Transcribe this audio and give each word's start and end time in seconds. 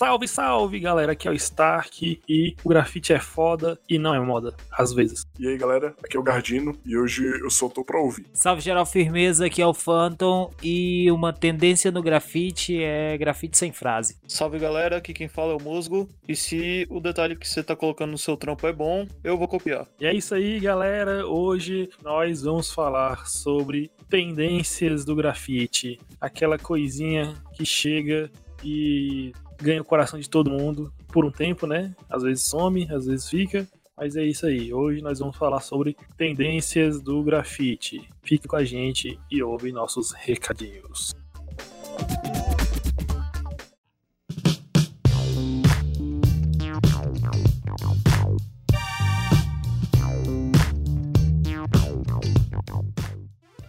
Salve, 0.00 0.26
salve, 0.26 0.80
galera! 0.80 1.12
Aqui 1.12 1.28
é 1.28 1.30
o 1.30 1.34
Stark 1.34 2.22
e 2.26 2.56
o 2.64 2.70
grafite 2.70 3.12
é 3.12 3.20
foda 3.20 3.78
e 3.86 3.98
não 3.98 4.14
é 4.14 4.18
moda, 4.18 4.56
às 4.72 4.94
vezes. 4.94 5.26
E 5.38 5.46
aí, 5.46 5.58
galera? 5.58 5.94
Aqui 6.02 6.16
é 6.16 6.18
o 6.18 6.22
Gardino 6.22 6.74
e 6.86 6.96
hoje 6.96 7.22
eu 7.22 7.50
só 7.50 7.68
tô 7.68 7.84
pra 7.84 8.00
ouvir. 8.00 8.24
Salve, 8.32 8.62
geral 8.62 8.86
firmeza, 8.86 9.44
aqui 9.44 9.60
é 9.60 9.66
o 9.66 9.74
Phantom 9.74 10.50
e 10.62 11.10
uma 11.12 11.34
tendência 11.34 11.90
no 11.90 12.02
grafite 12.02 12.82
é 12.82 13.18
grafite 13.18 13.58
sem 13.58 13.72
frase. 13.72 14.16
Salve, 14.26 14.58
galera! 14.58 14.96
Aqui 14.96 15.12
quem 15.12 15.28
fala 15.28 15.52
é 15.52 15.56
o 15.56 15.62
Musgo 15.62 16.08
e 16.26 16.34
se 16.34 16.86
o 16.88 16.98
detalhe 16.98 17.36
que 17.36 17.46
você 17.46 17.62
tá 17.62 17.76
colocando 17.76 18.12
no 18.12 18.18
seu 18.18 18.38
trampo 18.38 18.66
é 18.66 18.72
bom, 18.72 19.06
eu 19.22 19.36
vou 19.36 19.48
copiar. 19.48 19.86
E 20.00 20.06
é 20.06 20.14
isso 20.14 20.34
aí, 20.34 20.60
galera! 20.60 21.26
Hoje 21.26 21.90
nós 22.02 22.40
vamos 22.40 22.72
falar 22.72 23.28
sobre 23.28 23.90
tendências 24.08 25.04
do 25.04 25.14
grafite. 25.14 26.00
Aquela 26.18 26.58
coisinha 26.58 27.34
que 27.52 27.66
chega 27.66 28.30
e 28.64 29.32
ganha 29.60 29.82
o 29.82 29.84
coração 29.84 30.18
de 30.18 30.28
todo 30.28 30.50
mundo 30.50 30.92
por 31.08 31.24
um 31.24 31.30
tempo, 31.30 31.66
né? 31.66 31.94
Às 32.08 32.22
vezes 32.22 32.44
some, 32.44 32.88
às 32.90 33.06
vezes 33.06 33.28
fica. 33.28 33.68
Mas 33.96 34.16
é 34.16 34.24
isso 34.24 34.46
aí. 34.46 34.72
Hoje 34.72 35.02
nós 35.02 35.18
vamos 35.18 35.36
falar 35.36 35.60
sobre 35.60 35.94
tendências 36.16 37.02
do 37.02 37.22
grafite. 37.22 38.08
Fique 38.22 38.48
com 38.48 38.56
a 38.56 38.64
gente 38.64 39.20
e 39.30 39.42
ouve 39.42 39.70
nossos 39.72 40.12
recadinhos. 40.12 41.14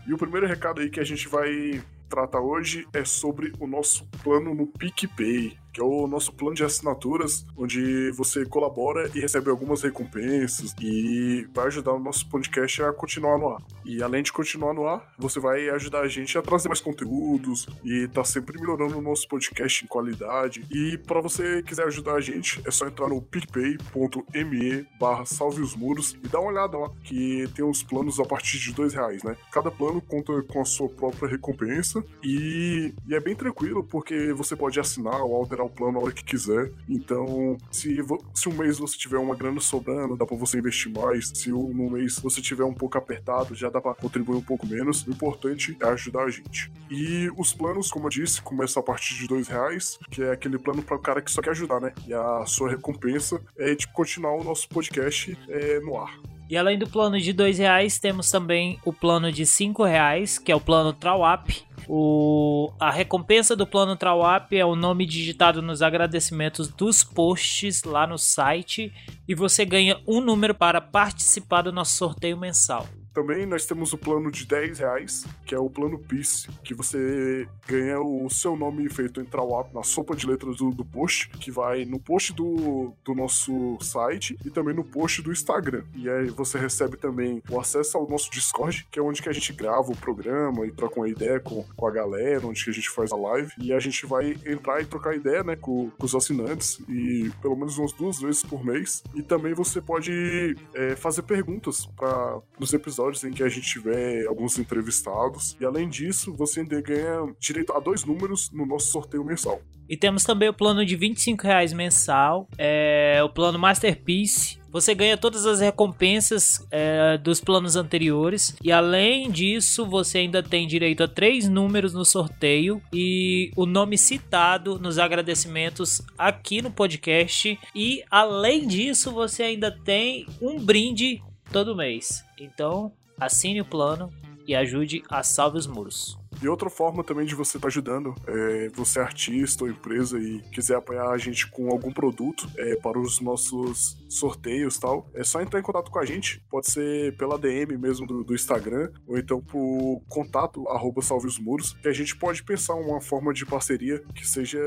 E 0.08 0.14
o 0.14 0.18
primeiro 0.18 0.48
recado 0.48 0.80
aí 0.80 0.90
que 0.90 1.00
a 1.00 1.06
gente 1.06 1.28
vai 1.28 1.84
tratar 2.08 2.40
hoje 2.40 2.88
é 2.94 3.04
sobre 3.04 3.52
o 3.60 3.68
nosso 3.68 4.06
plano 4.24 4.54
no 4.56 4.68
PicPay 4.68 5.61
que 5.74 5.82
é 5.82 5.84
o 5.84 6.08
nosso 6.08 6.34
plano 6.34 6.56
de 6.56 6.64
assinaturas, 6.64 7.46
onde 7.58 8.12
você 8.12 8.46
colabora 8.46 9.10
e 9.16 9.20
recebe 9.20 9.50
algumas 9.50 9.82
recompensas 9.82 10.74
e 10.82 11.48
vai 11.54 11.68
ajudar 11.68 11.94
o 11.94 12.00
nosso 12.00 12.28
podcast 12.30 12.84
a 12.84 12.94
continuar 12.94 13.38
no 13.38 13.50
ar. 13.50 13.62
E 13.86 14.04
além 14.04 14.24
de 14.24 14.32
continuar 14.32 14.74
no 14.74 14.86
ar, 14.86 15.14
você 15.18 15.40
vai 15.40 15.70
ajudar 15.70 16.02
a 16.02 16.08
gente 16.08 16.38
a 16.38 16.42
trazer 16.42 16.68
mais 16.68 16.82
conteúdos 16.82 17.68
e 17.84 18.08
tá 18.08 18.24
sempre 18.24 18.60
melhorando 18.60 18.98
o 18.98 19.02
nosso 19.02 19.28
podcast 19.28 19.84
em 19.84 19.88
qualidade. 19.88 20.66
E 20.72 20.98
para 20.98 21.22
você 21.22 21.64
quiser 21.64 21.86
ajudar 21.88 22.14
a 22.14 22.22
gente, 22.22 22.62
é 22.66 22.72
só 22.72 22.88
entrar 22.88 23.08
no 23.08 23.22
picpay.me 23.22 24.88
barra 25.00 25.26
salve 25.26 25.62
os 25.62 25.76
muros 25.76 26.16
e 26.24 26.28
dar 26.28 26.40
uma 26.40 26.52
olhada 26.52 26.78
lá, 26.78 26.92
que 27.04 27.50
tem 27.56 27.66
os 27.66 27.84
planos 27.84 28.20
a 28.20 28.26
partir 28.26 28.60
de 28.60 28.74
dois 28.74 28.94
reais, 28.94 29.24
né? 29.24 29.36
Cada 29.52 29.72
plano 29.72 30.02
conta 30.02 30.42
com 30.44 30.62
a 30.62 30.66
sua 30.66 30.90
própria 30.90 31.30
recompensa 31.30 32.04
e, 32.24 32.94
e 33.08 33.16
é 33.16 33.20
bem 33.20 33.36
tranquilo, 33.36 33.84
porque 33.84 34.34
você 34.34 34.56
pode 34.56 34.80
assinar 34.80 35.22
ou 35.22 35.36
alterar 35.36 35.61
alterar 35.62 35.66
o 35.66 35.70
plano 35.70 36.00
a 36.00 36.04
hora 36.04 36.12
que 36.12 36.24
quiser. 36.24 36.72
Então, 36.90 37.58
se, 37.72 37.98
se 38.34 38.50
um 38.50 38.54
mês 38.54 38.80
você 38.80 38.98
tiver 38.98 39.18
uma 39.18 39.36
grana 39.36 39.60
sobrando, 39.60 40.18
dá 40.18 40.26
para 40.26 40.36
você 40.36 40.58
investir 40.58 40.92
mais. 40.92 41.32
Se 41.34 41.52
um 41.54 41.90
mês 41.90 42.20
você 42.20 42.42
tiver 42.42 42.64
um 42.64 42.74
pouco 42.74 42.98
apertado, 42.98 43.56
já 43.56 43.70
dá 43.70 43.80
para 43.80 43.94
contribuir 43.94 44.38
um 44.38 44.42
pouco 44.42 44.66
menos. 44.66 45.06
O 45.06 45.12
importante 45.12 45.78
é 45.80 45.86
ajudar 45.86 46.24
a 46.24 46.30
gente. 46.30 46.72
E 46.90 47.30
os 47.38 47.54
planos, 47.54 47.92
como 47.92 48.08
eu 48.08 48.10
disse, 48.10 48.42
começam 48.42 48.82
a 48.82 48.86
partir 48.86 49.16
de 49.16 49.28
dois 49.28 49.48
reais, 49.48 50.00
que 50.10 50.24
é 50.24 50.32
aquele 50.32 50.58
plano 50.58 50.82
para 50.82 50.96
o 50.96 51.00
cara 51.00 51.22
que 51.22 51.32
só 51.32 51.42
quer 51.42 51.52
ajudar, 51.52 51.80
né? 51.80 51.94
E 52.08 52.14
a 52.14 52.46
sua 52.46 52.70
recompensa 52.70 53.42
é 53.58 53.76
de 53.76 53.88
continuar 53.88 54.34
o 54.34 54.44
nosso 54.44 54.68
podcast 54.70 55.38
é, 55.48 55.80
no 55.80 55.98
ar. 55.98 56.20
E 56.52 56.58
além 56.58 56.78
do 56.78 56.86
plano 56.86 57.18
de 57.18 57.32
dois 57.32 57.60
reais, 57.60 57.98
temos 57.98 58.30
também 58.30 58.78
o 58.84 58.92
plano 58.92 59.32
de 59.32 59.46
cinco 59.46 59.86
reais, 59.86 60.38
que 60.38 60.52
é 60.52 60.56
o 60.56 60.60
plano 60.60 60.92
Trawap. 60.92 61.50
O, 61.88 62.74
a 62.78 62.92
recompensa 62.92 63.56
do 63.56 63.66
plano 63.66 63.96
Trawap 63.96 64.52
é 64.52 64.66
o 64.66 64.76
nome 64.76 65.06
digitado 65.06 65.62
nos 65.62 65.82
agradecimentos 65.82 66.68
dos 66.68 67.06
posts 67.06 67.86
lá 67.86 68.06
no 68.06 68.18
site 68.18 68.92
e 69.26 69.34
você 69.34 69.64
ganha 69.64 70.02
um 70.06 70.20
número 70.20 70.54
para 70.54 70.82
participar 70.82 71.62
do 71.62 71.72
nosso 71.72 71.96
sorteio 71.96 72.38
mensal. 72.38 72.86
Também 73.14 73.46
nós 73.46 73.66
temos 73.66 73.92
o 73.92 73.98
plano 73.98 74.32
de 74.32 74.46
10 74.46 74.80
reais, 74.80 75.26
que 75.46 75.54
é 75.54 75.60
o 75.60 75.70
plano 75.70 76.00
Peace, 76.00 76.48
que 76.64 76.74
você 76.74 77.46
ganha 77.68 78.00
o 78.00 78.30
seu 78.30 78.56
nome 78.56 78.88
feito 78.90 79.20
em 79.20 79.26
Trawap 79.26 79.74
na 79.74 79.84
sopa 79.84 80.16
de 80.16 80.26
letras 80.26 80.58
do, 80.58 80.72
do, 80.72 80.86
post, 80.86 81.28
que 81.30 81.52
vai 81.52 81.84
no 81.84 82.00
post 82.00 82.34
do, 82.34 82.94
do 83.04 83.14
nosso 83.14 83.78
site 83.82 84.38
e 84.46 84.50
também 84.50 84.74
no 84.74 84.84
post 84.84 85.22
do 85.22 85.32
Instagram. 85.32 85.84
E 85.94 86.10
aí 86.10 86.30
você 86.30 86.58
recebe 86.58 86.96
também 86.96 87.44
o 87.50 87.60
acesso 87.60 87.98
ao 87.98 88.08
nosso 88.08 88.32
Discord, 88.32 88.88
que 88.90 88.98
é 88.98 89.02
onde 89.02 89.22
que 89.22 89.28
a 89.28 89.34
gente 89.34 89.52
grava 89.52 89.92
o 89.92 89.98
programa 89.98 90.66
e 90.66 90.72
troca 90.72 91.00
uma 91.00 91.10
ideia 91.10 91.40
com, 91.40 91.64
com 91.76 91.88
a 91.88 91.92
galera, 91.92 92.48
onde 92.48 92.64
que 92.64 92.70
a 92.70 92.74
gente 92.74 92.90
faz 92.90 93.12
a 93.12 93.18
live. 93.18 93.52
E 93.58 93.74
a 93.74 93.80
gente 93.80 94.06
vai 94.06 94.38
entrar 94.46 94.82
e 94.82 94.86
trocar 94.86 95.16
ideia, 95.16 95.44
né, 95.44 95.58
com, 95.58 95.90
com 95.90 96.06
os 96.06 96.16
assinantes, 96.16 96.80
e 96.88 97.30
pelo 97.42 97.58
menos 97.58 97.78
umas 97.78 97.92
duas 97.92 98.22
vezes 98.22 98.42
por 98.42 98.64
mês. 98.64 99.04
E 99.14 99.22
também 99.22 99.54
você 99.54 99.82
pode 99.82 100.56
é, 100.74 100.96
fazer 100.96 101.24
perguntas 101.24 101.86
para 101.86 102.40
nos 102.58 102.72
episódios 102.74 103.01
episódios 103.02 103.24
em 103.24 103.32
que 103.32 103.44
a 103.44 103.50
gente 103.50 103.68
tiver 103.68 104.26
alguns 104.28 104.58
entrevistados. 104.60 105.56
E 105.60 105.66
além 105.66 105.90
disso, 105.90 106.34
você 106.34 106.62
ainda 106.62 106.80
ganha 106.82 107.34
direito 107.40 107.74
a 107.74 107.80
dois 107.80 108.04
números 108.04 108.52
no 108.52 108.66
nosso 108.66 108.88
sorteio 108.88 109.24
mensal. 109.24 109.62
E 109.90 109.98
temos 109.98 110.24
também 110.24 110.48
o 110.48 110.54
plano 110.54 110.86
de 110.86 110.96
25 110.96 111.44
reais 111.44 111.74
mensal, 111.74 112.48
é 112.58 113.22
o 113.24 113.30
plano 113.30 113.60
Masterpiece. 113.60 114.62
Você 114.72 114.96
ganha 114.96 115.18
todas 115.18 115.46
as 115.46 115.60
recompensas 115.60 116.66
é, 116.72 117.18
dos 117.18 117.42
planos 117.42 117.76
anteriores. 117.76 118.56
E 118.64 118.72
além 118.72 119.30
disso, 119.30 119.86
você 119.86 120.20
ainda 120.20 120.42
tem 120.42 120.66
direito 120.66 121.04
a 121.04 121.10
três 121.10 121.50
números 121.50 121.94
no 121.94 122.06
sorteio 122.06 122.82
e 122.94 123.52
o 123.58 123.66
nome 123.66 123.98
citado 123.98 124.80
nos 124.80 124.98
agradecimentos 124.98 126.02
aqui 126.18 126.62
no 126.62 126.72
podcast. 126.72 127.60
E 127.76 128.02
além 128.10 128.66
disso, 128.66 129.12
você 129.12 129.44
ainda 129.44 129.70
tem 129.70 130.26
um 130.42 130.58
brinde 130.58 131.22
todo 131.52 131.76
mês. 131.76 132.24
Então, 132.40 132.92
assine 133.20 133.62
o 133.62 133.66
plano 133.66 134.12
e 134.48 134.56
ajude 134.56 135.04
a 135.10 135.22
salve 135.22 135.58
os 135.58 135.68
muros. 135.68 136.21
E 136.42 136.48
outra 136.48 136.70
forma 136.70 137.04
também 137.04 137.26
de 137.26 137.36
você 137.36 137.58
estar 137.58 137.68
tá 137.68 137.68
ajudando, 137.68 138.16
é, 138.28 138.70
você 138.74 139.00
é 139.00 139.04
artista 139.04 139.64
ou 139.64 139.70
empresa 139.70 140.20
e 140.20 140.42
quiser 140.52 140.76
apoiar 140.76 141.10
a 141.10 141.18
gente 141.18 141.48
com 141.48 141.70
algum 141.70 141.92
produto 141.92 142.50
é, 142.58 142.76
para 142.78 143.00
os 143.00 143.20
nossos 143.20 143.98
sorteios 144.10 144.78
tal, 144.80 145.08
é 145.14 145.24
só 145.24 145.40
entrar 145.42 145.60
em 145.60 145.64
contato 145.64 145.92
com 145.92 146.00
a 146.00 146.06
gente. 146.06 146.44
Pode 146.50 146.72
ser 146.72 147.16
pela 147.16 147.38
DM 147.38 147.78
mesmo 147.78 148.08
do, 148.08 148.24
do 148.24 148.34
Instagram, 148.34 148.90
ou 149.08 149.18
então 149.18 149.40
por 149.40 150.02
contato 150.10 150.68
arroba 150.68 151.02
salve 151.02 151.28
os 151.28 151.38
muros, 151.38 151.74
que 151.74 151.88
a 151.88 151.94
gente 151.94 152.16
pode 152.16 152.44
pensar 152.44 152.74
uma 152.74 153.00
forma 153.00 153.34
de 153.34 153.46
parceria 153.46 154.04
que 154.16 154.28
seja 154.28 154.60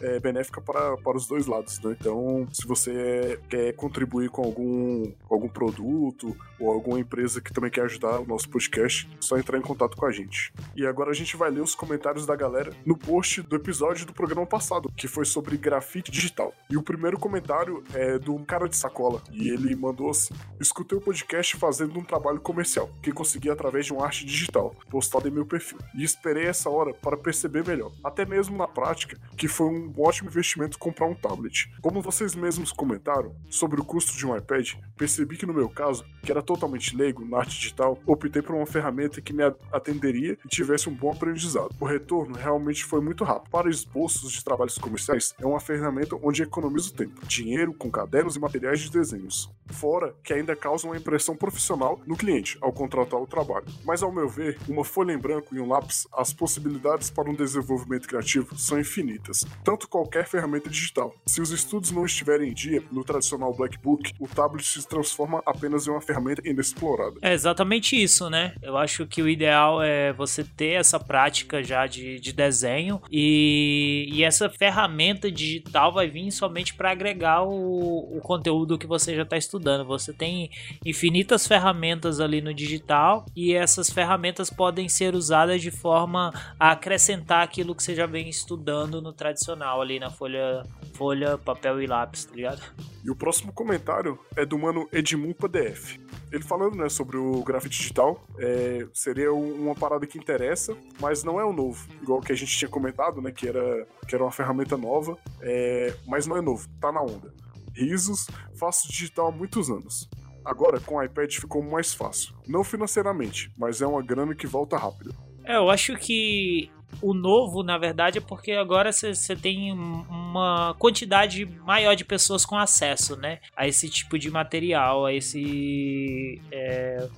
é, 0.00 0.18
benéfica 0.18 0.60
para, 0.60 0.96
para 0.96 1.16
os 1.16 1.26
dois 1.26 1.46
lados, 1.46 1.78
né? 1.80 1.96
Então, 2.00 2.46
se 2.52 2.66
você 2.66 3.38
quer 3.48 3.72
contribuir 3.74 4.30
com 4.30 4.42
algum, 4.42 5.12
algum 5.28 5.48
produto 5.48 6.34
ou 6.58 6.70
alguma 6.70 6.98
empresa 6.98 7.40
que 7.40 7.52
também 7.52 7.70
quer 7.70 7.82
ajudar 7.82 8.20
o 8.20 8.26
nosso 8.26 8.48
podcast, 8.48 9.08
é 9.12 9.16
só 9.20 9.38
entrar 9.38 9.58
em 9.58 9.62
contato 9.62 9.96
com 9.96 10.06
a 10.06 10.10
gente. 10.10 10.52
E 10.74 10.86
agora 10.86 11.10
a 11.10 11.14
gente 11.18 11.36
vai 11.36 11.50
ler 11.50 11.60
os 11.60 11.74
comentários 11.74 12.24
da 12.24 12.36
galera 12.36 12.72
no 12.84 12.96
post 12.96 13.42
do 13.42 13.56
episódio 13.56 14.06
do 14.06 14.12
programa 14.12 14.46
passado, 14.46 14.90
que 14.96 15.08
foi 15.08 15.24
sobre 15.24 15.56
grafite 15.56 16.10
digital. 16.10 16.54
E 16.70 16.76
o 16.76 16.82
primeiro 16.82 17.18
comentário 17.18 17.82
é 17.92 18.18
do 18.18 18.38
cara 18.40 18.68
de 18.68 18.76
sacola, 18.76 19.22
e 19.30 19.48
ele 19.48 19.74
mandou 19.74 20.10
assim: 20.10 20.34
Escutei 20.60 20.96
o 20.96 21.00
podcast 21.00 21.56
fazendo 21.56 21.98
um 21.98 22.04
trabalho 22.04 22.40
comercial, 22.40 22.88
que 23.02 23.12
consegui 23.12 23.50
através 23.50 23.86
de 23.86 23.92
uma 23.92 24.04
arte 24.04 24.24
digital, 24.24 24.74
postada 24.90 25.28
em 25.28 25.32
meu 25.32 25.44
perfil, 25.44 25.78
e 25.94 26.04
esperei 26.04 26.46
essa 26.46 26.70
hora 26.70 26.94
para 26.94 27.16
perceber 27.16 27.66
melhor, 27.66 27.92
até 28.02 28.24
mesmo 28.24 28.56
na 28.56 28.68
prática, 28.68 29.18
que 29.36 29.48
foi 29.48 29.66
um 29.66 29.92
ótimo 29.98 30.30
investimento 30.30 30.78
comprar 30.78 31.06
um 31.06 31.14
tablet. 31.14 31.70
Como 31.80 32.00
vocês 32.00 32.34
mesmos 32.34 32.72
comentaram 32.72 33.34
sobre 33.50 33.80
o 33.80 33.84
custo 33.84 34.16
de 34.16 34.26
um 34.26 34.36
iPad, 34.36 34.72
percebi 34.96 35.36
que 35.36 35.46
no 35.46 35.54
meu 35.54 35.68
caso, 35.68 36.04
que 36.22 36.30
era 36.30 36.42
totalmente 36.42 36.96
leigo 36.96 37.24
na 37.24 37.38
arte 37.38 37.56
digital, 37.56 37.98
optei 38.06 38.42
por 38.42 38.54
uma 38.54 38.66
ferramenta 38.66 39.20
que 39.20 39.32
me 39.32 39.42
atenderia 39.72 40.38
e 40.44 40.48
tivesse 40.48 40.88
um 40.88 40.94
bom 40.94 41.07
aprendizado. 41.10 41.74
O 41.80 41.84
retorno 41.84 42.34
realmente 42.34 42.84
foi 42.84 43.00
muito 43.00 43.24
rápido. 43.24 43.50
Para 43.50 43.70
esboços 43.70 44.32
de 44.32 44.44
trabalhos 44.44 44.78
comerciais, 44.78 45.34
é 45.40 45.46
uma 45.46 45.60
ferramenta 45.60 46.16
onde 46.22 46.42
economiza 46.42 46.92
tempo, 46.92 47.26
dinheiro 47.26 47.72
com 47.74 47.90
cadernos 47.90 48.36
e 48.36 48.40
materiais 48.40 48.80
de 48.80 48.90
desenhos. 48.90 49.50
Fora 49.70 50.14
que 50.22 50.32
ainda 50.32 50.56
causa 50.56 50.86
uma 50.86 50.96
impressão 50.96 51.36
profissional 51.36 52.00
no 52.06 52.16
cliente 52.16 52.56
ao 52.60 52.72
contratar 52.72 53.20
o 53.20 53.26
trabalho. 53.26 53.66
Mas 53.84 54.02
ao 54.02 54.12
meu 54.12 54.28
ver, 54.28 54.58
uma 54.68 54.84
folha 54.84 55.12
em 55.12 55.18
branco 55.18 55.54
e 55.54 55.60
um 55.60 55.68
lápis, 55.68 56.06
as 56.12 56.32
possibilidades 56.32 57.10
para 57.10 57.30
um 57.30 57.34
desenvolvimento 57.34 58.08
criativo 58.08 58.56
são 58.58 58.78
infinitas, 58.78 59.44
tanto 59.62 59.88
qualquer 59.88 60.26
ferramenta 60.26 60.70
digital. 60.70 61.14
Se 61.26 61.40
os 61.40 61.50
estudos 61.50 61.90
não 61.90 62.04
estiverem 62.04 62.50
em 62.50 62.54
dia 62.54 62.82
no 62.90 63.04
tradicional 63.04 63.54
Black 63.54 63.78
Book, 63.78 64.12
o 64.18 64.26
tablet 64.26 64.66
se 64.66 64.86
transforma 64.86 65.42
apenas 65.44 65.86
em 65.86 65.90
uma 65.90 66.00
ferramenta 66.00 66.42
inexplorada. 66.48 67.18
É 67.22 67.32
exatamente 67.32 68.00
isso, 68.00 68.30
né? 68.30 68.54
Eu 68.62 68.76
acho 68.76 69.06
que 69.06 69.22
o 69.22 69.28
ideal 69.28 69.82
é 69.82 70.12
você 70.12 70.44
ter 70.44 70.72
essa 70.72 70.97
essa 70.98 71.00
prática 71.00 71.62
já 71.62 71.86
de, 71.86 72.18
de 72.18 72.32
desenho 72.32 73.00
e, 73.10 74.08
e 74.10 74.24
essa 74.24 74.50
ferramenta 74.50 75.30
digital 75.30 75.92
vai 75.92 76.08
vir 76.08 76.30
somente 76.30 76.74
para 76.74 76.90
agregar 76.90 77.42
o, 77.42 78.16
o 78.16 78.20
conteúdo 78.20 78.78
que 78.78 78.86
você 78.86 79.14
já 79.14 79.22
está 79.22 79.36
estudando. 79.36 79.86
Você 79.86 80.12
tem 80.12 80.50
infinitas 80.84 81.46
ferramentas 81.46 82.20
ali 82.20 82.40
no 82.40 82.52
digital 82.52 83.24
e 83.34 83.54
essas 83.54 83.88
ferramentas 83.90 84.50
podem 84.50 84.88
ser 84.88 85.14
usadas 85.14 85.62
de 85.62 85.70
forma 85.70 86.32
a 86.58 86.72
acrescentar 86.72 87.42
aquilo 87.42 87.74
que 87.74 87.82
você 87.82 87.94
já 87.94 88.06
vem 88.06 88.28
estudando 88.28 89.00
no 89.00 89.12
tradicional 89.12 89.80
ali 89.80 90.00
na 90.00 90.10
folha, 90.10 90.64
folha 90.94 91.38
papel 91.38 91.80
e 91.80 91.86
lápis, 91.86 92.24
tá 92.24 92.34
ligado? 92.34 92.62
E 93.04 93.10
o 93.10 93.16
próximo 93.16 93.52
comentário 93.52 94.18
é 94.36 94.44
do 94.44 94.58
mano 94.58 94.88
Edmund 94.92 95.34
PDF. 95.34 95.98
Ele 96.30 96.42
falando 96.42 96.76
né, 96.76 96.88
sobre 96.88 97.16
o 97.16 97.42
grafite 97.42 97.78
digital, 97.78 98.24
é, 98.38 98.86
seria 98.92 99.32
uma 99.32 99.74
parada 99.74 100.06
que 100.06 100.18
interessa, 100.18 100.76
mas 101.00 101.24
não 101.24 101.40
é 101.40 101.44
o 101.44 101.52
novo. 101.52 101.88
Igual 102.02 102.20
que 102.20 102.32
a 102.32 102.36
gente 102.36 102.56
tinha 102.56 102.68
comentado, 102.68 103.20
né? 103.22 103.32
Que 103.32 103.48
era, 103.48 103.86
que 104.06 104.14
era 104.14 104.22
uma 104.24 104.32
ferramenta 104.32 104.76
nova, 104.76 105.16
é, 105.40 105.94
mas 106.06 106.26
não 106.26 106.36
é 106.36 106.40
novo, 106.40 106.68
tá 106.80 106.92
na 106.92 107.00
onda. 107.02 107.32
Risos, 107.74 108.26
faço 108.54 108.88
digital 108.88 109.28
há 109.28 109.32
muitos 109.32 109.70
anos. 109.70 110.08
Agora, 110.44 110.80
com 110.80 110.96
o 110.96 111.02
iPad 111.02 111.32
ficou 111.34 111.62
mais 111.62 111.92
fácil. 111.94 112.34
Não 112.46 112.64
financeiramente, 112.64 113.52
mas 113.56 113.80
é 113.82 113.86
uma 113.86 114.02
grana 114.02 114.34
que 114.34 114.46
volta 114.46 114.76
rápido. 114.76 115.14
É, 115.44 115.56
eu 115.56 115.70
acho 115.70 115.96
que 115.96 116.70
o 117.00 117.14
novo, 117.14 117.62
na 117.62 117.78
verdade, 117.78 118.18
é 118.18 118.20
porque 118.20 118.52
agora 118.52 118.92
você 118.92 119.36
tem 119.36 119.72
uma 119.72 120.74
quantidade 120.78 121.46
maior 121.64 121.94
de 121.94 122.04
pessoas 122.04 122.44
com 122.44 122.56
acesso, 122.56 123.16
né? 123.16 123.38
A 123.56 123.66
esse 123.68 123.88
tipo 123.88 124.18
de 124.18 124.30
material, 124.30 125.06
a 125.06 125.12
esse. 125.12 126.40
É, 126.50 127.08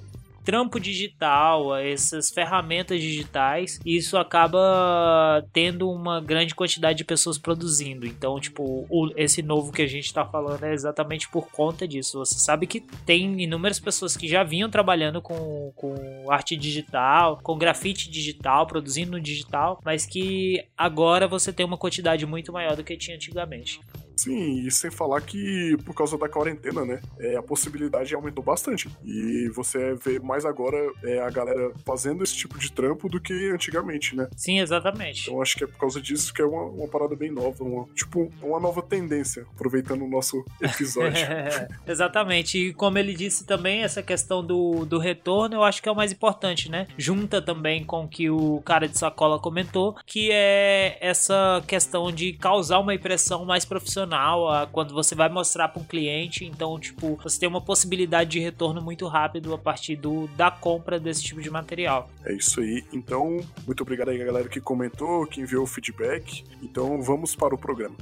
trampo 0.51 0.81
digital, 0.81 1.77
essas 1.77 2.29
ferramentas 2.29 3.01
digitais, 3.01 3.79
isso 3.87 4.19
acaba 4.19 5.47
tendo 5.53 5.89
uma 5.89 6.21
grande 6.21 6.57
quantidade 6.57 6.99
de 6.99 7.05
pessoas 7.05 7.39
produzindo. 7.39 8.05
Então, 8.05 8.41
tipo, 8.41 8.85
o, 8.91 9.13
esse 9.17 9.43
novo 9.43 9.71
que 9.71 9.81
a 9.81 9.87
gente 9.87 10.07
está 10.07 10.27
falando 10.27 10.65
é 10.65 10.73
exatamente 10.73 11.29
por 11.29 11.49
conta 11.53 11.87
disso. 11.87 12.19
Você 12.19 12.37
sabe 12.41 12.67
que 12.67 12.81
tem 12.81 13.41
inúmeras 13.41 13.79
pessoas 13.79 14.17
que 14.17 14.27
já 14.27 14.43
vinham 14.43 14.69
trabalhando 14.69 15.23
com, 15.23 15.73
com 15.77 16.29
arte 16.29 16.57
digital, 16.57 17.39
com 17.41 17.57
grafite 17.57 18.11
digital, 18.11 18.67
produzindo 18.67 19.13
no 19.13 19.21
digital, 19.21 19.81
mas 19.85 20.05
que 20.05 20.65
agora 20.77 21.29
você 21.29 21.53
tem 21.53 21.65
uma 21.65 21.79
quantidade 21.79 22.27
muito 22.27 22.53
maior 22.53 22.75
do 22.75 22.83
que 22.83 22.97
tinha 22.97 23.15
antigamente. 23.15 23.81
Sim, 24.21 24.67
e 24.67 24.71
sem 24.71 24.91
falar 24.91 25.23
que 25.23 25.77
por 25.85 25.95
causa 25.95 26.19
da 26.19 26.29
quarentena, 26.29 26.85
né? 26.85 27.01
É, 27.19 27.37
a 27.37 27.43
possibilidade 27.43 28.15
aumentou 28.15 28.45
bastante. 28.45 28.87
E 29.03 29.49
você 29.55 29.95
vê 29.95 30.19
mais 30.19 30.45
agora 30.45 30.77
é, 31.03 31.21
a 31.21 31.31
galera 31.31 31.73
fazendo 31.87 32.23
esse 32.23 32.37
tipo 32.37 32.59
de 32.59 32.71
trampo 32.71 33.09
do 33.09 33.19
que 33.19 33.51
antigamente, 33.51 34.15
né? 34.15 34.29
Sim, 34.37 34.61
exatamente. 34.61 35.23
Então 35.23 35.41
acho 35.41 35.57
que 35.57 35.65
é 35.65 35.67
por 35.67 35.79
causa 35.79 36.03
disso 36.03 36.35
que 36.35 36.43
é 36.43 36.45
uma, 36.45 36.65
uma 36.65 36.89
parada 36.89 37.17
bem 37.17 37.31
nova, 37.31 37.65
uma, 37.65 37.87
tipo, 37.95 38.31
uma 38.43 38.61
nova 38.61 38.83
tendência, 38.83 39.47
aproveitando 39.55 40.05
o 40.05 40.09
nosso 40.09 40.45
episódio. 40.61 41.27
exatamente. 41.89 42.59
E 42.59 42.75
como 42.75 42.99
ele 42.99 43.15
disse 43.15 43.47
também, 43.47 43.83
essa 43.83 44.03
questão 44.03 44.45
do, 44.45 44.85
do 44.85 44.99
retorno 44.99 45.57
eu 45.57 45.63
acho 45.63 45.83
que 45.83 45.89
é 45.89 45.93
o 45.93 45.97
mais 45.97 46.13
importante, 46.13 46.71
né? 46.71 46.87
Junta 46.99 47.41
também 47.41 47.85
com 47.85 48.05
o 48.05 48.09
que 48.09 48.29
o 48.29 48.61
cara 48.67 48.87
de 48.87 48.99
sacola 48.99 49.39
comentou, 49.39 49.97
que 50.05 50.31
é 50.31 50.99
essa 51.01 51.63
questão 51.67 52.13
de 52.13 52.35
causar 52.35 52.81
uma 52.81 52.95
impressão 52.95 53.47
mais 53.47 53.65
profissional 53.65 54.10
a, 54.17 54.67
quando 54.67 54.95
você 54.95 55.15
vai 55.15 55.29
mostrar 55.29 55.69
para 55.69 55.81
um 55.81 55.85
cliente. 55.85 56.45
Então, 56.45 56.79
tipo, 56.79 57.19
você 57.23 57.39
tem 57.39 57.49
uma 57.49 57.61
possibilidade 57.61 58.31
de 58.31 58.41
retorno 58.41 58.81
muito 58.81 59.07
rápido 59.07 59.53
a 59.55 59.59
partir 59.59 59.97
do, 59.97 60.29
da 60.37 60.51
compra 60.51 60.99
desse 60.99 61.23
tipo 61.23 61.41
de 61.41 61.51
material. 61.51 62.09
É 62.25 62.33
isso 62.33 62.61
aí. 62.61 62.85
Então, 62.93 63.41
muito 63.67 63.83
obrigado 63.83 64.11
aí 64.11 64.21
a 64.21 64.25
galera 64.25 64.49
que 64.49 64.61
comentou, 64.61 65.27
que 65.27 65.41
enviou 65.41 65.65
o 65.65 65.67
feedback. 65.67 66.45
Então, 66.63 67.03
vamos 67.03 67.35
para 67.35 67.55
o 67.55 67.59
programa. 67.59 67.97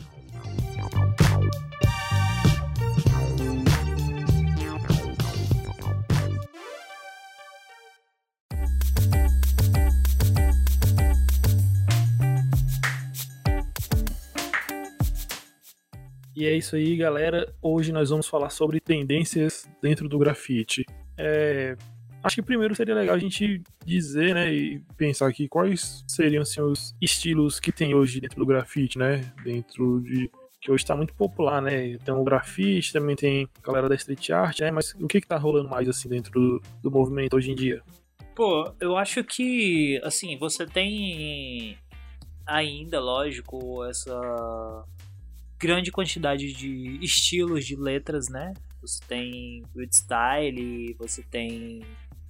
E 16.38 16.46
é 16.46 16.56
isso 16.56 16.76
aí, 16.76 16.96
galera. 16.96 17.52
Hoje 17.60 17.90
nós 17.90 18.10
vamos 18.10 18.28
falar 18.28 18.50
sobre 18.50 18.78
tendências 18.78 19.68
dentro 19.82 20.08
do 20.08 20.16
grafite. 20.20 20.86
É, 21.16 21.76
acho 22.22 22.36
que 22.36 22.42
primeiro 22.42 22.76
seria 22.76 22.94
legal 22.94 23.16
a 23.16 23.18
gente 23.18 23.60
dizer, 23.84 24.36
né, 24.36 24.54
e 24.54 24.78
pensar 24.96 25.26
aqui 25.26 25.48
quais 25.48 26.04
seriam 26.06 26.42
assim, 26.42 26.60
os 26.60 26.94
estilos 27.02 27.58
que 27.58 27.72
tem 27.72 27.92
hoje 27.92 28.20
dentro 28.20 28.38
do 28.38 28.46
grafite, 28.46 28.96
né? 29.00 29.20
Dentro 29.42 30.00
de 30.00 30.30
que 30.60 30.70
hoje 30.70 30.84
está 30.84 30.94
muito 30.94 31.12
popular, 31.12 31.60
né? 31.60 31.98
Tem 32.04 32.14
o 32.14 32.22
grafite, 32.22 32.92
também 32.92 33.16
tem 33.16 33.48
a 33.60 33.66
galera 33.66 33.88
da 33.88 33.96
street 33.96 34.30
art, 34.30 34.60
né? 34.60 34.70
Mas 34.70 34.94
o 34.94 35.08
que 35.08 35.20
que 35.20 35.26
tá 35.26 35.36
rolando 35.36 35.68
mais 35.68 35.88
assim 35.88 36.08
dentro 36.08 36.30
do, 36.30 36.62
do 36.80 36.88
movimento 36.88 37.34
hoje 37.34 37.50
em 37.50 37.56
dia? 37.56 37.82
Pô, 38.36 38.72
eu 38.78 38.96
acho 38.96 39.24
que 39.24 40.00
assim, 40.04 40.38
você 40.38 40.64
tem 40.64 41.76
ainda, 42.46 43.00
lógico, 43.00 43.84
essa 43.84 44.84
grande 45.58 45.90
quantidade 45.90 46.52
de 46.52 46.98
estilos 47.02 47.66
de 47.66 47.76
letras, 47.76 48.28
né? 48.28 48.54
Você 48.80 49.00
tem 49.06 49.62
Good 49.74 49.94
Style, 49.94 50.94
você 50.98 51.22
tem 51.22 51.82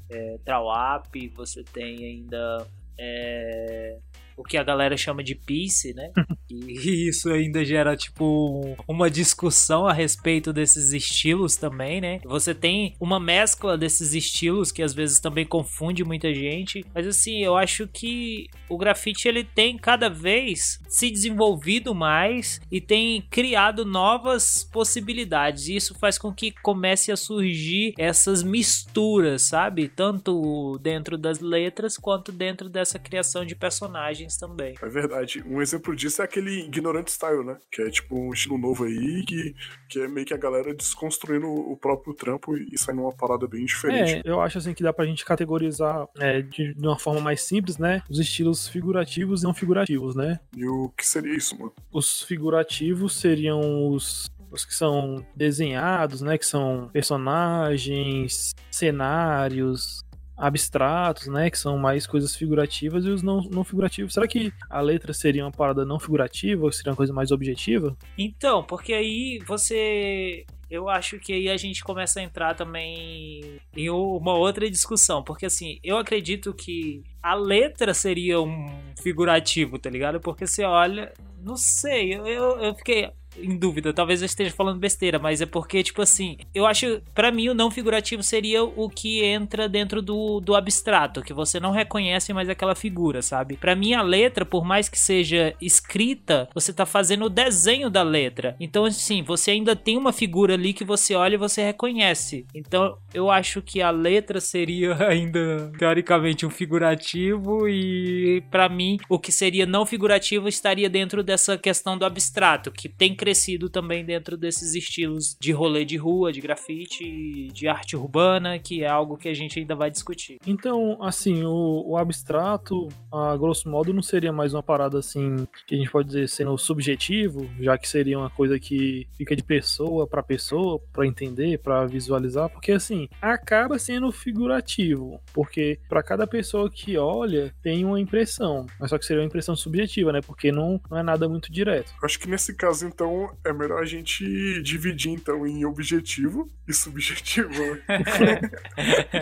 é, 0.08 0.38
Trawap, 0.44 1.28
você 1.36 1.62
tem 1.62 2.04
ainda 2.04 2.66
é, 2.98 3.98
o 4.38 4.44
que 4.44 4.56
a 4.56 4.62
galera 4.62 4.96
chama 4.96 5.22
de 5.22 5.34
piece, 5.34 5.92
né? 5.92 6.12
e 6.48 7.08
isso 7.08 7.28
ainda 7.28 7.64
gera, 7.64 7.96
tipo, 7.96 8.76
uma 8.86 9.10
discussão 9.10 9.86
a 9.86 9.92
respeito 9.92 10.52
desses 10.52 10.92
estilos 10.92 11.56
também, 11.56 12.00
né? 12.00 12.20
Você 12.24 12.54
tem 12.54 12.94
uma 13.00 13.18
mescla 13.18 13.76
desses 13.76 14.14
estilos 14.14 14.70
que 14.70 14.82
às 14.82 14.94
vezes 14.94 15.18
também 15.18 15.44
confunde 15.44 16.04
muita 16.04 16.32
gente. 16.32 16.84
Mas 16.94 17.06
assim, 17.06 17.42
eu 17.42 17.56
acho 17.56 17.88
que 17.88 18.46
o 18.68 18.78
grafite 18.78 19.26
ele 19.26 19.42
tem 19.42 19.76
cada 19.76 20.08
vez 20.08 20.78
se 20.88 21.10
desenvolvido 21.10 21.92
mais 21.94 22.60
e 22.70 22.80
tem 22.80 23.20
criado 23.22 23.84
novas 23.84 24.62
possibilidades. 24.62 25.66
E 25.66 25.74
isso 25.74 25.94
faz 25.98 26.16
com 26.16 26.32
que 26.32 26.52
comece 26.62 27.10
a 27.10 27.16
surgir 27.16 27.92
essas 27.98 28.42
misturas, 28.44 29.42
sabe? 29.42 29.88
Tanto 29.88 30.78
dentro 30.80 31.18
das 31.18 31.40
letras 31.40 31.96
quanto 31.96 32.30
dentro 32.30 32.68
dessa 32.68 32.98
criação 32.98 33.44
de 33.44 33.56
personagens 33.56 34.27
também. 34.36 34.74
É 34.80 34.88
verdade. 34.88 35.42
Um 35.46 35.60
exemplo 35.60 35.94
disso 35.94 36.22
é 36.22 36.24
aquele 36.24 36.60
Ignorant 36.60 37.08
Style, 37.08 37.44
né? 37.44 37.56
Que 37.70 37.82
é 37.82 37.90
tipo 37.90 38.16
um 38.16 38.32
estilo 38.32 38.58
novo 38.58 38.84
aí, 38.84 39.24
que, 39.24 39.54
que 39.88 40.00
é 40.00 40.08
meio 40.08 40.26
que 40.26 40.34
a 40.34 40.38
galera 40.38 40.74
desconstruindo 40.74 41.46
o 41.46 41.76
próprio 41.76 42.14
trampo 42.14 42.56
e 42.56 42.76
saindo 42.78 43.02
uma 43.02 43.14
parada 43.14 43.46
bem 43.46 43.64
diferente. 43.64 44.16
É, 44.16 44.22
eu 44.24 44.40
acho 44.40 44.58
assim 44.58 44.74
que 44.74 44.82
dá 44.82 44.92
pra 44.92 45.06
gente 45.06 45.24
categorizar 45.24 46.06
é, 46.18 46.42
de, 46.42 46.74
de 46.74 46.86
uma 46.86 46.98
forma 46.98 47.20
mais 47.20 47.42
simples, 47.42 47.78
né? 47.78 48.02
Os 48.08 48.18
estilos 48.18 48.68
figurativos 48.68 49.42
e 49.42 49.44
não 49.44 49.54
figurativos, 49.54 50.14
né? 50.14 50.40
E 50.56 50.66
o 50.66 50.90
que 50.90 51.06
seria 51.06 51.34
isso, 51.34 51.58
mano? 51.58 51.72
Os 51.92 52.22
figurativos 52.22 53.16
seriam 53.16 53.88
os 53.90 54.28
os 54.50 54.64
que 54.64 54.74
são 54.74 55.24
desenhados, 55.36 56.22
né, 56.22 56.38
que 56.38 56.46
são 56.46 56.88
personagens, 56.90 58.54
cenários, 58.70 60.00
abstratos, 60.38 61.26
né? 61.26 61.50
Que 61.50 61.58
são 61.58 61.76
mais 61.76 62.06
coisas 62.06 62.36
figurativas 62.36 63.04
e 63.04 63.08
os 63.08 63.22
não, 63.22 63.40
não 63.50 63.64
figurativos. 63.64 64.14
Será 64.14 64.28
que 64.28 64.52
a 64.70 64.80
letra 64.80 65.12
seria 65.12 65.44
uma 65.44 65.50
parada 65.50 65.84
não 65.84 65.98
figurativa 65.98 66.64
ou 66.64 66.72
seria 66.72 66.92
uma 66.92 66.96
coisa 66.96 67.12
mais 67.12 67.32
objetiva? 67.32 67.96
Então, 68.16 68.62
porque 68.62 68.92
aí 68.92 69.40
você. 69.46 70.46
Eu 70.70 70.88
acho 70.88 71.18
que 71.18 71.32
aí 71.32 71.48
a 71.48 71.56
gente 71.56 71.82
começa 71.82 72.20
a 72.20 72.22
entrar 72.22 72.54
também 72.54 73.58
em 73.74 73.90
uma 73.90 74.34
outra 74.34 74.70
discussão. 74.70 75.24
Porque 75.24 75.46
assim, 75.46 75.78
eu 75.82 75.96
acredito 75.96 76.52
que 76.52 77.02
a 77.22 77.34
letra 77.34 77.94
seria 77.94 78.40
um 78.40 78.66
figurativo, 79.02 79.78
tá 79.78 79.90
ligado? 79.90 80.20
Porque 80.20 80.46
você 80.46 80.62
olha. 80.62 81.12
Não 81.40 81.56
sei, 81.56 82.14
eu, 82.14 82.60
eu 82.60 82.74
fiquei 82.74 83.10
em 83.42 83.56
dúvida. 83.56 83.92
Talvez 83.92 84.22
eu 84.22 84.26
esteja 84.26 84.50
falando 84.50 84.78
besteira, 84.78 85.18
mas 85.18 85.40
é 85.40 85.46
porque, 85.46 85.82
tipo 85.82 86.02
assim, 86.02 86.36
eu 86.54 86.66
acho, 86.66 87.00
para 87.14 87.30
mim, 87.30 87.48
o 87.48 87.54
não 87.54 87.70
figurativo 87.70 88.22
seria 88.22 88.62
o 88.62 88.88
que 88.88 89.24
entra 89.24 89.68
dentro 89.68 90.02
do, 90.02 90.40
do 90.40 90.54
abstrato, 90.54 91.22
que 91.22 91.32
você 91.32 91.58
não 91.60 91.70
reconhece 91.70 92.32
mais 92.32 92.48
aquela 92.48 92.74
figura, 92.74 93.22
sabe? 93.22 93.56
Para 93.56 93.74
mim, 93.74 93.94
a 93.94 94.02
letra, 94.02 94.44
por 94.44 94.64
mais 94.64 94.88
que 94.88 94.98
seja 94.98 95.54
escrita, 95.60 96.48
você 96.54 96.72
tá 96.72 96.86
fazendo 96.86 97.24
o 97.26 97.30
desenho 97.30 97.90
da 97.90 98.02
letra. 98.02 98.56
Então, 98.60 98.84
assim, 98.84 99.22
você 99.22 99.52
ainda 99.52 99.74
tem 99.76 99.96
uma 99.96 100.12
figura 100.12 100.54
ali 100.54 100.72
que 100.72 100.84
você 100.84 101.14
olha 101.14 101.34
e 101.34 101.38
você 101.38 101.62
reconhece. 101.62 102.46
Então, 102.54 102.96
eu 103.12 103.30
acho 103.30 103.62
que 103.62 103.80
a 103.80 103.90
letra 103.90 104.40
seria 104.40 104.96
ainda, 105.06 105.72
teoricamente, 105.78 106.46
um 106.46 106.50
figurativo 106.50 107.68
e, 107.68 108.42
para 108.50 108.68
mim, 108.68 108.98
o 109.08 109.18
que 109.18 109.32
seria 109.32 109.66
não 109.66 109.86
figurativo 109.86 110.48
estaria 110.48 110.88
dentro 110.88 111.22
dessa 111.22 111.56
questão 111.56 111.96
do 111.96 112.04
abstrato, 112.04 112.70
que 112.70 112.88
tem 112.88 113.14
crescido 113.28 113.68
também 113.68 114.06
dentro 114.06 114.38
desses 114.38 114.74
estilos 114.74 115.36
de 115.38 115.52
rolê 115.52 115.84
de 115.84 115.98
rua, 115.98 116.32
de 116.32 116.40
grafite, 116.40 117.48
de 117.52 117.68
arte 117.68 117.94
urbana, 117.94 118.58
que 118.58 118.82
é 118.82 118.88
algo 118.88 119.18
que 119.18 119.28
a 119.28 119.34
gente 119.34 119.58
ainda 119.58 119.74
vai 119.74 119.90
discutir. 119.90 120.38
Então, 120.46 120.96
assim, 121.02 121.44
o, 121.44 121.84
o 121.86 121.96
abstrato, 121.98 122.88
a 123.12 123.36
grosso 123.36 123.68
modo, 123.68 123.92
não 123.92 124.00
seria 124.00 124.32
mais 124.32 124.54
uma 124.54 124.62
parada 124.62 124.98
assim 124.98 125.46
que 125.66 125.74
a 125.74 125.78
gente 125.78 125.90
pode 125.90 126.08
dizer 126.08 126.26
sendo 126.26 126.56
subjetivo, 126.56 127.46
já 127.60 127.76
que 127.76 127.86
seria 127.86 128.18
uma 128.18 128.30
coisa 128.30 128.58
que 128.58 129.06
fica 129.18 129.36
de 129.36 129.42
pessoa 129.42 130.06
para 130.06 130.22
pessoa, 130.22 130.80
para 130.90 131.06
entender, 131.06 131.58
para 131.58 131.84
visualizar, 131.84 132.48
porque 132.48 132.72
assim, 132.72 133.10
acaba 133.20 133.78
sendo 133.78 134.10
figurativo, 134.10 135.20
porque 135.34 135.78
para 135.86 136.02
cada 136.02 136.26
pessoa 136.26 136.70
que 136.70 136.96
olha 136.96 137.52
tem 137.62 137.84
uma 137.84 138.00
impressão, 138.00 138.64
mas 138.80 138.88
só 138.88 138.96
que 138.96 139.04
seria 139.04 139.20
uma 139.20 139.26
impressão 139.26 139.54
subjetiva, 139.54 140.12
né? 140.12 140.22
Porque 140.22 140.50
não, 140.50 140.80
não 140.90 140.96
é 140.96 141.02
nada 141.02 141.28
muito 141.28 141.52
direto. 141.52 141.92
Acho 142.02 142.18
que 142.18 142.28
nesse 142.28 142.54
caso, 142.54 142.86
então, 142.86 143.07
é 143.44 143.52
melhor 143.52 143.82
a 143.82 143.86
gente 143.86 144.62
dividir 144.62 145.12
então 145.12 145.46
em 145.46 145.64
objetivo 145.64 146.48
e 146.66 146.72
subjetivo, 146.72 147.50
né? 147.88 148.40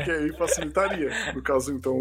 que 0.05 0.11
aí 0.11 0.33
facilitaria. 0.37 1.11
No 1.33 1.43
caso, 1.43 1.73
então, 1.73 1.97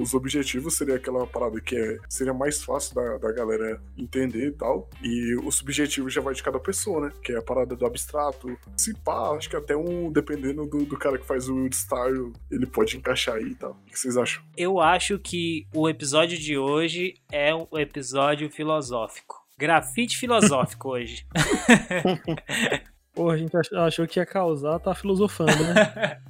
os 0.00 0.12
objetivos 0.14 0.76
seria 0.76 0.96
aquela 0.96 1.26
parada 1.26 1.60
que 1.60 1.76
é, 1.76 1.98
seria 2.08 2.34
mais 2.34 2.62
fácil 2.62 2.94
da, 2.94 3.18
da 3.18 3.32
galera 3.32 3.80
entender 3.96 4.48
e 4.48 4.52
tal. 4.52 4.88
E 5.02 5.36
o 5.36 5.50
subjetivo 5.50 6.10
já 6.10 6.20
vai 6.20 6.34
de 6.34 6.42
cada 6.42 6.58
pessoa, 6.58 7.06
né? 7.06 7.12
Que 7.22 7.32
é 7.32 7.38
a 7.38 7.42
parada 7.42 7.76
do 7.76 7.86
abstrato. 7.86 8.58
Se 8.76 8.92
pá, 8.94 9.36
acho 9.36 9.48
que 9.48 9.56
até 9.56 9.76
um, 9.76 10.10
dependendo 10.10 10.66
do, 10.66 10.84
do 10.84 10.98
cara 10.98 11.18
que 11.18 11.26
faz 11.26 11.48
o 11.48 11.68
style, 11.72 12.32
ele 12.50 12.66
pode 12.66 12.96
encaixar 12.96 13.36
aí 13.36 13.50
e 13.50 13.54
tal. 13.54 13.72
O 13.72 13.90
que 13.90 13.98
vocês 13.98 14.16
acham? 14.16 14.42
Eu 14.56 14.80
acho 14.80 15.18
que 15.18 15.66
o 15.74 15.88
episódio 15.88 16.38
de 16.38 16.58
hoje 16.58 17.14
é 17.30 17.54
um 17.54 17.66
episódio 17.74 18.50
filosófico. 18.50 19.47
Grafite 19.58 20.16
filosófico 20.16 20.90
hoje. 20.90 21.26
Pô, 23.12 23.30
a 23.30 23.36
gente 23.36 23.52
achou 23.74 24.06
que 24.06 24.20
ia 24.20 24.26
causar, 24.26 24.78
tá 24.78 24.94
filosofando, 24.94 25.52
né? 25.64 26.20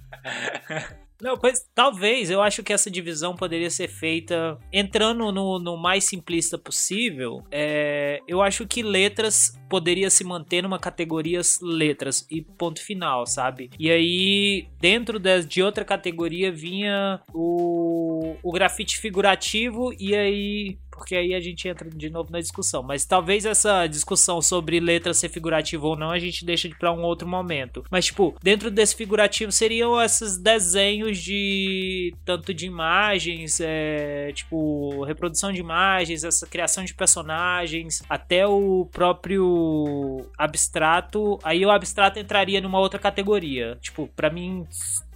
Não, 1.20 1.37
pois 1.37 1.68
talvez 1.75 2.30
eu 2.30 2.40
acho 2.40 2.62
que 2.62 2.73
essa 2.73 2.88
divisão 2.88 3.35
poderia 3.35 3.68
ser 3.70 3.88
feita 3.88 4.56
entrando 4.73 5.32
no, 5.32 5.58
no 5.58 5.76
mais 5.76 6.04
simplista 6.04 6.56
possível. 6.56 7.44
É, 7.50 8.20
eu 8.26 8.40
acho 8.40 8.66
que 8.66 8.82
letras 8.82 9.58
poderia 9.68 10.08
se 10.11 10.23
manter 10.23 10.62
numa 10.62 10.78
categoria 10.78 11.40
letras 11.61 12.25
e 12.30 12.40
ponto 12.40 12.80
final, 12.80 13.26
sabe? 13.26 13.68
E 13.78 13.90
aí, 13.90 14.68
dentro 14.80 15.18
de, 15.18 15.44
de 15.44 15.61
outra 15.61 15.85
categoria 15.85 16.52
vinha 16.52 17.20
o, 17.35 18.37
o 18.40 18.52
grafite 18.52 18.97
figurativo, 18.99 19.92
e 19.99 20.14
aí 20.14 20.78
porque 20.98 21.16
aí 21.16 21.34
a 21.34 21.40
gente 21.40 21.66
entra 21.68 21.88
de 21.88 22.10
novo 22.10 22.30
na 22.30 22.40
discussão. 22.40 22.82
Mas 22.82 23.06
talvez 23.06 23.46
essa 23.46 23.86
discussão 23.86 24.42
sobre 24.42 24.80
letra 24.80 25.14
ser 25.14 25.28
figurativa 25.28 25.86
ou 25.86 25.96
não 25.96 26.10
a 26.10 26.18
gente 26.18 26.44
deixa 26.44 26.68
para 26.78 26.92
um 26.92 27.02
outro 27.02 27.26
momento. 27.26 27.84
Mas, 27.90 28.06
tipo, 28.06 28.36
dentro 28.42 28.70
desse 28.70 28.94
figurativo 28.94 29.52
seriam 29.52 30.00
esses 30.02 30.36
desenhos 30.36 31.18
de 31.18 32.14
tanto 32.24 32.52
de 32.52 32.66
imagens, 32.66 33.60
é, 33.60 34.32
tipo, 34.32 35.04
reprodução 35.04 35.52
de 35.52 35.60
imagens, 35.60 36.24
essa 36.24 36.46
criação 36.46 36.84
de 36.84 36.92
personagens, 36.92 38.02
até 38.08 38.46
o 38.46 38.86
próprio 38.92 40.26
abstrato. 40.36 41.38
Aí 41.42 41.64
o 41.64 41.70
abstrato 41.70 42.18
entraria 42.18 42.60
numa 42.60 42.80
outra 42.80 42.98
categoria. 42.98 43.78
Tipo, 43.80 44.08
para 44.08 44.30
mim 44.30 44.66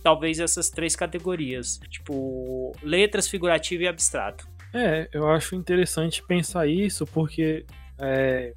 talvez 0.03 0.41
essas 0.41 0.69
três 0.69 0.97
categorias, 0.97 1.81
tipo 1.89 2.73
letras, 2.83 3.29
figurativo 3.29 3.85
e 3.85 3.89
abstrato. 3.89 4.49
É, 4.73 5.09
eu 5.13 5.29
acho 5.31 5.55
interessante 5.55 6.23
pensar 6.23 6.67
isso 6.67 7.07
porque 7.07 7.65
é, 7.99 8.55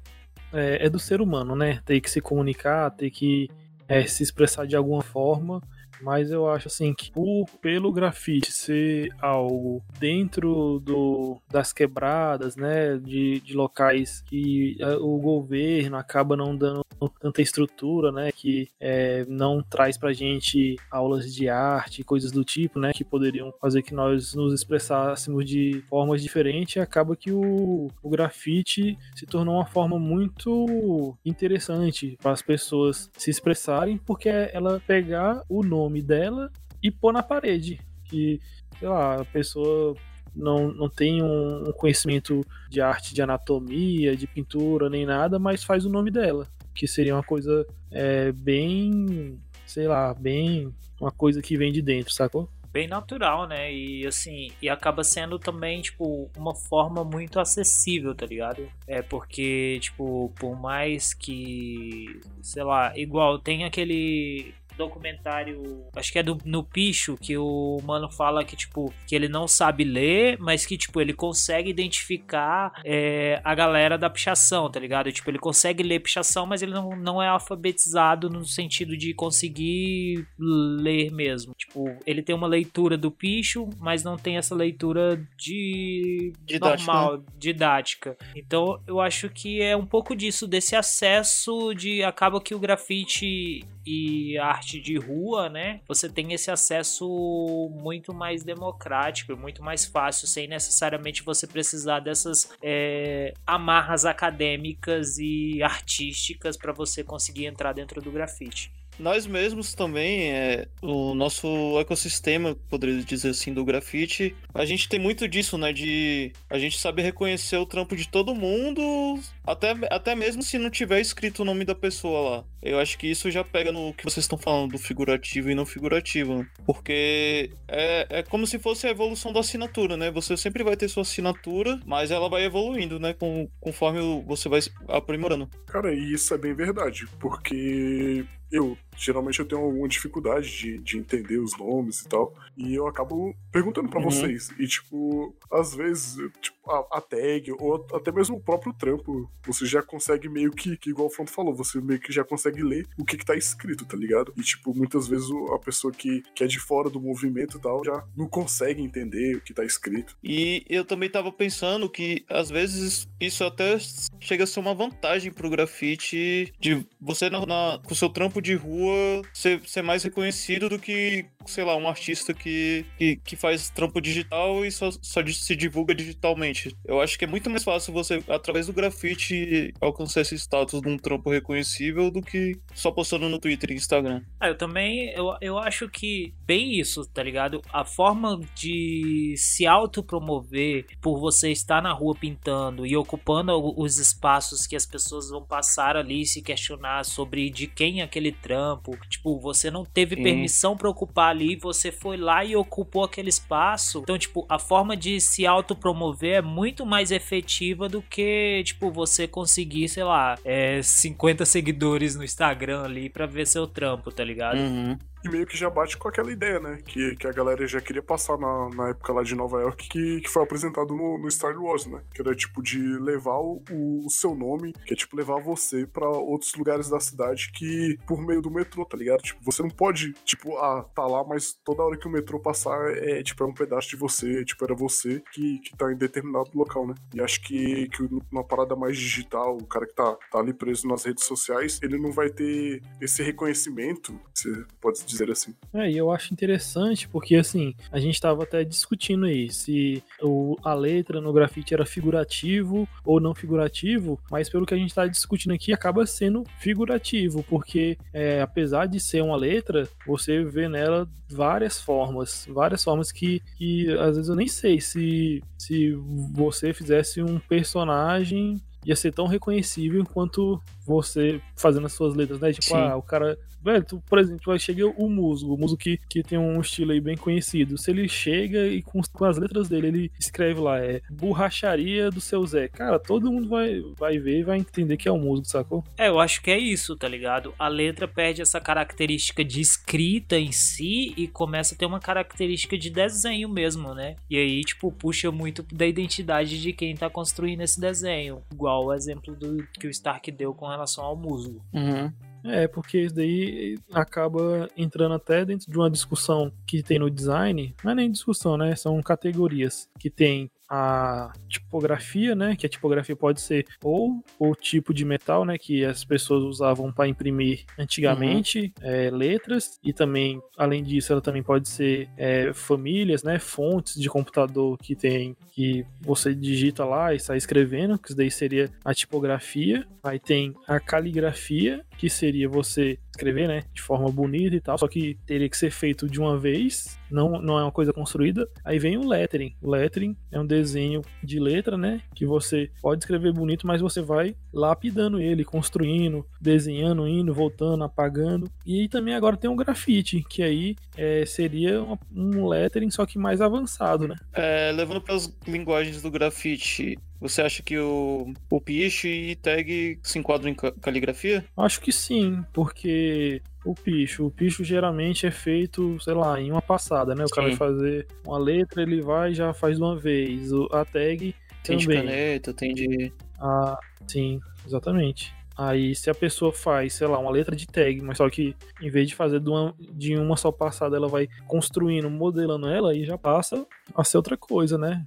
é, 0.52 0.86
é 0.86 0.90
do 0.90 0.98
ser 0.98 1.20
humano, 1.20 1.54
né? 1.54 1.80
Ter 1.84 2.00
que 2.00 2.10
se 2.10 2.20
comunicar, 2.20 2.90
ter 2.90 3.10
que 3.10 3.50
é, 3.86 4.04
se 4.06 4.22
expressar 4.22 4.66
de 4.66 4.76
alguma 4.76 5.02
forma. 5.02 5.60
Mas 6.00 6.30
eu 6.30 6.48
acho 6.48 6.68
assim 6.68 6.92
que 6.94 7.10
por, 7.10 7.46
pelo 7.60 7.92
grafite 7.92 8.52
ser 8.52 9.08
algo 9.20 9.82
dentro 9.98 10.80
do, 10.80 11.38
das 11.50 11.72
quebradas, 11.72 12.56
né, 12.56 12.98
de, 12.98 13.40
de 13.40 13.54
locais 13.54 14.22
que 14.22 14.76
é, 14.80 14.96
o 14.96 15.18
governo 15.18 15.96
acaba 15.96 16.36
não 16.36 16.56
dando 16.56 16.84
tanta 17.20 17.42
estrutura, 17.42 18.10
né, 18.10 18.32
que 18.32 18.68
é, 18.80 19.24
não 19.28 19.62
traz 19.62 19.98
pra 19.98 20.12
gente 20.12 20.76
aulas 20.90 21.34
de 21.34 21.48
arte, 21.48 22.04
coisas 22.04 22.30
do 22.30 22.44
tipo, 22.44 22.78
né, 22.78 22.92
que 22.92 23.04
poderiam 23.04 23.52
fazer 23.60 23.82
que 23.82 23.94
nós 23.94 24.34
nos 24.34 24.54
expressássemos 24.54 25.44
de 25.44 25.82
formas 25.88 26.22
diferentes, 26.22 26.80
acaba 26.80 27.16
que 27.16 27.32
o, 27.32 27.90
o 28.02 28.08
grafite 28.08 28.98
se 29.14 29.26
tornou 29.26 29.56
uma 29.56 29.66
forma 29.66 29.98
muito 29.98 31.16
interessante 31.24 32.16
para 32.20 32.32
as 32.32 32.42
pessoas 32.42 33.10
se 33.16 33.30
expressarem, 33.30 33.98
porque 33.98 34.28
é 34.28 34.50
ela 34.54 34.80
pegar 34.86 35.42
o 35.48 35.62
nome 35.62 35.85
dela 36.02 36.50
e 36.82 36.90
pôr 36.90 37.12
na 37.12 37.22
parede, 37.22 37.80
que, 38.04 38.40
sei 38.78 38.88
lá, 38.88 39.20
a 39.20 39.24
pessoa 39.24 39.96
não, 40.34 40.72
não 40.72 40.88
tem 40.88 41.22
um, 41.22 41.72
conhecimento 41.76 42.40
de 42.68 42.80
arte, 42.80 43.14
de 43.14 43.22
anatomia, 43.22 44.16
de 44.16 44.26
pintura, 44.26 44.90
nem 44.90 45.06
nada, 45.06 45.38
mas 45.38 45.64
faz 45.64 45.84
o 45.84 45.90
nome 45.90 46.10
dela 46.10 46.46
que 46.76 46.86
seria 46.86 47.14
uma 47.14 47.22
coisa 47.22 47.66
é, 47.90 48.30
bem, 48.30 49.40
sei 49.64 49.88
lá, 49.88 50.12
bem 50.14 50.72
uma 51.00 51.10
coisa 51.10 51.42
que 51.42 51.56
vem 51.56 51.72
de 51.72 51.82
dentro, 51.82 52.12
sacou? 52.12 52.48
Bem 52.72 52.86
natural, 52.86 53.48
né? 53.48 53.72
E 53.72 54.06
assim, 54.06 54.50
e 54.60 54.68
acaba 54.68 55.02
sendo 55.02 55.38
também, 55.38 55.80
tipo, 55.80 56.30
uma 56.36 56.54
forma 56.54 57.02
muito 57.02 57.40
acessível, 57.40 58.14
tá 58.14 58.26
ligado? 58.26 58.68
É 58.86 59.00
porque, 59.00 59.78
tipo, 59.80 60.30
por 60.38 60.54
mais 60.60 61.14
que, 61.14 62.20
sei 62.42 62.62
lá, 62.62 62.92
igual 62.96 63.38
tem 63.38 63.64
aquele 63.64 64.54
documentário, 64.76 65.86
acho 65.94 66.12
que 66.12 66.18
é 66.18 66.22
do, 66.22 66.38
no 66.44 66.62
Picho, 66.62 67.16
que 67.16 67.36
o 67.36 67.78
mano 67.84 68.10
fala 68.10 68.44
que, 68.44 68.56
tipo, 68.56 68.92
que 69.06 69.14
ele 69.14 69.28
não 69.28 69.48
sabe 69.48 69.84
ler, 69.84 70.38
mas 70.38 70.66
que, 70.66 70.76
tipo, 70.76 71.00
ele 71.00 71.12
consegue 71.12 71.70
identificar 71.70 72.72
é, 72.84 73.40
a 73.44 73.54
galera 73.54 73.96
da 73.96 74.10
pichação, 74.10 74.70
tá 74.70 74.78
ligado? 74.78 75.10
Tipo, 75.12 75.30
ele 75.30 75.38
consegue 75.38 75.82
ler 75.82 76.00
pichação, 76.00 76.46
mas 76.46 76.62
ele 76.62 76.72
não, 76.72 76.90
não 76.90 77.22
é 77.22 77.28
alfabetizado 77.28 78.28
no 78.28 78.44
sentido 78.44 78.96
de 78.96 79.14
conseguir 79.14 80.26
ler 80.38 81.10
mesmo. 81.10 81.54
Tipo, 81.56 81.96
ele 82.06 82.22
tem 82.22 82.34
uma 82.34 82.46
leitura 82.46 82.96
do 82.96 83.10
Picho, 83.10 83.68
mas 83.78 84.02
não 84.02 84.16
tem 84.16 84.36
essa 84.36 84.54
leitura 84.54 85.16
de 85.36 86.32
didática. 86.44 86.92
normal, 86.92 87.24
didática. 87.38 88.16
Então, 88.34 88.80
eu 88.86 89.00
acho 89.00 89.28
que 89.28 89.62
é 89.62 89.76
um 89.76 89.86
pouco 89.86 90.14
disso, 90.14 90.46
desse 90.46 90.76
acesso 90.76 91.74
de 91.74 92.02
acaba 92.02 92.40
que 92.40 92.54
o 92.54 92.58
grafite 92.58 93.64
e 93.86 94.36
arte 94.38 94.80
de 94.80 94.98
rua, 94.98 95.48
né? 95.48 95.80
Você 95.86 96.08
tem 96.08 96.32
esse 96.32 96.50
acesso 96.50 97.70
muito 97.72 98.12
mais 98.12 98.42
democrático, 98.42 99.36
muito 99.36 99.62
mais 99.62 99.84
fácil, 99.84 100.26
sem 100.26 100.48
necessariamente 100.48 101.22
você 101.22 101.46
precisar 101.46 102.00
dessas 102.00 102.50
é, 102.62 103.32
amarras 103.46 104.04
acadêmicas 104.04 105.18
e 105.18 105.62
artísticas 105.62 106.56
para 106.56 106.72
você 106.72 107.04
conseguir 107.04 107.46
entrar 107.46 107.72
dentro 107.72 108.00
do 108.00 108.10
grafite 108.10 108.72
nós 108.98 109.26
mesmos 109.26 109.74
também, 109.74 110.32
é, 110.32 110.68
o 110.82 111.14
nosso 111.14 111.78
ecossistema, 111.78 112.56
poderia 112.68 113.02
dizer 113.02 113.30
assim, 113.30 113.52
do 113.52 113.64
grafite, 113.64 114.34
a 114.54 114.64
gente 114.64 114.88
tem 114.88 114.98
muito 114.98 115.28
disso, 115.28 115.58
né? 115.58 115.72
De 115.72 116.32
a 116.48 116.58
gente 116.58 116.78
sabe 116.78 117.02
reconhecer 117.02 117.56
o 117.56 117.66
trampo 117.66 117.96
de 117.96 118.08
todo 118.08 118.34
mundo, 118.34 119.20
até, 119.46 119.74
até 119.90 120.14
mesmo 120.14 120.42
se 120.42 120.58
não 120.58 120.70
tiver 120.70 121.00
escrito 121.00 121.42
o 121.42 121.44
nome 121.44 121.64
da 121.64 121.74
pessoa 121.74 122.30
lá. 122.30 122.44
Eu 122.62 122.80
acho 122.80 122.98
que 122.98 123.06
isso 123.06 123.30
já 123.30 123.44
pega 123.44 123.70
no 123.70 123.92
que 123.92 124.04
vocês 124.04 124.24
estão 124.24 124.38
falando 124.38 124.72
do 124.72 124.78
figurativo 124.78 125.50
e 125.50 125.54
não 125.54 125.64
figurativo, 125.64 126.38
né? 126.38 126.46
Porque 126.64 127.50
é, 127.68 128.06
é 128.10 128.22
como 128.22 128.46
se 128.46 128.58
fosse 128.58 128.86
a 128.86 128.90
evolução 128.90 129.32
da 129.32 129.40
assinatura, 129.40 129.96
né? 129.96 130.10
Você 130.10 130.36
sempre 130.36 130.64
vai 130.64 130.76
ter 130.76 130.88
sua 130.88 131.02
assinatura, 131.02 131.78
mas 131.86 132.10
ela 132.10 132.28
vai 132.28 132.44
evoluindo, 132.44 132.98
né? 132.98 133.14
Com, 133.14 133.48
conforme 133.60 134.00
você 134.26 134.48
vai 134.48 134.60
aprimorando. 134.88 135.48
Cara, 135.66 135.94
e 135.94 136.12
isso 136.12 136.34
é 136.34 136.38
bem 136.38 136.54
verdade, 136.54 137.06
porque 137.20 138.24
eu 138.50 138.76
geralmente 138.96 139.40
eu 139.40 139.46
tenho 139.46 139.62
alguma 139.62 139.88
dificuldade 139.88 140.50
de, 140.50 140.78
de 140.78 140.98
entender 140.98 141.38
os 141.38 141.56
nomes 141.56 142.00
e 142.00 142.08
tal. 142.08 142.34
E 142.56 142.74
eu 142.74 142.86
acabo 142.86 143.34
perguntando 143.52 143.88
para 143.88 144.00
uhum. 144.00 144.10
vocês. 144.10 144.50
E, 144.58 144.66
tipo, 144.66 145.34
às 145.50 145.74
vezes, 145.74 146.16
tipo, 146.40 146.56
a, 146.70 146.98
a, 146.98 147.00
tag, 147.00 147.52
ou 147.52 147.86
até 147.94 148.10
mesmo 148.10 148.36
o 148.36 148.40
próprio 148.40 148.72
trampo, 148.72 149.30
você 149.44 149.66
já 149.66 149.82
consegue 149.82 150.28
meio 150.28 150.50
que, 150.50 150.76
que, 150.76 150.90
igual 150.90 151.06
o 151.06 151.10
Fonto 151.10 151.30
falou, 151.30 151.54
você 151.54 151.80
meio 151.80 152.00
que 152.00 152.12
já 152.12 152.24
consegue 152.24 152.62
ler 152.62 152.86
o 152.98 153.04
que, 153.04 153.16
que 153.16 153.24
tá 153.24 153.36
escrito, 153.36 153.84
tá 153.84 153.96
ligado? 153.96 154.32
E, 154.36 154.42
tipo, 154.42 154.74
muitas 154.74 155.06
vezes 155.06 155.28
a 155.52 155.58
pessoa 155.58 155.92
que, 155.92 156.22
que 156.34 156.42
é 156.42 156.46
de 156.46 156.58
fora 156.58 156.90
do 156.90 157.00
movimento 157.00 157.58
e 157.58 157.60
tal 157.60 157.84
já 157.84 158.04
não 158.16 158.28
consegue 158.28 158.82
entender 158.82 159.36
o 159.36 159.40
que 159.40 159.54
tá 159.54 159.64
escrito. 159.64 160.16
E 160.22 160.64
eu 160.68 160.84
também 160.84 161.08
tava 161.08 161.30
pensando 161.30 161.88
que, 161.88 162.24
às 162.28 162.50
vezes, 162.50 163.08
isso 163.20 163.44
até 163.44 163.78
chega 164.20 164.44
a 164.44 164.46
ser 164.46 164.60
uma 164.60 164.74
vantagem 164.74 165.32
pro 165.32 165.50
grafite 165.50 166.52
de 166.58 166.84
você, 167.00 167.30
na, 167.30 167.44
na 167.46 167.80
com 167.84 167.94
seu 167.94 168.08
trampo 168.08 168.40
de 168.40 168.54
rua, 168.54 168.85
rua 168.86 169.22
ser, 169.32 169.60
ser 169.66 169.82
mais 169.82 170.02
reconhecido 170.04 170.68
do 170.68 170.78
que, 170.78 171.26
sei 171.46 171.64
lá, 171.64 171.76
um 171.76 171.88
artista 171.88 172.32
que, 172.32 172.84
que, 172.96 173.16
que 173.16 173.36
faz 173.36 173.68
trampo 173.70 174.00
digital 174.00 174.64
e 174.64 174.70
só, 174.70 174.90
só 175.02 175.26
se 175.26 175.56
divulga 175.56 175.94
digitalmente. 175.94 176.76
Eu 176.84 177.00
acho 177.00 177.18
que 177.18 177.24
é 177.24 177.28
muito 177.28 177.50
mais 177.50 177.64
fácil 177.64 177.92
você, 177.92 178.22
através 178.28 178.66
do 178.66 178.72
grafite, 178.72 179.72
alcançar 179.80 180.20
esse 180.20 180.34
status 180.36 180.80
de 180.80 180.88
um 180.88 180.96
trampo 180.96 181.30
reconhecível 181.30 182.10
do 182.10 182.22
que 182.22 182.58
só 182.74 182.90
postando 182.90 183.28
no 183.28 183.38
Twitter 183.38 183.72
e 183.72 183.74
Instagram. 183.74 184.22
Ah, 184.38 184.48
eu 184.48 184.56
também, 184.56 185.10
eu, 185.10 185.36
eu 185.40 185.58
acho 185.58 185.88
que 185.88 186.34
bem 186.46 186.78
isso, 186.78 187.04
tá 187.06 187.22
ligado? 187.22 187.60
A 187.72 187.84
forma 187.84 188.40
de 188.54 189.34
se 189.36 189.66
autopromover 189.66 190.86
por 191.00 191.18
você 191.18 191.50
estar 191.50 191.82
na 191.82 191.92
rua 191.92 192.14
pintando 192.14 192.86
e 192.86 192.96
ocupando 192.96 193.52
os 193.78 193.98
espaços 193.98 194.66
que 194.66 194.76
as 194.76 194.86
pessoas 194.86 195.30
vão 195.30 195.44
passar 195.44 195.96
ali 195.96 196.22
e 196.22 196.26
se 196.26 196.42
questionar 196.42 197.04
sobre 197.04 197.50
de 197.50 197.66
quem 197.66 198.00
é 198.00 198.04
aquele 198.04 198.32
trampo. 198.32 198.75
Tipo, 199.08 199.38
você 199.38 199.70
não 199.70 199.84
teve 199.84 200.16
Sim. 200.16 200.22
permissão 200.22 200.76
para 200.76 200.88
ocupar 200.88 201.30
ali, 201.30 201.56
você 201.56 201.90
foi 201.90 202.16
lá 202.16 202.44
e 202.44 202.56
ocupou 202.56 203.04
aquele 203.04 203.28
espaço. 203.28 204.00
Então, 204.00 204.18
tipo, 204.18 204.44
a 204.48 204.58
forma 204.58 204.96
de 204.96 205.20
se 205.20 205.46
autopromover 205.46 206.36
é 206.36 206.42
muito 206.42 206.84
mais 206.84 207.10
efetiva 207.10 207.88
do 207.88 208.02
que, 208.02 208.62
tipo, 208.64 208.90
você 208.90 209.26
conseguir, 209.26 209.88
sei 209.88 210.04
lá, 210.04 210.38
é, 210.44 210.80
50 210.82 211.44
seguidores 211.44 212.16
no 212.16 212.24
Instagram 212.24 212.82
ali 212.82 213.08
pra 213.08 213.26
ver 213.26 213.46
seu 213.46 213.66
trampo, 213.66 214.10
tá 214.10 214.24
ligado? 214.24 214.58
Uhum. 214.58 214.98
E 215.26 215.28
meio 215.28 215.46
que 215.46 215.56
já 215.56 215.68
bate 215.68 215.96
com 215.96 216.08
aquela 216.08 216.30
ideia, 216.30 216.60
né? 216.60 216.78
Que, 216.86 217.16
que 217.16 217.26
a 217.26 217.32
galera 217.32 217.66
já 217.66 217.80
queria 217.80 218.02
passar 218.02 218.38
na, 218.38 218.68
na 218.70 218.88
época 218.90 219.12
lá 219.12 219.24
de 219.24 219.34
Nova 219.34 219.60
York, 219.60 219.88
que, 219.88 220.20
que 220.20 220.30
foi 220.30 220.44
apresentado 220.44 220.94
no, 220.94 221.18
no 221.18 221.28
Star 221.28 221.60
Wars, 221.60 221.86
né? 221.86 222.00
Que 222.14 222.22
era 222.22 222.32
tipo 222.34 222.62
de 222.62 222.78
levar 222.98 223.38
o, 223.38 223.60
o 223.70 224.08
seu 224.08 224.36
nome, 224.36 224.72
que 224.84 224.94
é 224.94 224.96
tipo 224.96 225.16
levar 225.16 225.40
você 225.40 225.84
pra 225.84 226.08
outros 226.08 226.54
lugares 226.54 226.88
da 226.88 227.00
cidade 227.00 227.50
que 227.52 227.98
por 228.06 228.24
meio 228.24 228.40
do 228.40 228.50
metrô, 228.50 228.84
tá 228.84 228.96
ligado? 228.96 229.20
Tipo, 229.22 229.40
você 229.42 229.62
não 229.62 229.70
pode, 229.70 230.12
tipo, 230.24 230.56
ah, 230.58 230.84
tá 230.94 231.04
lá, 231.04 231.24
mas 231.24 231.58
toda 231.64 231.82
hora 231.82 231.96
que 231.96 232.06
o 232.06 232.10
metrô 232.10 232.38
passar 232.38 232.78
é 232.96 233.20
tipo, 233.22 233.42
é 233.42 233.46
um 233.46 233.54
pedaço 233.54 233.88
de 233.88 233.96
você, 233.96 234.44
tipo, 234.44 234.64
era 234.64 234.74
você 234.74 235.20
que, 235.32 235.58
que 235.58 235.76
tá 235.76 235.92
em 235.92 235.96
determinado 235.96 236.50
local, 236.54 236.86
né? 236.86 236.94
E 237.12 237.20
acho 237.20 237.40
que, 237.42 237.88
que 237.88 238.08
uma 238.30 238.44
parada 238.44 238.76
mais 238.76 238.96
digital, 238.96 239.56
o 239.56 239.66
cara 239.66 239.86
que 239.86 239.94
tá, 239.94 240.16
tá 240.30 240.38
ali 240.38 240.52
preso 240.52 240.86
nas 240.86 241.04
redes 241.04 241.24
sociais, 241.24 241.80
ele 241.82 241.98
não 241.98 242.12
vai 242.12 242.30
ter 242.30 242.80
esse 243.00 243.22
reconhecimento, 243.22 244.18
você 244.32 244.64
pode 244.80 245.04
dizer 245.04 245.15
assim. 245.30 245.54
É, 245.72 245.90
e 245.90 245.96
eu 245.96 246.10
acho 246.10 246.32
interessante 246.32 247.08
porque, 247.08 247.36
assim, 247.36 247.74
a 247.90 247.98
gente 247.98 248.20
tava 248.20 248.42
até 248.42 248.64
discutindo 248.64 249.26
aí 249.26 249.50
se 249.50 250.02
o, 250.22 250.56
a 250.64 250.74
letra 250.74 251.20
no 251.20 251.32
grafite 251.32 251.74
era 251.74 251.86
figurativo 251.86 252.88
ou 253.04 253.20
não 253.20 253.34
figurativo, 253.34 254.18
mas 254.30 254.48
pelo 254.48 254.66
que 254.66 254.74
a 254.74 254.76
gente 254.76 254.94
tá 254.94 255.06
discutindo 255.06 255.52
aqui, 255.52 255.72
acaba 255.72 256.06
sendo 256.06 256.44
figurativo, 256.58 257.42
porque 257.44 257.98
é, 258.12 258.40
apesar 258.40 258.86
de 258.86 259.00
ser 259.00 259.22
uma 259.22 259.36
letra, 259.36 259.88
você 260.06 260.44
vê 260.44 260.68
nela 260.68 261.08
várias 261.28 261.80
formas, 261.80 262.46
várias 262.48 262.84
formas 262.84 263.10
que, 263.10 263.40
que 263.56 263.90
às 263.98 264.16
vezes 264.16 264.28
eu 264.28 264.36
nem 264.36 264.48
sei 264.48 264.80
se, 264.80 265.42
se 265.58 265.92
você 266.32 266.72
fizesse 266.72 267.22
um 267.22 267.38
personagem 267.38 268.60
ia 268.86 268.94
ser 268.94 269.12
tão 269.12 269.26
reconhecível 269.26 270.04
quanto 270.04 270.62
você 270.86 271.40
fazendo 271.56 271.86
as 271.86 271.92
suas 271.92 272.14
letras, 272.14 272.38
né? 272.38 272.52
Tipo, 272.52 272.66
Sim. 272.68 272.76
ah, 272.76 272.96
o 272.96 273.02
cara. 273.02 273.36
Velho, 273.66 273.84
tu, 273.84 274.00
por 274.06 274.20
exemplo, 274.20 274.52
aí 274.52 274.60
chega 274.60 274.86
o 274.86 275.10
Musgo, 275.10 275.52
o 275.52 275.58
Musgo 275.58 275.76
que, 275.76 275.98
que 276.08 276.22
tem 276.22 276.38
um 276.38 276.60
estilo 276.60 276.92
aí 276.92 277.00
bem 277.00 277.16
conhecido. 277.16 277.76
Se 277.76 277.90
ele 277.90 278.08
chega 278.08 278.64
e 278.68 278.80
com, 278.80 279.00
com 279.12 279.24
as 279.24 279.38
letras 279.38 279.68
dele, 279.68 279.88
ele 279.88 280.12
escreve 280.20 280.60
lá, 280.60 280.78
é 280.78 281.02
borracharia 281.10 282.08
do 282.08 282.20
seu 282.20 282.46
Zé. 282.46 282.68
Cara, 282.68 282.96
todo 283.00 283.32
mundo 283.32 283.48
vai, 283.48 283.82
vai 283.98 284.20
ver 284.20 284.38
e 284.38 284.44
vai 284.44 284.58
entender 284.58 284.96
que 284.96 285.08
é 285.08 285.10
o 285.10 285.18
Musgo, 285.18 285.46
sacou? 285.46 285.82
É, 285.98 286.06
eu 286.06 286.20
acho 286.20 286.40
que 286.42 286.50
é 286.52 286.56
isso, 286.56 286.94
tá 286.94 287.08
ligado? 287.08 287.52
A 287.58 287.66
letra 287.66 288.06
perde 288.06 288.40
essa 288.40 288.60
característica 288.60 289.44
de 289.44 289.60
escrita 289.60 290.38
em 290.38 290.52
si 290.52 291.12
e 291.16 291.26
começa 291.26 291.74
a 291.74 291.78
ter 291.78 291.86
uma 291.86 291.98
característica 291.98 292.78
de 292.78 292.88
desenho 292.88 293.48
mesmo, 293.48 293.94
né? 293.94 294.14
E 294.30 294.38
aí, 294.38 294.60
tipo, 294.62 294.92
puxa 294.92 295.32
muito 295.32 295.64
da 295.74 295.86
identidade 295.86 296.62
de 296.62 296.72
quem 296.72 296.94
tá 296.94 297.10
construindo 297.10 297.62
esse 297.62 297.80
desenho. 297.80 298.42
Igual 298.52 298.86
o 298.86 298.94
exemplo 298.94 299.34
do 299.34 299.66
que 299.72 299.88
o 299.88 299.90
Stark 299.90 300.30
deu 300.30 300.54
com 300.54 300.68
relação 300.68 301.04
ao 301.04 301.16
musgo. 301.16 301.60
Uhum. 301.72 302.12
É, 302.46 302.68
porque 302.68 302.98
isso 302.98 303.14
daí 303.14 303.78
acaba 303.92 304.68
entrando 304.76 305.14
até 305.14 305.44
dentro 305.44 305.70
de 305.70 305.76
uma 305.76 305.90
discussão 305.90 306.52
que 306.66 306.82
tem 306.82 306.98
no 306.98 307.10
design. 307.10 307.74
Não 307.82 307.92
é 307.92 307.94
nem 307.94 308.10
discussão, 308.10 308.56
né? 308.56 308.74
São 308.76 309.00
categorias 309.02 309.88
que 309.98 310.10
tem 310.10 310.50
a 310.68 311.32
tipografia, 311.48 312.34
né? 312.34 312.56
Que 312.56 312.66
a 312.66 312.68
tipografia 312.68 313.16
pode 313.16 313.40
ser 313.40 313.66
ou 313.82 314.24
o 314.38 314.54
tipo 314.54 314.92
de 314.92 315.04
metal, 315.04 315.44
né? 315.44 315.58
Que 315.58 315.84
as 315.84 316.04
pessoas 316.04 316.42
usavam 316.42 316.92
para 316.92 317.08
imprimir 317.08 317.64
antigamente 317.78 318.72
é, 318.80 319.10
letras 319.10 319.78
e 319.82 319.92
também, 319.92 320.40
além 320.56 320.82
disso, 320.82 321.12
ela 321.12 321.20
também 321.20 321.42
pode 321.42 321.68
ser 321.68 322.08
é, 322.16 322.52
famílias, 322.52 323.22
né? 323.22 323.38
Fontes 323.38 324.00
de 324.00 324.08
computador 324.08 324.76
que 324.78 324.94
tem 324.94 325.36
que 325.52 325.86
você 326.00 326.34
digita 326.34 326.84
lá 326.84 327.14
e 327.14 327.18
sai 327.18 327.38
escrevendo, 327.38 327.98
que 327.98 328.08
isso 328.08 328.16
daí 328.16 328.30
seria 328.30 328.70
a 328.84 328.92
tipografia. 328.92 329.86
Aí 330.02 330.18
tem 330.18 330.54
a 330.68 330.78
caligrafia, 330.78 331.84
que 331.96 332.10
seria 332.10 332.48
você 332.48 332.98
escrever, 333.16 333.48
né, 333.48 333.64
de 333.72 333.82
forma 333.82 334.10
bonita 334.10 334.54
e 334.54 334.60
tal, 334.60 334.78
só 334.78 334.86
que 334.86 335.18
teria 335.26 335.48
que 335.48 335.56
ser 335.56 335.70
feito 335.70 336.08
de 336.08 336.20
uma 336.20 336.38
vez, 336.38 336.98
não, 337.10 337.40
não 337.40 337.58
é 337.58 337.62
uma 337.62 337.72
coisa 337.72 337.92
construída. 337.92 338.48
Aí 338.64 338.78
vem 338.78 338.96
o 338.96 339.08
lettering. 339.08 339.54
O 339.62 339.70
lettering 339.70 340.16
é 340.30 340.38
um 340.38 340.46
desenho 340.46 341.02
de 341.22 341.38
letra, 341.38 341.76
né, 341.76 342.00
que 342.14 342.26
você 342.26 342.70
pode 342.80 343.02
escrever 343.02 343.32
bonito, 343.32 343.66
mas 343.66 343.80
você 343.80 344.00
vai 344.00 344.36
lapidando 344.52 345.20
ele, 345.20 345.44
construindo, 345.44 346.26
desenhando, 346.40 347.06
indo, 347.06 347.34
voltando, 347.34 347.84
apagando. 347.84 348.50
E 348.64 348.80
aí 348.80 348.88
também 348.88 349.14
agora 349.14 349.36
tem 349.36 349.50
um 349.50 349.56
grafite, 349.56 350.24
que 350.28 350.42
aí 350.42 350.76
é, 350.96 351.24
seria 351.26 351.82
um 352.14 352.48
lettering, 352.48 352.90
só 352.90 353.06
que 353.06 353.18
mais 353.18 353.40
avançado, 353.40 354.08
né? 354.08 354.16
É, 354.32 354.72
levando 354.72 355.00
para 355.00 355.14
as 355.14 355.32
linguagens 355.46 356.02
do 356.02 356.10
grafite, 356.10 356.98
você 357.20 357.42
acha 357.42 357.62
que 357.62 357.78
o, 357.78 358.32
o 358.50 358.60
piche 358.60 359.08
e 359.08 359.36
tag 359.36 359.98
se 360.02 360.18
enquadram 360.18 360.50
em 360.50 360.54
ca- 360.54 360.72
caligrafia? 360.80 361.44
Acho 361.56 361.80
que 361.80 361.92
sim, 361.92 362.44
porque 362.52 363.40
o 363.64 363.74
picho, 363.74 364.26
o 364.26 364.30
picho 364.30 364.62
geralmente 364.64 365.26
é 365.26 365.30
feito, 365.30 365.98
sei 366.00 366.14
lá, 366.14 366.40
em 366.40 366.50
uma 366.52 366.62
passada, 366.62 367.14
né? 367.14 367.24
O 367.24 367.30
cara 367.30 367.50
Sim. 367.50 367.56
vai 367.56 367.68
fazer 367.68 368.06
uma 368.24 368.38
letra, 368.38 368.82
ele 368.82 369.00
vai 369.00 369.32
e 369.32 369.34
já 369.34 369.52
faz 369.54 369.76
de 369.76 369.82
uma 369.82 369.96
vez. 369.96 370.52
O- 370.52 370.68
A 370.72 370.84
tag 370.84 371.34
Tem 371.62 371.76
de 371.76 371.84
também. 371.86 371.98
caneta, 372.04 372.52
tem 372.54 372.74
de. 372.74 373.12
Ah, 373.40 373.78
sim, 374.06 374.40
exatamente. 374.66 375.34
Aí 375.58 375.94
se 375.94 376.10
a 376.10 376.14
pessoa 376.14 376.52
faz, 376.52 376.92
sei 376.92 377.06
lá, 377.06 377.18
uma 377.18 377.30
letra 377.30 377.56
de 377.56 377.66
tag, 377.66 378.00
mas 378.02 378.18
só 378.18 378.28
que 378.28 378.54
em 378.80 378.90
vez 378.90 379.08
de 379.08 379.14
fazer 379.14 379.40
de 379.40 379.48
uma, 379.48 379.74
de 379.78 380.14
uma 380.14 380.36
só 380.36 380.52
passada, 380.52 380.96
ela 380.96 381.08
vai 381.08 381.26
construindo, 381.46 382.10
modelando 382.10 382.68
ela, 382.68 382.90
aí 382.90 383.04
já 383.06 383.16
passa 383.16 383.66
a 383.94 384.04
ser 384.04 384.18
outra 384.18 384.36
coisa, 384.36 384.76
né? 384.76 385.02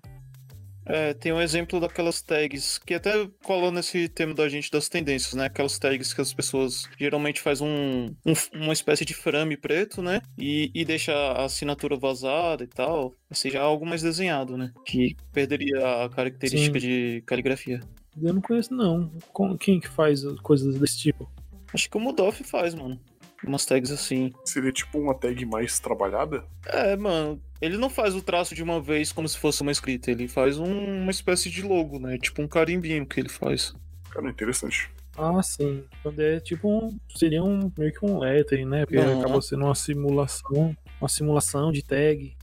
É, 0.90 1.14
tem 1.14 1.32
um 1.32 1.40
exemplo 1.40 1.80
daquelas 1.80 2.20
tags 2.22 2.80
que 2.80 2.96
até 2.96 3.12
colou 3.44 3.72
nesse 3.72 4.10
tema 4.10 4.34
da 4.34 4.50
gente 4.50 4.72
das 4.72 4.90
tendências, 4.90 5.34
né? 5.36 5.46
Aquelas 5.46 5.78
tags 5.78 6.14
que 6.14 6.20
as 6.22 6.34
pessoas 6.34 6.90
geralmente 7.00 7.40
faz 7.42 7.62
um, 7.62 8.08
um- 8.26 8.34
uma 8.56 8.74
espécie 8.74 9.06
de 9.06 9.14
frame 9.14 9.56
preto, 9.56 10.02
né? 10.02 10.20
E, 10.38 10.72
e 10.74 10.84
deixa 10.84 11.14
a 11.14 11.46
assinatura 11.46 11.96
vazada 11.96 12.64
e 12.64 12.68
tal. 12.68 13.14
Seja 13.32 13.62
algo 13.62 13.86
mais 13.86 14.02
desenhado, 14.02 14.58
né? 14.58 14.74
Que 14.86 15.16
perderia 15.32 16.04
a 16.06 16.10
característica 16.10 16.80
Sim. 16.80 16.88
de 16.88 17.24
caligrafia. 17.26 17.80
Eu 18.20 18.34
não 18.34 18.42
conheço, 18.42 18.74
não. 18.74 19.12
Com- 19.32 19.56
Quem 19.58 19.80
que 19.80 19.88
faz 19.88 20.24
coisas 20.42 20.76
desse 20.80 20.98
tipo? 20.98 21.30
Acho 21.72 21.88
que 21.88 21.98
o 21.98 22.00
Mudoff 22.00 22.44
faz, 22.44 22.74
mano. 22.74 23.00
Umas 23.46 23.64
tags 23.66 23.92
assim. 23.92 24.34
Seria 24.44 24.72
tipo 24.72 24.98
uma 25.00 25.14
tag 25.14 25.46
mais 25.46 25.80
trabalhada? 25.80 26.44
É, 26.66 26.98
mano. 26.98 27.40
Ele 27.62 27.78
não 27.78 27.90
faz 27.90 28.16
o 28.16 28.22
traço 28.22 28.56
de 28.56 28.64
uma 28.64 28.80
vez 28.82 29.12
como 29.12 29.28
se 29.28 29.38
fosse 29.38 29.62
uma 29.62 29.72
escrita. 29.72 30.10
Ele 30.12 30.28
faz 30.28 30.58
um- 30.58 31.02
uma 31.02 31.12
espécie 31.12 31.50
de 31.50 31.62
logo, 31.62 32.00
né? 32.00 32.18
Tipo 32.18 32.42
um 32.42 32.48
carimbinho 32.48 33.06
que 33.06 33.20
ele 33.20 33.30
faz. 33.30 33.74
Cara, 34.12 34.30
interessante. 34.30 34.90
Ah, 35.18 35.42
sim. 35.44 35.84
Quando 36.02 36.22
é 36.22 36.40
tipo 36.40 36.70
um. 36.70 36.98
Seria 37.16 37.44
um 37.44 37.72
meio 37.78 37.92
que 37.92 38.06
um 38.06 38.20
lettering, 38.20 38.66
né? 38.66 38.86
Porque 38.86 38.98
acaba 38.98 39.42
sendo 39.42 39.66
uma 39.66 39.76
simulação. 39.76 40.76
Uma 41.02 41.10
simulação 41.10 41.72
de 41.72 41.84
tag. 41.84 42.34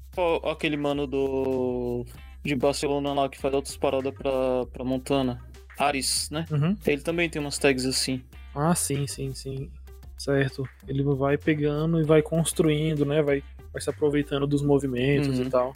Aquele 0.50 0.76
mano 0.76 1.06
do. 1.06 2.04
de 2.44 2.54
Barcelona 2.54 3.12
lá 3.12 3.28
que 3.28 3.38
faz 3.38 3.54
outras 3.54 3.76
paradas 3.76 4.12
pra, 4.14 4.66
pra 4.72 4.84
Montana. 4.84 5.42
Ares, 5.78 6.30
né? 6.30 6.46
Uhum. 6.50 6.76
Ele 6.86 7.02
também 7.02 7.28
tem 7.28 7.40
umas 7.40 7.58
tags 7.58 7.84
assim. 7.84 8.22
Ah, 8.54 8.74
sim, 8.74 9.06
sim, 9.06 9.34
sim. 9.34 9.70
Certo. 10.16 10.66
Ele 10.88 11.02
vai 11.02 11.36
pegando 11.36 12.00
e 12.00 12.04
vai 12.04 12.22
construindo, 12.22 13.04
né? 13.04 13.20
Vai, 13.22 13.42
vai 13.76 13.82
se 13.82 13.90
aproveitando 13.90 14.46
dos 14.46 14.62
movimentos 14.62 15.38
Uhum. 15.38 15.44
e 15.44 15.50
tal. 15.50 15.74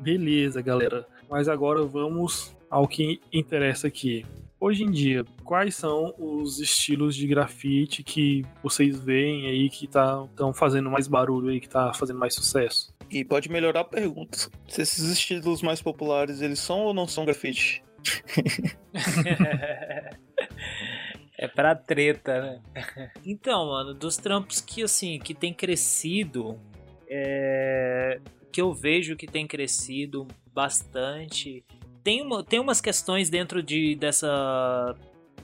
Beleza, 0.00 0.60
galera. 0.60 1.06
Mas 1.30 1.48
agora 1.48 1.82
vamos 1.84 2.54
ao 2.70 2.86
que 2.86 3.20
interessa 3.32 3.86
aqui. 3.86 4.24
Hoje 4.64 4.82
em 4.82 4.90
dia, 4.90 5.26
quais 5.44 5.74
são 5.74 6.14
os 6.18 6.58
estilos 6.58 7.14
de 7.14 7.26
grafite 7.26 8.02
que 8.02 8.42
vocês 8.62 8.98
veem 8.98 9.46
aí 9.46 9.68
que 9.68 9.84
estão 9.84 10.26
tá, 10.34 10.52
fazendo 10.54 10.90
mais 10.90 11.06
barulho 11.06 11.50
aí, 11.50 11.60
que 11.60 11.68
tá 11.68 11.92
fazendo 11.92 12.18
mais 12.18 12.34
sucesso? 12.34 12.94
E 13.10 13.22
pode 13.22 13.50
melhorar 13.50 13.80
a 13.80 13.84
pergunta. 13.84 14.38
Se 14.66 14.80
esses 14.80 15.10
estilos 15.10 15.60
mais 15.60 15.82
populares, 15.82 16.40
eles 16.40 16.58
são 16.60 16.80
ou 16.80 16.94
não 16.94 17.06
são 17.06 17.26
grafite? 17.26 17.84
é 21.36 21.46
pra 21.46 21.74
treta, 21.74 22.40
né? 22.40 22.62
Então, 23.24 23.66
mano, 23.66 23.92
dos 23.92 24.16
trampos 24.16 24.62
que, 24.62 24.82
assim, 24.82 25.18
que 25.18 25.34
tem 25.34 25.52
crescido, 25.52 26.58
é... 27.06 28.18
que 28.50 28.62
eu 28.62 28.72
vejo 28.72 29.14
que 29.14 29.26
tem 29.26 29.46
crescido 29.46 30.26
bastante. 30.54 31.62
Tem, 32.04 32.20
uma, 32.20 32.44
tem 32.44 32.60
umas 32.60 32.80
questões 32.82 33.30
dentro 33.30 33.62
de, 33.62 33.96
dessa 33.96 34.94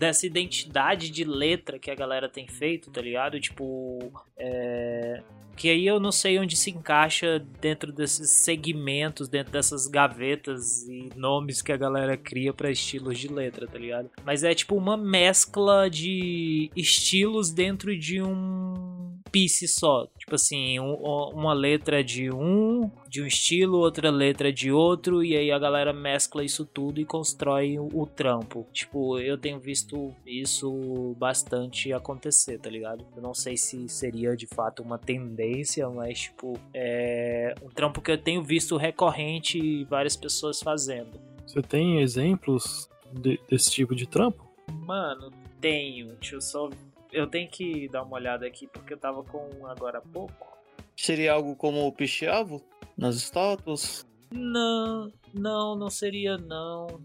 dessa 0.01 0.27
identidade 0.27 1.11
de 1.11 1.25
letra 1.25 1.79
que 1.79 1.91
a 1.91 1.95
galera 1.95 2.27
tem 2.27 2.49
feito, 2.49 2.91
tá 2.91 3.03
ligado? 3.03 3.39
Tipo, 3.39 4.11
é... 4.35 5.23
que 5.55 5.69
aí 5.69 5.87
eu 5.87 6.01
não 6.01 6.11
sei 6.11 6.39
onde 6.39 6.57
se 6.57 6.71
encaixa 6.71 7.39
dentro 7.61 7.93
desses 7.93 8.31
segmentos, 8.31 9.29
dentro 9.29 9.53
dessas 9.53 9.87
gavetas 9.87 10.89
e 10.89 11.11
nomes 11.15 11.61
que 11.61 11.71
a 11.71 11.77
galera 11.77 12.17
cria 12.17 12.55
para 12.55 12.71
estilos 12.71 13.19
de 13.19 13.29
letra, 13.29 13.69
tá 13.69 13.79
ligado? 13.79 14.11
Mas 14.25 14.43
é 14.43 14.55
tipo 14.55 14.75
uma 14.75 14.97
mescla 14.97 15.91
de 15.91 16.71
estilos 16.75 17.51
dentro 17.51 17.95
de 17.95 18.23
um 18.23 19.00
piece 19.31 19.67
só. 19.69 20.07
Tipo 20.19 20.35
assim, 20.35 20.79
um, 20.79 20.95
uma 20.95 21.53
letra 21.53 22.03
de 22.03 22.31
um, 22.31 22.91
de 23.09 23.23
um 23.23 23.27
estilo, 23.27 23.79
outra 23.79 24.11
letra 24.11 24.53
de 24.53 24.71
outro, 24.71 25.25
e 25.25 25.37
aí 25.37 25.51
a 25.51 25.59
galera 25.59 25.93
mescla 25.93 26.45
isso 26.45 26.65
tudo 26.65 27.01
e 27.01 27.05
constrói 27.05 27.79
o, 27.79 27.89
o 27.93 28.07
trampo. 28.07 28.67
Tipo, 28.73 29.19
eu 29.19 29.39
tenho 29.39 29.59
visto 29.59 30.15
isso 30.27 31.15
bastante 31.19 31.93
acontecer, 31.93 32.59
tá 32.59 32.71
ligado? 32.71 33.05
Eu 33.17 33.23
não 33.23 33.35
sei 33.35 33.57
se 33.57 33.89
seria 33.89 34.37
de 34.37 34.47
fato 34.47 34.83
uma 34.83 34.99
tendência, 34.99 35.89
mas 35.89 36.21
tipo, 36.21 36.59
é 36.75 37.55
um 37.63 37.69
trampo 37.69 38.01
que 38.01 38.11
eu 38.11 38.19
tenho 38.19 38.43
visto 38.43 38.77
recorrente 38.77 39.59
e 39.59 39.85
várias 39.85 40.17
pessoas 40.17 40.61
fazendo. 40.61 41.21
Você 41.47 41.63
tem 41.63 42.01
exemplos 42.01 42.89
de, 43.13 43.41
desse 43.49 43.71
tipo 43.71 43.95
de 43.95 44.07
trampo? 44.07 44.49
Mano, 44.71 45.33
tenho. 45.61 46.15
Deixa 46.15 46.37
eu 46.37 46.41
só 46.41 46.71
eu 47.13 47.27
tenho 47.27 47.49
que 47.51 47.89
dar 47.89 48.03
uma 48.03 48.17
olhada 48.17 48.47
aqui 48.47 48.67
porque 48.67 48.95
eu 48.95 48.99
tava 48.99 49.23
com 49.25 49.49
um 49.59 49.67
agora 49.67 49.99
há 49.99 50.03
pouco. 50.03 50.59
Seria 50.97 51.33
algo 51.33 51.57
como 51.57 51.87
o 51.87 51.93
Pichiavo 51.93 52.63
nas 52.97 53.17
estátuas? 53.17 54.07
Não, 54.31 55.13
não, 55.35 55.75
não 55.75 55.91
seria 55.91 56.37
não. 56.37 57.03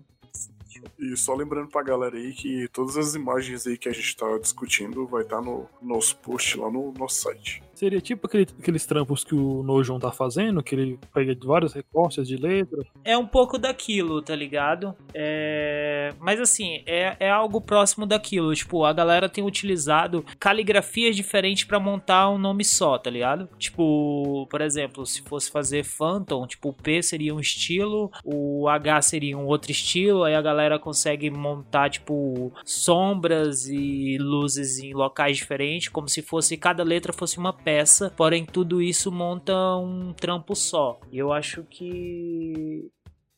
E 1.00 1.15
só 1.15 1.34
lembrando 1.34 1.70
pra 1.70 1.82
galera 1.82 2.18
aí 2.18 2.34
que 2.34 2.68
todas 2.68 2.98
as 2.98 3.15
imagens 3.15 3.65
aí 3.65 3.78
que 3.78 3.89
a 3.89 3.94
gente 3.94 4.15
tá 4.15 4.38
discutindo 4.38 5.08
vai 5.08 5.24
estar 5.24 5.38
tá 5.38 5.41
no 5.41 5.68
nosso 5.82 6.18
post 6.18 6.58
lá 6.58 6.70
no 6.70 6.91
nosso 6.94 7.22
site. 7.22 7.63
Seria 7.76 8.00
tipo 8.00 8.26
aquele, 8.26 8.48
aqueles 8.58 8.86
trampos 8.86 9.24
que 9.24 9.36
o 9.36 9.62
Nojon 9.62 10.00
tá 10.00 10.12
fazendo, 10.12 10.64
que 10.64 10.74
ele 10.74 11.00
pega 11.14 11.36
vários 11.44 11.74
recortes 11.74 12.28
de 12.28 12.38
letra. 12.38 12.84
É 13.04 13.18
um 13.18 13.26
pouco 13.26 13.58
daquilo, 13.58 14.22
tá 14.22 14.36
ligado? 14.36 14.96
É... 15.14 16.14
Mas 16.20 16.40
assim, 16.40 16.82
é, 16.86 17.18
é 17.20 17.30
algo 17.30 17.60
próximo 17.60 18.06
daquilo. 18.06 18.56
Tipo, 18.56 18.86
a 18.86 18.94
galera 18.94 19.28
tem 19.28 19.44
utilizado 19.44 20.26
caligrafias 20.40 21.16
diferentes 21.16 21.66
para 21.66 21.80
montar 21.80 22.30
um 22.30 22.38
nome 22.38 22.64
só, 22.64 22.98
tá 22.98 23.10
ligado? 23.10 23.50
Tipo, 23.58 24.48
por 24.50 24.62
exemplo, 24.62 25.06
se 25.06 25.22
fosse 25.24 25.52
fazer 25.52 25.84
Phantom, 25.84 26.48
tipo, 26.48 26.70
o 26.70 26.74
P 26.74 27.04
seria 27.04 27.36
um 27.36 27.40
estilo, 27.40 28.10
o 28.24 28.70
H 28.70 29.02
seria 29.02 29.38
um 29.38 29.46
outro 29.46 29.72
estilo, 29.72 30.24
aí 30.24 30.34
a 30.34 30.42
galera 30.42 30.80
consegue 30.80 31.30
montar, 31.30 31.90
tipo, 31.90 32.54
sombras 32.64 33.68
e 33.68 34.18
luzes 34.18 34.80
em 34.80 34.94
locais 34.94 35.38
diferentes, 35.38 35.90
como 35.90 36.08
se 36.08 36.22
fosse 36.22 36.56
cada 36.56 36.84
letra 36.84 37.12
fosse 37.12 37.38
uma 37.38 37.54
peça, 37.65 38.13
porém 38.15 38.45
tudo 38.45 38.82
isso 38.82 39.12
monta 39.12 39.54
um 39.78 40.13
trampo 40.13 40.56
só. 40.56 40.99
E 41.12 41.17
eu 41.17 41.34
acho 41.34 41.63
que 41.63 42.91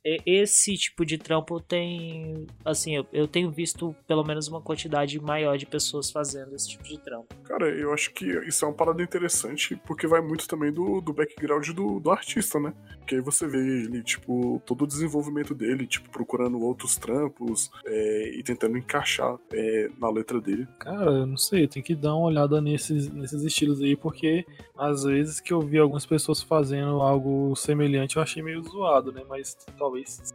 esse 0.03 0.75
tipo 0.75 1.05
de 1.05 1.17
trampo 1.17 1.60
tem. 1.60 2.47
Assim, 2.63 2.95
eu, 2.95 3.05
eu, 3.12 3.27
tenho 3.27 3.51
visto 3.51 3.95
pelo 4.07 4.23
menos 4.23 4.47
uma 4.47 4.62
quantidade 4.62 5.19
maior 5.19 5.57
de 5.57 5.65
pessoas 5.65 6.10
fazendo 6.10 6.55
esse 6.55 6.69
tipo 6.69 6.83
de 6.83 6.97
trampo. 6.97 7.36
Cara, 7.43 7.67
eu 7.69 7.93
acho 7.93 8.13
que 8.13 8.25
isso 8.47 8.63
é 8.63 8.67
uma 8.67 8.73
parada 8.73 9.03
interessante, 9.03 9.75
porque 9.86 10.07
vai 10.07 10.21
muito 10.21 10.47
também 10.47 10.71
do, 10.71 11.01
do 11.01 11.13
background 11.13 11.69
do, 11.69 11.99
do 11.99 12.12
artista, 12.12 12.60
né? 12.60 12.73
Que 13.05 13.15
aí 13.15 13.21
você 13.21 13.47
vê 13.47 13.57
ele, 13.57 14.03
tipo, 14.03 14.62
todo 14.65 14.83
o 14.83 14.88
desenvolvimento 14.88 15.53
dele, 15.53 15.86
tipo, 15.86 16.10
procurando 16.10 16.60
outros 16.60 16.95
trampos 16.97 17.69
é, 17.86 18.31
e 18.38 18.43
tentando 18.43 18.77
encaixar 18.77 19.38
é, 19.53 19.89
na 19.99 20.10
letra 20.10 20.39
dele. 20.39 20.67
Cara, 20.79 21.12
eu 21.12 21.25
não 21.25 21.38
sei, 21.38 21.67
tem 21.67 21.83
que 21.83 21.95
dar 21.95 22.15
uma 22.15 22.27
olhada 22.27 22.62
nesses, 22.62 23.10
nesses 23.12 23.43
estilos 23.43 23.81
aí, 23.81 23.95
porque 23.95 24.45
às 24.77 25.03
vezes 25.03 25.39
que 25.39 25.51
eu 25.51 25.62
vi 25.62 25.79
algumas 25.79 26.05
pessoas 26.05 26.41
fazendo 26.41 27.01
algo 27.01 27.55
semelhante, 27.55 28.17
eu 28.17 28.21
achei 28.21 28.41
meio 28.43 28.62
zoado, 28.62 29.12
né? 29.12 29.23
Mas 29.27 29.55
talvez 29.77 29.96
talvez 29.97 30.33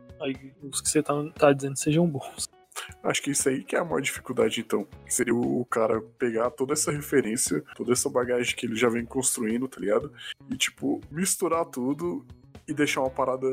os 0.62 0.80
que 0.80 0.88
você 0.88 1.02
tá, 1.02 1.14
tá 1.30 1.52
dizendo 1.52 1.76
sejam 1.76 2.06
bons. 2.06 2.48
Acho 3.02 3.22
que 3.22 3.30
isso 3.30 3.48
aí 3.48 3.62
que 3.62 3.76
é 3.76 3.78
a 3.78 3.84
maior 3.84 4.00
dificuldade, 4.00 4.60
então. 4.60 4.86
Seria 5.06 5.34
o 5.34 5.64
cara 5.66 6.00
pegar 6.18 6.50
toda 6.50 6.72
essa 6.72 6.90
referência, 6.90 7.62
toda 7.76 7.92
essa 7.92 8.08
bagagem 8.08 8.56
que 8.56 8.66
ele 8.66 8.76
já 8.76 8.88
vem 8.88 9.04
construindo, 9.04 9.68
tá 9.68 9.80
ligado? 9.80 10.12
E, 10.50 10.56
tipo, 10.56 11.00
misturar 11.10 11.64
tudo 11.66 12.24
e 12.66 12.72
deixar 12.72 13.00
uma 13.00 13.10
parada 13.10 13.46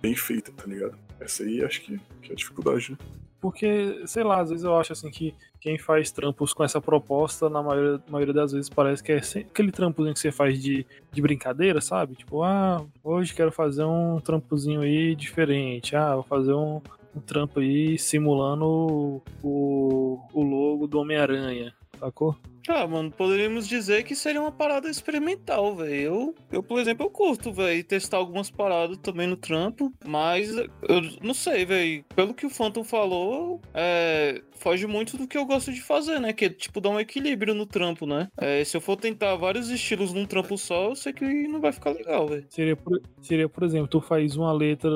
bem 0.00 0.16
feita, 0.16 0.52
tá 0.52 0.64
ligado? 0.66 0.98
Essa 1.20 1.42
aí 1.42 1.62
acho 1.64 1.82
que, 1.82 2.00
que 2.22 2.30
é 2.30 2.32
a 2.32 2.36
dificuldade, 2.36 2.92
né? 2.92 2.98
Porque, 3.42 4.04
sei 4.06 4.22
lá, 4.22 4.40
às 4.40 4.50
vezes 4.50 4.64
eu 4.64 4.78
acho 4.78 4.92
assim 4.92 5.10
que 5.10 5.34
quem 5.60 5.76
faz 5.76 6.12
trampos 6.12 6.54
com 6.54 6.62
essa 6.62 6.80
proposta, 6.80 7.50
na 7.50 7.60
maioria, 7.60 8.00
maioria 8.08 8.32
das 8.32 8.52
vezes, 8.52 8.70
parece 8.70 9.02
que 9.02 9.10
é 9.10 9.16
aquele 9.16 9.72
trampozinho 9.72 10.14
que 10.14 10.20
você 10.20 10.30
faz 10.30 10.62
de, 10.62 10.86
de 11.10 11.20
brincadeira, 11.20 11.80
sabe? 11.80 12.14
Tipo, 12.14 12.44
ah, 12.44 12.84
hoje 13.02 13.34
quero 13.34 13.50
fazer 13.50 13.82
um 13.82 14.20
trampozinho 14.20 14.82
aí 14.82 15.16
diferente. 15.16 15.96
Ah, 15.96 16.14
vou 16.14 16.22
fazer 16.22 16.54
um, 16.54 16.80
um 17.16 17.20
trampo 17.20 17.58
aí 17.58 17.98
simulando 17.98 19.20
o, 19.42 20.20
o 20.32 20.42
logo 20.44 20.86
do 20.86 21.00
Homem-Aranha, 21.00 21.74
sacou? 21.98 22.36
Ah, 22.68 22.86
mano, 22.86 23.10
poderíamos 23.10 23.66
dizer 23.66 24.04
que 24.04 24.14
seria 24.14 24.40
uma 24.40 24.52
parada 24.52 24.88
experimental, 24.88 25.74
velho. 25.76 25.92
Eu, 25.92 26.34
eu, 26.50 26.62
por 26.62 26.80
exemplo, 26.80 27.06
eu 27.06 27.10
curto, 27.10 27.52
velho, 27.52 27.82
testar 27.84 28.18
algumas 28.18 28.50
paradas 28.50 28.98
também 28.98 29.26
no 29.26 29.36
trampo, 29.36 29.92
mas 30.04 30.54
eu 30.54 31.02
não 31.22 31.34
sei, 31.34 31.64
velho. 31.64 32.04
Pelo 32.14 32.34
que 32.34 32.46
o 32.46 32.50
Phantom 32.50 32.84
falou, 32.84 33.60
é, 33.74 34.42
foge 34.62 34.86
muito 34.86 35.16
do 35.16 35.26
que 35.26 35.36
eu 35.36 35.44
gosto 35.44 35.72
de 35.72 35.82
fazer, 35.82 36.20
né? 36.20 36.32
Que 36.32 36.44
é, 36.46 36.48
tipo, 36.48 36.80
dar 36.80 36.90
um 36.90 37.00
equilíbrio 37.00 37.54
no 37.54 37.66
trampo, 37.66 38.06
né? 38.06 38.28
É, 38.36 38.62
se 38.64 38.76
eu 38.76 38.80
for 38.80 38.96
tentar 38.96 39.34
vários 39.36 39.68
estilos 39.68 40.12
num 40.12 40.24
trampo 40.24 40.56
só, 40.56 40.90
eu 40.90 40.96
sei 40.96 41.12
que 41.12 41.24
não 41.48 41.60
vai 41.60 41.72
ficar 41.72 41.90
legal, 41.90 42.28
velho. 42.28 42.46
Seria, 42.48 42.76
por, 42.76 43.00
seria, 43.20 43.48
por 43.48 43.64
exemplo, 43.64 43.88
tu 43.88 44.00
faz 44.00 44.36
uma 44.36 44.52
letra 44.52 44.90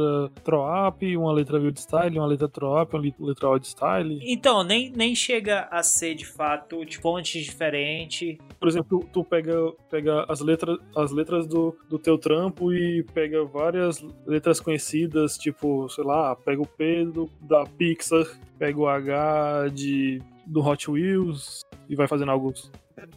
Troap, 0.44 1.02
uma 1.16 1.32
letra 1.32 1.58
Wild 1.58 1.80
Style, 1.80 2.18
uma 2.18 2.26
letra 2.26 2.48
Troap, 2.48 2.94
uma 2.94 3.02
letra 3.18 3.50
Wild 3.50 3.66
Style. 3.66 4.18
Então, 4.22 4.62
nem, 4.62 4.90
nem 4.90 5.14
chega 5.14 5.68
a 5.70 5.82
ser, 5.82 6.14
de 6.14 6.26
fato, 6.26 6.84
tipo, 6.84 7.16
antes 7.16 7.55
diferente. 7.56 8.38
Por 8.60 8.68
exemplo, 8.68 9.00
tu, 9.00 9.08
tu 9.12 9.24
pega, 9.24 9.72
pega 9.90 10.24
as 10.28 10.40
letras, 10.40 10.78
as 10.94 11.10
letras 11.10 11.46
do, 11.46 11.76
do 11.88 11.98
teu 11.98 12.18
trampo 12.18 12.72
e 12.72 13.02
pega 13.14 13.42
várias 13.44 14.04
letras 14.26 14.60
conhecidas, 14.60 15.38
tipo, 15.38 15.88
sei 15.88 16.04
lá, 16.04 16.36
pega 16.36 16.60
o 16.60 16.66
P 16.66 17.06
do, 17.06 17.30
da 17.40 17.64
Pixar, 17.64 18.26
pega 18.58 18.78
o 18.78 18.86
H 18.86 19.68
de, 19.72 20.20
do 20.44 20.60
Hot 20.60 20.90
Wheels 20.90 21.62
e 21.88 21.96
vai 21.96 22.06
fazendo 22.06 22.30
algo. 22.30 22.52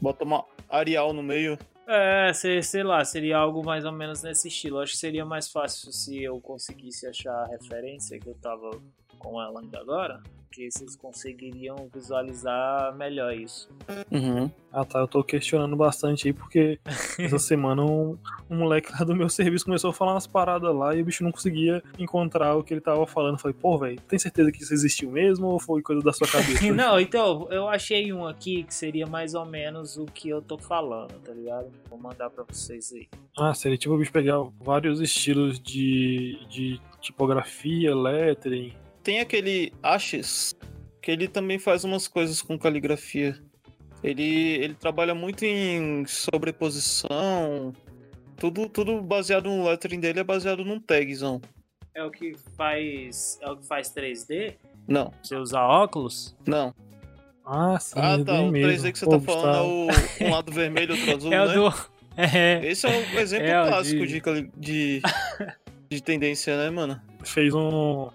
Bota 0.02 0.24
uma 0.24 0.46
Arial 0.70 1.14
no 1.14 1.22
meio. 1.22 1.58
É, 1.88 2.32
sei, 2.34 2.62
sei 2.62 2.84
lá, 2.84 3.04
seria 3.04 3.38
algo 3.38 3.66
mais 3.66 3.84
ou 3.84 3.92
menos 3.92 4.22
nesse 4.22 4.48
estilo. 4.48 4.80
Acho 4.80 4.94
que 4.94 5.00
seria 5.00 5.26
mais 5.26 5.52
fácil 5.52 5.92
se 5.92 6.22
eu 6.22 6.40
conseguisse 6.40 7.08
achar 7.08 7.34
a 7.34 7.48
referência 7.48 8.20
que 8.20 8.28
eu 8.28 8.36
tava 8.36 8.70
com 9.20 9.40
ela 9.42 9.62
ainda 9.62 9.80
agora 9.80 10.24
que 10.52 10.70
vocês 10.70 10.96
conseguiriam 10.96 11.90
visualizar 11.94 12.96
melhor 12.96 13.34
isso. 13.34 13.70
Uhum. 14.12 14.50
Ah 14.72 14.84
tá, 14.84 15.00
eu 15.00 15.08
tô 15.08 15.24
questionando 15.24 15.76
bastante 15.76 16.28
aí, 16.28 16.34
porque 16.34 16.80
essa 17.20 17.40
semana 17.40 17.84
um, 17.84 18.18
um, 18.50 18.58
moleque 18.58 18.92
lá 18.92 19.06
do 19.06 19.16
meu 19.16 19.30
serviço 19.30 19.66
começou 19.66 19.92
a 19.92 19.94
falar 19.94 20.14
umas 20.14 20.28
paradas 20.28 20.76
lá 20.76 20.96
e 20.96 21.02
o 21.02 21.06
bicho 21.06 21.24
não 21.24 21.32
conseguia 21.32 21.84
encontrar 21.98 22.56
o 22.56 22.64
que 22.64 22.74
ele 22.74 22.82
tava 22.82 23.06
falando. 23.06 23.36
Eu 23.36 23.40
falei, 23.40 23.58
pô, 23.60 23.78
velho, 23.78 24.02
tem 24.02 24.18
certeza 24.18 24.52
que 24.52 24.62
isso 24.64 24.74
existiu 24.74 25.12
mesmo 25.12 25.48
ou 25.48 25.60
foi 25.60 25.82
coisa 25.82 26.02
da 26.02 26.12
sua 26.12 26.28
cabeça? 26.30 26.72
não, 26.72 27.00
então, 27.00 27.48
eu 27.52 27.68
achei 27.68 28.12
um 28.12 28.28
aqui 28.28 28.64
que 28.64 28.74
seria 28.74 29.06
mais 29.06 29.34
ou 29.36 29.46
menos 29.46 29.98
o 29.98 30.06
que 30.06 30.30
eu 30.30 30.42
tô 30.42 30.58
falando, 30.58 31.14
tá 31.20 31.34
ligado? 31.34 31.72
Vou 31.90 32.00
mandar 32.00 32.30
pra 32.30 32.44
vocês 32.44 32.92
aí. 32.94 33.08
Ah, 33.38 33.54
seria 33.54 33.78
tipo 33.78 33.94
o 33.94 33.98
bicho 33.98 34.12
pegar 34.12 34.42
vários 34.60 35.00
estilos 35.00 35.60
de, 35.60 36.40
de 36.50 36.82
tipografia, 37.00 37.96
lettering 37.96 38.74
tem 39.04 39.20
aquele 39.20 39.72
Ashes, 39.84 40.56
que 41.02 41.12
ele 41.12 41.28
também 41.28 41.58
faz 41.60 41.84
umas 41.84 42.08
coisas 42.08 42.42
com 42.42 42.58
caligrafia. 42.58 43.38
Ele, 44.04 44.24
ele 44.56 44.74
trabalha 44.76 45.14
muito 45.14 45.44
em 45.44 46.06
sobreposição. 46.06 47.74
Tudo, 48.38 48.70
tudo 48.70 49.02
baseado 49.02 49.50
no 49.50 49.66
lettering 49.68 50.00
dele 50.00 50.22
é 50.22 50.24
baseado 50.24 50.64
num 50.64 50.80
tagzão. 50.80 51.42
É 51.94 52.04
o 52.04 52.10
que 52.12 52.34
faz. 52.56 53.38
É 53.42 53.50
o 53.50 53.58
que 53.58 53.68
faz 53.68 53.90
3D? 53.94 54.56
Não, 54.88 55.12
Você 55.22 55.36
usar 55.36 55.64
óculos? 55.66 56.36
não. 56.48 56.74
Ah, 57.52 57.80
sim. 57.80 57.96
Ah, 58.00 58.14
é 58.20 58.24
tá. 58.24 58.42
O 58.42 58.52
mesmo. 58.52 58.68
3D 58.84 58.92
que 58.92 59.00
você 59.00 59.06
Pô, 59.06 59.12
tá 59.12 59.20
falando 59.22 59.56
é 59.56 59.62
o 59.62 60.28
um 60.28 60.30
lado 60.32 60.52
vermelho 60.52 60.94
e 60.94 61.00
outro 61.00 61.16
azul, 61.16 61.34
é 61.34 61.42
o 61.44 61.48
né? 61.48 61.54
do. 61.56 61.90
É, 62.22 62.60
Esse 62.68 62.86
é 62.86 62.90
um 62.90 63.18
exemplo 63.20 63.48
É, 63.48 63.68
clássico 63.70 64.06
de- 64.06 64.22
de, 64.58 65.02
de 65.90 66.04
tendência, 66.04 66.58
né, 66.58 66.70
mano? 66.70 67.02
fez 67.24 67.54
um. 67.54 68.10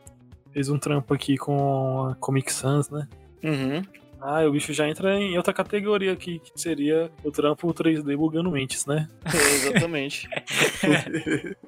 Fez 0.54 0.68
um 0.68 0.78
trampo 0.78 1.12
aqui 1.12 1.36
com 1.36 2.06
a 2.06 2.14
Comic 2.14 2.52
Sans, 2.52 2.88
né? 2.88 3.08
Uhum. 3.42 3.82
Ah, 4.20 4.46
o 4.46 4.52
bicho 4.52 4.72
já 4.72 4.88
entra 4.88 5.18
em 5.18 5.36
outra 5.36 5.52
categoria 5.52 6.12
aqui, 6.12 6.38
que 6.38 6.52
seria 6.58 7.10
o 7.24 7.32
trampo 7.32 7.74
3D 7.74 8.16
bugando 8.16 8.52
mentes, 8.52 8.86
né? 8.86 9.08
É, 9.24 9.54
exatamente. 9.56 10.28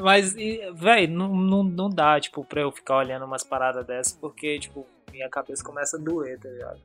Mas, 0.00 0.34
velho, 0.74 1.12
não, 1.12 1.36
não, 1.36 1.62
não 1.62 1.90
dá, 1.90 2.18
tipo, 2.18 2.42
pra 2.44 2.62
eu 2.62 2.72
ficar 2.72 2.96
olhando 2.96 3.26
umas 3.26 3.44
paradas 3.44 3.86
dessas, 3.86 4.14
porque, 4.14 4.58
tipo, 4.58 4.86
minha 5.12 5.28
cabeça 5.28 5.62
começa 5.62 5.98
a 5.98 6.00
doer, 6.00 6.38
tá 6.40 6.48
ligado? 6.48 6.80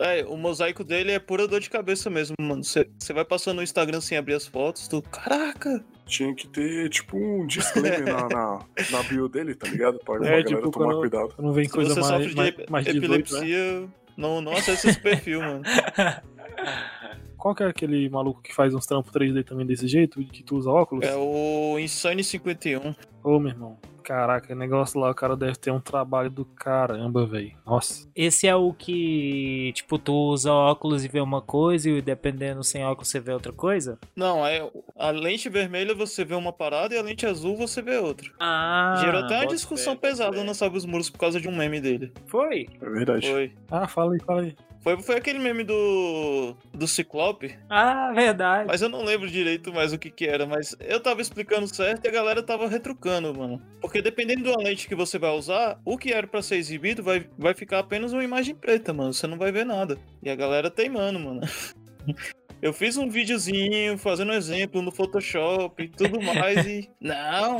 É, 0.00 0.24
o 0.24 0.36
mosaico 0.36 0.82
dele 0.82 1.12
é 1.12 1.18
pura 1.18 1.46
dor 1.46 1.60
de 1.60 1.68
cabeça 1.68 2.08
mesmo, 2.08 2.34
mano. 2.40 2.62
Você 2.64 2.86
vai 3.12 3.24
passando 3.24 3.56
no 3.56 3.62
Instagram 3.62 4.00
sem 4.00 4.16
abrir 4.16 4.34
as 4.34 4.46
fotos, 4.46 4.88
tu. 4.88 5.02
Caraca! 5.02 5.84
Tinha 6.06 6.34
que 6.34 6.48
ter, 6.48 6.88
tipo, 6.88 7.16
um 7.16 7.46
disclaimer 7.46 8.02
na, 8.04 8.28
na, 8.28 8.58
na 8.90 9.02
bio 9.04 9.28
dele, 9.28 9.54
tá 9.54 9.68
ligado? 9.68 9.98
Pra, 10.04 10.16
É, 10.16 10.18
galera 10.18 10.42
tipo, 10.44 10.70
tomar 10.70 10.86
quando- 10.86 10.98
cuidado. 11.00 11.34
Não 11.38 11.52
vem 11.52 11.64
Se 11.66 11.70
coisa 11.70 11.94
você 11.94 12.00
mais, 12.00 12.12
sofre 12.12 12.28
de 12.30 12.34
mais, 12.36 12.54
mais 12.70 12.84
18, 12.86 13.00
né? 13.10 13.16
epilepsia, 13.18 13.88
não, 14.16 14.40
não 14.40 14.52
acesse 14.52 14.88
esse 14.88 14.98
perfil, 15.00 15.40
mano. 15.40 15.62
Qual 17.40 17.54
que 17.54 17.62
é 17.62 17.66
aquele 17.66 18.06
maluco 18.10 18.42
que 18.42 18.54
faz 18.54 18.74
uns 18.74 18.84
trampos 18.84 19.10
3D 19.12 19.42
também 19.44 19.66
desse 19.66 19.88
jeito, 19.88 20.22
que 20.26 20.42
tu 20.42 20.56
usa 20.56 20.70
óculos? 20.70 21.06
É 21.06 21.16
o 21.16 21.78
Insane 21.78 22.22
51. 22.22 22.94
Ô, 23.24 23.38
meu 23.38 23.50
irmão. 23.50 23.78
Caraca, 24.02 24.54
negócio 24.54 24.98
lá, 24.98 25.10
o 25.10 25.14
cara 25.14 25.36
deve 25.36 25.56
ter 25.56 25.70
um 25.70 25.80
trabalho 25.80 26.28
do 26.28 26.44
caramba, 26.44 27.24
velho. 27.24 27.52
Nossa. 27.64 28.08
Esse 28.14 28.46
é 28.46 28.54
o 28.54 28.72
que, 28.72 29.72
tipo, 29.74 29.98
tu 29.98 30.12
usa 30.12 30.52
óculos 30.52 31.04
e 31.04 31.08
vê 31.08 31.20
uma 31.20 31.40
coisa 31.40 31.88
e 31.88 32.02
dependendo 32.02 32.64
sem 32.64 32.84
óculos 32.84 33.08
você 33.08 33.20
vê 33.20 33.32
outra 33.32 33.52
coisa? 33.52 33.98
Não, 34.16 34.44
é 34.44 34.68
a 34.98 35.10
lente 35.10 35.48
vermelha 35.48 35.94
você 35.94 36.24
vê 36.24 36.34
uma 36.34 36.52
parada 36.52 36.94
e 36.94 36.98
a 36.98 37.02
lente 37.02 37.24
azul 37.24 37.56
você 37.56 37.80
vê 37.80 37.98
outra. 37.98 38.28
Ah, 38.40 39.00
Gerou 39.00 39.22
até 39.22 39.36
uma 39.36 39.46
discussão 39.46 39.94
bota 39.94 40.08
pesada 40.08 40.44
na 40.44 40.54
Sabe 40.54 40.76
os 40.76 40.84
Muros 40.84 41.08
por 41.08 41.18
causa 41.18 41.40
de 41.40 41.48
um 41.48 41.56
meme 41.56 41.80
dele. 41.80 42.12
Foi? 42.26 42.66
É 42.82 42.90
verdade. 42.90 43.30
Foi. 43.30 43.52
Ah, 43.70 43.86
fala 43.86 44.14
aí, 44.14 44.20
fala 44.20 44.42
aí. 44.42 44.56
Foi, 44.80 45.00
foi 45.02 45.16
aquele 45.16 45.38
meme 45.38 45.62
do. 45.62 46.56
do 46.72 46.88
Ciclope. 46.88 47.58
Ah, 47.68 48.12
verdade. 48.12 48.66
Mas 48.66 48.80
eu 48.80 48.88
não 48.88 49.04
lembro 49.04 49.28
direito 49.28 49.72
mais 49.72 49.92
o 49.92 49.98
que 49.98 50.10
que 50.10 50.26
era. 50.26 50.46
Mas 50.46 50.74
eu 50.80 50.98
tava 51.00 51.20
explicando 51.20 51.72
certo 51.72 52.04
e 52.04 52.08
a 52.08 52.12
galera 52.12 52.42
tava 52.42 52.66
retrucando, 52.66 53.34
mano. 53.34 53.60
Porque 53.80 54.00
dependendo 54.00 54.44
da 54.44 54.56
lente 54.56 54.88
que 54.88 54.94
você 54.94 55.18
vai 55.18 55.30
usar, 55.32 55.78
o 55.84 55.98
que 55.98 56.12
era 56.12 56.26
pra 56.26 56.40
ser 56.42 56.56
exibido 56.56 57.02
vai, 57.02 57.26
vai 57.38 57.52
ficar 57.52 57.80
apenas 57.80 58.12
uma 58.12 58.24
imagem 58.24 58.54
preta, 58.54 58.92
mano. 58.92 59.12
Você 59.12 59.26
não 59.26 59.36
vai 59.36 59.52
ver 59.52 59.66
nada. 59.66 59.98
E 60.22 60.30
a 60.30 60.36
galera 60.36 60.70
teimando, 60.70 61.20
mano. 61.20 61.40
Eu 62.62 62.74
fiz 62.74 62.98
um 62.98 63.08
videozinho 63.08 63.96
fazendo 63.96 64.32
um 64.32 64.34
exemplo 64.34 64.82
no 64.82 64.92
Photoshop 64.92 65.82
e 65.82 65.88
tudo 65.88 66.20
mais 66.20 66.66
e. 66.66 66.90
Não! 67.00 67.58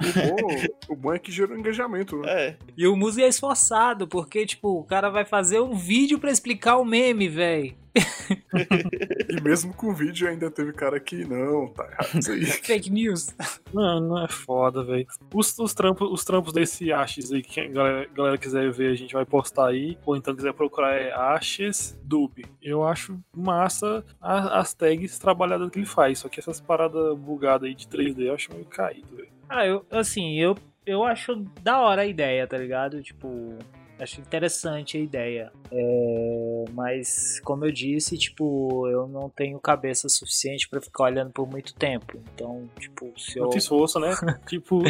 O 0.00 0.36
bom, 0.42 0.48
o 0.88 0.96
bom 0.96 1.12
é 1.14 1.18
que 1.18 1.32
gerou 1.32 1.56
engajamento, 1.56 2.16
né? 2.20 2.28
É. 2.48 2.56
E 2.76 2.86
o 2.86 2.96
Muzi 2.96 3.22
é 3.22 3.28
esforçado, 3.28 4.06
porque, 4.06 4.44
tipo, 4.44 4.78
o 4.78 4.84
cara 4.84 5.08
vai 5.10 5.24
fazer 5.24 5.60
um 5.60 5.74
vídeo 5.74 6.18
pra 6.18 6.30
explicar 6.30 6.76
o 6.76 6.84
meme, 6.84 7.28
velho. 7.28 7.74
E 9.28 9.40
mesmo 9.42 9.72
com 9.74 9.88
o 9.88 9.94
vídeo 9.94 10.28
ainda 10.28 10.50
teve 10.50 10.72
cara 10.72 10.98
que 11.00 11.24
não, 11.24 11.68
tá 11.68 11.84
errado 11.84 12.18
isso 12.18 12.30
aí. 12.32 12.44
Fake 12.62 12.90
news. 12.90 13.34
Mano, 13.72 14.18
é 14.24 14.28
foda, 14.28 14.82
velho. 14.84 15.06
Os, 15.34 15.58
os, 15.58 15.74
trampos, 15.74 16.10
os 16.10 16.24
trampos 16.24 16.52
desse 16.52 16.92
Ashes 16.92 17.32
aí, 17.32 17.42
que 17.42 17.60
a 17.60 17.68
galera, 17.68 18.08
galera 18.14 18.38
quiser 18.38 18.70
ver, 18.70 18.92
a 18.92 18.94
gente 18.94 19.14
vai 19.14 19.24
postar 19.24 19.68
aí. 19.68 19.98
Ou 20.06 20.16
então 20.16 20.34
quiser 20.34 20.52
procurar 20.52 20.94
é 20.94 21.12
Ashes 21.12 21.98
Dub. 22.02 22.44
Eu 22.62 22.84
acho 22.84 23.18
massa 23.34 24.04
a- 24.20 24.60
as 24.60 24.72
tags 24.74 25.18
trabalhadas 25.18 25.68
que 25.70 25.78
ele 25.78 25.86
faz. 25.86 26.18
Só 26.20 26.28
que 26.28 26.38
essas 26.40 26.60
paradas 26.60 27.16
bugadas 27.18 27.68
aí 27.68 27.74
de 27.74 27.86
3D 27.88 28.28
eu 28.28 28.34
acho 28.34 28.52
meio 28.52 28.64
caído, 28.66 29.16
velho. 29.16 29.35
Ah, 29.48 29.64
eu, 29.66 29.86
assim, 29.90 30.34
eu, 30.34 30.56
eu 30.84 31.04
acho 31.04 31.36
da 31.62 31.80
hora 31.80 32.02
a 32.02 32.06
ideia, 32.06 32.46
tá 32.46 32.58
ligado? 32.58 33.02
Tipo, 33.02 33.58
acho 33.98 34.20
interessante 34.20 34.96
a 34.96 35.00
ideia. 35.00 35.52
É, 35.70 36.64
mas, 36.72 37.40
como 37.40 37.64
eu 37.64 37.72
disse, 37.72 38.16
tipo, 38.16 38.86
eu 38.88 39.06
não 39.06 39.28
tenho 39.28 39.58
cabeça 39.58 40.08
suficiente 40.08 40.68
pra 40.68 40.80
ficar 40.80 41.04
olhando 41.04 41.30
por 41.30 41.48
muito 41.48 41.74
tempo. 41.74 42.20
Então, 42.34 42.68
tipo, 42.78 43.12
se 43.18 43.38
eu. 43.38 43.44
Muito 43.44 43.58
esforço, 43.58 43.98
né? 44.00 44.14
tipo, 44.48 44.82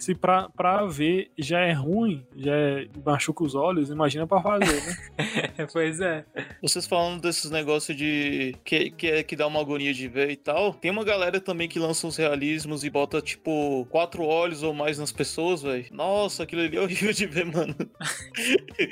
se 0.00 0.14
pra, 0.14 0.48
pra 0.50 0.84
ver 0.86 1.30
já 1.38 1.60
é 1.60 1.72
ruim, 1.72 2.24
já 2.36 2.54
é, 2.54 2.86
machuca 3.04 3.44
os 3.44 3.54
olhos, 3.54 3.90
imagina 3.90 4.26
pra 4.26 4.40
fazer, 4.42 4.82
né? 4.82 5.66
pois 5.72 6.00
é. 6.00 6.24
Vocês 6.62 6.86
falando 6.86 7.20
desses 7.20 7.50
negócios 7.50 7.96
de. 7.96 8.54
Que, 8.64 8.90
que, 8.90 9.06
é- 9.06 9.22
que 9.22 9.36
dá 9.36 9.46
uma 9.46 9.60
agonia 9.60 9.92
de 9.92 10.08
ver 10.08 10.30
e 10.30 10.36
tal. 10.36 10.74
Tem 10.74 10.90
uma 10.90 11.04
galera 11.04 11.40
também 11.40 11.68
que 11.68 11.78
lança 11.78 12.06
uns 12.06 12.16
realismos 12.16 12.84
e 12.84 12.90
bota, 12.90 13.20
tipo, 13.20 13.86
quatro 13.90 14.24
olhos 14.24 14.62
ou 14.62 14.72
mais 14.72 14.98
nas 14.98 15.12
pessoas, 15.12 15.62
velho. 15.62 15.86
Nossa, 15.90 16.42
aquilo 16.42 16.62
ali 16.62 16.76
é 16.76 16.80
horrível 16.80 17.12
de 17.12 17.26
ver, 17.26 17.46
mano. 17.46 17.74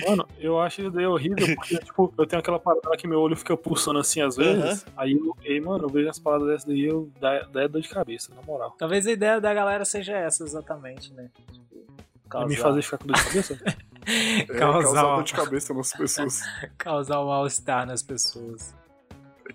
Mano, 0.08 0.26
eu 0.38 0.58
acho 0.60 0.80
isso 0.82 0.90
daí 0.90 1.06
horrível, 1.06 1.54
porque, 1.56 1.78
tipo, 1.84 2.12
eu 2.18 2.26
tenho 2.26 2.40
aquela 2.40 2.58
parada 2.58 2.96
que 2.96 3.06
meu 3.06 3.20
olho 3.20 3.36
fica 3.36 3.56
pulsando 3.56 3.98
assim 3.98 4.20
às 4.20 4.36
vezes. 4.36 4.84
Aí, 4.96 5.12
eu, 5.12 5.36
aí, 5.44 5.60
mano, 5.60 5.84
eu 5.84 5.88
vejo 5.88 6.08
as 6.08 6.18
paradas 6.18 6.46
dessas 6.48 6.64
daí, 6.66 6.84
eu 6.84 7.10
dá, 7.20 7.40
dá 7.44 7.66
dor 7.66 7.80
de 7.80 7.88
cabeça, 7.88 8.34
na 8.34 8.42
moral. 8.42 8.74
Talvez 8.78 9.06
a 9.06 9.12
ideia 9.12 9.40
da 9.40 9.52
galera 9.54 9.84
seja 9.84 10.12
essa, 10.16 10.44
exatamente, 10.44 11.12
né? 11.12 11.28
Tipo, 11.52 11.86
Vai 12.32 12.46
me 12.46 12.56
fazer 12.56 12.82
ficar 12.82 12.98
com 12.98 13.06
dor 13.06 13.16
de 13.16 13.24
cabeça? 13.24 13.58
É, 14.04 14.42
Causar 14.46 14.82
causar 14.82 15.06
uma- 15.06 15.14
dor 15.14 15.22
de 15.24 15.32
cabeça 15.32 15.72
nas 15.74 15.92
pessoas. 15.92 16.40
causar 16.76 17.20
um 17.22 17.28
mal-estar 17.28 17.86
nas 17.86 18.02
pessoas. 18.02 18.74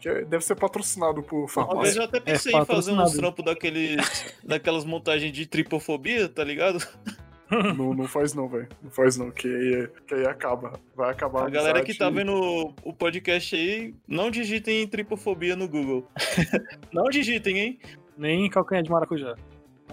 É 0.05 0.23
deve 0.23 0.41
ser 0.45 0.55
patrocinado 0.55 1.21
por 1.21 1.49
farmácia. 1.49 1.99
eu 1.99 2.03
até 2.05 2.19
pensei 2.21 2.53
É 2.55 2.60
em 2.62 2.65
fazer 2.65 2.91
uns 2.93 3.12
trampos 3.12 3.43
daqueles. 3.43 4.33
daquelas 4.43 4.86
montagens 4.86 5.33
de 5.33 5.45
tripofobia, 5.45 6.29
tá 6.29 6.45
ligado? 6.45 6.77
Não, 7.77 7.93
não 7.93 8.05
faz 8.07 8.33
não, 8.33 8.47
velho. 8.49 8.67
Não 8.83 8.91
faz 8.91 9.15
não, 9.17 9.31
que 9.31 9.47
aí, 9.47 9.88
que 10.05 10.13
aí 10.15 10.25
acaba. 10.25 10.73
Vai 10.95 11.12
acabar 11.12 11.47
A 11.47 11.49
galera 11.49 11.81
que 11.83 11.93
tá 11.93 12.10
vendo 12.10 12.33
o- 12.33 12.73
o 12.83 12.93
podcast 12.93 13.55
aí, 13.55 13.93
não 14.07 14.29
digitem 14.29 14.86
tripofobia 14.88 15.55
no 15.55 15.67
Google. 15.67 16.05
não 16.91 17.05
digitem, 17.05 17.57
hein? 17.57 17.79
Nem 18.17 18.49
calcanhar 18.49 18.83
de 18.83 18.91
maracujá. 18.91 19.36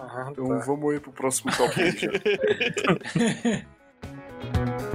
Ah, 0.00 0.28
Então 0.32 0.48
tá. 0.48 0.58
vamos 0.66 0.94
ir 0.94 1.00
pro 1.00 1.12
próximo 1.12 1.52
tópico 1.56 1.84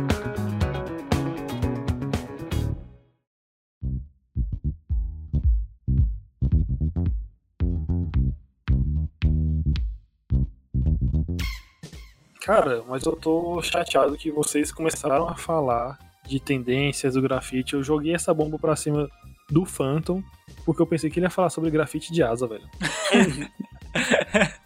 Cara, 12.49 12.83
mas 12.87 13.03
eu 13.03 13.15
tô 13.15 13.61
chateado 13.61 14.17
que 14.17 14.31
vocês 14.31 14.71
começaram 14.71 15.29
a 15.29 15.35
falar 15.35 15.99
de 16.25 16.39
tendências 16.39 17.13
do 17.13 17.21
grafite. 17.21 17.75
Eu 17.75 17.83
joguei 17.83 18.15
essa 18.15 18.33
bomba 18.33 18.57
pra 18.57 18.75
cima 18.75 19.07
do 19.51 19.65
Phantom, 19.65 20.23
porque 20.65 20.81
eu 20.81 20.87
pensei 20.87 21.11
que 21.11 21.19
ele 21.19 21.27
ia 21.27 21.29
falar 21.29 21.51
sobre 21.51 21.69
grafite 21.69 22.11
de 22.11 22.23
asa, 22.23 22.47
velho. 22.47 22.67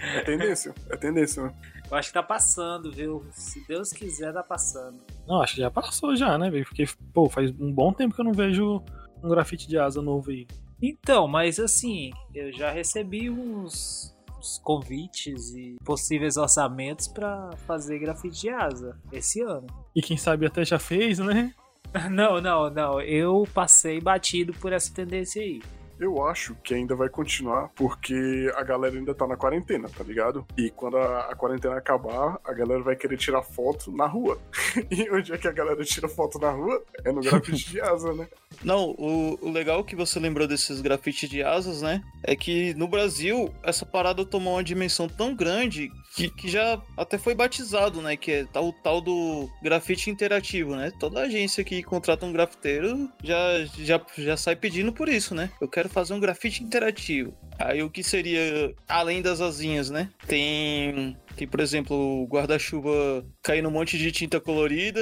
É 0.00 0.22
tendência, 0.22 0.74
é 0.88 0.96
tendência, 0.96 1.42
né? 1.42 1.54
Eu 1.90 1.96
acho 1.96 2.08
que 2.08 2.14
tá 2.14 2.22
passando, 2.22 2.90
viu? 2.90 3.26
Se 3.30 3.62
Deus 3.68 3.92
quiser, 3.92 4.32
tá 4.32 4.42
passando. 4.42 4.98
Não, 5.26 5.42
acho 5.42 5.54
que 5.54 5.60
já 5.60 5.70
passou 5.70 6.16
já, 6.16 6.38
né, 6.38 6.50
velho? 6.50 6.64
Porque, 6.64 6.86
pô, 7.12 7.28
faz 7.28 7.50
um 7.60 7.70
bom 7.70 7.92
tempo 7.92 8.14
que 8.14 8.20
eu 8.20 8.24
não 8.24 8.32
vejo 8.32 8.82
um 9.22 9.28
grafite 9.28 9.68
de 9.68 9.78
asa 9.78 10.00
novo 10.00 10.30
aí. 10.30 10.46
Então, 10.82 11.28
mas 11.28 11.60
assim, 11.60 12.10
eu 12.34 12.50
já 12.52 12.70
recebi 12.70 13.28
uns, 13.28 14.16
uns 14.38 14.58
convites 14.58 15.54
e 15.54 15.76
possíveis 15.84 16.36
orçamentos 16.36 17.08
pra 17.08 17.50
fazer 17.66 17.98
grafite 17.98 18.40
de 18.40 18.50
asa 18.50 18.96
esse 19.12 19.40
ano. 19.40 19.66
E 19.94 20.00
quem 20.00 20.16
sabe 20.16 20.46
até 20.46 20.64
já 20.64 20.78
fez, 20.78 21.18
né? 21.18 21.52
Não, 22.10 22.38
não, 22.38 22.68
não. 22.68 23.00
Eu 23.00 23.48
passei 23.54 23.98
batido 23.98 24.52
por 24.52 24.74
essa 24.74 24.92
tendência 24.92 25.40
aí. 25.42 25.62
Eu 25.98 26.24
acho 26.24 26.54
que 26.62 26.74
ainda 26.74 26.94
vai 26.94 27.08
continuar, 27.08 27.68
porque 27.74 28.50
a 28.54 28.62
galera 28.62 28.96
ainda 28.96 29.14
tá 29.14 29.26
na 29.26 29.36
quarentena, 29.36 29.88
tá 29.88 30.04
ligado? 30.04 30.46
E 30.56 30.70
quando 30.70 30.96
a, 30.96 31.30
a 31.30 31.34
quarentena 31.34 31.76
acabar, 31.76 32.38
a 32.44 32.52
galera 32.52 32.82
vai 32.82 32.94
querer 32.96 33.16
tirar 33.16 33.42
foto 33.42 33.90
na 33.90 34.06
rua. 34.06 34.38
e 34.90 35.10
onde 35.10 35.32
é 35.32 35.38
que 35.38 35.48
a 35.48 35.52
galera 35.52 35.84
tira 35.84 36.08
foto 36.08 36.38
na 36.38 36.50
rua? 36.50 36.82
É 37.04 37.10
no 37.10 37.20
grafite 37.20 37.70
de 37.70 37.80
asa, 37.80 38.12
né? 38.12 38.28
Não, 38.62 38.90
o, 38.90 39.38
o 39.40 39.50
legal 39.50 39.84
que 39.84 39.96
você 39.96 40.18
lembrou 40.18 40.46
desses 40.46 40.80
grafites 40.80 41.28
de 41.28 41.42
asas, 41.42 41.82
né? 41.82 42.02
É 42.22 42.34
que 42.36 42.74
no 42.74 42.88
Brasil, 42.88 43.52
essa 43.62 43.84
parada 43.84 44.24
tomou 44.24 44.54
uma 44.54 44.64
dimensão 44.64 45.08
tão 45.08 45.34
grande 45.34 45.90
que, 46.14 46.30
que 46.30 46.48
já 46.48 46.80
até 46.96 47.18
foi 47.18 47.34
batizado, 47.34 48.00
né? 48.00 48.16
Que 48.16 48.46
é 48.52 48.58
o 48.58 48.72
tal 48.72 49.00
do 49.00 49.48
grafite 49.62 50.10
interativo, 50.10 50.74
né? 50.76 50.92
Toda 50.98 51.20
agência 51.20 51.64
que 51.64 51.82
contrata 51.82 52.26
um 52.26 52.32
grafiteiro 52.32 53.10
já, 53.22 53.64
já, 53.78 54.00
já 54.16 54.36
sai 54.36 54.56
pedindo 54.56 54.92
por 54.92 55.08
isso, 55.08 55.34
né? 55.34 55.50
Eu 55.60 55.68
quero 55.68 55.88
fazer 55.88 56.14
um 56.14 56.20
grafite 56.20 56.62
interativo. 56.62 57.34
Aí 57.58 57.82
o 57.82 57.90
que 57.90 58.02
seria 58.02 58.74
além 58.88 59.22
das 59.22 59.40
asinhas, 59.40 59.90
né? 59.90 60.10
Tem 60.26 61.16
tem, 61.38 61.46
por 61.46 61.60
exemplo, 61.60 61.94
o 61.96 62.26
guarda-chuva 62.26 63.24
caindo 63.40 63.68
um 63.68 63.70
monte 63.72 63.96
de 63.96 64.10
tinta 64.10 64.40
colorida, 64.40 65.00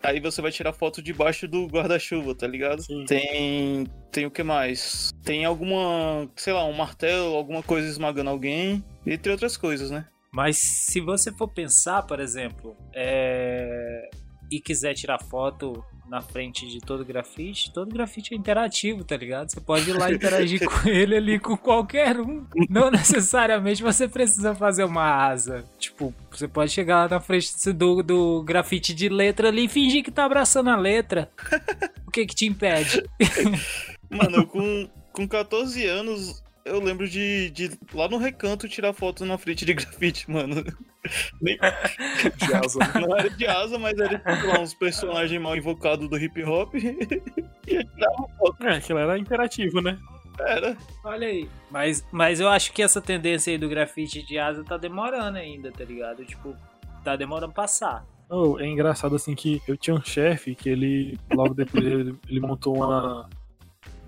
aí 0.00 0.20
você 0.20 0.40
vai 0.40 0.52
tirar 0.52 0.72
foto 0.72 1.02
debaixo 1.02 1.48
do 1.48 1.66
guarda-chuva, 1.66 2.36
tá 2.36 2.46
ligado? 2.46 2.82
Sim. 2.82 3.04
Tem. 3.04 3.86
Tem 4.12 4.24
o 4.24 4.30
que 4.30 4.44
mais? 4.44 5.10
Tem 5.24 5.44
alguma, 5.44 6.30
sei 6.36 6.52
lá, 6.52 6.64
um 6.64 6.72
martelo, 6.72 7.34
alguma 7.34 7.64
coisa 7.64 7.88
esmagando 7.88 8.30
alguém, 8.30 8.84
entre 9.04 9.32
outras 9.32 9.56
coisas, 9.56 9.90
né? 9.90 10.06
Mas 10.34 10.56
se 10.58 11.00
você 11.00 11.30
for 11.30 11.48
pensar, 11.48 12.02
por 12.04 12.18
exemplo, 12.18 12.74
é... 12.94 14.08
e 14.50 14.60
quiser 14.60 14.94
tirar 14.94 15.22
foto 15.22 15.84
na 16.08 16.20
frente 16.20 16.66
de 16.66 16.78
todo 16.78 17.04
grafite, 17.04 17.72
todo 17.72 17.92
grafite 17.92 18.34
é 18.34 18.36
interativo, 18.36 19.02
tá 19.02 19.16
ligado? 19.16 19.50
Você 19.50 19.60
pode 19.60 19.88
ir 19.88 19.94
lá 19.94 20.10
interagir 20.12 20.62
com 20.62 20.88
ele 20.88 21.16
ali, 21.16 21.38
com 21.38 21.56
qualquer 21.56 22.20
um. 22.20 22.46
Não 22.68 22.90
necessariamente 22.90 23.82
você 23.82 24.08
precisa 24.08 24.54
fazer 24.54 24.84
uma 24.84 25.04
asa. 25.04 25.64
Tipo, 25.78 26.14
você 26.30 26.48
pode 26.48 26.70
chegar 26.70 27.04
lá 27.04 27.08
na 27.08 27.20
frente 27.20 27.72
do, 27.72 28.02
do 28.02 28.42
grafite 28.42 28.92
de 28.94 29.08
letra 29.08 29.48
ali 29.48 29.64
e 29.64 29.68
fingir 29.68 30.02
que 30.02 30.10
tá 30.10 30.24
abraçando 30.24 30.70
a 30.70 30.76
letra. 30.76 31.30
O 32.06 32.10
que 32.10 32.26
que 32.26 32.34
te 32.34 32.46
impede? 32.46 33.02
Mano, 34.10 34.46
com, 34.46 34.90
com 35.12 35.26
14 35.26 35.86
anos, 35.86 36.41
eu 36.64 36.80
lembro 36.80 37.08
de, 37.08 37.50
de 37.50 37.70
lá 37.92 38.08
no 38.08 38.18
recanto 38.18 38.68
tirar 38.68 38.92
foto 38.92 39.24
na 39.24 39.38
frente 39.38 39.64
de 39.64 39.74
grafite, 39.74 40.30
mano. 40.30 40.64
Nem 41.40 41.56
De 41.56 42.54
asa. 42.54 42.78
né? 42.78 43.00
não 43.06 43.16
era 43.16 43.28
de 43.28 43.46
asa, 43.46 43.78
mas 43.78 43.98
era 43.98 44.18
tipo, 44.18 44.46
lá, 44.46 44.60
uns 44.60 44.74
personagens 44.74 45.40
mal 45.40 45.56
invocados 45.56 46.08
do 46.08 46.16
hip 46.16 46.42
hop. 46.44 46.74
e 46.76 47.74
eu 47.74 47.84
tirava 47.84 48.28
foto. 48.38 48.66
É, 48.66 48.76
aquilo 48.76 48.98
era 48.98 49.18
interativo, 49.18 49.80
né? 49.80 49.98
Era. 50.38 50.76
Olha 51.04 51.26
aí. 51.26 51.48
Mas, 51.70 52.06
mas 52.12 52.40
eu 52.40 52.48
acho 52.48 52.72
que 52.72 52.82
essa 52.82 53.00
tendência 53.00 53.50
aí 53.50 53.58
do 53.58 53.68
grafite 53.68 54.22
de 54.24 54.38
asa 54.38 54.64
tá 54.64 54.76
demorando 54.76 55.38
ainda, 55.38 55.70
tá 55.72 55.84
ligado? 55.84 56.24
Tipo, 56.24 56.56
tá 57.04 57.16
demorando 57.16 57.52
passar. 57.52 58.06
Oh, 58.30 58.58
é 58.58 58.66
engraçado 58.66 59.14
assim 59.14 59.34
que 59.34 59.60
eu 59.68 59.76
tinha 59.76 59.94
um 59.94 60.02
chefe 60.02 60.54
que 60.54 60.68
ele, 60.68 61.18
logo 61.34 61.52
depois, 61.52 61.84
ele, 61.84 62.18
ele 62.28 62.40
montou 62.40 62.76
uma. 62.76 63.28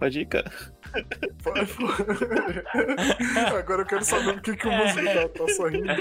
Vai, 0.00 0.10
pô. 0.10 0.38
Agora 3.58 3.82
eu 3.82 3.86
quero 3.86 4.04
saber 4.04 4.38
o 4.38 4.40
que, 4.40 4.56
que 4.56 4.68
o 4.68 4.72
músico 4.72 5.04
tá, 5.04 5.28
tá 5.28 5.48
sorrindo. 5.54 5.92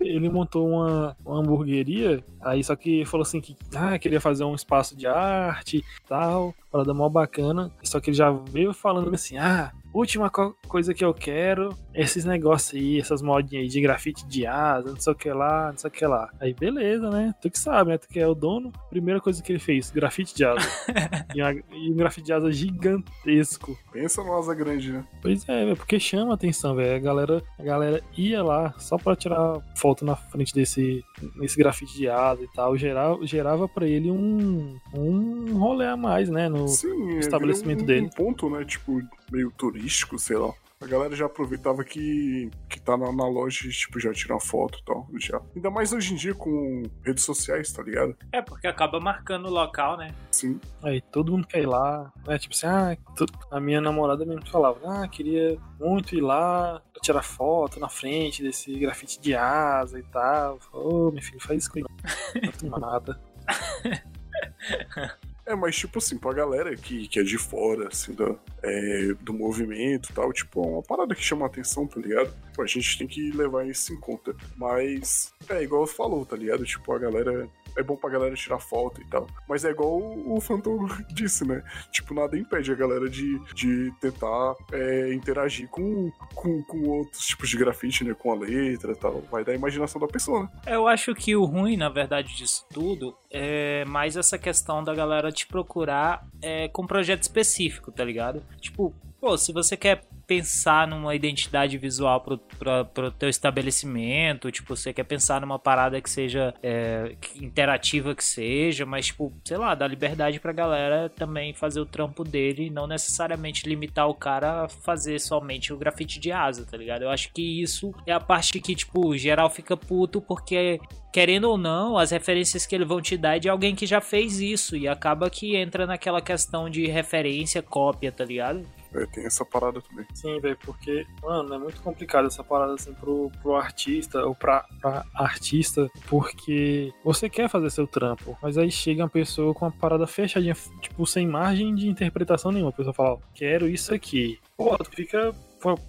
Ele 0.00 0.28
montou 0.28 0.68
uma, 0.68 1.16
uma 1.24 1.40
hamburgueria, 1.40 2.22
aí 2.40 2.62
só 2.62 2.74
que 2.76 3.04
falou 3.04 3.22
assim 3.22 3.40
que 3.40 3.56
ah, 3.74 3.98
queria 3.98 4.20
fazer 4.20 4.44
um 4.44 4.54
espaço 4.54 4.96
de 4.96 5.06
arte 5.06 5.78
e 5.78 6.08
tal, 6.08 6.54
parada 6.70 6.92
mó 6.94 7.08
bacana. 7.08 7.70
Só 7.82 8.00
que 8.00 8.10
ele 8.10 8.16
já 8.16 8.30
veio 8.30 8.72
falando 8.72 9.14
assim: 9.14 9.38
ah, 9.38 9.72
última 9.92 10.30
co- 10.30 10.54
coisa 10.68 10.94
que 10.94 11.04
eu 11.04 11.12
quero 11.12 11.74
esses 11.94 12.24
negócios 12.24 12.80
aí, 12.80 13.00
essas 13.00 13.20
modinhas 13.20 13.64
aí 13.64 13.68
de 13.68 13.80
grafite 13.80 14.26
de 14.26 14.46
asa, 14.46 14.90
não 14.90 15.00
sei 15.00 15.12
o 15.12 15.16
que 15.16 15.30
lá, 15.32 15.70
não 15.72 15.76
sei 15.78 15.88
o 15.88 15.92
que 15.92 16.06
lá. 16.06 16.30
Aí 16.40 16.54
beleza, 16.54 17.10
né? 17.10 17.34
Tu 17.42 17.50
que 17.50 17.58
sabe, 17.58 17.90
né? 17.90 17.98
Tu 17.98 18.08
que 18.08 18.20
é 18.20 18.26
o 18.26 18.34
dono. 18.34 18.72
Primeira 18.88 19.20
coisa 19.20 19.42
que 19.42 19.50
ele 19.52 19.58
fez: 19.58 19.90
grafite 19.90 20.34
de 20.34 20.44
asa. 20.44 20.60
e, 21.34 21.42
uma- 21.42 21.52
e 21.52 21.90
um 21.90 21.96
grafite 21.96 22.26
de 22.26 22.32
asa 22.32 22.50
gigantesco. 22.52 23.76
Pensa 23.92 24.22
no 24.22 24.36
asa 24.36 24.54
grande, 24.54 24.92
né? 24.92 25.04
Pois 25.20 25.48
é, 25.48 25.64
velho, 25.64 25.76
porque 25.76 25.98
chama 25.98 26.32
a 26.32 26.34
atenção, 26.34 26.74
velho. 26.74 26.94
A 26.96 26.98
galera, 26.98 27.42
a 27.58 27.62
galera 27.62 28.02
ia 28.16 28.42
lá 28.42 28.72
só 28.78 28.96
pra 28.96 29.16
tirar 29.16 29.60
foto 29.76 30.04
na 30.04 30.14
frente 30.16 30.54
desse, 30.54 31.02
desse 31.40 31.56
grafite 31.56 31.96
de 31.96 32.08
asa 32.08 32.42
e 32.42 32.48
tal. 32.54 32.76
Gerava, 32.76 33.26
gerava 33.26 33.68
pra 33.68 33.86
ele 33.86 34.10
um, 34.10 34.76
um 34.94 35.58
rolê 35.58 35.86
a 35.86 35.96
mais, 35.96 36.28
né? 36.28 36.48
No, 36.48 36.68
Sim, 36.68 37.18
estabelecimento 37.18 37.82
um, 37.82 37.86
dele. 37.86 38.06
um 38.06 38.10
ponto, 38.10 38.48
né? 38.48 38.64
Tipo, 38.64 39.00
meio 39.30 39.50
turístico, 39.50 40.18
sei 40.18 40.36
lá. 40.36 40.52
A 40.82 40.86
galera 40.86 41.14
já 41.14 41.26
aproveitava 41.26 41.84
que, 41.84 42.50
que 42.66 42.80
tá 42.80 42.96
na, 42.96 43.12
na 43.12 43.28
loja 43.28 43.66
e, 43.66 43.70
tipo, 43.70 44.00
já 44.00 44.14
tirar 44.14 44.40
foto 44.40 44.78
e 44.78 44.84
tal. 44.86 45.06
Já. 45.18 45.38
Ainda 45.54 45.70
mais 45.70 45.92
hoje 45.92 46.14
em 46.14 46.16
dia 46.16 46.34
com 46.34 46.84
redes 47.04 47.22
sociais, 47.22 47.70
tá 47.70 47.82
ligado? 47.82 48.16
É, 48.32 48.40
porque 48.40 48.66
acaba 48.66 48.98
marcando 48.98 49.44
o 49.46 49.50
local, 49.50 49.98
né? 49.98 50.14
Sim. 50.30 50.58
Aí 50.82 51.02
todo 51.02 51.32
mundo 51.32 51.46
quer 51.46 51.60
ir 51.60 51.66
lá, 51.66 52.10
né? 52.26 52.38
Tipo 52.38 52.54
assim, 52.54 52.66
ah, 52.66 52.96
tu- 53.14 53.26
a 53.50 53.60
minha 53.60 53.78
namorada 53.78 54.24
mesmo 54.24 54.48
falava, 54.48 54.80
ah, 55.02 55.06
queria 55.06 55.58
muito 55.78 56.14
ir 56.14 56.22
lá 56.22 56.80
pra 56.94 57.02
tirar 57.02 57.22
foto 57.22 57.78
na 57.78 57.90
frente 57.90 58.42
desse 58.42 58.72
grafite 58.78 59.20
de 59.20 59.34
asa 59.34 59.98
e 59.98 60.02
tal. 60.04 60.58
Ô, 60.72 61.08
oh, 61.08 61.10
meu 61.10 61.22
filho, 61.22 61.40
faz 61.40 61.58
isso 61.64 61.70
comigo. 61.72 61.90
Não 62.42 62.52
tem 62.52 62.70
nada. 62.70 63.20
É, 65.50 65.54
mas 65.56 65.74
tipo 65.74 65.98
assim, 65.98 66.16
pra 66.16 66.32
galera 66.32 66.76
que, 66.76 67.08
que 67.08 67.18
é 67.18 67.24
de 67.24 67.36
fora, 67.36 67.88
assim, 67.88 68.14
da, 68.14 68.36
é, 68.62 69.14
do 69.20 69.34
movimento 69.34 70.10
e 70.10 70.12
tal, 70.12 70.32
tipo, 70.32 70.62
é 70.62 70.68
uma 70.68 70.82
parada 70.82 71.12
que 71.12 71.24
chama 71.24 71.44
atenção, 71.44 71.88
tá 71.88 72.00
ligado? 72.00 72.32
Pô, 72.54 72.62
a 72.62 72.66
gente 72.68 72.96
tem 72.96 73.08
que 73.08 73.32
levar 73.32 73.66
isso 73.66 73.92
em 73.92 73.98
conta. 73.98 74.32
Mas, 74.56 75.34
é 75.48 75.60
igual 75.60 75.88
falou, 75.88 76.24
tá 76.24 76.36
ligado? 76.36 76.64
Tipo, 76.64 76.92
a 76.92 76.98
galera. 77.00 77.48
É 77.76 77.82
bom 77.82 77.96
pra 77.96 78.10
galera 78.10 78.34
tirar 78.34 78.58
foto 78.58 79.00
e 79.00 79.04
tal. 79.06 79.26
Mas 79.48 79.64
é 79.64 79.70
igual 79.70 79.98
o, 79.98 80.40
Phantom 80.40 80.86
disse, 81.12 81.46
né? 81.46 81.62
Tipo, 81.90 82.14
nada 82.14 82.38
impede 82.38 82.72
a 82.72 82.74
galera 82.74 83.08
de, 83.08 83.38
de 83.54 83.92
tentar 84.00 84.54
é, 84.72 85.12
interagir 85.12 85.68
com, 85.68 86.10
com, 86.34 86.62
com 86.64 86.88
outros 86.88 87.26
tipos 87.26 87.48
de 87.48 87.56
grafite, 87.56 88.04
né? 88.04 88.14
Com 88.14 88.32
a 88.32 88.36
letra 88.36 88.92
e 88.92 88.96
tal. 88.96 89.20
Vai 89.30 89.44
da 89.44 89.54
imaginação 89.54 90.00
da 90.00 90.06
pessoa, 90.06 90.42
né? 90.42 90.50
Eu 90.66 90.86
acho 90.86 91.14
que 91.14 91.34
o 91.36 91.44
ruim, 91.44 91.76
na 91.76 91.88
verdade, 91.88 92.36
disso 92.36 92.66
tudo 92.72 93.16
é 93.30 93.84
mais 93.84 94.16
essa 94.16 94.38
questão 94.38 94.82
da 94.82 94.94
galera 94.94 95.30
te 95.30 95.46
procurar 95.46 96.26
é, 96.42 96.68
com 96.68 96.86
projeto 96.86 97.22
específico, 97.22 97.92
tá 97.92 98.04
ligado? 98.04 98.42
Tipo, 98.60 98.94
pô, 99.20 99.36
se 99.36 99.52
você 99.52 99.76
quer 99.76 100.04
pensar 100.30 100.86
numa 100.86 101.12
identidade 101.12 101.76
visual 101.76 102.20
pro, 102.20 102.38
pro, 102.38 102.84
pro 102.94 103.10
teu 103.10 103.28
estabelecimento, 103.28 104.48
tipo, 104.52 104.76
você 104.76 104.92
quer 104.92 105.02
pensar 105.02 105.40
numa 105.40 105.58
parada 105.58 106.00
que 106.00 106.08
seja 106.08 106.54
é, 106.62 107.16
interativa 107.34 108.14
que 108.14 108.22
seja, 108.22 108.86
mas, 108.86 109.06
tipo, 109.06 109.32
sei 109.44 109.56
lá, 109.56 109.74
dá 109.74 109.88
liberdade 109.88 110.38
pra 110.38 110.52
galera 110.52 111.08
também 111.08 111.52
fazer 111.52 111.80
o 111.80 111.84
trampo 111.84 112.22
dele 112.22 112.66
e 112.66 112.70
não 112.70 112.86
necessariamente 112.86 113.68
limitar 113.68 114.08
o 114.08 114.14
cara 114.14 114.66
a 114.66 114.68
fazer 114.68 115.18
somente 115.18 115.72
o 115.72 115.76
grafite 115.76 116.20
de 116.20 116.30
asa, 116.30 116.64
tá 116.64 116.76
ligado? 116.76 117.02
Eu 117.02 117.10
acho 117.10 117.32
que 117.32 117.60
isso 117.60 117.92
é 118.06 118.12
a 118.12 118.20
parte 118.20 118.60
que, 118.60 118.76
tipo, 118.76 119.16
geral 119.16 119.50
fica 119.50 119.76
puto 119.76 120.20
porque 120.20 120.78
querendo 121.12 121.50
ou 121.50 121.58
não, 121.58 121.98
as 121.98 122.12
referências 122.12 122.64
que 122.64 122.74
eles 122.76 122.86
vão 122.86 123.02
te 123.02 123.16
dar 123.16 123.34
é 123.34 123.40
de 123.40 123.48
alguém 123.48 123.74
que 123.74 123.84
já 123.84 124.00
fez 124.00 124.38
isso 124.38 124.76
e 124.76 124.86
acaba 124.86 125.28
que 125.28 125.56
entra 125.56 125.88
naquela 125.88 126.22
questão 126.22 126.70
de 126.70 126.86
referência, 126.86 127.60
cópia, 127.60 128.12
tá 128.12 128.24
ligado? 128.24 128.64
É, 128.94 129.06
tem 129.06 129.24
essa 129.24 129.44
parada 129.44 129.80
também. 129.80 130.06
Sim, 130.14 130.40
velho, 130.40 130.58
porque, 130.64 131.06
mano, 131.22 131.54
é 131.54 131.58
muito 131.58 131.80
complicado 131.82 132.26
essa 132.26 132.42
parada 132.42 132.74
assim 132.74 132.92
pro, 132.94 133.30
pro 133.42 133.54
artista 133.54 134.24
ou 134.24 134.34
pra, 134.34 134.64
pra 134.80 135.04
artista, 135.14 135.90
porque 136.08 136.92
você 137.04 137.28
quer 137.28 137.48
fazer 137.48 137.70
seu 137.70 137.86
trampo, 137.86 138.36
mas 138.42 138.58
aí 138.58 138.70
chega 138.70 139.02
uma 139.02 139.08
pessoa 139.08 139.54
com 139.54 139.64
uma 139.64 139.72
parada 139.72 140.06
fechadinha, 140.06 140.56
tipo, 140.80 141.06
sem 141.06 141.26
margem 141.26 141.74
de 141.74 141.88
interpretação 141.88 142.50
nenhuma. 142.50 142.70
A 142.70 142.74
pessoa 142.74 142.94
fala, 142.94 143.12
ó, 143.14 143.18
quero 143.34 143.68
isso 143.68 143.94
aqui. 143.94 144.38
Pô, 144.56 144.76
tu 144.76 144.90
fica. 144.90 145.32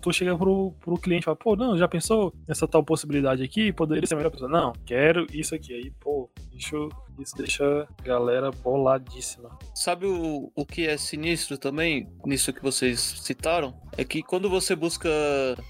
Tu 0.01 0.11
chega 0.11 0.37
pro, 0.37 0.73
pro 0.81 0.97
cliente 0.97 1.23
e 1.23 1.25
fala, 1.25 1.37
pô, 1.37 1.55
não, 1.55 1.77
já 1.77 1.87
pensou 1.87 2.33
nessa 2.45 2.67
tal 2.67 2.83
possibilidade 2.83 3.41
aqui? 3.41 3.71
Poderia 3.71 4.05
ser 4.05 4.15
melhor 4.15 4.29
pessoa. 4.29 4.49
Não, 4.49 4.73
quero 4.85 5.25
isso 5.31 5.55
aqui. 5.55 5.73
Aí, 5.73 5.91
pô, 5.91 6.29
isso, 6.53 6.89
isso 7.21 7.35
deixa 7.37 7.63
a 7.63 8.03
galera 8.03 8.51
boladíssima. 8.51 9.57
Sabe 9.73 10.05
o, 10.05 10.51
o 10.55 10.65
que 10.65 10.87
é 10.87 10.97
sinistro 10.97 11.57
também, 11.57 12.07
nisso 12.25 12.53
que 12.53 12.61
vocês 12.61 12.99
citaram? 12.99 13.79
É 13.97 14.03
que 14.03 14.23
quando 14.23 14.49
você 14.49 14.75
busca 14.75 15.09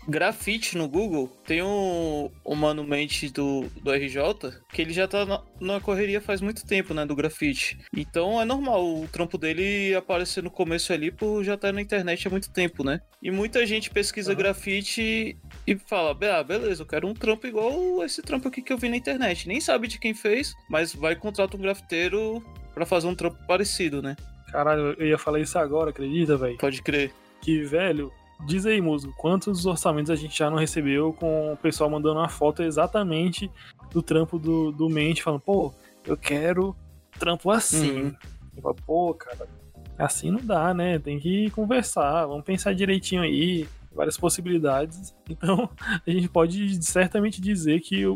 grafite 0.07 0.77
no 0.77 0.87
Google, 0.87 1.27
tem 1.45 1.63
um, 1.63 2.29
um 2.45 2.55
manumente 2.55 3.29
do, 3.29 3.65
do 3.81 3.91
RJ 3.91 4.21
que 4.71 4.81
ele 4.81 4.93
já 4.93 5.07
tá 5.07 5.25
na, 5.25 5.41
na 5.59 5.79
correria 5.79 6.21
faz 6.21 6.39
muito 6.41 6.65
tempo, 6.65 6.93
né? 6.93 7.05
Do 7.05 7.15
grafite. 7.15 7.79
Então 7.95 8.39
é 8.39 8.45
normal 8.45 8.85
o 8.85 9.07
trampo 9.07 9.37
dele 9.37 9.95
aparecer 9.95 10.43
no 10.43 10.51
começo 10.51 10.93
ali 10.93 11.11
por 11.11 11.43
já 11.43 11.55
estar 11.55 11.73
na 11.73 11.81
internet 11.81 12.27
há 12.27 12.31
muito 12.31 12.51
tempo, 12.51 12.83
né? 12.83 13.01
E 13.21 13.31
muita 13.31 13.65
gente 13.65 13.89
pesquisa 13.89 14.33
grafite 14.33 15.37
e 15.67 15.77
fala, 15.87 16.11
ah, 16.11 16.43
beleza, 16.43 16.83
eu 16.83 16.87
quero 16.87 17.07
um 17.07 17.13
trampo 17.13 17.47
igual 17.47 18.03
esse 18.03 18.21
trampo 18.21 18.47
aqui 18.47 18.61
que 18.61 18.71
eu 18.71 18.77
vi 18.77 18.89
na 18.89 18.97
internet. 18.97 19.47
Nem 19.47 19.59
sabe 19.59 19.87
de 19.87 19.99
quem 19.99 20.13
fez, 20.13 20.53
mas 20.69 20.93
vai 20.93 21.15
contratar 21.41 21.59
um 21.59 21.63
grafiteiro 21.63 22.43
pra 22.73 22.85
fazer 22.85 23.07
um 23.07 23.15
trampo 23.15 23.37
parecido, 23.47 24.01
né? 24.01 24.15
Caralho, 24.51 24.95
eu 24.97 25.07
ia 25.07 25.17
falar 25.17 25.39
isso 25.39 25.57
agora, 25.57 25.89
acredita, 25.89 26.37
velho? 26.37 26.57
Pode 26.57 26.81
crer. 26.81 27.13
Que, 27.41 27.63
velho, 27.63 28.11
diz 28.45 28.65
aí, 28.65 28.81
músico, 28.81 29.13
quantos 29.17 29.65
orçamentos 29.65 30.11
a 30.11 30.15
gente 30.15 30.37
já 30.37 30.49
não 30.49 30.57
recebeu 30.57 31.13
com 31.13 31.53
o 31.53 31.57
pessoal 31.57 31.89
mandando 31.89 32.19
uma 32.19 32.29
foto 32.29 32.61
exatamente 32.61 33.49
do 33.91 34.01
trampo 34.01 34.37
do, 34.37 34.71
do 34.71 34.89
mente, 34.89 35.23
falando, 35.23 35.41
pô, 35.41 35.73
eu 36.05 36.17
quero 36.17 36.75
trampo 37.17 37.49
assim. 37.49 38.03
Uhum. 38.03 38.15
Eu 38.55 38.61
falo, 38.61 38.75
pô, 38.85 39.13
cara, 39.13 39.47
assim 39.97 40.29
não 40.29 40.41
dá, 40.41 40.73
né? 40.73 40.99
Tem 40.99 41.19
que 41.19 41.49
conversar, 41.51 42.25
vamos 42.25 42.43
pensar 42.43 42.73
direitinho 42.73 43.21
aí. 43.21 43.67
várias 43.91 44.17
possibilidades. 44.17 45.15
Então, 45.31 45.69
a 46.05 46.11
gente 46.11 46.27
pode 46.27 46.83
certamente 46.83 47.39
dizer 47.39 47.79
que 47.79 48.05
o, 48.05 48.13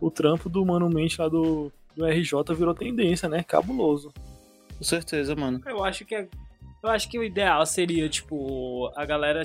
o, 0.00 0.06
o 0.06 0.10
trampo 0.10 0.48
do 0.48 0.64
Mano 0.64 0.88
Mente 0.88 1.20
lá 1.20 1.28
do, 1.28 1.70
do 1.96 2.06
RJ 2.06 2.54
virou 2.54 2.74
tendência, 2.74 3.28
né? 3.28 3.42
Cabuloso. 3.42 4.12
Com 4.76 4.84
certeza, 4.84 5.34
mano. 5.34 5.60
Eu 5.66 5.84
acho 5.84 6.04
que 6.04 6.14
é, 6.14 6.28
eu 6.82 6.90
acho 6.90 7.08
que 7.08 7.18
o 7.18 7.24
ideal 7.24 7.64
seria, 7.64 8.08
tipo, 8.08 8.92
a 8.96 9.04
galera 9.04 9.42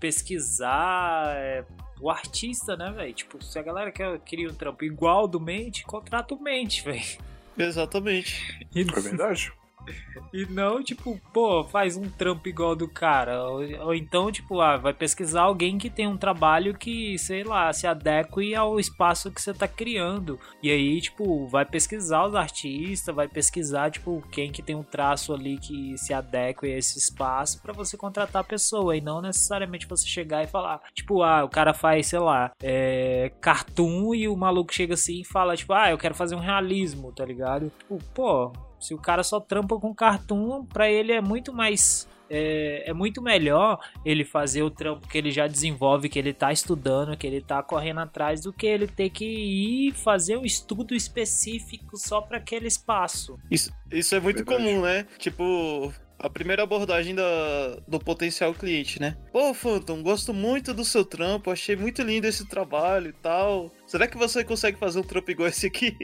pesquisar 0.00 1.34
é, 1.36 1.64
o 2.00 2.10
artista, 2.10 2.76
né, 2.76 2.90
velho? 2.90 3.12
Tipo, 3.12 3.44
se 3.44 3.58
a 3.58 3.62
galera 3.62 3.92
quer, 3.92 4.18
queria 4.20 4.48
um 4.48 4.54
trampo 4.54 4.84
igual 4.84 5.28
do 5.28 5.38
Mente, 5.38 5.84
contrata 5.84 6.34
o 6.34 6.42
Mente, 6.42 6.82
velho. 6.82 7.18
Exatamente. 7.56 8.66
É 8.74 8.82
verdade. 8.82 9.52
E 10.32 10.46
não, 10.46 10.82
tipo, 10.82 11.20
pô, 11.32 11.64
faz 11.64 11.96
um 11.96 12.08
trampo 12.08 12.48
igual 12.48 12.76
do 12.76 12.86
cara. 12.86 13.42
Ou, 13.42 13.86
ou, 13.86 13.94
então, 13.94 14.30
tipo, 14.30 14.60
ah, 14.60 14.76
vai 14.76 14.92
pesquisar 14.92 15.42
alguém 15.42 15.76
que 15.76 15.90
tem 15.90 16.06
um 16.06 16.16
trabalho 16.16 16.72
que, 16.72 17.18
sei 17.18 17.42
lá, 17.42 17.72
se 17.72 17.84
adeque 17.84 18.54
ao 18.54 18.78
espaço 18.78 19.30
que 19.32 19.42
você 19.42 19.52
tá 19.52 19.66
criando. 19.66 20.38
E 20.62 20.70
aí, 20.70 21.00
tipo, 21.00 21.48
vai 21.48 21.64
pesquisar 21.64 22.26
os 22.26 22.34
artistas, 22.36 23.14
vai 23.14 23.26
pesquisar, 23.26 23.90
tipo, 23.90 24.22
quem 24.30 24.52
que 24.52 24.62
tem 24.62 24.76
um 24.76 24.84
traço 24.84 25.32
ali 25.34 25.58
que 25.58 25.98
se 25.98 26.14
adeque 26.14 26.66
a 26.66 26.78
esse 26.78 26.98
espaço 26.98 27.60
para 27.60 27.72
você 27.72 27.96
contratar 27.96 28.42
a 28.42 28.44
pessoa. 28.44 28.96
E 28.96 29.00
não 29.00 29.20
necessariamente 29.20 29.88
você 29.88 30.06
chegar 30.06 30.44
e 30.44 30.46
falar, 30.46 30.80
tipo, 30.94 31.22
ah, 31.24 31.44
o 31.44 31.48
cara 31.48 31.74
faz, 31.74 32.06
sei 32.06 32.20
lá, 32.20 32.52
é, 32.62 33.32
cartoon 33.40 34.14
e 34.14 34.28
o 34.28 34.36
maluco 34.36 34.72
chega 34.72 34.94
assim 34.94 35.22
e 35.22 35.24
fala, 35.24 35.56
tipo, 35.56 35.72
ah, 35.72 35.90
eu 35.90 35.98
quero 35.98 36.14
fazer 36.14 36.36
um 36.36 36.40
realismo, 36.40 37.12
tá 37.12 37.24
ligado? 37.24 37.72
Tipo, 37.80 37.98
pô, 38.14 38.52
se 38.80 38.94
o 38.94 38.98
cara 38.98 39.22
só 39.22 39.38
trampa 39.38 39.78
com 39.78 39.94
cartoon, 39.94 40.64
para 40.64 40.90
ele 40.90 41.12
é 41.12 41.20
muito 41.20 41.52
mais 41.52 42.08
é, 42.30 42.88
é, 42.88 42.92
muito 42.92 43.20
melhor 43.20 43.80
ele 44.04 44.24
fazer 44.24 44.62
o 44.62 44.70
trampo 44.70 45.08
que 45.08 45.18
ele 45.18 45.32
já 45.32 45.48
desenvolve, 45.48 46.08
que 46.08 46.18
ele 46.18 46.32
tá 46.32 46.52
estudando, 46.52 47.16
que 47.16 47.26
ele 47.26 47.40
tá 47.40 47.60
correndo 47.62 47.98
atrás, 47.98 48.40
do 48.40 48.52
que 48.52 48.66
ele 48.66 48.86
ter 48.86 49.10
que 49.10 49.24
ir 49.24 49.92
fazer 49.92 50.36
um 50.36 50.44
estudo 50.44 50.94
específico 50.94 51.96
só 51.96 52.20
para 52.20 52.38
aquele 52.38 52.68
espaço. 52.68 53.36
Isso, 53.50 53.72
isso 53.90 54.14
é 54.14 54.20
muito 54.20 54.44
Verdade. 54.44 54.62
comum, 54.62 54.82
né? 54.82 55.06
Tipo, 55.18 55.92
a 56.20 56.28
primeira 56.28 56.62
abordagem 56.62 57.14
da, 57.14 57.78
do 57.88 57.98
potencial 57.98 58.52
cliente, 58.52 59.00
né? 59.00 59.16
Pô, 59.32 59.54
Phantom, 59.54 60.02
gosto 60.02 60.34
muito 60.34 60.74
do 60.74 60.84
seu 60.84 61.02
trampo, 61.04 61.50
achei 61.50 61.74
muito 61.74 62.02
lindo 62.02 62.26
esse 62.26 62.46
trabalho 62.46 63.08
e 63.08 63.12
tal. 63.12 63.72
Será 63.86 64.06
que 64.06 64.18
você 64.18 64.44
consegue 64.44 64.78
fazer 64.78 65.00
um 65.00 65.02
trampo 65.02 65.30
igual 65.30 65.48
esse 65.48 65.66
aqui? 65.66 65.96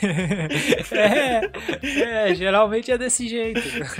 é, 0.92 2.30
é, 2.30 2.34
geralmente 2.34 2.90
é 2.90 2.96
desse 2.96 3.28
jeito. 3.28 3.60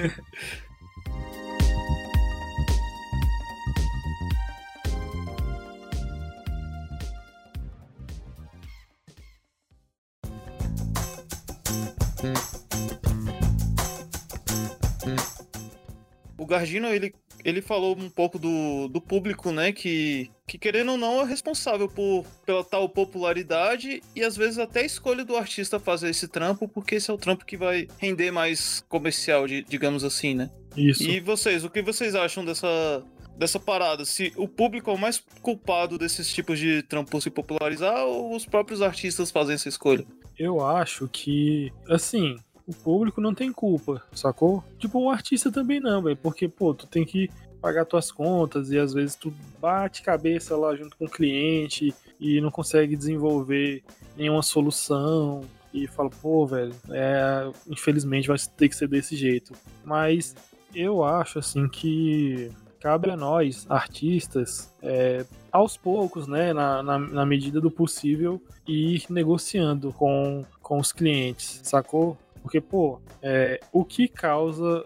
Gardino, 16.50 16.88
ele 16.88 17.14
ele 17.44 17.62
falou 17.62 17.96
um 17.96 18.10
pouco 18.10 18.38
do, 18.38 18.88
do 18.88 19.00
público, 19.00 19.50
né? 19.50 19.72
Que, 19.72 20.30
que 20.46 20.58
querendo 20.58 20.92
ou 20.92 20.98
não 20.98 21.20
é 21.20 21.24
responsável 21.24 21.88
por, 21.88 22.24
pela 22.44 22.62
tal 22.62 22.88
popularidade 22.88 24.02
e 24.14 24.22
às 24.22 24.36
vezes 24.36 24.58
até 24.58 24.80
a 24.80 24.84
escolha 24.84 25.24
do 25.24 25.36
artista 25.36 25.80
fazer 25.80 26.10
esse 26.10 26.28
trampo, 26.28 26.68
porque 26.68 26.96
esse 26.96 27.10
é 27.10 27.14
o 27.14 27.18
trampo 27.18 27.44
que 27.44 27.56
vai 27.56 27.88
render 27.98 28.30
mais 28.30 28.84
comercial, 28.88 29.46
de, 29.46 29.62
digamos 29.62 30.04
assim, 30.04 30.34
né? 30.34 30.50
Isso. 30.76 31.02
E 31.02 31.20
vocês, 31.20 31.64
o 31.64 31.70
que 31.70 31.82
vocês 31.82 32.14
acham 32.14 32.44
dessa, 32.44 33.02
dessa 33.36 33.58
parada? 33.58 34.04
Se 34.04 34.32
o 34.36 34.46
público 34.46 34.90
é 34.90 34.94
o 34.94 34.98
mais 34.98 35.22
culpado 35.40 35.98
desses 35.98 36.32
tipos 36.32 36.58
de 36.58 36.82
trampo 36.82 37.20
se 37.20 37.30
popularizar 37.30 38.04
ou 38.04 38.34
os 38.34 38.46
próprios 38.46 38.82
artistas 38.82 39.30
fazem 39.30 39.54
essa 39.54 39.68
escolha? 39.68 40.04
Eu 40.38 40.64
acho 40.64 41.08
que, 41.08 41.70
assim, 41.88 42.36
o 42.70 42.74
público 42.74 43.20
não 43.20 43.34
tem 43.34 43.52
culpa, 43.52 44.02
sacou? 44.12 44.62
Tipo, 44.78 45.00
o 45.00 45.10
artista 45.10 45.50
também 45.50 45.80
não, 45.80 46.02
velho, 46.02 46.16
porque, 46.16 46.48
pô, 46.48 46.72
tu 46.72 46.86
tem 46.86 47.04
que 47.04 47.28
pagar 47.60 47.84
tuas 47.84 48.10
contas 48.10 48.70
e 48.70 48.78
às 48.78 48.94
vezes 48.94 49.16
tu 49.16 49.32
bate 49.60 50.02
cabeça 50.02 50.56
lá 50.56 50.74
junto 50.74 50.96
com 50.96 51.04
o 51.04 51.10
cliente 51.10 51.92
e 52.18 52.40
não 52.40 52.50
consegue 52.50 52.96
desenvolver 52.96 53.82
nenhuma 54.16 54.42
solução 54.42 55.42
e 55.74 55.86
fala, 55.86 56.10
pô, 56.10 56.46
velho, 56.46 56.74
é, 56.90 57.50
infelizmente 57.68 58.28
vai 58.28 58.38
ter 58.56 58.68
que 58.68 58.76
ser 58.76 58.88
desse 58.88 59.16
jeito. 59.16 59.52
Mas 59.84 60.34
eu 60.74 61.02
acho, 61.02 61.38
assim, 61.38 61.68
que 61.68 62.50
cabe 62.80 63.10
a 63.10 63.16
nós, 63.16 63.66
artistas, 63.68 64.72
é, 64.82 65.24
aos 65.52 65.76
poucos, 65.76 66.26
né, 66.26 66.52
na, 66.52 66.82
na, 66.82 66.98
na, 66.98 67.26
medida 67.26 67.60
do 67.60 67.70
possível, 67.70 68.40
ir 68.66 69.04
negociando 69.10 69.92
com, 69.92 70.44
com 70.62 70.78
os 70.78 70.90
clientes, 70.90 71.60
sacou? 71.62 72.16
Porque, 72.42 72.60
pô, 72.60 73.00
é, 73.22 73.60
o 73.72 73.84
que 73.84 74.08
causa 74.08 74.84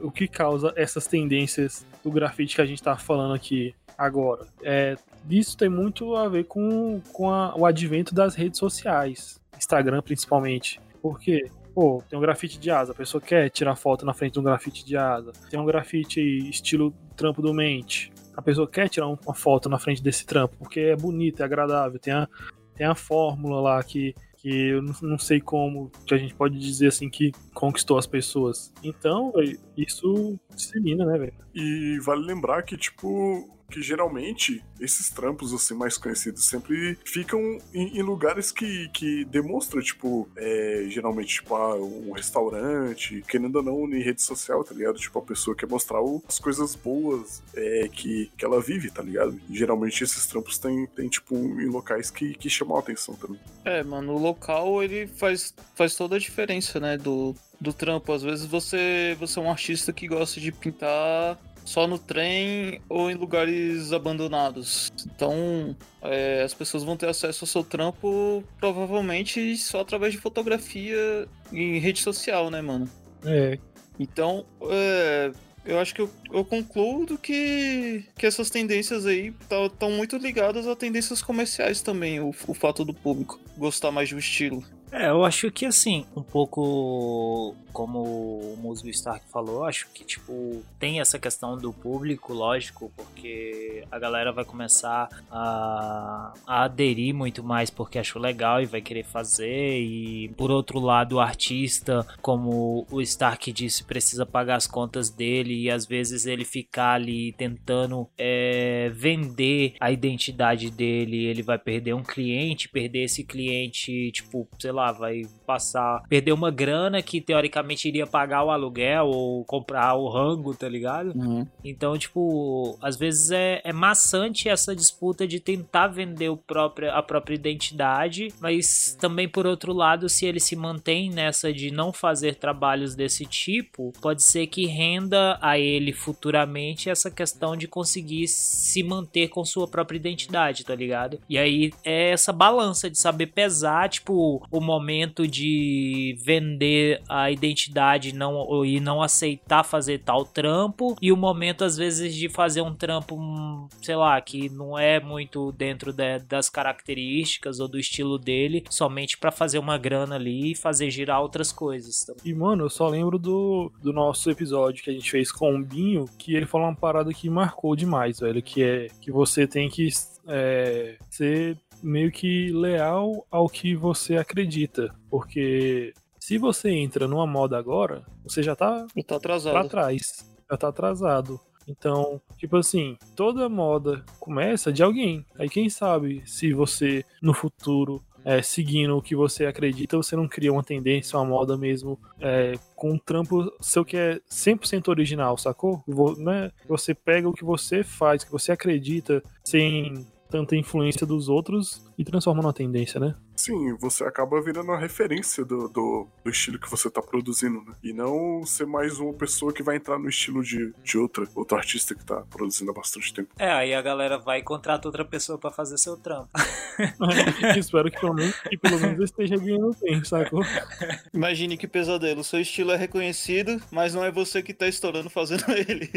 o 0.00 0.10
que 0.10 0.28
causa 0.28 0.72
essas 0.76 1.06
tendências 1.06 1.86
do 2.02 2.10
grafite 2.10 2.54
que 2.54 2.62
a 2.62 2.66
gente 2.66 2.82
tá 2.82 2.96
falando 2.96 3.34
aqui 3.34 3.74
agora? 3.96 4.46
É, 4.62 4.96
isso 5.28 5.56
tem 5.56 5.68
muito 5.68 6.16
a 6.16 6.28
ver 6.28 6.44
com, 6.44 7.00
com 7.12 7.30
a, 7.30 7.54
o 7.56 7.66
advento 7.66 8.14
das 8.14 8.34
redes 8.34 8.58
sociais, 8.58 9.40
Instagram 9.56 10.02
principalmente. 10.02 10.80
Porque, 11.00 11.50
pô, 11.74 12.02
tem 12.08 12.18
um 12.18 12.22
grafite 12.22 12.58
de 12.58 12.70
asa, 12.70 12.92
a 12.92 12.94
pessoa 12.94 13.20
quer 13.20 13.50
tirar 13.50 13.74
foto 13.76 14.06
na 14.06 14.14
frente 14.14 14.34
de 14.34 14.40
um 14.40 14.44
grafite 14.44 14.84
de 14.84 14.96
asa. 14.96 15.32
Tem 15.50 15.58
um 15.58 15.64
grafite 15.64 16.20
estilo 16.48 16.94
trampo 17.16 17.42
do 17.42 17.52
mente. 17.52 18.12
A 18.36 18.40
pessoa 18.40 18.66
quer 18.66 18.88
tirar 18.88 19.08
uma 19.08 19.34
foto 19.34 19.68
na 19.68 19.78
frente 19.78 20.02
desse 20.02 20.24
trampo, 20.24 20.56
porque 20.56 20.80
é 20.80 20.96
bonito, 20.96 21.42
é 21.42 21.44
agradável, 21.44 21.98
tem 21.98 22.14
a, 22.14 22.28
tem 22.74 22.86
a 22.86 22.94
fórmula 22.94 23.60
lá 23.60 23.82
que 23.82 24.14
que 24.42 24.68
eu 24.70 24.82
não, 24.82 25.18
sei 25.18 25.40
como 25.40 25.88
que 26.04 26.12
a 26.12 26.18
gente 26.18 26.34
pode 26.34 26.58
dizer 26.58 26.88
assim 26.88 27.08
que 27.08 27.30
conquistou 27.54 27.96
as 27.96 28.08
pessoas. 28.08 28.72
Então, 28.82 29.32
isso 29.76 30.36
dissemina, 30.52 31.06
né, 31.06 31.16
velho? 31.16 31.34
E 31.54 32.00
vale 32.00 32.26
lembrar 32.26 32.64
que, 32.64 32.76
tipo, 32.76 33.48
que 33.72 33.82
geralmente 33.82 34.62
esses 34.78 35.08
trampos 35.08 35.54
assim 35.54 35.74
mais 35.74 35.96
conhecidos 35.96 36.46
sempre 36.46 36.98
ficam 37.04 37.40
em, 37.72 37.98
em 37.98 38.02
lugares 38.02 38.52
que, 38.52 38.88
que 38.90 39.24
demonstram, 39.24 39.80
tipo, 39.80 40.28
é, 40.36 40.84
geralmente, 40.88 41.36
tipo, 41.36 41.54
ah, 41.54 41.74
um 41.76 42.12
restaurante, 42.12 43.24
querendo 43.26 43.56
ou 43.56 43.62
não, 43.62 43.88
em 43.88 44.02
rede 44.02 44.20
social, 44.20 44.62
tá 44.62 44.74
ligado? 44.74 44.98
Tipo, 44.98 45.18
a 45.18 45.22
pessoa 45.22 45.56
quer 45.56 45.68
mostrar 45.68 45.98
as 46.28 46.38
coisas 46.38 46.74
boas 46.74 47.42
é, 47.54 47.88
que, 47.88 48.30
que 48.36 48.44
ela 48.44 48.60
vive, 48.60 48.90
tá 48.90 49.02
ligado? 49.02 49.40
Geralmente 49.50 50.04
esses 50.04 50.26
trampos 50.26 50.58
tem, 50.58 50.86
tem 50.88 51.08
tipo, 51.08 51.34
em 51.34 51.68
locais 51.68 52.10
que, 52.10 52.34
que 52.34 52.50
chamam 52.50 52.76
a 52.76 52.80
atenção 52.80 53.14
também. 53.14 53.40
É, 53.64 53.82
mano, 53.82 54.12
o 54.12 54.18
local 54.18 54.82
ele 54.82 55.06
faz, 55.06 55.54
faz 55.74 55.94
toda 55.94 56.16
a 56.16 56.18
diferença, 56.18 56.78
né, 56.78 56.98
do, 56.98 57.34
do 57.60 57.72
trampo. 57.72 58.12
Às 58.12 58.22
vezes 58.22 58.44
você, 58.44 59.16
você 59.18 59.38
é 59.38 59.42
um 59.42 59.50
artista 59.50 59.92
que 59.92 60.06
gosta 60.06 60.40
de 60.40 60.52
pintar 60.52 61.38
só 61.64 61.86
no 61.86 61.98
trem 61.98 62.80
ou 62.88 63.10
em 63.10 63.14
lugares 63.14 63.92
abandonados. 63.92 64.92
Então, 65.06 65.76
é, 66.02 66.42
as 66.42 66.54
pessoas 66.54 66.82
vão 66.82 66.96
ter 66.96 67.08
acesso 67.08 67.44
ao 67.44 67.48
seu 67.48 67.64
trampo 67.64 68.44
provavelmente 68.58 69.56
só 69.56 69.80
através 69.80 70.12
de 70.12 70.18
fotografia 70.18 71.26
em 71.52 71.78
rede 71.78 72.00
social, 72.00 72.50
né, 72.50 72.60
mano? 72.60 72.88
É. 73.24 73.58
Então, 73.98 74.44
é, 74.68 75.32
eu 75.64 75.78
acho 75.78 75.94
que 75.94 76.02
eu, 76.02 76.10
eu 76.32 76.44
concluo 76.44 77.06
que, 77.18 78.04
que 78.16 78.26
essas 78.26 78.50
tendências 78.50 79.06
aí 79.06 79.32
estão 79.40 79.68
tá, 79.68 79.88
muito 79.88 80.16
ligadas 80.16 80.66
a 80.66 80.74
tendências 80.74 81.22
comerciais 81.22 81.82
também, 81.82 82.20
o, 82.20 82.30
o 82.48 82.54
fato 82.54 82.84
do 82.84 82.92
público 82.92 83.38
gostar 83.56 83.92
mais 83.92 84.10
do 84.10 84.18
estilo. 84.18 84.64
É, 84.92 85.08
eu 85.08 85.24
acho 85.24 85.50
que 85.50 85.64
assim, 85.64 86.04
um 86.14 86.22
pouco 86.22 87.56
como 87.72 88.02
o 88.02 88.56
Musgo 88.60 88.90
Stark 88.90 89.24
falou, 89.30 89.64
acho 89.64 89.88
que 89.94 90.04
tipo 90.04 90.62
tem 90.78 91.00
essa 91.00 91.18
questão 91.18 91.56
do 91.56 91.72
público, 91.72 92.34
lógico, 92.34 92.92
porque 92.94 93.84
a 93.90 93.98
galera 93.98 94.30
vai 94.30 94.44
começar 94.44 95.08
a, 95.30 96.34
a 96.46 96.64
aderir 96.64 97.14
muito 97.14 97.42
mais 97.42 97.70
porque 97.70 97.98
achou 97.98 98.20
legal 98.20 98.60
e 98.60 98.66
vai 98.66 98.82
querer 98.82 99.04
fazer 99.04 99.80
e 99.80 100.28
por 100.36 100.50
outro 100.50 100.78
lado 100.78 101.16
o 101.16 101.20
artista, 101.20 102.06
como 102.20 102.86
o 102.90 103.00
Stark 103.00 103.50
disse, 103.50 103.84
precisa 103.84 104.26
pagar 104.26 104.56
as 104.56 104.66
contas 104.66 105.08
dele 105.08 105.62
e 105.62 105.70
às 105.70 105.86
vezes 105.86 106.26
ele 106.26 106.44
ficar 106.44 106.96
ali 106.96 107.32
tentando 107.32 108.06
é, 108.18 108.90
vender 108.92 109.74
a 109.80 109.90
identidade 109.90 110.70
dele, 110.70 111.24
ele 111.24 111.42
vai 111.42 111.58
perder 111.58 111.94
um 111.94 112.02
cliente, 112.02 112.68
perder 112.68 113.04
esse 113.04 113.24
cliente, 113.24 114.12
tipo, 114.12 114.46
sei 114.58 114.72
lá 114.72 114.81
lá, 114.82 114.92
vai 114.92 115.26
passar, 115.46 116.02
perder 116.08 116.32
uma 116.32 116.50
grana 116.50 117.02
que 117.02 117.20
teoricamente 117.20 117.88
iria 117.88 118.06
pagar 118.06 118.44
o 118.44 118.50
aluguel 118.50 119.06
ou 119.06 119.44
comprar 119.44 119.94
o 119.94 120.08
rango, 120.08 120.54
tá 120.54 120.68
ligado? 120.68 121.12
Uhum. 121.14 121.46
Então, 121.64 121.96
tipo, 121.96 122.76
às 122.80 122.96
vezes 122.96 123.30
é, 123.30 123.60
é 123.64 123.72
maçante 123.72 124.48
essa 124.48 124.74
disputa 124.74 125.26
de 125.26 125.40
tentar 125.40 125.88
vender 125.88 126.28
o 126.28 126.36
próprio, 126.36 126.90
a 126.92 127.02
própria 127.02 127.34
identidade, 127.34 128.28
mas 128.40 128.96
também 129.00 129.28
por 129.28 129.46
outro 129.46 129.72
lado, 129.72 130.08
se 130.08 130.26
ele 130.26 130.40
se 130.40 130.56
mantém 130.56 131.10
nessa 131.10 131.52
de 131.52 131.70
não 131.70 131.92
fazer 131.92 132.36
trabalhos 132.36 132.94
desse 132.94 133.24
tipo, 133.24 133.92
pode 134.00 134.22
ser 134.22 134.46
que 134.46 134.66
renda 134.66 135.38
a 135.40 135.58
ele 135.58 135.92
futuramente 135.92 136.90
essa 136.90 137.10
questão 137.10 137.56
de 137.56 137.66
conseguir 137.68 138.26
se 138.28 138.82
manter 138.82 139.28
com 139.28 139.44
sua 139.44 139.68
própria 139.68 139.96
identidade, 139.96 140.64
tá 140.64 140.74
ligado? 140.74 141.18
E 141.28 141.38
aí 141.38 141.72
é 141.84 142.10
essa 142.10 142.32
balança 142.32 142.90
de 142.90 142.98
saber 142.98 143.28
pesar, 143.28 143.88
tipo, 143.88 144.42
o 144.50 144.60
momento 144.72 145.28
de 145.28 146.16
vender 146.24 147.02
a 147.08 147.30
identidade 147.30 148.14
não, 148.14 148.64
e 148.64 148.80
não 148.80 149.02
aceitar 149.02 149.62
fazer 149.64 149.98
tal 149.98 150.24
trampo, 150.24 150.96
e 151.00 151.12
o 151.12 151.16
momento, 151.16 151.64
às 151.64 151.76
vezes, 151.76 152.14
de 152.14 152.28
fazer 152.28 152.62
um 152.62 152.74
trampo, 152.74 153.14
hum, 153.16 153.68
sei 153.82 153.96
lá, 153.96 154.20
que 154.20 154.48
não 154.48 154.78
é 154.78 154.98
muito 154.98 155.52
dentro 155.52 155.92
de, 155.92 156.18
das 156.20 156.48
características 156.48 157.60
ou 157.60 157.68
do 157.68 157.78
estilo 157.78 158.18
dele, 158.18 158.64
somente 158.70 159.18
para 159.18 159.30
fazer 159.30 159.58
uma 159.58 159.76
grana 159.76 160.16
ali 160.16 160.52
e 160.52 160.54
fazer 160.54 160.90
girar 160.90 161.20
outras 161.20 161.52
coisas. 161.52 162.06
E, 162.24 162.32
mano, 162.32 162.64
eu 162.64 162.70
só 162.70 162.88
lembro 162.88 163.18
do, 163.18 163.70
do 163.82 163.92
nosso 163.92 164.30
episódio 164.30 164.82
que 164.82 164.90
a 164.90 164.94
gente 164.94 165.10
fez 165.10 165.30
com 165.30 165.54
o 165.54 165.64
Binho, 165.64 166.06
que 166.18 166.34
ele 166.34 166.46
falou 166.46 166.68
uma 166.68 166.76
parada 166.76 167.12
que 167.12 167.28
marcou 167.28 167.76
demais, 167.76 168.20
velho, 168.20 168.42
que 168.42 168.62
é 168.62 168.88
que 169.00 169.10
você 169.10 169.46
tem 169.46 169.68
que 169.68 169.88
é, 170.26 170.96
ser 171.10 171.58
meio 171.82 172.10
que 172.12 172.50
leal 172.52 173.26
ao 173.30 173.48
que 173.48 173.74
você 173.74 174.16
acredita. 174.16 174.94
Porque 175.10 175.92
se 176.18 176.38
você 176.38 176.70
entra 176.70 177.08
numa 177.08 177.26
moda 177.26 177.58
agora, 177.58 178.04
você 178.24 178.42
já 178.42 178.54
tá, 178.54 178.86
E 178.96 179.02
tá 179.02 179.16
atrasado. 179.16 179.52
pra 179.52 179.68
trás. 179.68 180.24
Já 180.50 180.56
tá 180.56 180.68
atrasado. 180.68 181.40
Então, 181.68 182.20
tipo 182.38 182.56
assim, 182.56 182.96
toda 183.14 183.48
moda 183.48 184.04
começa 184.18 184.72
de 184.72 184.82
alguém. 184.82 185.24
Aí 185.38 185.48
quem 185.48 185.68
sabe 185.70 186.22
se 186.26 186.52
você 186.52 187.04
no 187.22 187.32
futuro 187.32 188.02
é, 188.24 188.40
seguindo 188.40 188.96
o 188.96 189.02
que 189.02 189.16
você 189.16 189.46
acredita, 189.46 189.96
você 189.96 190.14
não 190.14 190.28
cria 190.28 190.52
uma 190.52 190.62
tendência, 190.62 191.18
uma 191.18 191.24
moda 191.24 191.56
mesmo 191.56 191.98
é, 192.20 192.52
com 192.76 192.92
um 192.92 192.98
trampo 192.98 193.52
seu 193.60 193.84
que 193.84 193.96
é 193.96 194.20
100% 194.30 194.88
original, 194.88 195.36
sacou? 195.38 195.82
Vo- 195.88 196.14
Né? 196.16 196.50
Você 196.68 196.94
pega 196.94 197.28
o 197.28 197.32
que 197.32 197.44
você 197.44 197.82
faz, 197.82 198.22
o 198.22 198.26
que 198.26 198.32
você 198.32 198.52
acredita, 198.52 199.22
sem 199.44 200.06
tanta 200.32 200.56
influência 200.56 201.06
dos 201.06 201.28
outros 201.28 201.84
e 201.98 202.04
transforma 202.04 202.40
numa 202.40 202.54
tendência, 202.54 202.98
né? 202.98 203.14
Sim, 203.42 203.74
você 203.74 204.04
acaba 204.04 204.40
virando 204.40 204.68
uma 204.68 204.78
referência 204.78 205.44
do, 205.44 205.68
do, 205.68 206.06
do 206.22 206.30
estilo 206.30 206.60
que 206.60 206.70
você 206.70 206.88
tá 206.88 207.02
produzindo, 207.02 207.60
né? 207.62 207.74
E 207.82 207.92
não 207.92 208.46
ser 208.46 208.68
mais 208.68 209.00
uma 209.00 209.12
pessoa 209.12 209.52
que 209.52 209.64
vai 209.64 209.74
entrar 209.74 209.98
no 209.98 210.08
estilo 210.08 210.44
de, 210.44 210.72
de 210.84 210.96
outra, 210.96 211.26
outro 211.34 211.56
artista 211.56 211.92
que 211.92 212.04
tá 212.04 212.22
produzindo 212.30 212.70
há 212.70 212.74
bastante 212.74 213.12
tempo. 213.12 213.30
É, 213.36 213.50
aí 213.50 213.74
a 213.74 213.82
galera 213.82 214.16
vai 214.16 214.38
e 214.38 214.42
contrata 214.44 214.86
outra 214.86 215.04
pessoa 215.04 215.36
pra 215.38 215.50
fazer 215.50 215.76
seu 215.76 215.96
trampo. 215.96 216.30
Espero 217.58 217.90
que 217.90 217.98
pelo 217.98 218.14
menos, 218.14 218.38
que 218.42 218.56
pelo 218.56 218.78
menos 218.78 218.98
eu 218.98 219.04
esteja 219.04 219.36
ganhando 219.36 219.74
tempo, 219.74 220.06
sacou? 220.06 220.42
Imagine 221.12 221.56
que 221.56 221.66
pesadelo. 221.66 222.22
Seu 222.22 222.40
estilo 222.40 222.70
é 222.70 222.76
reconhecido, 222.76 223.60
mas 223.72 223.92
não 223.92 224.04
é 224.04 224.12
você 224.12 224.40
que 224.40 224.54
tá 224.54 224.68
estourando 224.68 225.10
fazendo 225.10 225.46
ele. 225.50 225.90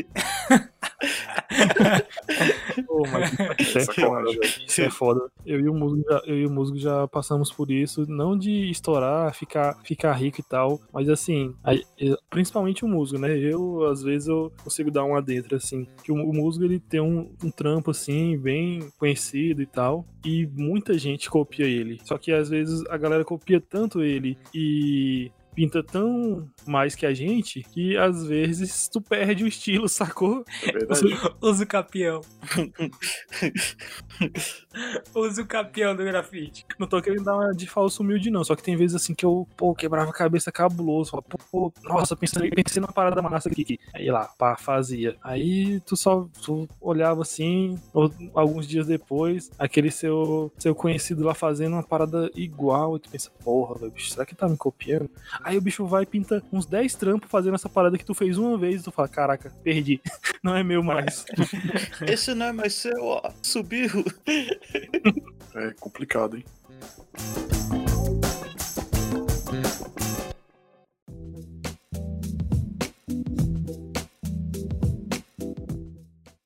Pô, 2.88 3.04
mas 3.12 3.32
isso 3.60 3.80
é 3.80 3.86
foda. 3.86 4.32
Isso 4.68 4.82
é 4.82 4.90
foda. 4.90 5.32
Eu 5.46 5.60
e 5.60 5.70
o 5.70 5.74
Musgo 5.74 6.04
já, 6.10 6.22
eu 6.26 6.38
e 6.38 6.46
o 6.46 6.50
Musgo 6.50 6.78
já 6.78 7.08
passamos 7.08 7.35
por 7.52 7.72
isso, 7.72 8.06
não 8.08 8.38
de 8.38 8.70
estourar, 8.70 9.34
ficar, 9.34 9.78
ficar 9.84 10.14
rico 10.14 10.42
e 10.42 10.44
tal, 10.44 10.80
mas 10.94 11.10
assim, 11.10 11.54
principalmente 12.30 12.86
o 12.86 12.88
Musgo, 12.88 13.18
né? 13.18 13.38
Eu, 13.38 13.86
às 13.86 14.02
vezes, 14.02 14.28
eu 14.28 14.52
consigo 14.64 14.92
dar 14.92 15.04
um 15.04 15.16
adentro, 15.16 15.56
assim, 15.56 15.88
que 16.04 16.12
o, 16.12 16.16
o 16.16 16.34
Musgo, 16.34 16.64
ele 16.64 16.80
tem 16.80 17.02
um, 17.02 17.32
um 17.44 17.52
trampo, 17.52 17.92
assim, 17.92 18.38
bem 18.38 18.90
conhecido 18.98 19.62
e 19.62 19.66
tal, 19.66 20.06
e 20.24 20.48
muita 20.48 20.98
gente 20.98 21.30
copia 21.30 21.66
ele. 21.66 22.00
Só 22.04 22.18
que, 22.18 22.32
às 22.32 22.50
vezes, 22.50 22.84
a 22.90 22.98
galera 22.98 23.24
copia 23.24 23.62
tanto 23.62 24.02
ele 24.02 24.38
e 24.54 25.32
pinta 25.56 25.82
tão 25.82 26.48
mais 26.68 26.94
que 26.96 27.06
a 27.06 27.14
gente 27.14 27.64
que 27.64 27.98
às 27.98 28.28
vezes 28.28 28.90
tu 28.90 29.00
perde 29.02 29.44
o 29.44 29.48
estilo, 29.48 29.88
sacou? 29.88 30.44
É 30.64 30.72
verdade. 30.72 31.02
Usa 31.42 31.64
o 31.64 31.68
capião. 31.68 32.22
Usa 35.16 35.42
o 35.42 35.48
capião 35.48 35.96
do 35.96 36.04
grafite. 36.04 36.66
Não 36.78 36.88
tô 36.88 37.02
querendo 37.02 37.24
dar 37.24 37.36
uma 37.36 37.54
de 37.54 37.68
falso 37.68 38.04
humilde, 38.04 38.30
não. 38.30 38.44
Só 38.44 38.56
que 38.56 38.64
tem 38.64 38.76
vezes 38.76 38.96
assim 38.96 39.16
que 39.16 39.26
eu, 39.26 39.48
pô, 39.56 39.74
quebrava 39.74 40.10
a 40.10 40.14
cabeça 40.14 40.52
cabuloso. 40.52 41.12
Falava, 41.12 41.28
pô, 41.50 41.72
nossa, 41.84 42.16
pensei, 42.16 42.50
pensei 42.50 42.82
numa 42.82 42.92
parada 42.92 43.22
massa 43.22 43.48
aqui. 43.50 43.80
Aí 43.94 44.12
lá, 44.12 44.26
pá, 44.38 44.58
fazia. 44.58 45.16
Aí 45.24 45.80
tu 45.82 45.96
só 45.96 46.28
tu 46.44 46.68
olhava 46.82 47.22
assim, 47.22 47.80
ou, 47.94 48.12
alguns 48.34 48.68
dias 48.68 48.88
depois, 48.88 49.50
aquele 49.58 49.90
seu, 49.90 50.52
seu 50.58 50.76
conhecido 50.76 51.24
lá 51.24 51.34
fazendo 51.34 51.74
uma 51.74 51.84
parada 51.84 52.30
igual. 52.36 52.98
E 52.98 53.00
tu 53.00 53.10
pensa, 53.10 53.32
porra, 53.44 53.80
velho, 53.80 53.92
bicho, 53.92 54.12
será 54.12 54.26
que 54.26 54.36
tá 54.36 54.50
me 54.50 54.58
copiando? 54.58 55.10
Aí 55.46 55.60
o 55.60 55.62
bicho 55.62 55.86
vai 55.86 56.02
e 56.02 56.06
pinta 56.08 56.42
uns 56.52 56.66
10 56.66 56.96
trampos 56.96 57.30
fazendo 57.30 57.54
essa 57.54 57.70
parada 57.70 58.00
que 58.00 58.04
tu 58.04 58.16
fez 58.16 58.36
uma 58.36 58.58
vez. 58.58 58.82
E 58.82 58.86
tu 58.86 58.92
fala, 58.92 59.08
caraca, 59.08 59.52
perdi. 59.64 60.02
Não 60.42 60.56
é 60.56 60.64
meu 60.64 60.82
mais. 60.82 61.24
Esse 62.10 62.34
não 62.34 62.48
é 62.48 62.52
mais 62.52 62.74
seu, 62.74 63.06
ó. 63.06 63.22
Subiu. 63.44 63.90
É 65.58 65.72
complicado, 65.80 66.36
hein? 66.36 66.44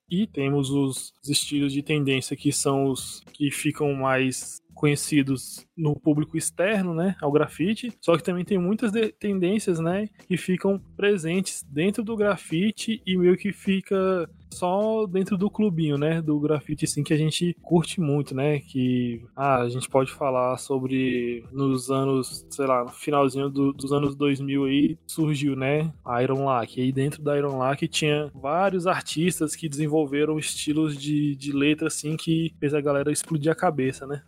E 0.08 0.28
temos 0.28 0.70
os 0.70 1.12
estilos 1.28 1.74
de 1.74 1.82
tendência 1.82 2.38
que 2.38 2.52
são 2.52 2.92
os 2.92 3.24
que 3.34 3.50
ficam 3.50 3.96
mais 3.96 4.62
conhecidos 4.80 5.68
no 5.76 5.94
público 5.94 6.38
externo, 6.38 6.94
né, 6.94 7.16
ao 7.22 7.32
grafite. 7.32 7.92
Só 8.00 8.16
que 8.16 8.24
também 8.24 8.46
tem 8.46 8.58
muitas 8.58 8.92
tendências, 9.20 9.78
né, 9.80 10.08
que 10.26 10.38
ficam 10.38 10.80
presentes 10.96 11.64
dentro 11.70 12.02
do 12.04 12.16
grafite 12.16 13.02
e 13.06 13.18
meio 13.18 13.36
que 13.36 13.52
fica 13.52 14.30
só 14.52 15.06
dentro 15.06 15.38
do 15.38 15.50
clubinho, 15.50 15.98
né, 15.98 16.22
do 16.22 16.40
grafite 16.40 16.86
assim 16.86 17.04
que 17.04 17.14
a 17.14 17.18
gente 17.18 17.56
curte 17.62 18.00
muito, 18.02 18.34
né, 18.34 18.60
que 18.60 19.22
ah, 19.36 19.62
a 19.62 19.70
gente 19.70 19.88
pode 19.90 20.12
falar 20.12 20.58
sobre 20.58 21.44
nos 21.52 21.92
anos, 21.92 22.46
sei 22.50 22.66
lá, 22.66 22.84
no 22.86 22.90
finalzinho 22.90 23.50
do- 23.50 23.74
dos 23.74 23.92
anos 23.94 24.16
2000 24.16 24.66
aí 24.66 24.98
surgiu, 25.06 25.56
né, 25.56 25.92
a 26.04 26.24
Iron 26.24 26.46
Lack. 26.46 26.80
E 26.80 26.84
aí 26.84 26.92
dentro 26.92 27.22
da 27.22 27.38
Iron 27.38 27.58
Lack 27.60 27.86
tinha 27.88 28.32
vários 28.34 28.88
artistas 28.88 29.56
que 29.56 29.68
desenvolveram 29.70 30.40
estilos 30.40 30.98
de, 30.98 31.36
de 31.36 31.52
letra 31.52 31.88
assim 31.88 32.16
que 32.18 32.52
fez 32.60 32.74
a 32.74 32.82
galera 32.82 33.12
explodir 33.12 33.52
a 33.52 33.56
cabeça, 33.56 34.08
né? 34.08 34.24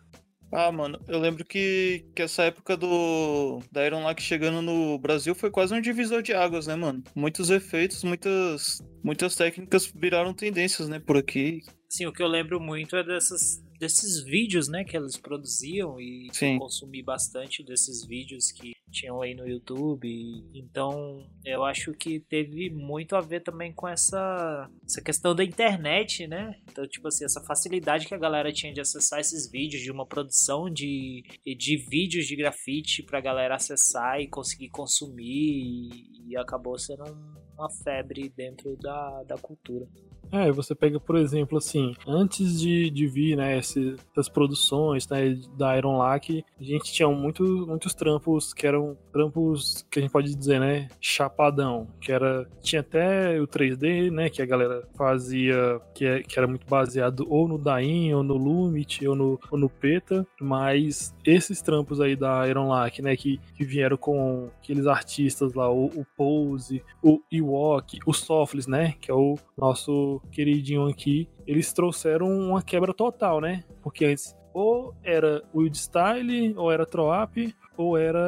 Ah, 0.53 0.69
mano, 0.69 0.99
eu 1.07 1.17
lembro 1.17 1.45
que, 1.45 2.05
que 2.13 2.21
essa 2.21 2.43
época 2.43 2.75
do 2.75 3.61
da 3.71 3.85
Iron 3.85 4.03
Lack 4.03 4.21
chegando 4.21 4.61
no 4.61 4.99
Brasil 4.99 5.33
foi 5.33 5.49
quase 5.49 5.73
um 5.73 5.79
divisor 5.79 6.21
de 6.21 6.33
águas, 6.33 6.67
né, 6.67 6.75
mano? 6.75 7.01
Muitos 7.15 7.49
efeitos, 7.49 8.03
muitas 8.03 8.81
muitas 9.01 9.35
técnicas 9.35 9.91
viraram 9.95 10.33
tendências, 10.33 10.89
né, 10.89 10.99
por 10.99 11.15
aqui. 11.15 11.61
Sim, 11.87 12.05
o 12.05 12.13
que 12.13 12.21
eu 12.21 12.27
lembro 12.27 12.59
muito 12.59 12.95
é 12.97 13.03
dessas, 13.03 13.63
desses 13.81 14.21
vídeos, 14.23 14.67
né, 14.67 14.83
que 14.83 14.95
eles 14.95 15.17
produziam 15.17 15.99
e 15.99 16.27
Sim. 16.31 16.59
consumi 16.59 17.01
bastante 17.01 17.63
desses 17.63 18.05
vídeos 18.05 18.51
que 18.51 18.73
tinham 18.91 19.21
aí 19.21 19.33
no 19.33 19.47
YouTube. 19.47 20.07
Então, 20.53 21.27
eu 21.43 21.63
acho 21.63 21.91
que 21.93 22.19
teve 22.19 22.69
muito 22.69 23.15
a 23.15 23.21
ver 23.21 23.41
também 23.41 23.73
com 23.73 23.87
essa, 23.87 24.69
essa 24.85 25.01
questão 25.01 25.33
da 25.33 25.43
internet, 25.43 26.27
né? 26.27 26.53
Então, 26.69 26.87
tipo 26.87 27.07
assim, 27.07 27.25
essa 27.25 27.41
facilidade 27.41 28.05
que 28.05 28.13
a 28.13 28.17
galera 28.19 28.51
tinha 28.53 28.71
de 28.71 28.81
acessar 28.81 29.19
esses 29.19 29.49
vídeos, 29.49 29.81
de 29.81 29.89
uma 29.91 30.05
produção 30.05 30.69
de, 30.69 31.23
de 31.57 31.77
vídeos 31.89 32.27
de 32.27 32.35
grafite 32.35 33.01
pra 33.01 33.19
galera 33.19 33.55
acessar 33.55 34.21
e 34.21 34.27
conseguir 34.27 34.69
consumir, 34.69 35.25
e, 35.25 36.29
e 36.29 36.37
acabou 36.37 36.77
sendo 36.77 37.03
um- 37.09 37.41
uma 37.57 37.69
febre 37.83 38.29
dentro 38.29 38.75
da, 38.77 39.23
da 39.23 39.37
cultura. 39.37 39.87
É, 40.31 40.49
você 40.51 40.73
pega, 40.73 40.97
por 40.99 41.17
exemplo, 41.17 41.57
assim, 41.57 41.93
antes 42.07 42.59
de, 42.59 42.89
de 42.89 43.05
vir, 43.05 43.35
né, 43.35 43.57
essas 43.57 44.29
produções, 44.29 45.05
né, 45.09 45.37
da 45.57 45.77
Iron 45.77 45.97
Lack, 45.97 46.43
a 46.59 46.63
gente 46.63 46.93
tinha 46.93 47.09
muito, 47.09 47.43
muitos 47.67 47.93
trampos 47.93 48.53
que 48.53 48.65
eram 48.65 48.97
trampos 49.11 49.85
que 49.91 49.99
a 49.99 50.01
gente 50.01 50.11
pode 50.11 50.33
dizer, 50.33 50.59
né, 50.59 50.87
chapadão, 51.01 51.87
que 51.99 52.13
era, 52.13 52.47
tinha 52.61 52.79
até 52.79 53.41
o 53.41 53.45
3D, 53.47 54.09
né, 54.09 54.29
que 54.29 54.41
a 54.41 54.45
galera 54.45 54.87
fazia, 54.95 55.81
que, 55.93 56.05
é- 56.05 56.23
que 56.23 56.39
era 56.39 56.47
muito 56.47 56.65
baseado 56.65 57.25
ou 57.29 57.45
no 57.45 57.57
Dain, 57.57 58.13
ou 58.13 58.23
no 58.23 58.35
Lumit, 58.37 59.05
ou 59.05 59.15
no, 59.15 59.39
ou 59.51 59.57
no 59.59 59.69
PETA, 59.69 60.25
mas 60.39 61.13
esses 61.25 61.61
trampos 61.61 61.99
aí 61.99 62.15
da 62.15 62.47
Iron 62.47 62.69
Lack, 62.69 63.01
né, 63.01 63.17
que, 63.17 63.37
que 63.57 63.65
vieram 63.65 63.97
com 63.97 64.49
aqueles 64.61 64.87
artistas 64.87 65.53
lá, 65.53 65.69
o, 65.69 65.87
o 65.87 66.05
Pose, 66.15 66.81
o 67.03 67.19
Ewok, 67.29 67.99
o 68.05 68.13
Sofles, 68.13 68.65
né, 68.65 68.95
que 69.01 69.11
é 69.11 69.13
o 69.13 69.37
nosso 69.57 70.20
queridinho 70.29 70.87
aqui, 70.87 71.27
eles 71.47 71.73
trouxeram 71.73 72.27
uma 72.27 72.61
quebra 72.61 72.93
total, 72.93 73.41
né? 73.41 73.63
Porque 73.81 74.05
antes 74.05 74.35
ou 74.53 74.93
era 75.03 75.43
Wild 75.55 75.77
Style, 75.77 76.53
ou 76.57 76.71
era 76.71 76.85
Troap, 76.85 77.37
ou 77.81 77.97
era 77.97 78.19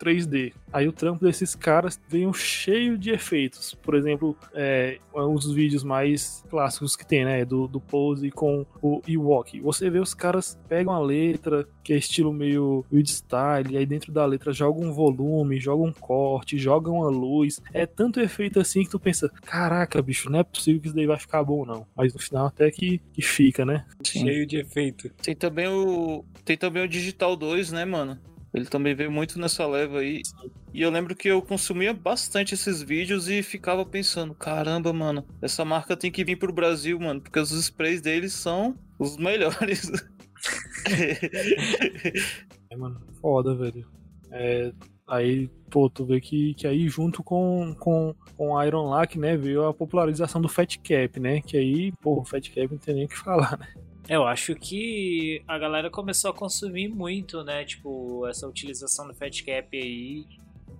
3D. 0.00 0.52
Aí 0.72 0.88
o 0.88 0.92
trampo 0.92 1.24
desses 1.24 1.54
caras 1.54 2.00
veio 2.08 2.32
cheio 2.32 2.96
de 2.96 3.10
efeitos. 3.10 3.74
Por 3.74 3.94
exemplo, 3.94 4.36
é, 4.54 4.98
um 5.14 5.34
dos 5.34 5.52
vídeos 5.52 5.84
mais 5.84 6.42
clássicos 6.48 6.96
que 6.96 7.06
tem, 7.06 7.24
né? 7.24 7.44
Do, 7.44 7.68
do 7.68 7.80
Pose 7.80 8.30
com 8.30 8.64
o 8.80 9.02
Ewok. 9.06 9.60
Você 9.60 9.90
vê 9.90 9.98
os 9.98 10.14
caras 10.14 10.58
pegam 10.68 10.94
a 10.94 11.00
letra, 11.00 11.66
que 11.82 11.92
é 11.92 11.96
estilo 11.96 12.32
meio 12.32 12.84
weird 12.90 13.10
style, 13.10 13.72
e 13.72 13.76
aí 13.76 13.84
dentro 13.84 14.12
da 14.12 14.24
letra 14.24 14.52
jogam 14.52 14.88
um 14.88 14.92
volume, 14.92 15.60
jogam 15.60 15.86
um 15.86 15.92
corte, 15.92 16.58
jogam 16.58 16.94
uma 16.94 17.08
luz. 17.08 17.60
É 17.72 17.84
tanto 17.84 18.20
efeito 18.20 18.58
assim 18.60 18.84
que 18.84 18.90
tu 18.90 18.98
pensa, 18.98 19.30
caraca, 19.42 20.00
bicho, 20.00 20.30
não 20.30 20.40
é 20.40 20.44
possível 20.44 20.80
que 20.80 20.86
isso 20.86 20.96
daí 20.96 21.06
vai 21.06 21.18
ficar 21.18 21.44
bom, 21.44 21.64
não. 21.64 21.86
Mas 21.94 22.14
no 22.14 22.20
final 22.20 22.46
até 22.46 22.70
que, 22.70 23.00
que 23.12 23.22
fica, 23.22 23.64
né? 23.64 23.84
Sim. 24.02 24.20
Cheio 24.20 24.46
de 24.46 24.56
efeito. 24.58 25.10
Tem 25.22 25.34
também 25.34 25.68
o. 25.68 26.24
Tem 26.44 26.56
também 26.56 26.82
o 26.82 26.88
Digital 26.88 27.36
2, 27.36 27.72
né, 27.72 27.84
mano? 27.84 28.18
Ele 28.54 28.66
também 28.66 28.94
veio 28.94 29.10
muito 29.10 29.38
nessa 29.38 29.66
leva 29.66 30.00
aí. 30.00 30.22
E 30.74 30.82
eu 30.82 30.90
lembro 30.90 31.16
que 31.16 31.28
eu 31.28 31.40
consumia 31.40 31.94
bastante 31.94 32.54
esses 32.54 32.82
vídeos 32.82 33.28
e 33.28 33.42
ficava 33.42 33.84
pensando: 33.84 34.34
caramba, 34.34 34.92
mano, 34.92 35.24
essa 35.40 35.64
marca 35.64 35.96
tem 35.96 36.10
que 36.10 36.24
vir 36.24 36.36
pro 36.36 36.52
Brasil, 36.52 37.00
mano, 37.00 37.20
porque 37.20 37.40
os 37.40 37.50
sprays 37.50 38.02
deles 38.02 38.32
são 38.32 38.76
os 38.98 39.16
melhores. 39.16 39.90
é, 42.70 42.76
mano, 42.76 43.00
foda, 43.20 43.54
velho. 43.54 43.86
É, 44.30 44.72
aí, 45.06 45.48
pô, 45.70 45.88
tu 45.88 46.04
vê 46.04 46.20
que, 46.20 46.54
que 46.54 46.66
aí 46.66 46.88
junto 46.88 47.22
com, 47.22 47.74
com, 47.78 48.14
com 48.36 48.62
Iron 48.62 48.90
Lack, 48.90 49.18
né, 49.18 49.36
veio 49.36 49.66
a 49.66 49.74
popularização 49.74 50.40
do 50.40 50.48
Fat 50.48 50.76
Cap, 50.78 51.18
né? 51.20 51.40
Que 51.40 51.56
aí, 51.56 51.92
pô, 52.02 52.20
o 52.20 52.24
Fat 52.24 52.48
Cap 52.48 52.68
não 52.70 52.78
tem 52.78 52.94
nem 52.94 53.04
o 53.06 53.08
que 53.08 53.18
falar, 53.18 53.58
né? 53.58 53.68
Eu 54.08 54.26
acho 54.26 54.54
que 54.56 55.42
a 55.46 55.56
galera 55.58 55.88
começou 55.88 56.30
a 56.30 56.34
consumir 56.34 56.88
muito, 56.88 57.44
né? 57.44 57.64
Tipo, 57.64 58.26
essa 58.26 58.48
utilização 58.48 59.06
do 59.06 59.14
Fat 59.14 59.42
Cap 59.44 59.76
aí, 59.76 60.26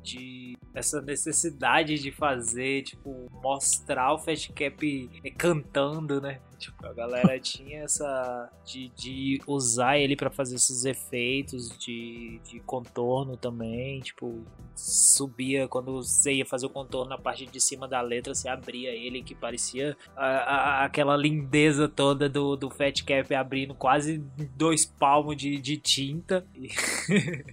de 0.03 0.57
essa 0.75 1.01
necessidade 1.01 1.99
de 1.99 2.11
fazer, 2.11 2.83
tipo, 2.83 3.29
mostrar 3.43 4.13
o 4.15 4.19
Fat 4.19 4.49
Cap 4.53 5.11
cantando, 5.39 6.21
né? 6.21 6.41
Tipo, 6.63 6.87
a 6.87 6.93
galera 6.93 7.41
tinha 7.41 7.81
essa. 7.81 8.49
de, 8.65 8.89
de 8.91 9.41
usar 9.49 9.99
ele 9.99 10.15
para 10.15 10.31
fazer 10.31 10.55
esses 10.55 10.85
efeitos 10.85 11.77
de, 11.77 12.41
de 12.49 12.61
contorno 12.61 13.37
também. 13.37 14.01
Tipo, 14.01 14.45
subia 14.77 15.67
quando 15.67 15.93
você 15.95 16.35
ia 16.35 16.47
fazer 16.47 16.67
o 16.67 16.71
contorno 16.71 17.11
na 17.11 17.19
parte 17.19 17.47
de 17.47 17.61
cima 17.61 17.89
da 17.89 18.01
letra, 18.01 18.33
você 18.33 18.49
abria 18.49 18.91
ele, 18.91 19.25
que 19.25 19.35
parecia 19.35 19.97
a, 20.17 20.27
a, 20.27 20.85
aquela 20.85 21.17
lindeza 21.17 21.89
toda 21.89 22.29
do, 22.29 22.55
do 22.55 22.71
Fat 22.71 23.03
Cap 23.03 23.35
abrindo 23.35 23.75
quase 23.75 24.19
dois 24.57 24.87
palmos 24.87 25.37
de, 25.37 25.59
de 25.59 25.77
tinta. 25.77 26.47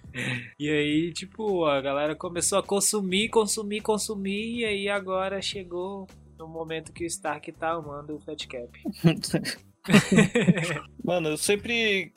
E, 0.60 0.66
e 0.66 0.70
aí, 0.70 1.14
tipo, 1.14 1.66
a 1.66 1.80
galera 1.82 2.16
começou 2.16 2.60
a 2.60 2.64
consumir, 2.64 3.30
consumir, 3.30 3.82
consumir, 3.82 4.60
e 4.60 4.66
aí 4.66 4.90
agora 4.90 5.42
chegou 5.42 6.08
no 6.40 6.48
momento 6.48 6.94
que 6.94 7.04
o 7.04 7.08
Stark 7.08 7.52
tá 7.52 7.72
amando 7.72 8.16
o 8.16 8.20
Fat 8.20 8.48
Cap. 8.48 8.82
Mano, 11.04 11.30
eu 11.30 11.38
sempre, 11.38 12.12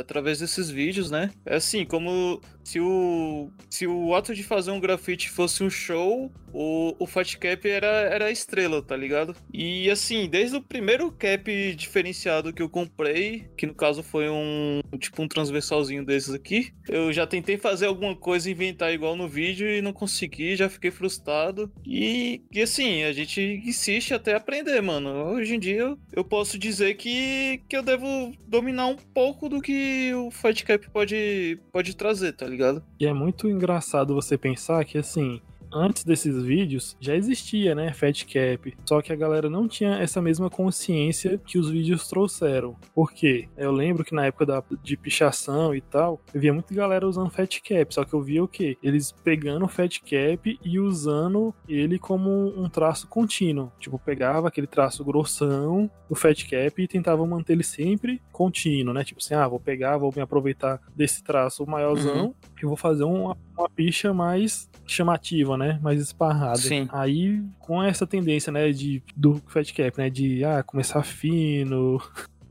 através 0.00 0.40
desses 0.40 0.70
vídeos, 0.70 1.10
né? 1.10 1.30
É 1.44 1.56
assim, 1.56 1.84
como 1.84 2.40
se 2.70 2.78
o, 2.78 3.50
se 3.68 3.84
o 3.84 4.14
ato 4.14 4.32
de 4.32 4.44
fazer 4.44 4.70
um 4.70 4.78
grafite 4.78 5.28
fosse 5.28 5.64
um 5.64 5.68
show, 5.68 6.30
o, 6.52 6.94
o 7.00 7.06
Fat 7.06 7.36
Cap 7.36 7.68
era, 7.68 7.86
era 7.86 8.26
a 8.26 8.30
estrela, 8.30 8.80
tá 8.80 8.96
ligado? 8.96 9.34
E 9.52 9.90
assim, 9.90 10.28
desde 10.28 10.56
o 10.56 10.62
primeiro 10.62 11.10
cap 11.10 11.74
diferenciado 11.74 12.52
que 12.52 12.62
eu 12.62 12.68
comprei, 12.68 13.48
que 13.56 13.66
no 13.66 13.74
caso 13.74 14.04
foi 14.04 14.28
um 14.30 14.80
tipo 15.00 15.20
um 15.20 15.26
transversalzinho 15.26 16.04
desses 16.04 16.32
aqui, 16.32 16.72
eu 16.88 17.12
já 17.12 17.26
tentei 17.26 17.56
fazer 17.56 17.86
alguma 17.86 18.14
coisa, 18.14 18.48
inventar 18.48 18.92
igual 18.92 19.16
no 19.16 19.28
vídeo 19.28 19.68
e 19.68 19.82
não 19.82 19.92
consegui, 19.92 20.54
já 20.54 20.68
fiquei 20.68 20.92
frustrado. 20.92 21.72
E, 21.84 22.40
e 22.52 22.62
assim, 22.62 23.02
a 23.02 23.12
gente 23.12 23.40
insiste 23.64 24.14
até 24.14 24.34
aprender, 24.34 24.80
mano. 24.80 25.10
Hoje 25.32 25.56
em 25.56 25.58
dia 25.58 25.96
eu 26.12 26.22
posso 26.22 26.56
dizer 26.56 26.94
que, 26.94 27.62
que 27.68 27.76
eu 27.76 27.82
devo 27.82 28.32
dominar 28.46 28.86
um 28.86 28.96
pouco 28.96 29.48
do 29.48 29.60
que 29.60 30.14
o 30.14 30.30
Fight 30.30 30.64
Cap 30.64 30.88
pode, 30.90 31.58
pode 31.72 31.96
trazer, 31.96 32.32
tá 32.32 32.46
ligado? 32.46 32.59
E 32.98 33.06
é 33.06 33.12
muito 33.12 33.48
engraçado 33.48 34.14
você 34.14 34.36
pensar 34.36 34.84
que, 34.84 34.98
assim, 34.98 35.40
antes 35.72 36.04
desses 36.04 36.42
vídeos 36.42 36.96
já 37.00 37.14
existia, 37.14 37.74
né, 37.74 37.92
Fat 37.92 38.24
Cap, 38.24 38.76
só 38.84 39.00
que 39.00 39.12
a 39.12 39.16
galera 39.16 39.48
não 39.48 39.68
tinha 39.68 39.96
essa 39.96 40.20
mesma 40.20 40.50
consciência 40.50 41.40
que 41.44 41.58
os 41.58 41.70
vídeos 41.70 42.08
trouxeram. 42.08 42.76
Por 42.94 43.12
quê? 43.12 43.48
Eu 43.56 43.72
lembro 43.72 44.04
que 44.04 44.14
na 44.14 44.26
época 44.26 44.46
da, 44.46 44.62
de 44.82 44.96
pichação 44.96 45.74
e 45.74 45.80
tal, 45.80 46.20
eu 46.34 46.40
via 46.40 46.52
muita 46.52 46.74
galera 46.74 47.06
usando 47.06 47.30
Fat 47.30 47.60
Cap, 47.60 47.94
só 47.94 48.04
que 48.04 48.14
eu 48.14 48.22
via 48.22 48.42
o 48.42 48.48
quê? 48.48 48.76
Eles 48.82 49.12
pegando 49.12 49.64
o 49.64 49.68
Fat 49.68 49.98
Cap 50.00 50.58
e 50.64 50.78
usando 50.78 51.54
ele 51.68 51.98
como 51.98 52.30
um 52.56 52.68
traço 52.68 53.08
contínuo. 53.08 53.72
Tipo, 53.78 53.98
pegava 53.98 54.48
aquele 54.48 54.66
traço 54.66 55.04
grossão 55.04 55.90
do 56.08 56.14
Fat 56.14 56.48
Cap 56.48 56.82
e 56.82 56.88
tentava 56.88 57.24
manter 57.26 57.52
ele 57.52 57.62
sempre 57.62 58.20
contínuo, 58.32 58.94
né? 58.94 59.04
Tipo 59.04 59.20
assim, 59.22 59.34
ah, 59.34 59.46
vou 59.46 59.60
pegar, 59.60 59.98
vou 59.98 60.12
me 60.14 60.22
aproveitar 60.22 60.80
desse 60.94 61.22
traço 61.22 61.66
maiorzão 61.66 62.26
uhum. 62.26 62.34
e 62.62 62.66
vou 62.66 62.76
fazer 62.76 63.04
uma, 63.04 63.36
uma 63.56 63.68
picha 63.68 64.12
mais 64.12 64.68
chamativa, 64.86 65.56
né? 65.56 65.59
Mais 65.82 66.00
esparrada. 66.00 66.58
Sim. 66.58 66.88
Aí, 66.92 67.42
com 67.58 67.82
essa 67.82 68.06
tendência, 68.06 68.52
né, 68.52 68.70
de, 68.70 69.02
do 69.16 69.40
Fat 69.46 69.72
Cap, 69.72 69.98
né, 69.98 70.10
de 70.10 70.44
ah, 70.44 70.62
começar 70.62 71.02
fino, 71.02 72.00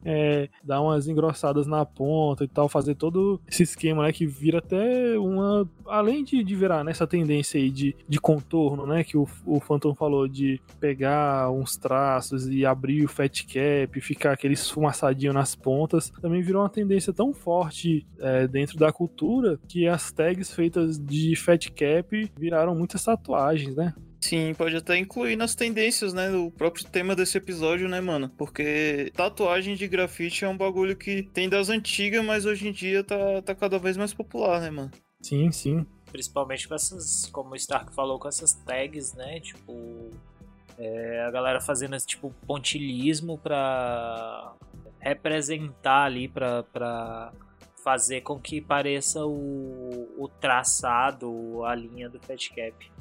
é, 0.04 0.50
dar 0.64 0.82
umas 0.82 1.08
engrossadas 1.08 1.68
na 1.68 1.86
ponta 1.86 2.44
e 2.44 2.48
tal, 2.48 2.70
fazer 2.70 2.96
todo 2.96 3.40
esse 3.48 3.64
esquema, 3.64 4.04
né, 4.04 4.12
que 4.12 4.26
vira 4.26 4.60
até 4.60 5.18
uma, 5.18 5.70
além 5.86 6.24
de, 6.24 6.44
de 6.44 6.56
virar 6.56 6.84
nessa 6.84 7.04
né, 7.04 7.10
tendência 7.10 7.60
aí 7.60 7.70
de, 7.70 7.96
de 8.08 8.20
contorno, 8.20 8.86
né, 8.86 9.04
que 9.04 9.18
o, 9.18 9.28
o 9.46 9.60
Phantom 9.60 9.94
falou 9.94 10.28
de 10.28 10.62
pegar 10.80 11.52
uns 11.52 11.78
traços 11.78 12.48
e 12.48 12.66
abrir 12.66 13.04
o 13.04 13.10
fat 13.10 13.46
cap, 13.46 14.02
ficar 14.02 14.34
aquele 14.34 14.54
esfumaçadinho 14.54 15.34
nas 15.34 15.56
pontas, 15.56 16.10
também 16.22 16.42
virou 16.42 16.62
uma 16.62 16.70
tendência 16.70 17.14
tão 17.14 17.34
forte 17.34 18.06
é, 18.20 18.48
dentro 18.48 18.78
da 18.78 18.92
cultura 18.92 19.60
que 19.68 19.88
as 19.88 20.12
tags 20.12 20.54
feitas 20.54 21.00
de 21.00 21.36
fat 21.36 21.70
cap 21.72 22.32
viraram 22.38 22.76
muitas 22.76 23.04
tatuagens, 23.04 23.76
né? 23.76 23.94
Sim, 24.22 24.54
pode 24.54 24.76
até 24.76 24.98
incluir 24.98 25.36
nas 25.36 25.56
tendências, 25.56 26.14
né? 26.14 26.30
O 26.32 26.52
próprio 26.52 26.86
tema 26.86 27.16
desse 27.16 27.38
episódio, 27.38 27.88
né, 27.88 28.02
mano? 28.02 28.30
Porque 28.30 29.12
tatuagem 29.16 29.76
de 29.76 29.88
grafite 29.88 30.44
é 30.44 30.50
um 30.50 30.58
bagulho 30.58 30.96
que 30.96 31.24
tem 31.24 31.48
das 31.48 31.70
antigas, 31.70 32.24
mas 32.24 32.46
hoje 32.46 32.68
em 32.68 32.72
dia 32.72 33.04
tá, 33.04 33.42
tá 33.42 33.56
cada 33.56 33.80
vez 33.80 33.96
mais 33.96 34.14
popular, 34.14 34.60
né, 34.60 34.70
mano? 34.70 34.92
Sim, 35.22 35.52
sim. 35.52 35.86
Principalmente 36.12 36.68
com 36.68 36.76
essas, 36.76 37.28
como 37.28 37.52
o 37.52 37.56
Stark 37.56 37.94
falou, 37.94 38.20
com 38.20 38.28
essas 38.28 38.54
tags, 38.54 39.14
né? 39.14 39.40
Tipo, 39.40 40.12
é, 40.78 41.24
a 41.26 41.32
galera 41.32 41.62
fazendo 41.62 41.96
esse 41.96 42.08
tipo 42.08 42.34
pontilhismo 42.46 43.38
pra 43.38 44.54
representar 45.00 46.04
ali, 46.04 46.28
pra, 46.28 46.64
pra 46.64 47.32
fazer 47.84 48.22
com 48.22 48.38
que 48.38 48.60
pareça 48.60 49.26
o, 49.26 50.10
o 50.18 50.28
traçado, 50.28 51.64
a 51.64 51.74
linha 51.74 52.10
do 52.10 52.20
Fat 52.20 52.50
Cap. 52.50 52.92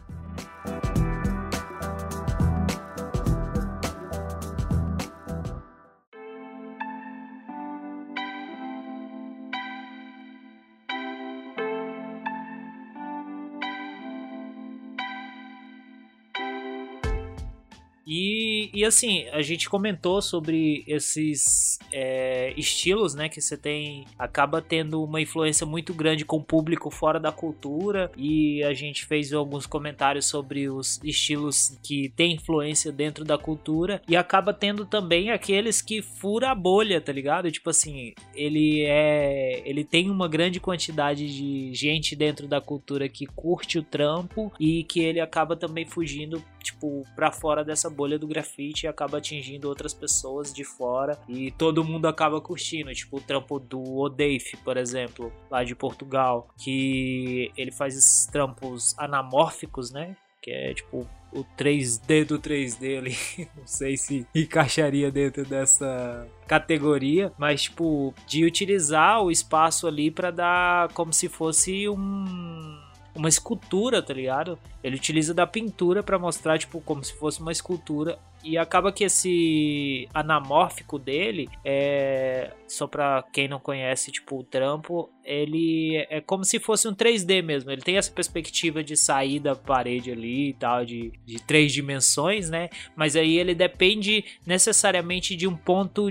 E, 18.79 18.85
assim, 18.85 19.27
a 19.33 19.43
gente 19.43 19.69
comentou 19.69 20.23
sobre 20.23 20.85
esses 20.87 21.81
é, 21.93 22.55
estilos, 22.57 23.13
né? 23.13 23.29
Que 23.29 23.41
você 23.41 23.57
tem. 23.57 24.05
Acaba 24.17 24.63
tendo 24.63 25.03
uma 25.03 25.21
influência 25.21 25.67
muito 25.67 25.93
grande 25.93 26.25
com 26.25 26.37
o 26.37 26.45
público 26.45 26.89
fora 26.89 27.19
da 27.19 27.33
cultura. 27.33 28.09
E 28.17 28.63
a 28.63 28.73
gente 28.73 29.05
fez 29.05 29.33
alguns 29.33 29.67
comentários 29.67 30.27
sobre 30.27 30.71
os 30.71 31.01
estilos 31.03 31.77
que 31.83 32.13
tem 32.15 32.35
influência 32.35 32.93
dentro 32.93 33.25
da 33.25 33.37
cultura. 33.37 34.01
E 34.07 34.15
acaba 34.15 34.55
tendo 34.55 34.87
também 34.87 35.33
aqueles 35.33 35.83
que 35.83 36.01
fura 36.01 36.53
a 36.53 36.55
bolha, 36.55 37.01
tá 37.01 37.13
ligado? 37.13 37.51
Tipo 37.51 37.71
assim, 37.71 38.15
ele 38.33 38.85
é. 38.85 39.61
Ele 39.69 39.83
tem 39.83 40.09
uma 40.09 40.29
grande 40.29 40.61
quantidade 40.61 41.27
de 41.27 41.75
gente 41.75 42.15
dentro 42.15 42.47
da 42.47 42.61
cultura 42.61 43.09
que 43.09 43.27
curte 43.27 43.77
o 43.77 43.83
trampo 43.83 44.53
e 44.61 44.85
que 44.85 45.01
ele 45.01 45.19
acaba 45.19 45.57
também 45.57 45.85
fugindo, 45.85 46.41
tipo, 46.69 47.05
pra 47.15 47.33
fora 47.33 47.65
dessa 47.65 47.89
bolha 47.89 48.19
do 48.19 48.27
grafite 48.27 48.85
e 48.85 48.89
acaba 48.89 49.19
atingindo 49.19 49.69
outras 49.69 49.95
pessoas 49.95 50.53
de 50.53 50.65
fora 50.65 51.19
e 51.29 51.51
todo 51.53 51.85
mundo 51.85 52.07
acaba 52.07 52.41
curtindo, 52.41 52.93
tipo 52.93 53.17
o 53.17 53.21
trampo 53.21 53.59
do 53.59 53.99
Odeif, 53.99 54.57
por 54.59 54.77
exemplo, 54.77 55.33
lá 55.51 55.65
de 55.65 55.75
Portugal, 55.75 56.49
que 56.59 57.51
ele 57.57 57.73
faz 57.73 57.97
esses 57.97 58.27
trampos 58.27 58.95
anamórficos, 58.99 59.91
né? 59.91 60.17
Que 60.43 60.51
é 60.51 60.75
tipo 60.75 61.07
o 61.33 61.45
3D 61.57 62.25
do 62.25 62.39
3D 62.39 62.99
ali. 62.99 63.17
Não 63.57 63.67
sei 63.67 63.97
se 63.97 64.27
encaixaria 64.35 65.11
dentro 65.11 65.45
dessa 65.45 66.27
categoria, 66.47 67.33
mas 67.39 67.63
tipo, 67.63 68.15
de 68.27 68.45
utilizar 68.45 69.23
o 69.23 69.31
espaço 69.31 69.87
ali 69.87 70.11
para 70.11 70.31
dar 70.31 70.93
como 70.93 71.13
se 71.13 71.29
fosse 71.29 71.89
um 71.89 72.88
uma 73.19 73.29
escultura, 73.29 74.01
tá 74.01 74.15
ligado? 74.15 74.59
Ele 74.83 74.97
utiliza 74.97 75.35
da 75.35 75.47
pintura 75.47 76.03
para 76.03 76.19
mostrar 76.19 76.59
tipo 76.59 76.81
como 76.81 77.03
se 77.03 77.13
fosse 77.15 77.41
uma 77.41 77.51
escultura 77.51 78.19
e 78.45 78.57
acaba 78.57 78.93
que 78.93 79.03
esse 79.03 80.09
anamórfico 80.15 80.99
dele 80.99 81.49
é 81.65 82.53
só 82.69 82.87
para 82.87 83.25
quem 83.33 83.49
não 83.49 83.59
conhece, 83.59 84.13
tipo 84.13 84.39
o 84.39 84.45
trampo, 84.45 85.11
ele 85.25 86.07
é 86.09 86.21
como 86.21 86.45
se 86.45 86.61
fosse 86.61 86.87
um 86.87 86.95
3D 86.95 87.43
mesmo. 87.43 87.71
Ele 87.71 87.83
tem 87.83 87.97
essa 87.97 88.13
perspectiva 88.13 88.85
de 88.85 88.97
sair 88.97 89.41
da 89.41 89.57
parede 89.57 90.13
ali 90.13 90.51
e 90.51 90.55
tal, 90.55 90.85
de, 90.85 91.13
de 91.27 91.43
três 91.43 91.73
dimensões, 91.73 92.49
né? 92.49 92.69
Mas 92.95 93.17
aí 93.17 93.37
ele 93.37 93.55
depende 93.55 94.25
necessariamente 94.47 95.35
de 95.35 95.49
um 95.49 95.57
ponto 95.57 96.09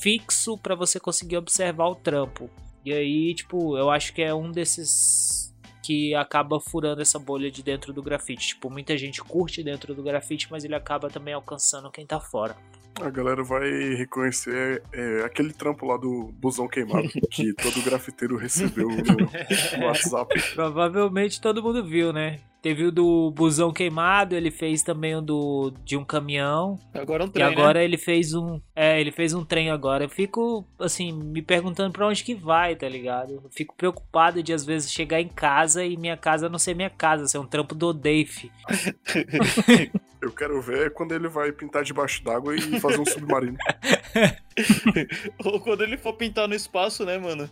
fixo 0.00 0.56
para 0.56 0.74
você 0.74 0.98
conseguir 0.98 1.36
observar 1.36 1.88
o 1.88 1.94
trampo. 1.94 2.48
E 2.84 2.92
aí, 2.92 3.34
tipo, 3.34 3.76
eu 3.76 3.90
acho 3.90 4.14
que 4.14 4.22
é 4.22 4.32
um 4.32 4.50
desses 4.50 5.45
que 5.86 6.16
acaba 6.16 6.58
furando 6.58 7.00
essa 7.00 7.16
bolha 7.16 7.48
de 7.48 7.62
dentro 7.62 7.92
do 7.92 8.02
grafite. 8.02 8.48
Tipo, 8.48 8.68
muita 8.68 8.98
gente 8.98 9.22
curte 9.22 9.62
dentro 9.62 9.94
do 9.94 10.02
grafite, 10.02 10.48
mas 10.50 10.64
ele 10.64 10.74
acaba 10.74 11.08
também 11.08 11.32
alcançando 11.32 11.92
quem 11.92 12.04
tá 12.04 12.18
fora. 12.18 12.56
A 13.00 13.08
galera 13.08 13.44
vai 13.44 13.70
reconhecer 13.94 14.82
é, 14.92 15.22
aquele 15.24 15.52
trampo 15.52 15.86
lá 15.86 15.96
do 15.96 16.32
busão 16.40 16.66
queimado 16.66 17.08
que 17.30 17.52
todo 17.52 17.84
grafiteiro 17.84 18.36
recebeu 18.36 18.88
no, 18.88 19.78
no 19.78 19.86
WhatsApp. 19.86 20.42
Provavelmente 20.54 21.40
todo 21.40 21.62
mundo 21.62 21.84
viu, 21.84 22.12
né? 22.12 22.40
Teve 22.66 22.86
o 22.86 22.90
do 22.90 23.30
busão 23.30 23.72
queimado, 23.72 24.34
ele 24.34 24.50
fez 24.50 24.82
também 24.82 25.14
o 25.14 25.20
do 25.20 25.72
de 25.84 25.96
um 25.96 26.04
caminhão. 26.04 26.76
Agora 26.92 27.24
um 27.24 27.28
trem, 27.28 27.46
E 27.46 27.48
agora 27.48 27.78
né? 27.78 27.84
ele 27.84 27.96
fez 27.96 28.34
um, 28.34 28.60
é, 28.74 29.00
ele 29.00 29.12
fez 29.12 29.32
um 29.32 29.44
trem 29.44 29.70
agora. 29.70 30.02
Eu 30.02 30.08
fico 30.08 30.66
assim, 30.76 31.12
me 31.12 31.40
perguntando 31.40 31.92
pra 31.92 32.08
onde 32.08 32.24
que 32.24 32.34
vai, 32.34 32.74
tá 32.74 32.88
ligado? 32.88 33.34
Eu 33.34 33.50
fico 33.52 33.72
preocupado 33.76 34.42
de 34.42 34.52
às 34.52 34.64
vezes 34.64 34.90
chegar 34.90 35.20
em 35.20 35.28
casa 35.28 35.84
e 35.84 35.96
minha 35.96 36.16
casa 36.16 36.48
não 36.48 36.58
ser 36.58 36.74
minha 36.74 36.90
casa, 36.90 37.28
ser 37.28 37.38
um 37.38 37.46
trampo 37.46 37.72
do 37.72 37.86
Odeif. 37.86 38.50
Eu 40.20 40.32
quero 40.32 40.60
ver 40.60 40.92
quando 40.92 41.12
ele 41.12 41.28
vai 41.28 41.52
pintar 41.52 41.84
debaixo 41.84 42.24
d'água 42.24 42.56
e 42.56 42.80
fazer 42.80 42.98
um 42.98 43.06
submarino. 43.06 43.56
Ou 45.44 45.60
quando 45.60 45.82
ele 45.82 45.96
for 45.96 46.14
pintar 46.14 46.48
no 46.48 46.54
espaço, 46.54 47.04
né, 47.04 47.18
mano? 47.18 47.48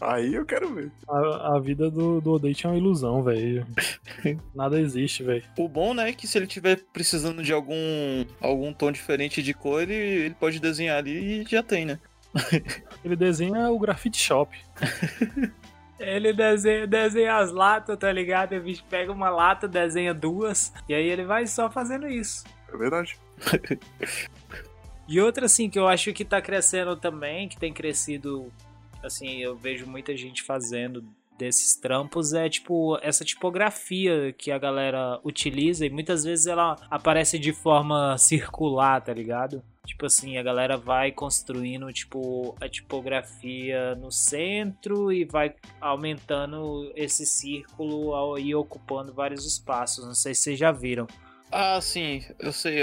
Aí 0.00 0.34
eu 0.34 0.44
quero 0.44 0.74
ver. 0.74 0.90
A, 1.08 1.56
a 1.56 1.60
vida 1.60 1.90
do, 1.90 2.20
do 2.20 2.32
Odate 2.32 2.66
é 2.66 2.70
uma 2.70 2.78
ilusão, 2.78 3.22
velho. 3.22 3.66
Nada 4.54 4.80
existe, 4.80 5.22
velho. 5.22 5.44
O 5.58 5.68
bom, 5.68 5.94
né, 5.94 6.10
é 6.10 6.12
que 6.12 6.26
se 6.26 6.38
ele 6.38 6.46
tiver 6.46 6.80
precisando 6.92 7.42
de 7.42 7.52
algum 7.52 7.74
algum 8.40 8.72
tom 8.72 8.92
diferente 8.92 9.42
de 9.42 9.54
cor, 9.54 9.82
ele, 9.82 9.94
ele 9.94 10.34
pode 10.34 10.60
desenhar 10.60 10.98
ali 10.98 11.42
e 11.42 11.44
já 11.48 11.62
tem, 11.62 11.84
né? 11.84 11.98
Ele 13.04 13.14
desenha 13.14 13.70
o 13.70 13.78
Graffiti 13.78 14.18
Shop. 14.18 14.56
Ele 15.98 16.32
desenha, 16.32 16.86
desenha 16.86 17.36
as 17.36 17.52
latas, 17.52 17.96
tá 17.96 18.10
ligado? 18.10 18.56
O 18.56 18.60
bicho 18.60 18.82
pega 18.90 19.12
uma 19.12 19.30
lata, 19.30 19.68
desenha 19.68 20.12
duas, 20.12 20.72
e 20.88 20.94
aí 20.94 21.06
ele 21.08 21.24
vai 21.24 21.46
só 21.46 21.70
fazendo 21.70 22.08
isso. 22.08 22.44
É 22.72 22.76
verdade. 22.76 23.16
E 25.06 25.20
outra, 25.20 25.46
assim, 25.46 25.70
que 25.70 25.78
eu 25.78 25.86
acho 25.86 26.12
que 26.12 26.24
tá 26.24 26.42
crescendo 26.42 26.96
também, 26.96 27.48
que 27.48 27.56
tem 27.56 27.72
crescido, 27.72 28.52
assim, 29.00 29.38
eu 29.42 29.54
vejo 29.54 29.86
muita 29.86 30.16
gente 30.16 30.42
fazendo 30.42 31.04
desses 31.38 31.74
trampos, 31.74 32.32
é 32.32 32.48
tipo 32.48 32.98
essa 33.02 33.24
tipografia 33.24 34.32
que 34.32 34.50
a 34.50 34.58
galera 34.58 35.20
utiliza 35.24 35.84
e 35.84 35.90
muitas 35.90 36.24
vezes 36.24 36.46
ela 36.46 36.76
aparece 36.90 37.38
de 37.38 37.52
forma 37.52 38.16
circular, 38.18 39.00
tá 39.00 39.12
ligado? 39.12 39.62
Tipo 39.84 40.06
assim, 40.06 40.38
a 40.38 40.42
galera 40.42 40.76
vai 40.76 41.10
construindo, 41.10 41.92
tipo, 41.92 42.56
a 42.60 42.68
tipografia 42.68 43.96
no 43.96 44.12
centro 44.12 45.12
e 45.12 45.24
vai 45.24 45.54
aumentando 45.80 46.92
esse 46.94 47.26
círculo 47.26 48.38
e 48.38 48.54
ocupando 48.54 49.12
vários 49.12 49.44
espaços. 49.44 50.06
Não 50.06 50.14
sei 50.14 50.34
se 50.34 50.42
vocês 50.42 50.58
já 50.58 50.70
viram. 50.70 51.08
Ah, 51.50 51.80
sim, 51.80 52.24
eu 52.38 52.52
sei. 52.52 52.80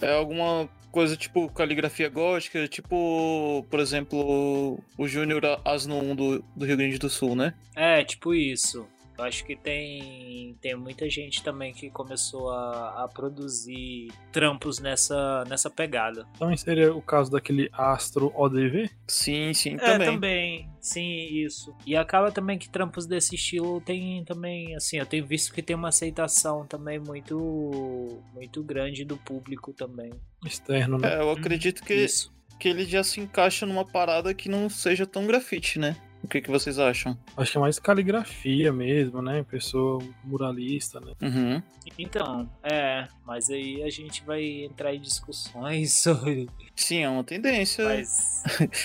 É 0.00 0.14
alguma 0.14 0.68
coisa 0.96 1.14
tipo 1.14 1.50
caligrafia 1.50 2.08
gótica, 2.08 2.66
tipo, 2.66 3.66
por 3.68 3.80
exemplo, 3.80 4.80
o 4.96 5.06
Júnior 5.06 5.60
Asno 5.62 5.98
1 5.98 6.16
do, 6.16 6.44
do 6.56 6.64
Rio 6.64 6.74
Grande 6.74 6.98
do 6.98 7.10
Sul, 7.10 7.36
né? 7.36 7.52
É, 7.74 8.02
tipo 8.02 8.34
isso. 8.34 8.88
Eu 9.18 9.24
acho 9.24 9.44
que 9.44 9.56
tem, 9.56 10.56
tem 10.60 10.76
muita 10.76 11.08
gente 11.08 11.42
também 11.42 11.72
que 11.72 11.90
começou 11.90 12.50
a, 12.50 13.04
a 13.04 13.08
produzir 13.08 14.08
trampos 14.30 14.78
nessa, 14.78 15.44
nessa 15.48 15.70
pegada. 15.70 16.26
Também 16.38 16.56
seria 16.56 16.94
o 16.94 17.00
caso 17.00 17.30
daquele 17.30 17.70
Astro 17.72 18.30
ODV. 18.34 18.90
Sim, 19.08 19.54
sim, 19.54 19.74
É, 19.74 19.78
também. 19.78 20.06
também. 20.06 20.70
Sim, 20.80 21.28
isso. 21.32 21.74
E 21.86 21.96
acaba 21.96 22.30
também 22.30 22.58
que 22.58 22.68
trampos 22.68 23.06
desse 23.06 23.34
estilo 23.34 23.80
tem 23.80 24.24
também, 24.24 24.74
assim, 24.76 24.98
eu 24.98 25.06
tenho 25.06 25.26
visto 25.26 25.52
que 25.52 25.62
tem 25.62 25.74
uma 25.74 25.88
aceitação 25.88 26.66
também 26.66 26.98
muito 26.98 28.22
muito 28.34 28.62
grande 28.62 29.04
do 29.04 29.16
público 29.16 29.72
também. 29.72 30.10
Externo, 30.44 30.98
né? 30.98 31.14
É, 31.14 31.20
eu 31.20 31.30
acredito 31.30 31.82
que, 31.82 31.94
Isso. 31.94 32.32
que 32.60 32.68
ele 32.68 32.84
já 32.84 33.02
se 33.02 33.20
encaixa 33.20 33.64
numa 33.66 33.84
parada 33.84 34.34
que 34.34 34.48
não 34.48 34.68
seja 34.68 35.06
tão 35.06 35.26
grafite, 35.26 35.78
né? 35.78 35.96
O 36.22 36.28
que, 36.28 36.40
que 36.40 36.50
vocês 36.50 36.78
acham? 36.78 37.16
Acho 37.36 37.52
que 37.52 37.58
é 37.58 37.60
mais 37.60 37.78
caligrafia 37.78 38.72
mesmo, 38.72 39.22
né? 39.22 39.44
Pessoa 39.48 40.02
muralista, 40.24 41.00
né? 41.00 41.12
Uhum. 41.22 41.62
Então, 41.98 42.48
é, 42.62 43.06
mas 43.24 43.48
aí 43.48 43.82
a 43.82 43.90
gente 43.90 44.24
vai 44.24 44.64
entrar 44.64 44.94
em 44.94 45.00
discussões 45.00 45.92
sobre 46.02 46.48
Sim, 46.74 46.98
é 46.98 47.08
uma 47.08 47.24
tendência. 47.24 47.84
Mas, 47.84 48.42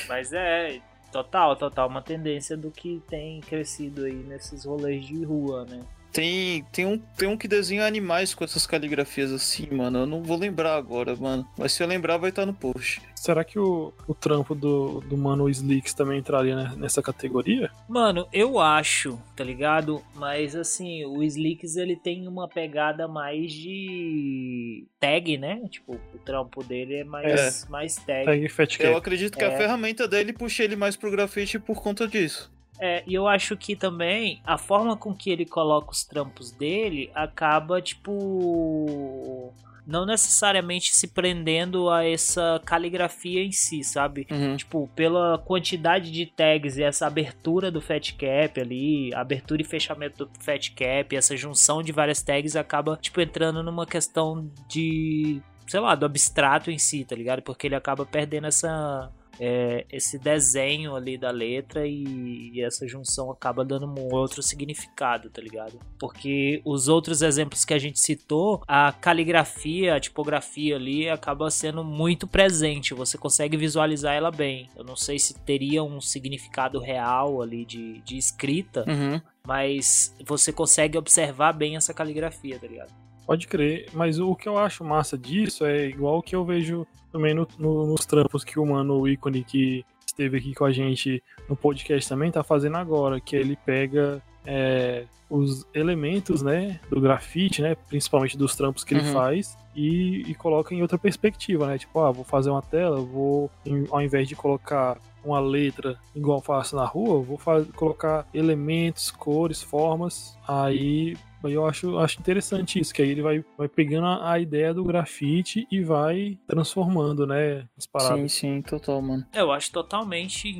mas 0.07 0.33
é, 0.33 0.79
total, 1.11 1.55
total, 1.55 1.87
uma 1.89 2.01
tendência 2.01 2.55
do 2.55 2.71
que 2.71 3.01
tem 3.09 3.41
crescido 3.41 4.05
aí 4.05 4.13
nesses 4.13 4.65
rolês 4.65 5.05
de 5.05 5.23
rua, 5.23 5.65
né? 5.65 5.81
Tem, 6.11 6.63
tem, 6.71 6.85
um, 6.85 6.97
tem 6.97 7.27
um 7.27 7.37
que 7.37 7.47
desenha 7.47 7.85
animais 7.85 8.33
com 8.33 8.43
essas 8.43 8.67
caligrafias 8.67 9.31
assim, 9.31 9.67
mano. 9.71 9.99
Eu 9.99 10.05
não 10.05 10.21
vou 10.21 10.37
lembrar 10.37 10.75
agora, 10.75 11.15
mano. 11.15 11.47
Mas 11.57 11.71
se 11.73 11.81
eu 11.81 11.87
lembrar, 11.87 12.17
vai 12.17 12.29
estar 12.29 12.45
no 12.45 12.53
post. 12.53 13.01
Será 13.15 13.43
que 13.43 13.59
o, 13.59 13.93
o 14.07 14.15
trampo 14.15 14.55
do, 14.55 14.99
do 15.01 15.15
Mano 15.15 15.47
Slicks 15.47 15.93
também 15.93 16.19
entraria 16.19 16.55
né, 16.55 16.73
nessa 16.75 17.03
categoria? 17.03 17.69
Mano, 17.87 18.27
eu 18.33 18.59
acho, 18.59 19.19
tá 19.35 19.43
ligado? 19.43 20.01
Mas 20.15 20.55
assim, 20.55 21.05
o 21.05 21.21
Slicks 21.21 21.75
ele 21.75 21.95
tem 21.95 22.27
uma 22.27 22.47
pegada 22.47 23.07
mais 23.07 23.53
de 23.53 24.87
tag, 24.99 25.37
né? 25.37 25.61
Tipo, 25.69 25.99
o 26.13 26.17
trampo 26.17 26.63
dele 26.63 26.95
é 26.95 27.03
mais, 27.03 27.67
mais 27.69 27.95
tag. 27.95 28.49
Fat 28.49 28.79
Eu 28.79 28.97
acredito 28.97 29.37
que 29.37 29.43
É. 29.43 29.53
a 29.53 29.57
ferramenta 29.57 30.07
dele 30.07 30.33
puxa 30.33 30.63
ele 30.63 30.75
mais 30.75 30.95
pro 30.95 31.11
grafite 31.11 31.59
por 31.59 31.81
conta 31.81 32.07
disso. 32.07 32.51
É, 32.81 33.03
e 33.05 33.13
eu 33.13 33.27
acho 33.27 33.55
que 33.55 33.75
também 33.75 34.41
a 34.43 34.57
forma 34.57 34.97
com 34.97 35.13
que 35.13 35.29
ele 35.29 35.45
coloca 35.45 35.91
os 35.91 36.03
trampos 36.03 36.51
dele 36.51 37.11
acaba, 37.13 37.79
tipo. 37.79 39.53
Não 39.85 40.05
necessariamente 40.05 40.95
se 40.95 41.07
prendendo 41.07 41.89
a 41.89 42.05
essa 42.05 42.61
caligrafia 42.65 43.43
em 43.43 43.51
si, 43.51 43.83
sabe? 43.83 44.25
Uhum. 44.31 44.55
Tipo, 44.55 44.87
pela 44.95 45.37
quantidade 45.39 46.11
de 46.11 46.25
tags 46.25 46.77
e 46.77 46.83
essa 46.83 47.07
abertura 47.07 47.69
do 47.71 47.81
Fat 47.81 48.13
Cap 48.13 48.61
ali, 48.61 49.13
abertura 49.13 49.61
e 49.61 49.65
fechamento 49.65 50.25
do 50.25 50.31
Fat 50.39 50.69
Cap, 50.69 51.15
essa 51.15 51.35
junção 51.35 51.81
de 51.83 51.91
várias 51.91 52.21
tags 52.21 52.55
acaba, 52.55 52.97
tipo, 52.97 53.19
entrando 53.21 53.61
numa 53.63 53.85
questão 53.85 54.49
de, 54.67 55.41
sei 55.67 55.79
lá, 55.79 55.95
do 55.95 56.05
abstrato 56.05 56.71
em 56.71 56.77
si, 56.77 57.03
tá 57.03 57.15
ligado? 57.15 57.41
Porque 57.41 57.67
ele 57.67 57.75
acaba 57.75 58.05
perdendo 58.05 58.47
essa. 58.47 59.11
É, 59.39 59.85
esse 59.91 60.19
desenho 60.19 60.95
ali 60.95 61.17
da 61.17 61.31
letra 61.31 61.87
e, 61.87 62.51
e 62.53 62.61
essa 62.61 62.87
junção 62.87 63.31
acaba 63.31 63.63
dando 63.65 63.87
um 63.87 64.13
outro 64.13 64.43
significado, 64.43 65.29
tá 65.29 65.41
ligado? 65.41 65.79
Porque 65.99 66.61
os 66.65 66.87
outros 66.87 67.21
exemplos 67.21 67.65
que 67.65 67.73
a 67.73 67.79
gente 67.79 67.99
citou, 67.99 68.61
a 68.67 68.91
caligrafia, 68.91 69.95
a 69.95 69.99
tipografia 69.99 70.75
ali 70.75 71.09
acaba 71.09 71.49
sendo 71.49 71.83
muito 71.83 72.27
presente, 72.27 72.93
você 72.93 73.17
consegue 73.17 73.57
visualizar 73.57 74.13
ela 74.15 74.31
bem. 74.31 74.69
Eu 74.75 74.83
não 74.83 74.95
sei 74.95 75.17
se 75.19 75.33
teria 75.39 75.83
um 75.83 75.99
significado 76.01 76.79
real 76.79 77.41
ali 77.41 77.65
de, 77.65 78.01
de 78.01 78.17
escrita, 78.17 78.85
Uhum. 78.87 79.21
mas 79.45 80.15
você 80.25 80.51
consegue 80.51 80.97
observar 80.97 81.53
bem 81.53 81.75
essa 81.75 81.93
caligrafia, 81.93 82.59
tá 82.59 82.67
ligado? 82.67 82.91
Pode 83.25 83.47
crer, 83.47 83.87
mas 83.93 84.19
o 84.19 84.35
que 84.35 84.47
eu 84.49 84.57
acho 84.57 84.83
massa 84.83 85.17
disso 85.17 85.65
é 85.65 85.85
igual 85.87 86.17
o 86.17 86.21
que 86.23 86.35
eu 86.35 86.43
vejo 86.43 86.85
também 87.11 87.33
no- 87.33 87.47
no- 87.57 87.87
nos 87.87 88.05
trampos 88.05 88.43
que 88.43 88.59
o 88.59 88.65
mano 88.65 88.99
o 88.99 89.07
ícone 89.07 89.43
que 89.43 89.85
esteve 90.05 90.37
aqui 90.37 90.53
com 90.53 90.65
a 90.65 90.71
gente 90.71 91.23
no 91.47 91.55
podcast 91.55 92.07
também 92.09 92.29
tá 92.31 92.43
fazendo 92.43 92.75
agora, 92.77 93.19
que 93.21 93.35
ele 93.35 93.57
pega 93.65 94.21
é, 94.43 95.05
os 95.29 95.67
elementos, 95.71 96.41
né, 96.41 96.79
do 96.89 96.99
grafite, 96.99 97.61
né, 97.61 97.75
principalmente 97.75 98.35
dos 98.35 98.55
trampos 98.55 98.83
que 98.83 98.95
ele 98.95 99.05
Uhum. 99.05 99.13
faz 99.13 99.55
e, 99.75 100.23
e 100.23 100.33
coloca 100.33 100.73
em 100.73 100.81
outra 100.81 100.97
perspectiva, 100.97 101.67
né, 101.67 101.77
tipo, 101.77 101.99
ah, 101.99 102.11
vou 102.11 102.25
fazer 102.25 102.49
uma 102.49 102.61
tela, 102.61 102.99
vou, 102.99 103.51
em- 103.63 103.85
ao 103.91 104.01
invés 104.01 104.27
de 104.27 104.35
colocar 104.35 104.97
uma 105.23 105.39
letra 105.39 105.95
igual 106.15 106.41
faço 106.41 106.75
na 106.75 106.85
rua, 106.85 107.21
vou 107.21 107.39
colocar 107.75 108.27
elementos, 108.33 109.11
cores, 109.11 109.61
formas, 109.61 110.35
aí 110.47 111.15
Aí 111.43 111.53
eu 111.53 111.65
acho, 111.65 111.97
acho 111.97 112.19
interessante 112.19 112.79
isso, 112.79 112.93
que 112.93 113.01
aí 113.01 113.09
ele 113.09 113.21
vai, 113.21 113.43
vai 113.57 113.67
pegando 113.67 114.05
a, 114.07 114.33
a 114.33 114.39
ideia 114.39 114.73
do 114.73 114.83
grafite 114.83 115.67
e 115.71 115.83
vai 115.83 116.37
transformando, 116.47 117.25
né, 117.25 117.67
as 117.77 117.85
paradas. 117.85 118.31
Sim, 118.33 118.57
sim, 118.57 118.61
total, 118.61 119.01
mano. 119.01 119.25
Eu 119.33 119.51
acho 119.51 119.71
totalmente 119.71 120.53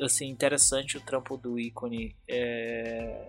assim, 0.00 0.28
interessante 0.28 0.96
o 0.96 1.00
trampo 1.00 1.36
do 1.36 1.58
ícone. 1.58 2.14
É, 2.28 3.28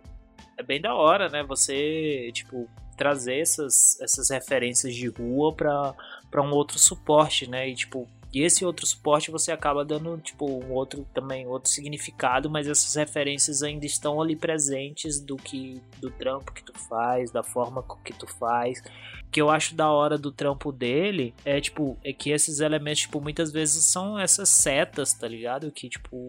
é 0.58 0.64
bem 0.64 0.80
da 0.80 0.94
hora, 0.94 1.28
né? 1.30 1.44
Você, 1.44 2.30
tipo, 2.34 2.70
trazer 2.96 3.40
essas, 3.40 4.00
essas 4.00 4.30
referências 4.30 4.96
de 4.96 5.08
rua 5.08 5.54
pra, 5.54 5.94
pra 6.30 6.42
um 6.42 6.52
outro 6.52 6.78
suporte, 6.78 7.50
né? 7.50 7.68
E, 7.68 7.76
tipo, 7.76 8.08
e 8.34 8.44
esse 8.44 8.64
outro 8.64 8.86
suporte 8.86 9.30
você 9.30 9.52
acaba 9.52 9.84
dando, 9.84 10.18
tipo, 10.18 10.46
um 10.46 10.72
outro 10.72 11.06
também, 11.14 11.46
outro 11.46 11.70
significado, 11.70 12.50
mas 12.50 12.68
essas 12.68 12.96
referências 12.96 13.62
ainda 13.62 13.86
estão 13.86 14.22
ali 14.22 14.38
presentes 14.38 15.20
do 15.20 15.36
que 15.36 15.82
do 16.00 16.10
trampo 16.10 16.54
que 16.54 16.64
tu 16.64 16.74
faz, 16.88 17.30
da 17.30 17.44
forma 17.44 17.84
que 18.06 18.14
tu 18.14 18.26
faz. 18.26 18.82
O 19.28 19.32
que 19.32 19.42
eu 19.42 19.50
acho 19.50 19.76
da 19.76 19.90
hora 19.90 20.18
do 20.18 20.32
trampo 20.32 20.72
dele 20.72 21.34
é, 21.44 21.60
tipo, 21.60 21.98
é 22.04 22.14
que 22.14 22.32
esses 22.32 22.60
elementos, 22.60 23.02
tipo, 23.02 23.20
muitas 23.20 23.52
vezes 23.52 23.84
são 23.86 24.18
essas 24.18 24.48
setas, 24.50 25.14
tá 25.14 25.28
ligado? 25.28 25.72
Que, 25.72 25.90
tipo, 25.90 26.28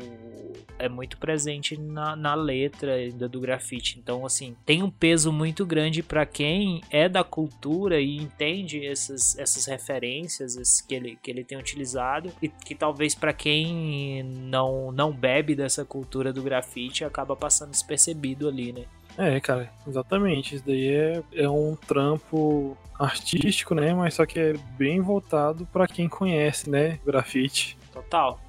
é 0.78 0.88
muito 0.88 1.16
presente 1.18 1.76
na, 1.76 2.16
na 2.16 2.34
letra 2.34 2.94
ainda 2.94 3.28
do 3.28 3.40
grafite. 3.40 3.98
Então, 3.98 4.26
assim, 4.26 4.57
tem 4.64 4.82
um 4.82 4.90
peso 4.90 5.32
muito 5.32 5.64
grande 5.64 6.03
para 6.03 6.26
quem 6.26 6.80
é 6.90 7.09
da 7.09 7.22
cultura 7.24 8.00
e 8.00 8.16
entende 8.16 8.84
essas, 8.84 9.36
essas 9.38 9.66
referências 9.66 10.80
que 10.80 10.94
ele, 10.94 11.18
que 11.20 11.30
ele 11.30 11.44
tem 11.44 11.59
utilizado 11.59 11.91
e 12.40 12.49
que 12.49 12.74
talvez 12.74 13.14
para 13.14 13.32
quem 13.32 14.22
não, 14.22 14.93
não 14.93 15.12
bebe 15.12 15.55
dessa 15.55 15.84
cultura 15.84 16.32
do 16.32 16.43
grafite 16.43 17.05
acaba 17.05 17.36
passando 17.36 17.70
despercebido 17.70 18.49
ali, 18.49 18.72
né? 18.72 18.84
É, 19.18 19.38
cara, 19.40 19.70
exatamente. 19.86 20.55
Isso 20.55 20.64
daí 20.66 20.88
é, 20.88 21.22
é 21.34 21.49
um 21.49 21.76
trampo 21.76 22.76
artístico, 22.99 23.74
né? 23.74 23.93
Mas 23.95 24.14
só 24.14 24.24
que 24.24 24.38
é 24.38 24.55
bem 24.78 25.01
voltado 25.01 25.66
para 25.66 25.86
quem 25.86 26.09
conhece, 26.09 26.70
né? 26.70 26.99
Grafite. 27.05 27.76
Total. 27.93 28.40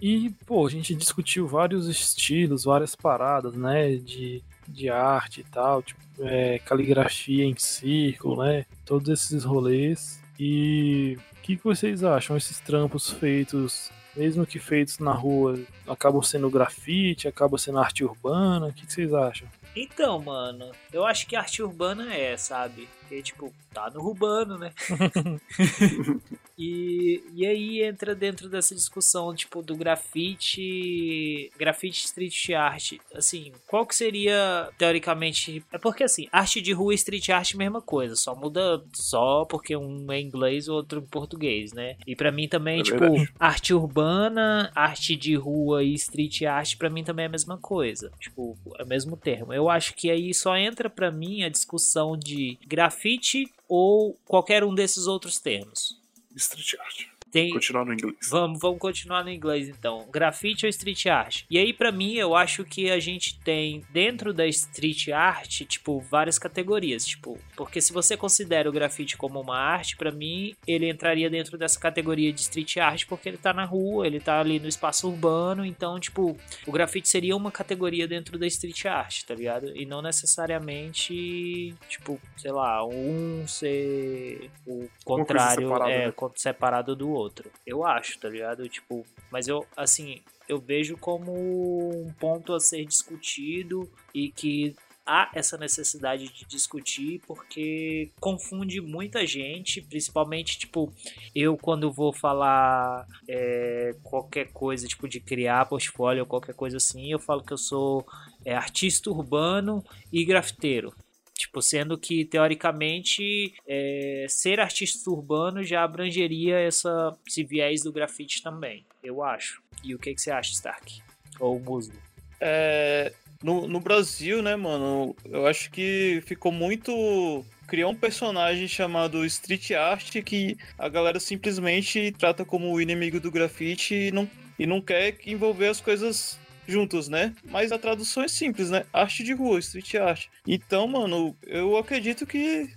E, 0.00 0.30
pô, 0.46 0.66
a 0.66 0.70
gente 0.70 0.94
discutiu 0.94 1.46
vários 1.46 1.86
estilos, 1.86 2.64
várias 2.64 2.94
paradas, 2.94 3.54
né, 3.54 3.96
de, 3.96 4.42
de 4.66 4.88
arte 4.88 5.40
e 5.40 5.44
tal, 5.44 5.82
tipo, 5.82 6.00
é, 6.20 6.58
caligrafia 6.60 7.44
em 7.44 7.54
círculo, 7.56 8.42
né, 8.42 8.64
todos 8.84 9.08
esses 9.08 9.44
rolês. 9.44 10.20
E 10.38 11.18
o 11.32 11.42
que, 11.42 11.56
que 11.56 11.64
vocês 11.64 12.02
acham? 12.02 12.36
Esses 12.36 12.60
trampos 12.60 13.10
feitos, 13.10 13.90
mesmo 14.16 14.46
que 14.46 14.58
feitos 14.58 14.98
na 14.98 15.12
rua, 15.12 15.58
acabam 15.86 16.22
sendo 16.22 16.48
grafite, 16.48 17.28
acabam 17.28 17.58
sendo 17.58 17.78
arte 17.78 18.02
urbana? 18.04 18.68
O 18.68 18.72
que, 18.72 18.86
que 18.86 18.92
vocês 18.92 19.12
acham? 19.12 19.46
Então, 19.76 20.18
mano, 20.20 20.70
eu 20.92 21.04
acho 21.06 21.26
que 21.26 21.36
arte 21.36 21.62
urbana 21.62 22.14
é, 22.14 22.36
sabe? 22.36 22.88
Porque, 23.10 23.22
tipo, 23.22 23.52
tá 23.74 23.90
no 23.90 24.04
urbano, 24.06 24.56
né? 24.56 24.72
e, 26.56 27.20
e 27.34 27.44
aí 27.44 27.82
entra 27.82 28.14
dentro 28.14 28.48
dessa 28.48 28.72
discussão, 28.72 29.34
tipo, 29.34 29.62
do 29.62 29.74
grafite, 29.74 31.50
grafite 31.58 32.04
street 32.04 32.50
art. 32.50 32.92
Assim, 33.12 33.52
qual 33.66 33.84
que 33.84 33.96
seria, 33.96 34.70
teoricamente... 34.78 35.64
É 35.72 35.78
porque, 35.78 36.04
assim, 36.04 36.28
arte 36.30 36.60
de 36.60 36.72
rua 36.72 36.92
e 36.92 36.94
street 36.94 37.30
art 37.30 37.50
é 37.50 37.54
a 37.56 37.58
mesma 37.58 37.82
coisa, 37.82 38.14
só 38.14 38.32
muda 38.32 38.80
só 38.92 39.44
porque 39.44 39.76
um 39.76 40.12
é 40.12 40.20
inglês 40.20 40.68
e 40.68 40.70
outro 40.70 41.00
em 41.00 41.06
português, 41.06 41.72
né? 41.72 41.96
E 42.06 42.14
para 42.14 42.30
mim 42.30 42.46
também, 42.46 42.80
é 42.80 42.84
tipo, 42.84 43.00
verdade. 43.00 43.32
arte 43.40 43.74
urbana, 43.74 44.70
arte 44.72 45.16
de 45.16 45.34
rua 45.34 45.82
e 45.82 45.94
street 45.94 46.42
art, 46.42 46.76
para 46.76 46.88
mim 46.88 47.02
também 47.02 47.24
é 47.24 47.26
a 47.26 47.32
mesma 47.32 47.58
coisa. 47.58 48.12
Tipo, 48.20 48.56
é 48.78 48.84
o 48.84 48.86
mesmo 48.86 49.16
termo. 49.16 49.52
Eu 49.52 49.68
acho 49.68 49.94
que 49.94 50.08
aí 50.08 50.32
só 50.32 50.56
entra 50.56 50.88
para 50.88 51.10
mim 51.10 51.42
a 51.42 51.48
discussão 51.48 52.16
de 52.16 52.56
grafite 52.64 52.99
grafite 53.00 53.50
ou 53.66 54.14
qualquer 54.26 54.62
um 54.62 54.74
desses 54.74 55.06
outros 55.06 55.38
termos? 55.38 55.98
Street 56.36 56.78
art. 56.78 57.19
Tem... 57.30 57.52
Continuar 57.52 57.84
no 57.84 57.92
inglês. 57.92 58.16
Vamos, 58.28 58.58
vamos 58.60 58.78
continuar 58.78 59.22
no 59.22 59.30
inglês 59.30 59.68
então. 59.68 60.06
Grafite 60.10 60.66
ou 60.66 60.70
street 60.70 61.06
art? 61.06 61.44
E 61.48 61.58
aí, 61.58 61.72
para 61.72 61.92
mim, 61.92 62.14
eu 62.14 62.34
acho 62.34 62.64
que 62.64 62.90
a 62.90 62.98
gente 62.98 63.38
tem 63.40 63.82
dentro 63.90 64.34
da 64.34 64.46
street 64.46 65.08
art, 65.08 65.62
tipo, 65.62 66.00
várias 66.00 66.38
categorias. 66.38 67.06
Tipo, 67.06 67.38
porque 67.56 67.80
se 67.80 67.92
você 67.92 68.16
considera 68.16 68.68
o 68.68 68.72
grafite 68.72 69.16
como 69.16 69.40
uma 69.40 69.56
arte, 69.56 69.96
para 69.96 70.10
mim, 70.10 70.54
ele 70.66 70.90
entraria 70.90 71.30
dentro 71.30 71.56
dessa 71.56 71.78
categoria 71.78 72.32
de 72.32 72.40
street 72.40 72.76
art 72.78 73.06
porque 73.06 73.28
ele 73.28 73.38
tá 73.38 73.52
na 73.52 73.64
rua, 73.64 74.06
ele 74.06 74.18
tá 74.18 74.40
ali 74.40 74.58
no 74.58 74.68
espaço 74.68 75.08
urbano. 75.08 75.64
Então, 75.64 76.00
tipo, 76.00 76.36
o 76.66 76.72
grafite 76.72 77.08
seria 77.08 77.36
uma 77.36 77.52
categoria 77.52 78.08
dentro 78.08 78.38
da 78.38 78.46
street 78.46 78.86
art, 78.86 79.22
tá 79.22 79.34
ligado? 79.34 79.76
E 79.76 79.86
não 79.86 80.02
necessariamente, 80.02 81.74
tipo, 81.88 82.20
sei 82.36 82.50
lá, 82.50 82.84
um 82.84 83.46
ser 83.46 84.50
o 84.66 84.88
contrário, 85.04 85.62
separado, 85.62 85.90
é, 85.90 86.06
né? 86.06 86.14
separado 86.34 86.96
do 86.96 87.10
outro 87.10 87.19
outro. 87.20 87.50
Eu 87.66 87.84
acho, 87.84 88.18
tá 88.18 88.28
ligado? 88.28 88.68
Tipo, 88.68 89.04
mas 89.30 89.48
eu, 89.48 89.66
assim, 89.76 90.22
eu 90.48 90.58
vejo 90.58 90.96
como 90.96 91.32
um 91.32 92.12
ponto 92.14 92.52
a 92.52 92.60
ser 92.60 92.84
discutido 92.84 93.90
e 94.14 94.30
que 94.30 94.74
há 95.06 95.30
essa 95.34 95.56
necessidade 95.56 96.28
de 96.28 96.44
discutir 96.44 97.20
porque 97.26 98.12
confunde 98.20 98.80
muita 98.80 99.26
gente, 99.26 99.80
principalmente 99.80 100.58
tipo 100.58 100.92
eu 101.34 101.56
quando 101.56 101.92
vou 101.92 102.12
falar 102.12 103.06
é, 103.28 103.92
qualquer 104.02 104.52
coisa 104.52 104.86
tipo 104.86 105.08
de 105.08 105.18
criar 105.18 105.66
portfólio 105.66 106.22
ou 106.22 106.28
qualquer 106.28 106.54
coisa 106.54 106.76
assim, 106.76 107.10
eu 107.10 107.18
falo 107.18 107.42
que 107.42 107.52
eu 107.52 107.58
sou 107.58 108.06
é, 108.44 108.54
artista 108.54 109.10
urbano 109.10 109.84
e 110.12 110.24
grafiteiro. 110.24 110.94
Tipo, 111.40 111.62
sendo 111.62 111.96
que, 111.96 112.26
teoricamente, 112.26 113.54
é, 113.66 114.26
ser 114.28 114.60
artista 114.60 115.10
urbano 115.10 115.64
já 115.64 115.82
abrangeria 115.82 116.58
essa, 116.58 117.16
esse 117.26 117.42
viés 117.42 117.82
do 117.82 117.90
grafite 117.90 118.42
também, 118.42 118.84
eu 119.02 119.22
acho. 119.22 119.62
E 119.82 119.94
o 119.94 119.98
que, 119.98 120.14
que 120.14 120.20
você 120.20 120.30
acha, 120.30 120.52
Stark? 120.52 121.00
Ou 121.40 121.58
Musgo? 121.58 121.96
É, 122.38 123.10
no, 123.42 123.66
no 123.66 123.80
Brasil, 123.80 124.42
né, 124.42 124.54
mano, 124.54 125.16
eu 125.24 125.46
acho 125.46 125.70
que 125.70 126.22
ficou 126.26 126.52
muito 126.52 127.42
criou 127.66 127.92
um 127.92 127.96
personagem 127.96 128.68
chamado 128.68 129.24
Street 129.24 129.70
Art 129.70 130.20
que 130.22 130.58
a 130.76 130.90
galera 130.90 131.18
simplesmente 131.18 132.12
trata 132.18 132.44
como 132.44 132.70
o 132.70 132.80
inimigo 132.82 133.18
do 133.18 133.30
grafite 133.30 133.94
e 133.94 134.10
não, 134.10 134.28
e 134.58 134.66
não 134.66 134.82
quer 134.82 135.16
envolver 135.24 135.68
as 135.68 135.80
coisas 135.80 136.38
juntos, 136.66 137.08
né? 137.08 137.34
Mas 137.44 137.72
a 137.72 137.78
tradução 137.78 138.22
é 138.22 138.28
simples, 138.28 138.70
né? 138.70 138.84
Arte 138.92 139.22
de 139.22 139.32
rua, 139.32 139.58
street 139.58 139.94
art. 139.96 140.26
Então, 140.46 140.86
mano, 140.86 141.36
eu 141.46 141.76
acredito 141.76 142.26
que 142.26 142.70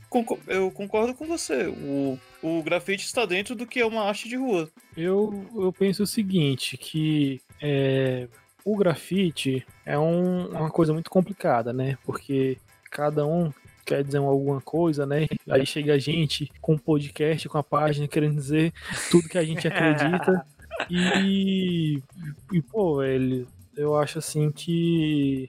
eu 0.48 0.72
concordo 0.72 1.14
com 1.14 1.26
você. 1.26 1.68
O, 1.68 2.20
o 2.42 2.64
grafite 2.64 3.06
está 3.06 3.26
dentro 3.26 3.56
do 3.56 3.68
que 3.68 3.80
é 3.80 3.86
uma 3.86 4.04
arte 4.04 4.28
de 4.28 4.36
rua. 4.36 4.70
Eu, 4.96 5.46
eu 5.56 5.72
penso 5.72 6.04
o 6.04 6.08
seguinte, 6.08 6.78
que 6.78 7.42
é, 7.62 8.28
o 8.66 8.76
grafite 8.76 9.66
é 9.86 9.98
um, 9.98 10.48
uma 10.48 10.70
coisa 10.70 10.94
muito 10.94 11.10
complicada, 11.10 11.74
né? 11.74 11.98
Porque 12.04 12.58
cada 12.90 13.26
um 13.26 13.52
quer 13.86 14.04
dizer 14.04 14.18
alguma 14.18 14.62
coisa, 14.62 15.06
né? 15.06 15.28
Aí 15.50 15.66
chega 15.66 15.94
a 15.94 15.98
gente 15.98 16.50
com 16.62 16.74
um 16.74 16.78
podcast, 16.78 17.50
com 17.50 17.58
a 17.58 17.64
página, 17.64 18.08
querendo 18.08 18.36
dizer 18.36 18.74
tudo 19.12 19.30
que 19.30 19.38
a 19.38 19.44
gente 19.44 19.68
acredita. 19.68 20.46
e, 20.90 22.02
e, 22.52 22.62
pô, 22.62 22.98
velho, 22.98 23.48
eu 23.76 23.98
acho 23.98 24.20
assim 24.20 24.52
que, 24.52 25.48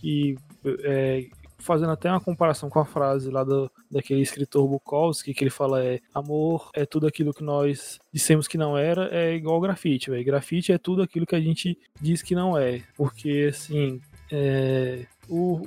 que 0.00 0.36
é, 0.82 1.26
fazendo 1.58 1.92
até 1.92 2.10
uma 2.10 2.20
comparação 2.20 2.68
com 2.68 2.78
a 2.78 2.84
frase 2.84 3.30
lá 3.30 3.42
do, 3.42 3.70
daquele 3.90 4.20
escritor 4.20 4.68
Bukowski, 4.68 5.32
que 5.32 5.42
ele 5.44 5.50
fala 5.50 5.82
é 5.82 6.00
amor 6.12 6.70
é 6.74 6.84
tudo 6.84 7.06
aquilo 7.06 7.32
que 7.32 7.42
nós 7.42 7.98
dissemos 8.12 8.46
que 8.46 8.58
não 8.58 8.76
era, 8.76 9.08
é 9.10 9.34
igual 9.34 9.60
grafite, 9.60 10.10
velho. 10.10 10.24
Grafite 10.24 10.72
é 10.72 10.78
tudo 10.78 11.02
aquilo 11.02 11.26
que 11.26 11.34
a 11.34 11.40
gente 11.40 11.78
diz 12.00 12.22
que 12.22 12.34
não 12.34 12.56
é. 12.56 12.82
Porque 12.96 13.48
assim, 13.50 14.00
é, 14.30 15.06
o, 15.28 15.66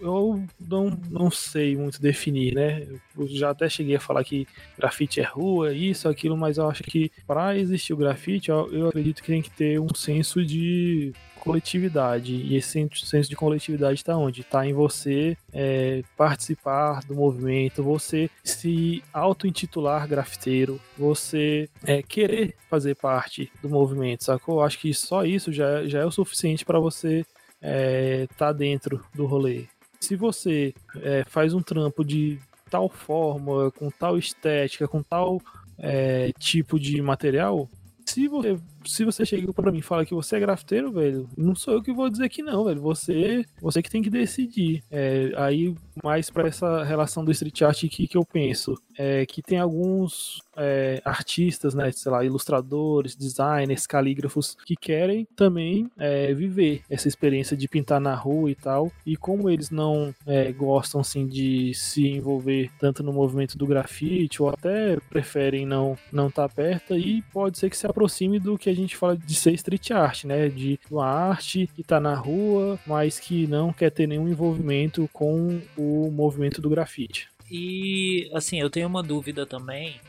eu 0.00 0.44
não, 0.60 0.98
não 1.10 1.30
sei 1.30 1.76
muito 1.76 2.00
definir, 2.00 2.54
né? 2.54 2.86
Eu 3.16 3.26
já 3.28 3.50
até 3.50 3.68
cheguei 3.68 3.96
a 3.96 4.00
falar 4.00 4.24
que 4.24 4.46
grafite 4.76 5.20
é 5.20 5.24
rua, 5.24 5.72
isso, 5.72 6.08
aquilo, 6.08 6.36
mas 6.36 6.58
eu 6.58 6.68
acho 6.68 6.82
que 6.82 7.10
para 7.26 7.56
existir 7.56 7.92
o 7.92 7.96
grafite, 7.96 8.50
eu, 8.50 8.70
eu 8.72 8.88
acredito 8.88 9.22
que 9.22 9.32
tem 9.32 9.42
que 9.42 9.50
ter 9.50 9.80
um 9.80 9.94
senso 9.94 10.44
de 10.44 11.12
coletividade. 11.46 12.34
E 12.34 12.56
esse 12.56 12.88
senso 12.92 13.30
de 13.30 13.36
coletividade 13.36 14.00
está 14.00 14.16
onde? 14.16 14.40
Está 14.40 14.66
em 14.66 14.72
você 14.72 15.36
é, 15.52 16.02
participar 16.16 17.00
do 17.04 17.14
movimento, 17.14 17.84
você 17.84 18.28
se 18.42 19.02
auto-intitular 19.12 20.08
grafiteiro, 20.08 20.80
você 20.98 21.68
é, 21.84 22.02
querer 22.02 22.54
fazer 22.68 22.96
parte 22.96 23.50
do 23.62 23.68
movimento, 23.68 24.24
sacou? 24.24 24.60
Acho 24.60 24.78
que 24.78 24.92
só 24.92 25.24
isso 25.24 25.52
já, 25.52 25.86
já 25.86 26.00
é 26.00 26.04
o 26.04 26.10
suficiente 26.10 26.64
para 26.64 26.80
você 26.80 27.24
é, 27.60 28.26
tá 28.36 28.52
dentro 28.52 29.04
do 29.14 29.26
rolê. 29.26 29.66
Se 30.00 30.16
você 30.16 30.74
é, 31.02 31.24
faz 31.26 31.54
um 31.54 31.62
trampo 31.62 32.04
de 32.04 32.38
tal 32.70 32.88
forma, 32.88 33.70
com 33.72 33.90
tal 33.90 34.18
estética, 34.18 34.86
com 34.86 35.02
tal 35.02 35.40
é, 35.78 36.32
tipo 36.38 36.78
de 36.78 37.00
material, 37.00 37.68
se 38.04 38.28
você 38.28 38.58
se 38.86 39.04
você 39.04 39.24
chega 39.24 39.52
para 39.52 39.72
mim 39.72 39.78
e 39.78 39.82
fala 39.82 40.04
que 40.04 40.14
você 40.14 40.36
é 40.36 40.40
grafiteiro, 40.40 40.92
velho, 40.92 41.28
não 41.36 41.54
sou 41.54 41.74
eu 41.74 41.82
que 41.82 41.92
vou 41.92 42.08
dizer 42.08 42.28
que 42.28 42.42
não, 42.42 42.64
velho. 42.64 42.80
Você, 42.80 43.44
você 43.60 43.82
que 43.82 43.90
tem 43.90 44.02
que 44.02 44.10
decidir. 44.10 44.82
É, 44.90 45.32
aí, 45.36 45.74
mais 46.02 46.30
para 46.30 46.48
essa 46.48 46.82
relação 46.84 47.24
do 47.24 47.32
street 47.32 47.62
art 47.62 47.84
aqui 47.84 48.06
que 48.06 48.16
eu 48.16 48.24
penso, 48.24 48.74
é 48.98 49.26
que 49.26 49.42
tem 49.42 49.58
alguns 49.58 50.40
é, 50.56 51.00
artistas, 51.04 51.74
né, 51.74 51.90
sei 51.92 52.10
lá, 52.10 52.24
ilustradores, 52.24 53.14
designers, 53.14 53.86
calígrafos 53.86 54.56
que 54.64 54.74
querem 54.74 55.26
também 55.36 55.90
é, 55.98 56.32
viver 56.32 56.82
essa 56.88 57.08
experiência 57.08 57.56
de 57.56 57.68
pintar 57.68 58.00
na 58.00 58.14
rua 58.14 58.50
e 58.50 58.54
tal. 58.54 58.90
E 59.04 59.16
como 59.16 59.50
eles 59.50 59.70
não 59.70 60.14
é, 60.26 60.50
gostam 60.52 61.00
assim 61.00 61.26
de 61.26 61.74
se 61.74 62.06
envolver 62.06 62.70
tanto 62.78 63.02
no 63.02 63.12
movimento 63.12 63.58
do 63.58 63.66
grafite 63.66 64.42
ou 64.42 64.48
até 64.48 64.96
preferem 65.08 65.66
não 65.66 65.96
não 66.12 66.28
estar 66.28 66.48
tá 66.48 66.54
perto, 66.54 66.94
aí 66.94 67.22
pode 67.32 67.58
ser 67.58 67.70
que 67.70 67.76
se 67.76 67.86
aproxime 67.86 68.38
do 68.38 68.58
que 68.58 68.70
a 68.70 68.74
gente 68.82 68.96
fala 68.96 69.16
de 69.16 69.34
ser 69.34 69.52
street 69.54 69.90
art, 69.90 70.24
né? 70.24 70.48
De 70.48 70.78
uma 70.90 71.06
arte 71.06 71.68
que 71.74 71.82
tá 71.82 72.00
na 72.00 72.14
rua, 72.14 72.78
mas 72.86 73.18
que 73.18 73.46
não 73.46 73.72
quer 73.72 73.90
ter 73.90 74.06
nenhum 74.06 74.28
envolvimento 74.28 75.08
com 75.12 75.60
o 75.76 76.10
movimento 76.10 76.60
do 76.60 76.70
grafite. 76.70 77.28
E 77.50 78.30
assim, 78.32 78.60
eu 78.60 78.70
tenho 78.70 78.88
uma 78.88 79.02
dúvida 79.02 79.46
também. 79.46 80.00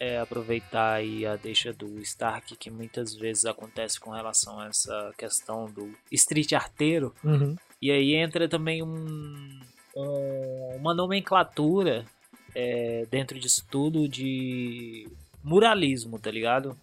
É, 0.00 0.20
aproveitar 0.20 0.92
aí 0.92 1.26
a 1.26 1.34
deixa 1.34 1.72
do 1.72 2.00
Stark, 2.02 2.54
que 2.56 2.70
muitas 2.70 3.16
vezes 3.16 3.44
acontece 3.44 3.98
com 3.98 4.10
relação 4.10 4.60
a 4.60 4.68
essa 4.68 5.12
questão 5.18 5.68
do 5.68 5.92
street 6.12 6.52
arteiro. 6.52 7.12
Uhum. 7.24 7.56
E 7.82 7.90
aí 7.90 8.14
entra 8.14 8.48
também 8.48 8.80
um, 8.80 9.60
um, 9.96 10.76
uma 10.76 10.94
nomenclatura 10.94 12.04
é, 12.54 13.06
dentro 13.10 13.38
disso 13.40 13.66
tudo 13.68 14.08
de 14.08 15.08
muralismo, 15.42 16.18
tá 16.18 16.30
ligado? 16.30 16.76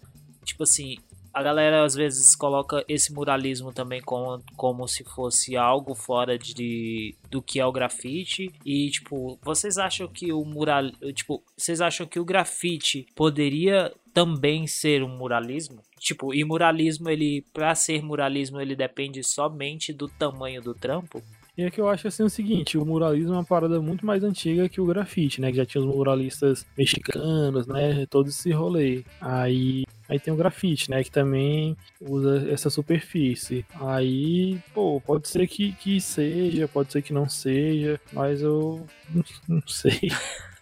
Tipo 0.46 0.62
assim, 0.62 0.96
a 1.36 1.42
galera 1.42 1.84
às 1.84 1.94
vezes 1.94 2.34
coloca 2.34 2.82
esse 2.88 3.12
muralismo 3.12 3.70
também 3.70 4.00
como, 4.00 4.42
como 4.56 4.88
se 4.88 5.04
fosse 5.04 5.54
algo 5.54 5.94
fora 5.94 6.38
de 6.38 7.14
do 7.30 7.42
que 7.42 7.60
é 7.60 7.66
o 7.66 7.70
grafite 7.70 8.50
e 8.64 8.88
tipo, 8.88 9.38
vocês 9.42 9.76
acham 9.76 10.08
que 10.08 10.32
o 10.32 10.42
mural, 10.46 10.90
tipo, 11.12 11.44
vocês 11.54 11.82
acham 11.82 12.06
que 12.06 12.18
o 12.18 12.24
grafite 12.24 13.06
poderia 13.14 13.92
também 14.14 14.66
ser 14.66 15.02
um 15.02 15.14
muralismo? 15.14 15.82
Tipo, 15.98 16.32
e 16.32 16.42
muralismo 16.42 17.10
ele 17.10 17.44
para 17.52 17.74
ser 17.74 18.02
muralismo 18.02 18.58
ele 18.58 18.74
depende 18.74 19.22
somente 19.22 19.92
do 19.92 20.08
tamanho 20.08 20.62
do 20.62 20.72
trampo? 20.72 21.22
E 21.56 21.62
é 21.62 21.70
que 21.70 21.80
eu 21.80 21.88
acho 21.88 22.06
assim 22.06 22.22
o 22.22 22.30
seguinte, 22.30 22.76
o 22.76 22.84
muralismo 22.84 23.32
é 23.32 23.36
uma 23.38 23.44
parada 23.44 23.80
muito 23.80 24.04
mais 24.04 24.22
antiga 24.22 24.68
que 24.68 24.80
o 24.80 24.86
grafite, 24.86 25.40
né? 25.40 25.50
Que 25.50 25.56
já 25.56 25.66
tinha 25.66 25.82
os 25.82 25.86
muralistas 25.86 26.66
mexicanos, 26.76 27.66
né? 27.66 28.04
Todo 28.06 28.28
esse 28.28 28.52
rolê. 28.52 29.04
Aí 29.20 29.84
Aí 30.08 30.20
tem 30.20 30.32
o 30.32 30.36
grafite, 30.36 30.90
né? 30.90 31.02
Que 31.02 31.10
também 31.10 31.76
usa 32.00 32.48
essa 32.50 32.70
superfície. 32.70 33.66
Aí, 33.80 34.58
pô, 34.72 35.00
pode 35.00 35.28
ser 35.28 35.46
que, 35.48 35.72
que 35.72 36.00
seja, 36.00 36.68
pode 36.68 36.92
ser 36.92 37.02
que 37.02 37.12
não 37.12 37.28
seja, 37.28 38.00
mas 38.12 38.40
eu 38.40 38.86
não 39.48 39.62
sei. 39.66 40.00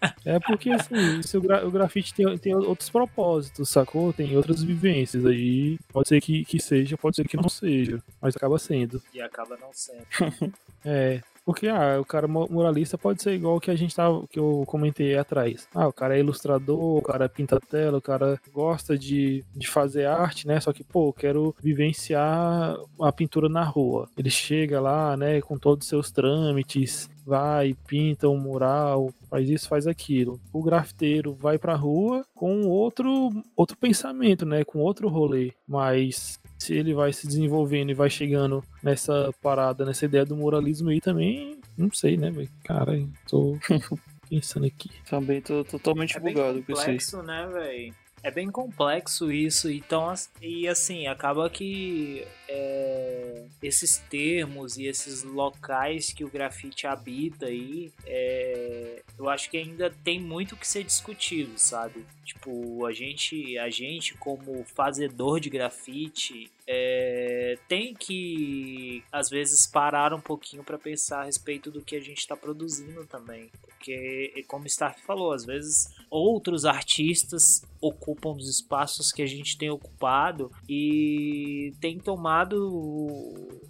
É 0.24 0.38
porque 0.38 0.70
assim, 0.70 1.20
o, 1.36 1.40
gra 1.40 1.66
o 1.66 1.70
grafite 1.70 2.14
tem, 2.14 2.38
tem 2.38 2.54
outros 2.54 2.88
propósitos, 2.90 3.68
sacou? 3.68 4.12
Tem 4.12 4.36
outras 4.36 4.62
vivências 4.62 5.24
aí. 5.26 5.78
Pode 5.92 6.08
ser 6.08 6.20
que, 6.20 6.44
que 6.44 6.60
seja, 6.60 6.96
pode 6.96 7.16
ser 7.16 7.28
que 7.28 7.36
não 7.36 7.48
seja. 7.48 8.02
Mas 8.20 8.36
acaba 8.36 8.58
sendo. 8.58 9.02
E 9.12 9.20
acaba 9.20 9.56
não 9.56 9.70
sendo. 9.72 10.06
é. 10.84 11.20
Porque, 11.44 11.68
ah, 11.68 12.00
o 12.00 12.04
cara 12.04 12.26
muralista 12.26 12.96
pode 12.96 13.22
ser 13.22 13.34
igual 13.34 13.60
que 13.60 13.70
a 13.70 13.76
gente 13.76 13.94
tava, 13.94 14.26
que 14.28 14.38
eu 14.38 14.64
comentei 14.66 15.16
atrás. 15.16 15.68
Ah, 15.74 15.86
o 15.86 15.92
cara 15.92 16.16
é 16.16 16.20
ilustrador, 16.20 16.98
o 16.98 17.02
cara 17.02 17.28
pinta 17.28 17.60
tela, 17.60 17.98
o 17.98 18.02
cara 18.02 18.40
gosta 18.52 18.96
de, 18.96 19.44
de 19.54 19.68
fazer 19.68 20.06
arte, 20.06 20.46
né? 20.46 20.58
Só 20.60 20.72
que, 20.72 20.82
pô, 20.82 21.08
eu 21.08 21.12
quero 21.12 21.54
vivenciar 21.62 22.76
a 23.00 23.12
pintura 23.12 23.48
na 23.48 23.62
rua. 23.62 24.08
Ele 24.16 24.30
chega 24.30 24.80
lá, 24.80 25.16
né, 25.16 25.40
com 25.42 25.58
todos 25.58 25.84
os 25.84 25.88
seus 25.88 26.10
trâmites, 26.10 27.10
vai, 27.26 27.74
pinta 27.86 28.28
um 28.28 28.38
mural, 28.38 29.12
faz 29.28 29.48
isso, 29.48 29.68
faz 29.68 29.86
aquilo. 29.86 30.40
O 30.52 30.62
grafiteiro 30.62 31.34
vai 31.34 31.58
pra 31.58 31.74
rua 31.74 32.24
com 32.34 32.66
outro, 32.66 33.32
outro 33.56 33.76
pensamento, 33.76 34.44
né? 34.44 34.64
Com 34.64 34.78
outro 34.80 35.08
rolê. 35.08 35.52
Mas 35.66 36.38
se 36.58 36.74
ele 36.74 36.94
vai 36.94 37.12
se 37.12 37.26
desenvolvendo 37.26 37.90
e 37.90 37.94
vai 37.94 38.08
chegando 38.08 38.62
nessa 38.82 39.32
parada, 39.42 39.84
nessa 39.84 40.04
ideia 40.04 40.24
do 40.24 40.36
moralismo 40.36 40.90
aí 40.90 41.00
também, 41.00 41.58
não 41.76 41.92
sei, 41.92 42.16
né, 42.16 42.30
velho? 42.30 42.48
Cara, 42.64 42.92
tô 43.28 43.58
pensando 44.28 44.66
aqui. 44.66 44.90
Também 45.08 45.40
tô 45.40 45.64
totalmente 45.64 46.16
é 46.16 46.20
bugado 46.20 46.62
com 46.62 46.72
isso. 46.90 47.22
né, 47.22 47.46
velho? 47.52 47.94
É 48.24 48.30
bem 48.30 48.50
complexo 48.50 49.30
isso, 49.30 49.70
então, 49.70 50.10
e 50.40 50.66
assim, 50.66 51.06
acaba 51.06 51.50
que 51.50 52.26
é, 52.48 53.44
esses 53.62 53.98
termos 53.98 54.78
e 54.78 54.86
esses 54.86 55.22
locais 55.22 56.10
que 56.10 56.24
o 56.24 56.30
grafite 56.30 56.86
habita 56.86 57.44
aí, 57.44 57.92
é, 58.06 59.02
eu 59.18 59.28
acho 59.28 59.50
que 59.50 59.58
ainda 59.58 59.90
tem 60.02 60.18
muito 60.18 60.56
que 60.56 60.66
ser 60.66 60.84
discutido, 60.84 61.58
sabe? 61.58 62.06
Tipo, 62.24 62.86
a 62.86 62.92
gente, 62.92 63.58
a 63.58 63.68
gente 63.68 64.14
como 64.14 64.64
fazedor 64.74 65.38
de 65.38 65.50
grafite, 65.50 66.50
é, 66.66 67.58
tem 67.68 67.92
que 67.92 69.04
às 69.12 69.28
vezes 69.28 69.66
parar 69.66 70.14
um 70.14 70.20
pouquinho 70.20 70.64
para 70.64 70.78
pensar 70.78 71.20
a 71.20 71.24
respeito 71.24 71.70
do 71.70 71.82
que 71.82 71.94
a 71.94 72.00
gente 72.00 72.20
está 72.20 72.34
produzindo 72.34 73.04
também, 73.04 73.50
porque 73.84 74.44
como 74.48 74.64
o 74.64 74.66
Stark 74.66 75.02
falou, 75.02 75.32
às 75.32 75.44
vezes 75.44 75.94
outros 76.10 76.64
artistas 76.64 77.62
ocupam 77.78 78.30
os 78.30 78.48
espaços 78.48 79.12
que 79.12 79.20
a 79.20 79.26
gente 79.26 79.58
tem 79.58 79.68
ocupado 79.68 80.50
e 80.66 81.74
tem 81.80 81.98
tomado 81.98 83.22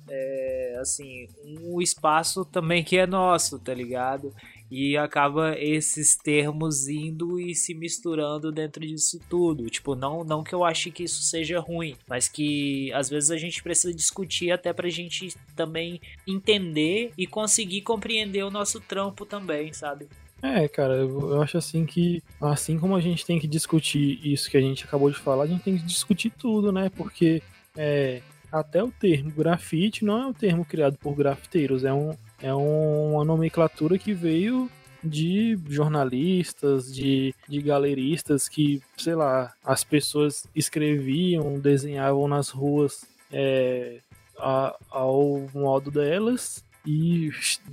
é, 0.08 0.78
assim 0.80 1.26
um 1.44 1.80
espaço 1.82 2.44
também 2.44 2.84
que 2.84 2.96
é 2.96 3.08
nosso, 3.08 3.58
tá 3.58 3.74
ligado? 3.74 4.32
E 4.70 4.96
acaba 4.96 5.58
esses 5.58 6.16
termos 6.16 6.88
indo 6.88 7.38
e 7.38 7.54
se 7.54 7.74
misturando 7.74 8.50
dentro 8.50 8.86
disso 8.86 9.20
tudo. 9.28 9.68
Tipo, 9.70 9.94
não, 9.94 10.24
não 10.24 10.42
que 10.42 10.54
eu 10.54 10.64
ache 10.64 10.90
que 10.90 11.04
isso 11.04 11.22
seja 11.22 11.60
ruim, 11.60 11.96
mas 12.08 12.28
que 12.28 12.92
às 12.92 13.08
vezes 13.08 13.30
a 13.30 13.36
gente 13.36 13.62
precisa 13.62 13.94
discutir 13.94 14.50
até 14.50 14.72
pra 14.72 14.88
gente 14.88 15.34
também 15.54 16.00
entender 16.26 17.12
e 17.16 17.26
conseguir 17.26 17.82
compreender 17.82 18.42
o 18.42 18.50
nosso 18.50 18.80
trampo 18.80 19.24
também, 19.24 19.72
sabe? 19.72 20.08
É, 20.42 20.68
cara, 20.68 20.96
eu 20.96 21.40
acho 21.40 21.56
assim 21.56 21.86
que, 21.86 22.22
assim 22.40 22.78
como 22.78 22.94
a 22.94 23.00
gente 23.00 23.24
tem 23.24 23.38
que 23.38 23.46
discutir 23.46 24.20
isso 24.22 24.50
que 24.50 24.56
a 24.56 24.60
gente 24.60 24.84
acabou 24.84 25.10
de 25.10 25.16
falar, 25.16 25.44
a 25.44 25.46
gente 25.46 25.62
tem 25.62 25.78
que 25.78 25.84
discutir 25.84 26.30
tudo, 26.30 26.70
né? 26.70 26.90
Porque 26.90 27.42
é, 27.74 28.20
até 28.52 28.82
o 28.82 28.90
termo 28.90 29.30
grafite 29.30 30.04
não 30.04 30.22
é 30.22 30.26
um 30.26 30.32
termo 30.32 30.64
criado 30.64 30.98
por 30.98 31.14
grafiteiros, 31.14 31.82
é 31.82 31.92
um, 31.92 32.10
é 32.45 32.53
uma 32.55 33.24
nomenclatura 33.24 33.99
que 33.99 34.12
veio 34.12 34.70
de 35.03 35.59
jornalistas, 35.66 36.95
de, 36.95 37.34
de 37.49 37.62
galeristas 37.62 38.51
que, 38.51 38.82
sei 38.99 39.14
lá, 39.14 39.55
as 39.64 39.82
pessoas 39.82 40.47
escreviam, 40.55 41.59
desenhavam 41.59 42.28
nas 42.28 42.51
ruas 42.51 43.07
é, 43.32 44.01
a, 44.38 44.76
ao 44.90 45.49
modo 45.55 45.90
delas 45.90 46.62
e 46.87 47.30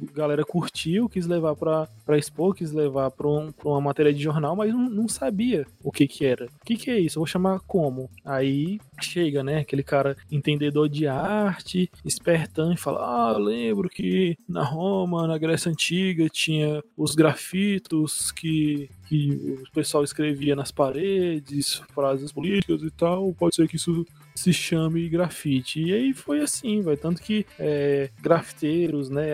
a 0.10 0.18
galera 0.18 0.46
curtiu, 0.46 1.10
quis 1.10 1.26
levar 1.26 1.56
pra, 1.56 1.88
pra 2.06 2.18
expor, 2.18 2.56
quis 2.56 2.72
levar 2.72 3.12
pra, 3.12 3.28
um, 3.28 3.52
pra 3.52 3.70
uma 3.70 3.82
matéria 3.82 4.14
de 4.14 4.22
jornal, 4.22 4.56
mas 4.56 4.74
não, 4.74 4.90
não 4.90 5.08
sabia 5.08 5.66
o 5.84 5.92
que 5.92 6.08
que 6.08 6.26
era. 6.26 6.46
O 6.46 6.66
que 6.66 6.76
que 6.76 6.90
é 6.90 7.00
isso? 7.00 7.18
Eu 7.18 7.22
vou 7.22 7.28
chamar 7.28 7.60
como? 7.62 8.10
Aí 8.24 8.80
chega, 9.02 9.44
né, 9.44 9.60
aquele 9.60 9.84
cara 9.84 10.16
entendedor 10.32 10.88
de 10.88 11.08
arte, 11.08 11.90
espertão 12.06 12.72
e 12.72 12.78
fala, 12.78 13.00
ah, 13.00 13.38
lembro 13.38 13.90
que 13.90 14.38
na 14.48 14.64
Roma, 14.64 15.28
na 15.28 15.38
Grécia 15.38 15.72
Antiga, 15.72 16.30
tinha 16.30 16.84
os 16.96 17.16
grafitos 17.16 18.32
que 18.32 18.90
que 19.12 19.60
o 19.68 19.72
pessoal 19.74 20.06
escrevia 20.06 20.56
nas 20.56 20.72
paredes, 20.72 21.82
frases 21.94 22.32
políticas 22.32 22.82
e 22.82 22.90
tal, 22.90 23.34
pode 23.34 23.56
ser 23.58 23.68
que 23.68 23.76
isso 23.76 24.06
se 24.36 24.54
chame 24.54 25.08
grafite. 25.10 25.82
E 25.82 25.94
aí 25.94 26.14
foi 26.14 26.42
assim, 26.42 26.82
vai 26.82 26.98
tanto 26.98 27.22
que 27.22 27.46
é, 27.60 28.10
grafiteiros, 28.22 29.10
né, 29.10 29.32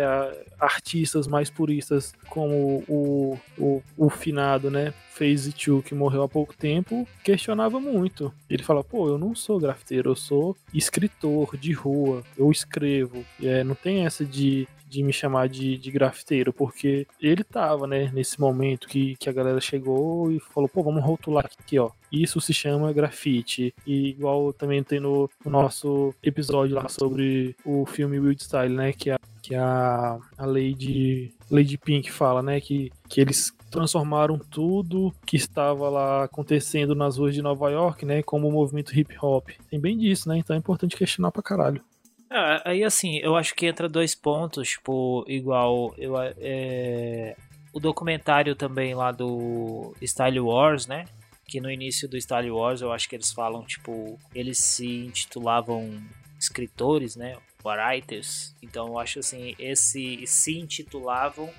artistas 0.59 1.27
mais 1.27 1.49
puristas 1.49 2.13
como 2.29 2.83
o, 2.87 3.39
o, 3.57 3.83
o 3.97 4.09
finado, 4.09 4.69
né, 4.69 4.93
Phase 5.11 5.51
2, 5.51 5.83
que 5.83 5.95
morreu 5.95 6.23
há 6.23 6.29
pouco 6.29 6.55
tempo, 6.55 7.07
questionava 7.23 7.79
muito. 7.79 8.31
Ele 8.49 8.63
fala, 8.63 8.83
pô, 8.83 9.07
eu 9.07 9.17
não 9.17 9.33
sou 9.33 9.59
grafiteiro, 9.59 10.11
eu 10.11 10.15
sou 10.15 10.55
escritor 10.73 11.57
de 11.57 11.73
rua, 11.73 12.23
eu 12.37 12.51
escrevo. 12.51 13.25
É, 13.41 13.63
não 13.63 13.73
tem 13.75 14.05
essa 14.05 14.23
de 14.23 14.67
de 14.88 15.03
me 15.03 15.11
chamar 15.11 15.49
de, 15.49 15.77
de 15.77 15.91
grafiteiro, 15.91 16.53
porque 16.53 17.05
ele 17.21 17.43
tava, 17.43 17.85
né, 17.85 18.09
nesse 18.13 18.39
momento 18.39 18.88
que, 18.88 19.15
que 19.17 19.29
a 19.29 19.33
galera 19.33 19.59
chegou 19.59 20.31
e 20.31 20.39
falou, 20.39 20.69
pô, 20.69 20.83
vamos 20.83 21.03
rotular 21.03 21.45
aqui, 21.45 21.77
ó. 21.77 21.91
Isso 22.11 22.39
se 22.39 22.53
chama 22.53 22.93
grafite. 22.93 23.73
E 23.85 24.09
igual 24.09 24.53
também 24.53 24.81
tem 24.81 24.99
no, 24.99 25.29
no 25.43 25.51
nosso 25.51 26.13
episódio 26.23 26.75
lá 26.75 26.88
sobre 26.88 27.55
o 27.65 27.85
filme 27.85 28.19
Wild 28.19 28.41
Style, 28.41 28.73
né, 28.73 28.93
que 28.93 29.09
a, 29.09 29.19
que 29.41 29.55
a, 29.55 30.17
a 30.38 30.45
Lady, 30.45 31.33
Lady 31.51 31.77
Pink 31.77 32.11
fala, 32.11 32.41
né, 32.41 32.61
que, 32.61 32.91
que 33.09 33.19
eles 33.19 33.53
transformaram 33.69 34.39
tudo 34.39 35.13
que 35.25 35.35
estava 35.35 35.89
lá 35.89 36.23
acontecendo 36.23 36.95
nas 36.95 37.17
ruas 37.17 37.33
de 37.33 37.41
Nova 37.41 37.69
York, 37.69 38.05
né, 38.05 38.23
como 38.23 38.47
o 38.47 38.51
movimento 38.51 38.97
hip 38.97 39.15
hop. 39.21 39.49
Tem 39.69 39.79
bem 39.79 39.97
disso, 39.97 40.29
né? 40.29 40.38
Então 40.38 40.55
é 40.55 40.59
importante 40.59 40.95
questionar 40.95 41.31
pra 41.31 41.43
caralho. 41.43 41.81
Ah, 42.30 42.61
aí 42.65 42.84
assim, 42.84 43.17
eu 43.17 43.36
acho 43.36 43.55
que 43.55 43.65
entra 43.65 43.88
dois 43.88 44.13
pontos, 44.13 44.69
tipo, 44.69 45.23
igual 45.28 45.93
eu, 45.97 46.13
é, 46.38 47.36
o 47.73 47.80
documentário 47.80 48.55
também 48.55 48.93
lá 48.93 49.11
do 49.11 49.95
Style 50.01 50.39
Wars, 50.39 50.88
né? 50.88 51.05
Que 51.47 51.61
no 51.61 51.71
início 51.71 52.07
do 52.09 52.19
Style 52.19 52.51
Wars 52.51 52.82
eu 52.82 52.91
acho 52.91 53.07
que 53.07 53.15
eles 53.15 53.32
falam, 53.32 53.63
tipo, 53.63 54.19
eles 54.36 54.59
se 54.59 55.05
intitulavam 55.05 56.01
escritores, 56.38 57.15
né? 57.15 57.38
Writers. 57.63 58.55
Então 58.61 58.88
eu 58.88 58.99
acho 58.99 59.19
assim, 59.19 59.55
esse 59.57 60.25
se 60.25 60.57
intitulavam 60.57 61.49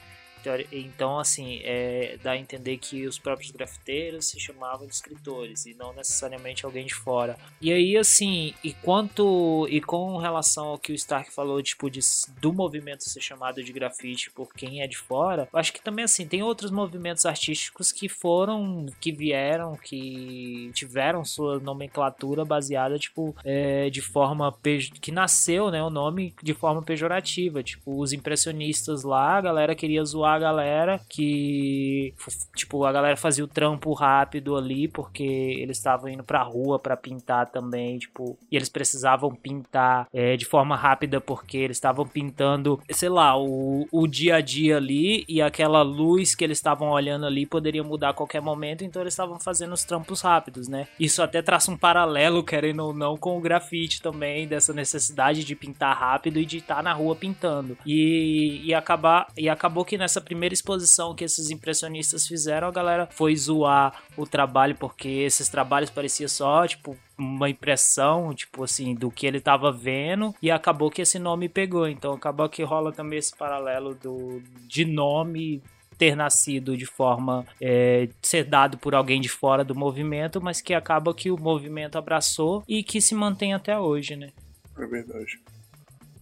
então, 0.72 1.18
assim, 1.18 1.60
é, 1.62 2.18
dá 2.22 2.32
a 2.32 2.36
entender 2.36 2.78
que 2.78 3.06
os 3.06 3.18
próprios 3.18 3.50
grafiteiros 3.50 4.26
se 4.26 4.40
chamavam 4.40 4.86
de 4.86 4.94
escritores 4.94 5.66
e 5.66 5.74
não 5.74 5.92
necessariamente 5.92 6.64
alguém 6.64 6.86
de 6.86 6.94
fora. 6.94 7.36
E 7.60 7.72
aí, 7.72 7.96
assim, 7.96 8.54
e 8.62 8.72
quanto 8.72 9.66
e 9.70 9.80
com 9.80 10.16
relação 10.16 10.68
ao 10.68 10.78
que 10.78 10.92
o 10.92 10.94
Stark 10.94 11.32
falou, 11.32 11.62
tipo, 11.62 11.90
de, 11.90 12.00
do 12.40 12.52
movimento 12.52 13.04
ser 13.04 13.20
chamado 13.20 13.62
de 13.62 13.72
grafite 13.72 14.30
por 14.30 14.52
quem 14.52 14.82
é 14.82 14.86
de 14.86 14.96
fora, 14.96 15.48
eu 15.52 15.58
acho 15.58 15.72
que 15.72 15.82
também, 15.82 16.04
assim, 16.04 16.26
tem 16.26 16.42
outros 16.42 16.70
movimentos 16.70 17.26
artísticos 17.26 17.92
que 17.92 18.08
foram, 18.08 18.86
que 19.00 19.12
vieram, 19.12 19.76
que 19.76 20.70
tiveram 20.74 21.24
sua 21.24 21.58
nomenclatura 21.58 22.44
baseada, 22.44 22.98
tipo, 22.98 23.34
é, 23.44 23.90
de 23.90 24.00
forma 24.00 24.56
que 25.00 25.10
nasceu, 25.10 25.70
né, 25.70 25.82
o 25.82 25.90
nome 25.90 26.34
de 26.42 26.54
forma 26.54 26.82
pejorativa, 26.82 27.62
tipo, 27.62 28.00
os 28.00 28.12
impressionistas 28.12 29.02
lá, 29.02 29.36
a 29.36 29.40
galera 29.40 29.74
queria 29.74 30.04
zoar 30.04 30.27
a 30.34 30.38
galera 30.38 31.00
que, 31.08 32.14
tipo, 32.54 32.84
a 32.84 32.92
galera 32.92 33.16
fazia 33.16 33.44
o 33.44 33.48
trampo 33.48 33.92
rápido 33.92 34.56
ali 34.56 34.88
porque 34.88 35.22
eles 35.22 35.78
estavam 35.78 36.08
indo 36.08 36.24
pra 36.24 36.42
rua 36.42 36.78
para 36.78 36.96
pintar 36.96 37.50
também, 37.50 37.98
tipo, 37.98 38.38
e 38.50 38.56
eles 38.56 38.68
precisavam 38.68 39.34
pintar 39.34 40.06
é, 40.12 40.36
de 40.36 40.44
forma 40.44 40.76
rápida 40.76 41.20
porque 41.20 41.56
eles 41.56 41.76
estavam 41.76 42.06
pintando, 42.06 42.80
sei 42.90 43.08
lá, 43.08 43.38
o, 43.38 43.86
o 43.90 44.06
dia 44.06 44.36
a 44.36 44.40
dia 44.40 44.76
ali 44.76 45.24
e 45.28 45.40
aquela 45.40 45.82
luz 45.82 46.34
que 46.34 46.44
eles 46.44 46.58
estavam 46.58 46.90
olhando 46.90 47.26
ali 47.26 47.46
poderia 47.46 47.82
mudar 47.82 48.10
a 48.10 48.14
qualquer 48.14 48.40
momento, 48.40 48.84
então 48.84 49.02
eles 49.02 49.14
estavam 49.14 49.38
fazendo 49.38 49.72
os 49.72 49.84
trampos 49.84 50.20
rápidos, 50.20 50.68
né? 50.68 50.86
Isso 50.98 51.22
até 51.22 51.42
traça 51.42 51.70
um 51.70 51.76
paralelo, 51.76 52.42
querendo 52.42 52.84
ou 52.84 52.94
não, 52.94 53.16
com 53.16 53.36
o 53.36 53.40
grafite 53.40 54.02
também, 54.02 54.46
dessa 54.46 54.72
necessidade 54.72 55.44
de 55.44 55.54
pintar 55.54 55.96
rápido 55.96 56.38
e 56.38 56.44
de 56.44 56.58
estar 56.58 56.82
na 56.82 56.92
rua 56.92 57.14
pintando. 57.16 57.76
E, 57.86 58.62
e, 58.64 58.74
acabar, 58.74 59.28
e 59.36 59.48
acabou 59.48 59.84
que 59.84 59.98
nessa 59.98 60.17
primeira 60.20 60.52
exposição 60.52 61.14
que 61.14 61.24
esses 61.24 61.50
impressionistas 61.50 62.26
fizeram, 62.26 62.68
a 62.68 62.72
galera 62.72 63.08
foi 63.10 63.34
zoar 63.36 64.02
o 64.16 64.26
trabalho, 64.26 64.74
porque 64.74 65.08
esses 65.08 65.48
trabalhos 65.48 65.90
pareciam 65.90 66.28
só, 66.28 66.66
tipo, 66.66 66.96
uma 67.16 67.50
impressão, 67.50 68.34
tipo 68.34 68.62
assim, 68.64 68.94
do 68.94 69.10
que 69.10 69.26
ele 69.26 69.40
tava 69.40 69.72
vendo, 69.72 70.34
e 70.40 70.50
acabou 70.50 70.90
que 70.90 71.02
esse 71.02 71.18
nome 71.18 71.48
pegou. 71.48 71.88
Então 71.88 72.12
acabou 72.12 72.48
que 72.48 72.62
rola 72.62 72.92
também 72.92 73.18
esse 73.18 73.36
paralelo 73.36 73.94
do, 73.94 74.42
de 74.66 74.84
nome 74.84 75.62
ter 75.98 76.14
nascido 76.14 76.76
de 76.76 76.86
forma 76.86 77.44
é, 77.60 78.08
ser 78.22 78.44
dado 78.44 78.78
por 78.78 78.94
alguém 78.94 79.20
de 79.20 79.28
fora 79.28 79.64
do 79.64 79.74
movimento, 79.74 80.40
mas 80.40 80.60
que 80.60 80.72
acaba 80.72 81.12
que 81.12 81.30
o 81.30 81.36
movimento 81.36 81.98
abraçou 81.98 82.62
e 82.68 82.84
que 82.84 83.00
se 83.00 83.14
mantém 83.14 83.52
até 83.52 83.76
hoje, 83.78 84.14
né? 84.14 84.30
É 84.78 84.86
verdade. 84.86 85.40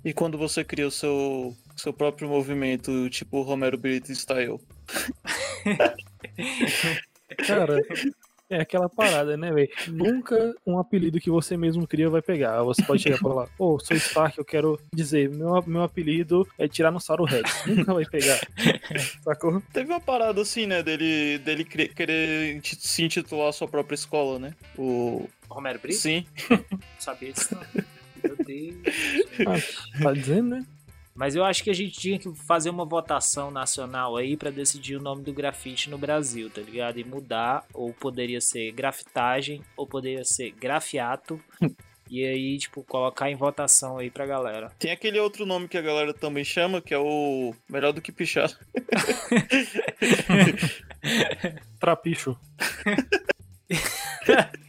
E 0.03 0.13
quando 0.13 0.39
você 0.39 0.65
cria 0.65 0.87
o 0.87 0.91
seu, 0.91 1.55
seu 1.77 1.93
próprio 1.93 2.29
movimento, 2.29 3.09
tipo 3.11 3.43
Romero 3.43 3.77
Brito 3.79 4.13
Style? 4.15 4.61
Cara, 7.47 7.81
é 8.49 8.61
aquela 8.61 8.89
parada, 8.89 9.37
né, 9.37 9.53
velho? 9.53 9.69
Nunca 9.89 10.55
um 10.65 10.79
apelido 10.79 11.21
que 11.21 11.31
você 11.31 11.57
mesmo 11.57 11.87
cria 11.87 12.09
vai 12.09 12.23
pegar. 12.23 12.63
Você 12.63 12.83
pode 12.83 13.03
chegar 13.03 13.17
e 13.17 13.21
falar, 13.21 13.49
ô, 13.59 13.75
oh, 13.75 13.79
sou 13.81 13.97
Stark, 13.97 14.39
eu 14.39 14.45
quero 14.45 14.81
dizer, 14.95 15.29
meu, 15.29 15.63
meu 15.67 15.83
apelido 15.83 16.47
é 16.57 16.69
Tiranossauro 16.69 17.25
Rex. 17.25 17.67
Nunca 17.67 17.93
vai 17.93 18.05
pegar. 18.05 18.41
Sacou? 19.23 19.61
Teve 19.73 19.91
uma 19.91 20.01
parada 20.01 20.41
assim, 20.41 20.67
né, 20.67 20.83
dele, 20.83 21.39
dele 21.39 21.65
querer 21.65 22.61
se 22.63 23.03
intitular 23.03 23.49
a 23.49 23.53
sua 23.53 23.67
própria 23.67 23.97
escola, 23.97 24.39
né? 24.39 24.55
O. 24.79 25.29
Romero 25.49 25.79
Brito? 25.79 25.99
Sim. 25.99 26.27
Sabia 26.99 27.33
disso 27.33 27.55
não. 27.55 27.85
Meu 28.23 28.37
Deus. 28.45 28.77
Ah, 29.47 30.03
tá 30.03 30.13
dizendo, 30.13 30.57
né? 30.57 30.67
Mas 31.17 31.35
eu 31.35 31.45
acho 31.45 31.65
que 31.65 31.71
a 31.71 31.75
gente 31.75 31.99
tinha 31.99 32.19
que 32.19 32.33
fazer 32.35 32.71
uma 32.71 32.85
votação 32.85 33.51
nacional 33.51 34.17
aí 34.17 34.37
para 34.37 34.51
decidir 34.51 34.97
o 34.97 35.03
nome 35.03 35.23
do 35.23 35.33
grafite 35.33 35.89
no 35.89 35.97
Brasil, 35.97 36.51
tá 36.51 36.61
ligado? 36.61 37.01
E 37.01 37.05
mudar, 37.05 37.65
ou 37.73 37.93
poderia 37.93 38.41
ser 38.41 38.71
grafitagem, 38.73 39.63
ou 39.77 39.87
poderia 39.87 40.25
ser 40.25 40.51
grafiato. 40.53 41.41
E 42.09 42.25
aí, 42.25 42.57
tipo, 42.57 42.85
colocar 42.85 43.29
em 43.31 43.35
votação 43.35 43.99
aí 43.99 44.13
pra 44.13 44.25
galera. 44.25 44.71
Tem 44.79 44.93
aquele 44.93 45.19
outro 45.19 45.45
nome 45.45 45.67
que 45.67 45.77
a 45.77 45.83
galera 45.83 46.15
também 46.15 46.45
chama, 46.45 46.81
que 46.81 46.95
é 46.95 46.99
o 46.99 47.53
Melhor 47.69 47.93
do 47.93 48.01
que 48.01 48.13
Pichar. 48.13 48.49
Trapicho. 51.81 52.39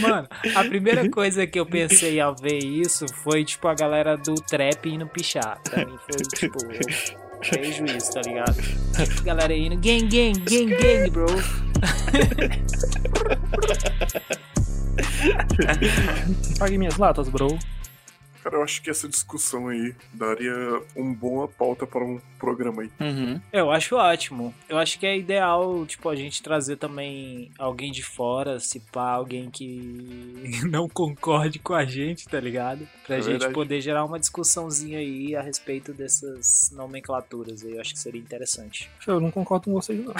Mano, 0.00 0.28
a 0.54 0.64
primeira 0.64 1.08
coisa 1.10 1.46
que 1.46 1.58
eu 1.58 1.66
pensei 1.66 2.20
ao 2.20 2.34
ver 2.34 2.58
isso 2.58 3.06
foi, 3.22 3.44
tipo, 3.44 3.66
a 3.68 3.74
galera 3.74 4.16
do 4.16 4.34
trap 4.34 4.88
indo 4.88 5.06
pichar. 5.06 5.60
Pra 5.64 5.84
mim 5.84 5.98
foi, 5.98 6.16
tipo, 6.36 6.58
vejo 7.52 7.84
isso, 7.84 8.12
tá 8.12 8.22
ligado? 8.22 8.56
A 8.96 9.22
galera 9.22 9.52
indo, 9.54 9.76
gang, 9.76 10.06
gang, 10.06 10.38
gang, 10.40 10.76
gang, 10.76 11.10
bro. 11.10 11.26
Pague 16.58 16.78
minhas 16.78 16.96
latas, 16.96 17.28
bro. 17.28 17.58
Cara, 18.44 18.56
eu 18.56 18.62
acho 18.62 18.82
que 18.82 18.90
essa 18.90 19.08
discussão 19.08 19.68
aí 19.68 19.94
daria 20.12 20.52
uma 20.94 21.14
boa 21.14 21.48
pauta 21.48 21.86
para 21.86 22.04
um 22.04 22.20
programa 22.38 22.82
aí. 22.82 22.90
Uhum. 23.00 23.40
Eu 23.50 23.70
acho 23.70 23.96
ótimo. 23.96 24.54
Eu 24.68 24.76
acho 24.76 24.98
que 24.98 25.06
é 25.06 25.16
ideal, 25.16 25.86
tipo, 25.86 26.10
a 26.10 26.14
gente 26.14 26.42
trazer 26.42 26.76
também 26.76 27.50
alguém 27.58 27.90
de 27.90 28.02
fora, 28.02 28.60
se 28.60 28.80
pá, 28.80 29.12
alguém 29.12 29.48
que 29.48 30.60
não 30.70 30.90
concorde 30.90 31.58
com 31.58 31.72
a 31.72 31.86
gente, 31.86 32.28
tá 32.28 32.38
ligado? 32.38 32.86
Pra 33.06 33.16
é 33.16 33.22
gente 33.22 33.30
verdade. 33.30 33.54
poder 33.54 33.80
gerar 33.80 34.04
uma 34.04 34.20
discussãozinha 34.20 34.98
aí 34.98 35.34
a 35.34 35.40
respeito 35.40 35.94
dessas 35.94 36.70
nomenclaturas 36.70 37.64
aí. 37.64 37.72
Eu 37.76 37.80
acho 37.80 37.94
que 37.94 37.98
seria 37.98 38.20
interessante. 38.20 38.90
Eu 39.06 39.20
não 39.20 39.30
concordo 39.30 39.64
com 39.64 39.72
vocês, 39.72 40.04
não. 40.04 40.12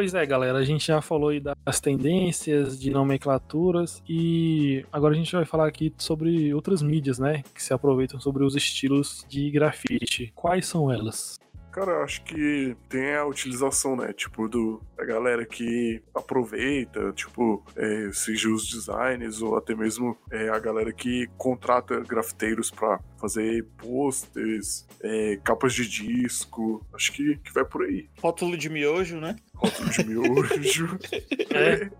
Pois 0.00 0.14
é, 0.14 0.24
galera, 0.24 0.56
a 0.56 0.64
gente 0.64 0.86
já 0.86 1.02
falou 1.02 1.28
aí 1.28 1.40
das 1.40 1.78
tendências 1.78 2.80
de 2.80 2.90
nomenclaturas 2.90 4.02
e 4.08 4.82
agora 4.90 5.12
a 5.12 5.16
gente 5.18 5.30
vai 5.30 5.44
falar 5.44 5.68
aqui 5.68 5.92
sobre 5.98 6.54
outras 6.54 6.80
mídias, 6.80 7.18
né, 7.18 7.42
que 7.54 7.62
se 7.62 7.74
aproveitam 7.74 8.18
sobre 8.18 8.42
os 8.42 8.56
estilos 8.56 9.26
de 9.28 9.50
grafite. 9.50 10.32
Quais 10.34 10.64
são 10.64 10.90
elas? 10.90 11.38
Cara, 11.80 11.92
eu 11.92 12.02
acho 12.02 12.22
que 12.24 12.76
tem 12.90 13.14
a 13.14 13.24
utilização, 13.24 13.96
né? 13.96 14.12
Tipo, 14.12 14.46
do, 14.46 14.82
da 14.94 15.02
galera 15.02 15.46
que 15.46 16.02
aproveita, 16.14 17.10
tipo, 17.12 17.64
é, 17.74 18.10
seja 18.12 18.50
os 18.50 18.68
designers 18.68 19.40
ou 19.40 19.56
até 19.56 19.74
mesmo 19.74 20.14
é, 20.30 20.50
a 20.50 20.58
galera 20.58 20.92
que 20.92 21.26
contrata 21.38 21.98
grafiteiros 22.00 22.70
para 22.70 23.00
fazer 23.18 23.64
posters, 23.78 24.86
é, 25.02 25.40
capas 25.42 25.72
de 25.72 25.88
disco. 25.88 26.86
Acho 26.92 27.12
que, 27.12 27.38
que 27.38 27.50
vai 27.54 27.64
por 27.64 27.84
aí. 27.84 28.10
Rótulo 28.20 28.58
de 28.58 28.68
miojo, 28.68 29.18
né? 29.18 29.36
Rótulo 29.54 29.88
de 29.88 30.04
miojo. 30.04 30.98
é. 31.54 31.90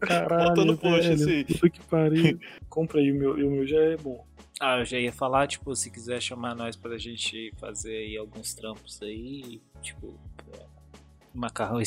Caralho, 0.00 0.48
Botando 0.48 0.78
post 0.78 1.10
assim. 1.10 1.44
Puta 1.44 1.68
que 1.68 1.84
pariu. 1.84 2.38
Compra 2.70 3.00
aí, 3.00 3.12
o 3.12 3.14
meu, 3.14 3.32
o 3.34 3.50
meu 3.50 3.66
já 3.66 3.80
é 3.80 3.98
bom. 3.98 4.26
Ah, 4.60 4.78
eu 4.78 4.84
já 4.84 4.98
ia 4.98 5.12
falar, 5.12 5.46
tipo, 5.46 5.74
se 5.76 5.90
quiser 5.90 6.20
chamar 6.20 6.54
nós 6.54 6.74
pra 6.74 6.98
gente 6.98 7.52
fazer 7.58 7.96
aí 7.96 8.16
alguns 8.16 8.54
trampos 8.54 9.00
aí, 9.02 9.62
tipo, 9.80 10.18
macarrão, 11.32 11.80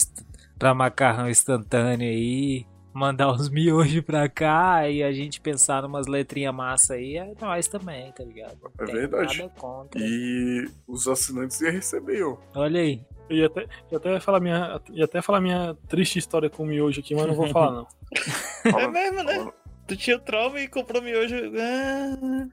pra 0.57 0.74
macarrão 0.74 1.30
instantâneo 1.30 2.07
aí, 2.07 2.65
mandar 2.93 3.32
uns 3.32 3.49
miojos 3.49 4.01
pra 4.01 4.28
cá 4.30 4.88
e 4.89 5.03
a 5.03 5.11
gente 5.11 5.41
pensar 5.41 5.82
numas 5.82 6.07
letrinhas 6.07 6.53
massa 6.53 6.93
aí, 6.93 7.17
é 7.17 7.34
nós 7.39 7.67
também, 7.67 8.11
tá 8.13 8.24
ligado? 8.24 8.57
É 8.80 8.86
Tem 8.86 8.95
verdade. 8.95 9.38
Nada 9.39 9.51
contra. 9.57 9.99
E 10.01 10.69
os 10.88 11.07
assinantes 11.07 11.59
iam 11.61 11.72
receber, 11.72 12.24
ó. 12.24 12.38
Olha 12.55 12.80
aí. 12.80 13.01
Eu 13.30 13.38
ia 13.38 13.45
até, 13.47 13.65
ia 13.89 13.97
até 13.97 14.19
falar 14.19 14.39
minha, 14.41 14.82
ia 14.91 15.05
até 15.05 15.22
falar 15.22 15.39
minha 15.39 15.75
triste 15.87 16.20
história 16.20 16.50
com 16.50 16.63
o 16.63 16.66
miojo 16.66 17.00
aqui, 17.00 17.16
mas 17.16 17.28
não 17.28 17.33
vou 17.33 17.47
falar 17.47 17.71
não. 17.71 17.87
É 18.63 18.87
mesmo, 18.87 19.24
né? 19.24 19.51
Tu 19.87 19.97
tinha 19.97 20.20
trauma 20.20 20.59
e 20.59 20.67
comprou 20.67 21.01
miojo. 21.01 21.36
Ah, 21.58 22.47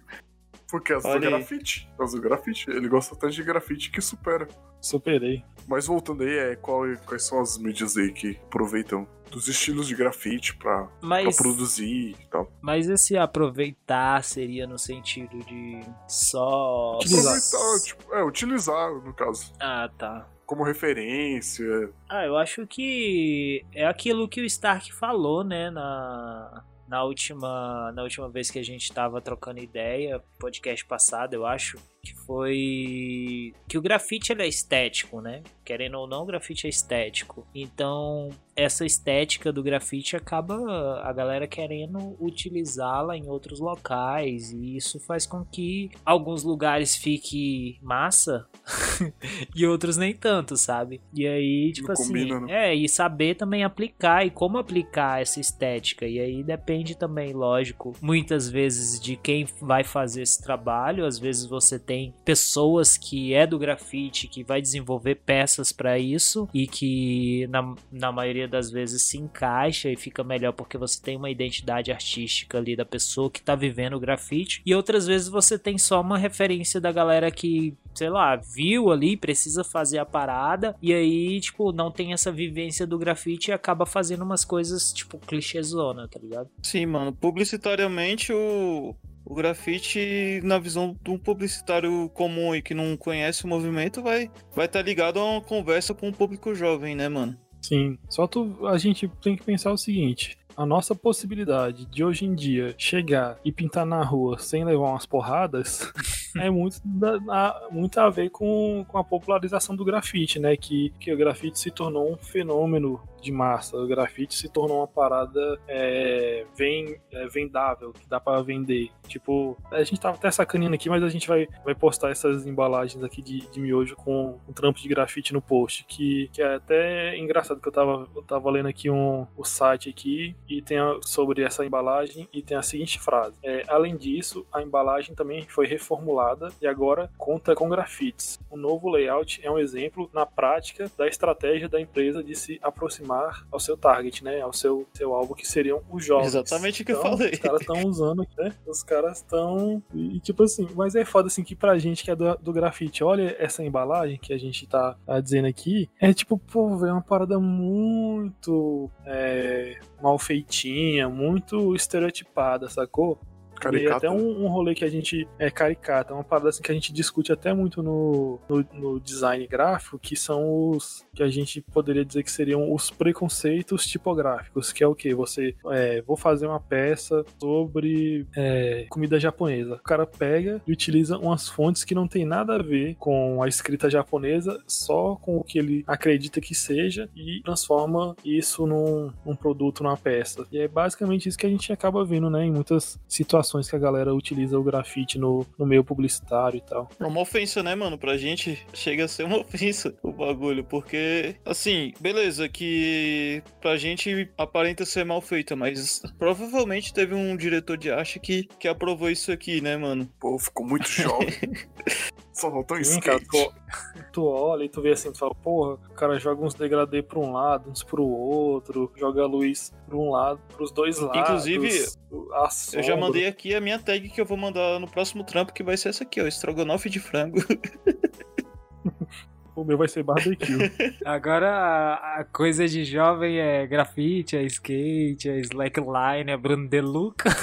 Porque 0.70 0.92
as 0.92 1.02
do 1.02 1.20
grafite. 1.20 1.88
As 1.98 2.12
do 2.12 2.20
grafite. 2.20 2.70
Ele 2.70 2.88
gosta 2.88 3.14
tanto 3.16 3.32
de 3.34 3.42
grafite 3.42 3.90
que 3.90 4.00
supera. 4.00 4.48
Superei. 4.80 5.44
Mas 5.66 5.86
voltando 5.86 6.22
aí, 6.22 6.36
é, 6.38 6.56
qual, 6.56 6.82
quais 7.05 7.24
são 7.24 7.40
as 7.40 7.59
mídias 7.59 7.96
aí 7.96 8.12
que 8.12 8.38
aproveitam 8.46 9.06
dos 9.30 9.46
estilos 9.48 9.86
de 9.86 9.94
grafite 9.94 10.56
pra, 10.56 10.84
pra 10.84 10.90
Mas, 11.02 11.36
produzir 11.36 12.16
e 12.18 12.26
tal? 12.30 12.50
mas 12.62 12.88
esse 12.88 13.16
aproveitar 13.16 14.24
seria 14.24 14.66
no 14.66 14.78
sentido 14.78 15.38
de 15.40 15.80
só. 16.06 16.96
Utilizar. 16.96 17.36
Aproveitar, 17.36 17.84
tipo, 17.84 18.14
é, 18.14 18.24
utilizar, 18.24 18.90
no 19.05 19.12
caso. 19.12 19.52
Ah, 19.60 19.90
tá. 19.98 20.26
Como 20.46 20.64
referência. 20.64 21.90
Ah, 22.09 22.24
eu 22.24 22.36
acho 22.38 22.66
que 22.66 23.66
é 23.74 23.86
aquilo 23.86 24.26
que 24.28 24.40
o 24.40 24.46
Stark 24.46 24.94
falou, 24.94 25.44
né, 25.44 25.70
na, 25.70 26.64
na, 26.89 27.05
última, 27.05 27.93
na 27.93 28.02
última 28.02 28.28
vez 28.28 28.51
que 28.51 28.59
a 28.59 28.65
gente 28.65 28.93
tava 28.93 29.20
trocando 29.20 29.60
ideia, 29.60 30.23
podcast 30.39 30.85
passado, 30.86 31.35
eu 31.35 31.47
acho, 31.47 31.78
que 32.02 32.14
foi 32.26 33.52
que 33.68 33.76
o 33.76 33.82
grafite 33.82 34.32
ele 34.32 34.42
é 34.42 34.48
estético, 34.48 35.20
né? 35.20 35.42
Querendo 35.64 35.98
ou 35.98 36.06
não, 36.06 36.22
o 36.22 36.26
grafite 36.26 36.66
é 36.66 36.70
estético. 36.70 37.46
Então, 37.54 38.30
essa 38.58 38.84
estética 38.84 39.52
do 39.52 39.62
grafite 39.62 40.16
acaba 40.16 41.00
a 41.02 41.12
galera 41.12 41.46
querendo 41.46 42.16
utilizá-la 42.20 43.16
em 43.16 43.28
outros 43.28 43.60
locais 43.60 44.50
e 44.50 44.76
isso 44.76 44.98
faz 44.98 45.26
com 45.26 45.44
que 45.44 45.90
alguns 46.04 46.42
lugares 46.42 46.96
fique 46.96 47.78
massa 47.80 48.46
e 49.54 49.64
outros 49.66 49.96
nem 49.96 50.12
tanto, 50.12 50.56
sabe? 50.56 51.00
E 51.14 51.26
aí, 51.26 51.72
tipo 51.72 51.86
Não 51.86 51.92
assim, 51.92 52.06
combina, 52.08 52.40
né? 52.40 52.70
é, 52.70 52.74
e 52.74 52.88
saber 52.88 53.36
também 53.36 53.62
aplicar 53.62 54.26
e 54.26 54.30
como 54.30 54.58
aplicar 54.58 55.22
essa 55.22 55.38
estética. 55.38 56.06
E 56.06 56.18
aí 56.18 56.42
depende 56.42 56.96
também, 56.96 57.32
lógico, 57.32 57.94
muitas 58.00 58.48
vezes 58.48 58.98
de 58.98 59.16
quem 59.16 59.46
vai 59.60 59.84
fazer 59.84 60.22
esse 60.22 60.42
trabalho. 60.42 61.06
Às 61.06 61.18
vezes 61.18 61.46
você 61.46 61.78
tem 61.89 62.12
pessoas 62.23 62.98
que 62.98 63.32
é 63.32 63.47
do 63.47 63.59
grafite 63.59 64.28
que 64.28 64.44
vai 64.44 64.60
desenvolver 64.60 65.15
peças 65.15 65.73
para 65.73 65.98
isso 65.98 66.47
e 66.52 66.66
que 66.66 67.47
na, 67.47 67.74
na 67.90 68.12
maioria 68.12 68.47
das 68.47 68.70
vezes 68.70 69.01
se 69.01 69.16
encaixa 69.16 69.90
e 69.90 69.97
fica 69.97 70.23
melhor 70.23 70.52
porque 70.52 70.77
você 70.77 71.01
tem 71.01 71.16
uma 71.16 71.31
identidade 71.31 71.90
artística 71.90 72.59
ali 72.59 72.77
da 72.77 72.85
pessoa 72.85 73.31
que 73.31 73.40
tá 73.40 73.55
vivendo 73.55 73.94
o 73.94 74.01
grafite. 74.01 74.60
E 74.66 74.74
outras 74.74 75.06
vezes 75.06 75.28
você 75.28 75.59
tem 75.59 75.78
só 75.78 76.02
uma 76.02 76.19
referência 76.19 76.78
da 76.78 76.93
galera 76.93 77.31
que 77.31 77.74
sei 77.94 78.10
lá, 78.10 78.36
viu 78.36 78.93
ali, 78.93 79.16
precisa 79.16 79.65
fazer 79.65 79.98
a 79.98 80.06
parada, 80.06 80.77
e 80.81 80.94
aí, 80.94 81.40
tipo, 81.40 81.73
não 81.73 81.90
tem 81.90 82.12
essa 82.12 82.31
vivência 82.31 82.86
do 82.86 82.97
grafite 82.97 83.51
e 83.51 83.52
acaba 83.52 83.85
fazendo 83.85 84.23
umas 84.23 84.44
coisas, 84.44 84.93
tipo, 84.93 85.19
clichêzona, 85.19 86.06
tá 86.06 86.20
ligado? 86.20 86.48
Sim, 86.62 86.86
mano. 86.86 87.12
Publicitariamente, 87.12 88.32
o, 88.32 88.94
o 89.28 89.34
grafite, 89.34 90.40
na 90.42 90.59
visão 90.59 90.96
de 91.02 91.10
um 91.10 91.18
publicitário 91.18 92.09
comum 92.14 92.55
e 92.55 92.62
que 92.62 92.72
não 92.72 92.96
conhece 92.96 93.44
o 93.44 93.48
movimento, 93.48 94.02
vai 94.02 94.30
vai 94.55 94.64
estar 94.64 94.80
ligado 94.80 95.20
a 95.20 95.24
uma 95.24 95.40
conversa 95.42 95.92
com 95.92 96.09
o 96.09 96.12
público 96.12 96.55
jovem, 96.55 96.96
né, 96.96 97.09
mano? 97.09 97.36
Sim. 97.60 97.98
Só 98.09 98.26
tu, 98.26 98.66
a 98.66 98.78
gente 98.78 99.06
tem 99.22 99.36
que 99.36 99.44
pensar 99.44 99.70
o 99.70 99.76
seguinte. 99.76 100.38
A 100.59 100.66
nossa 100.66 100.93
possibilidade 100.93 101.86
de 101.86 102.02
hoje 102.02 102.24
em 102.24 102.35
dia 102.35 102.74
chegar 102.76 103.39
e 103.44 103.52
pintar 103.52 103.86
na 103.86 104.02
rua 104.02 104.39
sem 104.40 104.64
levar 104.64 104.89
umas 104.90 105.06
porradas 105.06 105.93
é 106.36 106.51
muito, 106.51 106.80
da- 106.85 107.16
a, 107.28 107.68
muito 107.70 107.97
a 108.01 108.10
ver 108.10 108.28
com, 108.30 108.85
com 108.89 108.98
a 108.98 109.05
popularização 109.05 109.76
do 109.76 109.85
grafite, 109.85 110.40
né? 110.40 110.56
Que, 110.56 110.90
que 110.98 111.14
o 111.14 111.16
grafite 111.16 111.60
se 111.60 111.70
tornou 111.70 112.12
um 112.12 112.16
fenômeno 112.16 113.01
de 113.22 113.30
massa. 113.32 113.76
O 113.76 113.86
grafite 113.86 114.35
se 114.35 114.48
tornou 114.48 114.78
uma 114.78 114.86
parada 114.89 115.59
é, 115.68 116.44
ven- 116.56 116.97
é, 117.12 117.26
vendável, 117.28 117.93
que 117.93 118.09
dá 118.09 118.18
pra 118.18 118.40
vender. 118.43 118.90
Tipo, 119.06 119.56
a 119.70 119.82
gente 119.85 120.01
tava 120.01 120.16
até 120.16 120.30
sacaneando 120.30 120.74
aqui, 120.74 120.89
mas 120.89 121.02
a 121.05 121.09
gente 121.09 121.26
vai, 121.28 121.48
vai 121.64 121.74
postar 121.74 122.10
essas 122.10 122.47
embalagens 122.47 123.02
aqui 123.05 123.22
de, 123.22 123.40
de 123.51 123.60
miojo 123.60 123.94
com 123.97 124.39
um 124.48 124.52
trampo 124.52 124.80
de 124.80 124.89
grafite 124.89 125.32
no 125.32 125.40
post, 125.40 125.85
que, 125.89 126.28
que 126.32 126.43
é 126.43 126.56
até 126.56 127.16
engraçado 127.16 127.60
que 127.60 127.68
eu 127.68 127.72
tava, 127.72 128.09
eu 128.14 128.22
tava 128.22 128.51
lendo 128.51 128.68
aqui 128.68 128.89
um, 128.90 129.26
o 129.36 129.44
site 129.44 129.89
aqui 129.89 130.36
e 130.48 130.62
tem 130.62 130.78
a- 130.78 130.98
sobre 131.02 131.42
essa 131.42 131.64
embalagem 131.64 132.28
e 132.32 132.42
tem 132.42 132.56
a 132.56 132.62
seguinte 132.62 132.98
frase. 132.98 133.36
É, 133.42 133.64
além 133.68 133.96
disso, 133.96 134.46
a 134.52 134.62
embalagem 134.62 135.14
também 135.14 135.42
foi 135.46 135.66
reformulada 135.66 136.48
e 136.60 136.66
agora 136.66 137.10
conta 137.18 137.54
com 137.54 137.68
grafites. 137.68 138.38
O 138.50 138.56
novo 138.56 138.88
layout 138.88 139.40
é 139.44 139.50
um 139.50 139.58
exemplo 139.58 140.08
na 140.12 140.24
prática 140.24 140.90
da 140.96 141.06
estratégia 141.06 141.68
da 141.68 141.80
empresa 141.80 142.22
de 142.22 142.34
se 142.34 142.58
aproximar 142.62 143.46
ao 143.50 143.60
seu 143.60 143.76
target, 143.76 144.24
né? 144.24 144.40
Ao 144.40 144.52
seu, 144.52 144.86
seu 144.94 145.14
alvo 145.14 145.34
que 145.34 145.46
seriam 145.46 145.82
os 145.90 146.04
jovens. 146.04 146.28
Exatamente 146.34 146.82
o 146.82 146.84
que 146.84 146.92
eu 146.92 146.98
Então, 146.98 147.10
falei. 147.16 147.30
Os 147.32 147.38
caras 147.38 147.60
estão 147.60 147.82
usando, 147.84 148.26
né? 148.38 148.54
Os 148.66 148.82
caras 148.82 149.16
estão. 149.18 149.82
E 149.94 150.18
tipo 150.20 150.42
assim, 150.42 150.66
mas 150.74 150.94
é 150.94 151.04
foda 151.04 151.28
assim 151.28 151.42
que 151.44 151.54
pra 151.54 151.78
gente 151.78 152.04
que 152.04 152.10
é 152.10 152.16
do, 152.16 152.36
do 152.36 152.52
grafite, 152.52 153.04
olha 153.04 153.36
essa 153.38 153.62
embalagem 153.64 154.18
que 154.18 154.32
a 154.32 154.38
gente 154.38 154.66
tá, 154.66 154.96
tá 155.04 155.20
dizendo 155.20 155.46
aqui, 155.46 155.88
é 156.00 156.12
tipo, 156.12 156.38
pô, 156.38 156.84
é 156.86 156.92
uma 156.92 157.02
parada 157.02 157.38
muito 157.38 158.90
é, 159.04 159.78
mal 160.02 160.18
feitinha, 160.39 161.09
muito 161.09 161.74
estereotipada, 161.74 162.69
sacou? 162.69 163.19
E 163.59 163.60
Caricata. 163.60 163.97
até 163.97 164.10
um, 164.10 164.44
um 164.44 164.48
rolê 164.48 164.74
que 164.74 164.85
a 164.85 164.89
gente 164.89 165.26
é 165.39 165.51
caricata, 165.51 166.14
uma 166.14 166.24
parada 166.24 166.48
assim 166.48 166.62
que 166.62 166.70
a 166.70 166.74
gente 166.74 166.93
discute 166.93 167.32
até 167.32 167.52
muito 167.52 167.82
no, 167.82 168.39
no, 168.48 168.64
no 168.72 169.01
design 169.01 169.47
gráfico, 169.47 169.98
que 169.98 170.14
são 170.14 170.70
os 170.70 171.05
que 171.14 171.22
a 171.22 171.28
gente 171.28 171.60
poderia 171.60 172.05
dizer 172.05 172.22
que 172.22 172.30
seriam 172.30 172.72
os 172.72 172.90
preconceitos 172.90 173.85
tipográficos, 173.86 174.72
que 174.72 174.85
é 174.85 174.86
o 174.86 174.94
que? 174.94 175.12
Você 175.14 175.55
é, 175.66 176.01
vou 176.02 176.16
fazer 176.16 176.47
uma 176.47 176.60
peça 176.60 177.24
sobre 177.40 178.26
é, 178.36 178.86
comida 178.89 179.18
japonesa. 179.18 179.74
O 179.74 179.82
cara 179.82 180.06
pega 180.06 180.60
e 180.66 180.72
utiliza 180.72 181.18
umas 181.18 181.48
fontes 181.48 181.82
que 181.82 181.94
não 181.94 182.06
tem 182.06 182.24
nada 182.24 182.55
a 182.55 182.62
ver 182.62 182.94
com 182.97 183.43
a 183.43 183.48
escrita 183.48 183.90
japonesa, 183.90 184.62
só 184.66 185.16
com 185.16 185.36
o 185.36 185.44
que 185.44 185.59
ele 185.59 185.85
acredita 185.86 186.40
que 186.40 186.55
seja 186.55 187.09
e 187.16 187.40
transforma 187.43 188.14
isso 188.24 188.66
num, 188.66 189.10
num 189.24 189.35
produto, 189.35 189.82
numa 189.82 189.97
peça. 189.97 190.47
E 190.52 190.59
é 190.59 190.68
basicamente 190.68 191.28
isso 191.28 191.39
que 191.39 191.47
a 191.47 191.51
gente 191.51 191.72
acaba 191.72 192.05
vendo, 192.05 192.30
né, 192.30 192.44
em 192.44 192.52
muitas 192.52 192.98
situações 193.09 193.47
que 193.68 193.76
a 193.76 193.78
galera 193.78 194.14
utiliza 194.14 194.58
o 194.58 194.62
grafite 194.62 195.18
no, 195.18 195.46
no 195.58 195.66
meio 195.66 195.84
publicitário 195.84 196.58
e 196.58 196.60
tal. 196.60 196.88
É 196.98 197.04
uma 197.04 197.20
ofensa, 197.20 197.62
né, 197.62 197.74
mano? 197.74 197.98
Pra 197.98 198.16
gente 198.16 198.64
chega 198.72 199.04
a 199.04 199.08
ser 199.08 199.24
uma 199.24 199.38
ofensa 199.38 199.94
o 200.02 200.12
bagulho, 200.12 200.64
porque, 200.64 201.36
assim, 201.44 201.92
beleza, 202.00 202.48
que 202.48 203.42
pra 203.60 203.76
gente 203.76 204.30
aparenta 204.36 204.84
ser 204.84 205.04
mal 205.04 205.20
feita, 205.20 205.56
mas 205.56 206.02
provavelmente 206.18 206.92
teve 206.92 207.14
um 207.14 207.36
diretor 207.36 207.76
de 207.76 207.90
arte 207.90 208.20
que, 208.20 208.44
que 208.58 208.68
aprovou 208.68 209.10
isso 209.10 209.32
aqui, 209.32 209.60
né, 209.60 209.76
mano? 209.76 210.08
Pô, 210.20 210.38
ficou 210.38 210.66
muito 210.66 210.88
jovem. 210.88 211.28
Só 212.39 212.52
faltou 212.52 212.77
um 212.77 212.85
Sim, 212.85 213.01
cara, 213.01 213.19
skate. 213.19 213.52
tu, 213.52 214.02
tu 214.12 214.24
olha 214.24 214.62
e 214.62 214.69
tu 214.69 214.81
vê 214.81 214.93
assim, 214.93 215.10
tu 215.10 215.19
fala, 215.19 215.35
porra, 215.35 215.73
o 215.74 215.94
cara 215.94 216.16
joga 216.20 216.44
uns 216.44 216.55
degradê 216.55 217.02
pra 217.02 217.19
um 217.19 217.32
lado, 217.32 217.69
uns 217.69 217.82
pro 217.82 218.06
outro, 218.06 218.93
joga 218.97 219.23
a 219.23 219.27
luz 219.27 219.73
pra 219.89 219.97
um 219.97 220.10
lado, 220.10 220.40
pros 220.56 220.70
dois 220.70 221.01
lados. 221.01 221.20
Inclusive, 221.20 221.86
a 222.32 222.48
Eu 222.74 222.82
já 222.85 222.97
mandei 222.97 223.27
aqui 223.27 223.56
a 223.56 223.60
minha 223.60 223.77
tag 223.81 224.09
que 224.09 224.20
eu 224.20 224.24
vou 224.24 224.39
mandar 224.39 224.78
no 224.78 224.89
próximo 224.89 225.24
trampo, 225.24 225.52
que 225.52 225.65
vai 225.65 225.77
ser 225.77 225.89
essa 225.89 226.05
aqui, 226.05 226.20
ó, 226.20 226.28
estrogonofe 226.28 226.89
de 226.89 227.01
frango. 227.01 227.39
O 229.59 229.64
meu 229.64 229.76
vai 229.76 229.89
ser 229.89 230.05
barbecue. 230.05 230.70
Agora 231.05 231.94
a, 231.94 232.24
coisa 232.24 232.68
de 232.68 232.85
jovem 232.85 233.40
é 233.40 233.66
grafite, 233.66 234.36
é 234.36 234.44
skate, 234.44 235.28
é 235.28 235.40
slackline, 235.40 236.30
é 236.30 236.36
Bruno 236.36 236.68
De 236.68 236.80
Luca. 236.80 237.28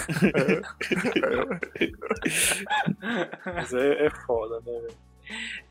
Mas 3.46 3.74
é, 3.74 4.06
é 4.06 4.10
foda, 4.26 4.62
né, 4.66 4.80
velho? 4.80 4.96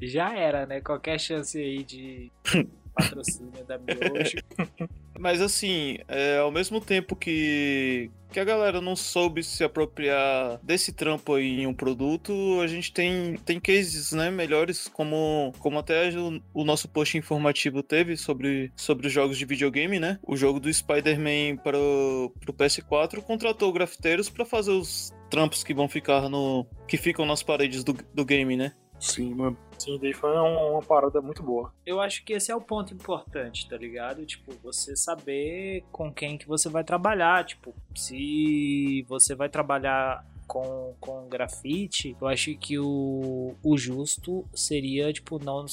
Já 0.03 0.37
era, 0.37 0.67
né? 0.67 0.83
Qualquer 0.83 1.19
chance 1.19 1.59
aí 1.59 1.83
de 1.83 2.31
patrocínio 2.95 3.65
da 3.67 3.79
Miojo. 3.79 4.39
Mas 5.19 5.41
assim, 5.41 5.99
é, 6.09 6.39
ao 6.39 6.51
mesmo 6.51 6.81
tempo 6.81 7.15
que, 7.15 8.11
que 8.33 8.41
a 8.41 8.45
galera 8.45 8.81
não 8.81 8.97
soube 8.97 9.43
se 9.43 9.63
apropriar 9.63 10.59
desse 10.63 10.93
trampo 10.93 11.35
aí 11.35 11.61
em 11.61 11.67
um 11.67 11.75
produto, 11.75 12.61
a 12.61 12.67
gente 12.67 12.93
tem, 12.93 13.37
tem 13.45 13.61
cases 13.61 14.13
né, 14.13 14.31
melhores, 14.31 14.89
como, 14.89 15.53
como 15.59 15.79
até 15.79 16.11
o, 16.11 16.43
o 16.53 16.65
nosso 16.65 16.89
post 16.89 17.17
informativo 17.17 17.83
teve 17.83 18.17
sobre, 18.17 18.73
sobre 18.77 19.07
os 19.07 19.13
jogos 19.13 19.39
de 19.39 19.45
videogame, 19.45 20.01
né? 20.01 20.19
O 20.23 20.37
jogo 20.37 20.59
do 20.59 20.73
Spider-Man 20.73 21.59
para 21.63 21.79
o 21.79 22.33
pro 22.41 22.53
PS4 22.53 23.23
contratou 23.23 23.73
grafiteiros 23.73 24.29
para 24.29 24.45
fazer 24.45 24.73
os 24.73 25.13
trampos 25.31 25.65
que 25.65 25.75
vão 25.75 25.89
ficar 25.89 26.29
no. 26.29 26.67
que 26.87 26.97
ficam 26.97 27.25
nas 27.25 27.43
paredes 27.43 27.83
do, 27.83 27.97
do 28.13 28.25
game, 28.25 28.57
né? 28.57 28.73
Sim, 29.05 29.35
mano. 29.35 29.57
Sim, 29.79 29.99
daí 30.01 30.15
foi 30.15 30.31
uma, 30.33 30.65
uma 30.71 30.83
parada 30.83 31.21
muito 31.21 31.43
boa. 31.43 31.71
Eu 31.85 32.01
acho 32.01 32.25
que 32.25 32.33
esse 32.33 32.51
é 32.51 32.57
o 32.57 32.61
ponto 32.61 32.95
importante, 32.95 33.69
tá 33.69 33.77
ligado? 33.77 34.25
Tipo, 34.25 34.53
você 34.63 34.97
saber 34.97 35.85
com 35.93 36.11
quem 36.11 36.39
que 36.39 36.49
você 36.49 36.71
vai 36.71 36.83
trabalhar. 36.83 37.45
Tipo, 37.45 37.75
se 37.95 39.05
você 39.07 39.35
vai 39.35 39.51
trabalhar 39.51 40.25
com, 40.47 40.95
com 40.99 41.29
grafite, 41.29 42.17
eu 42.19 42.27
acho 42.27 42.57
que 42.57 42.79
o, 42.79 43.55
o 43.63 43.77
justo 43.77 44.47
seria, 44.55 45.13
tipo, 45.13 45.39
não 45.39 45.69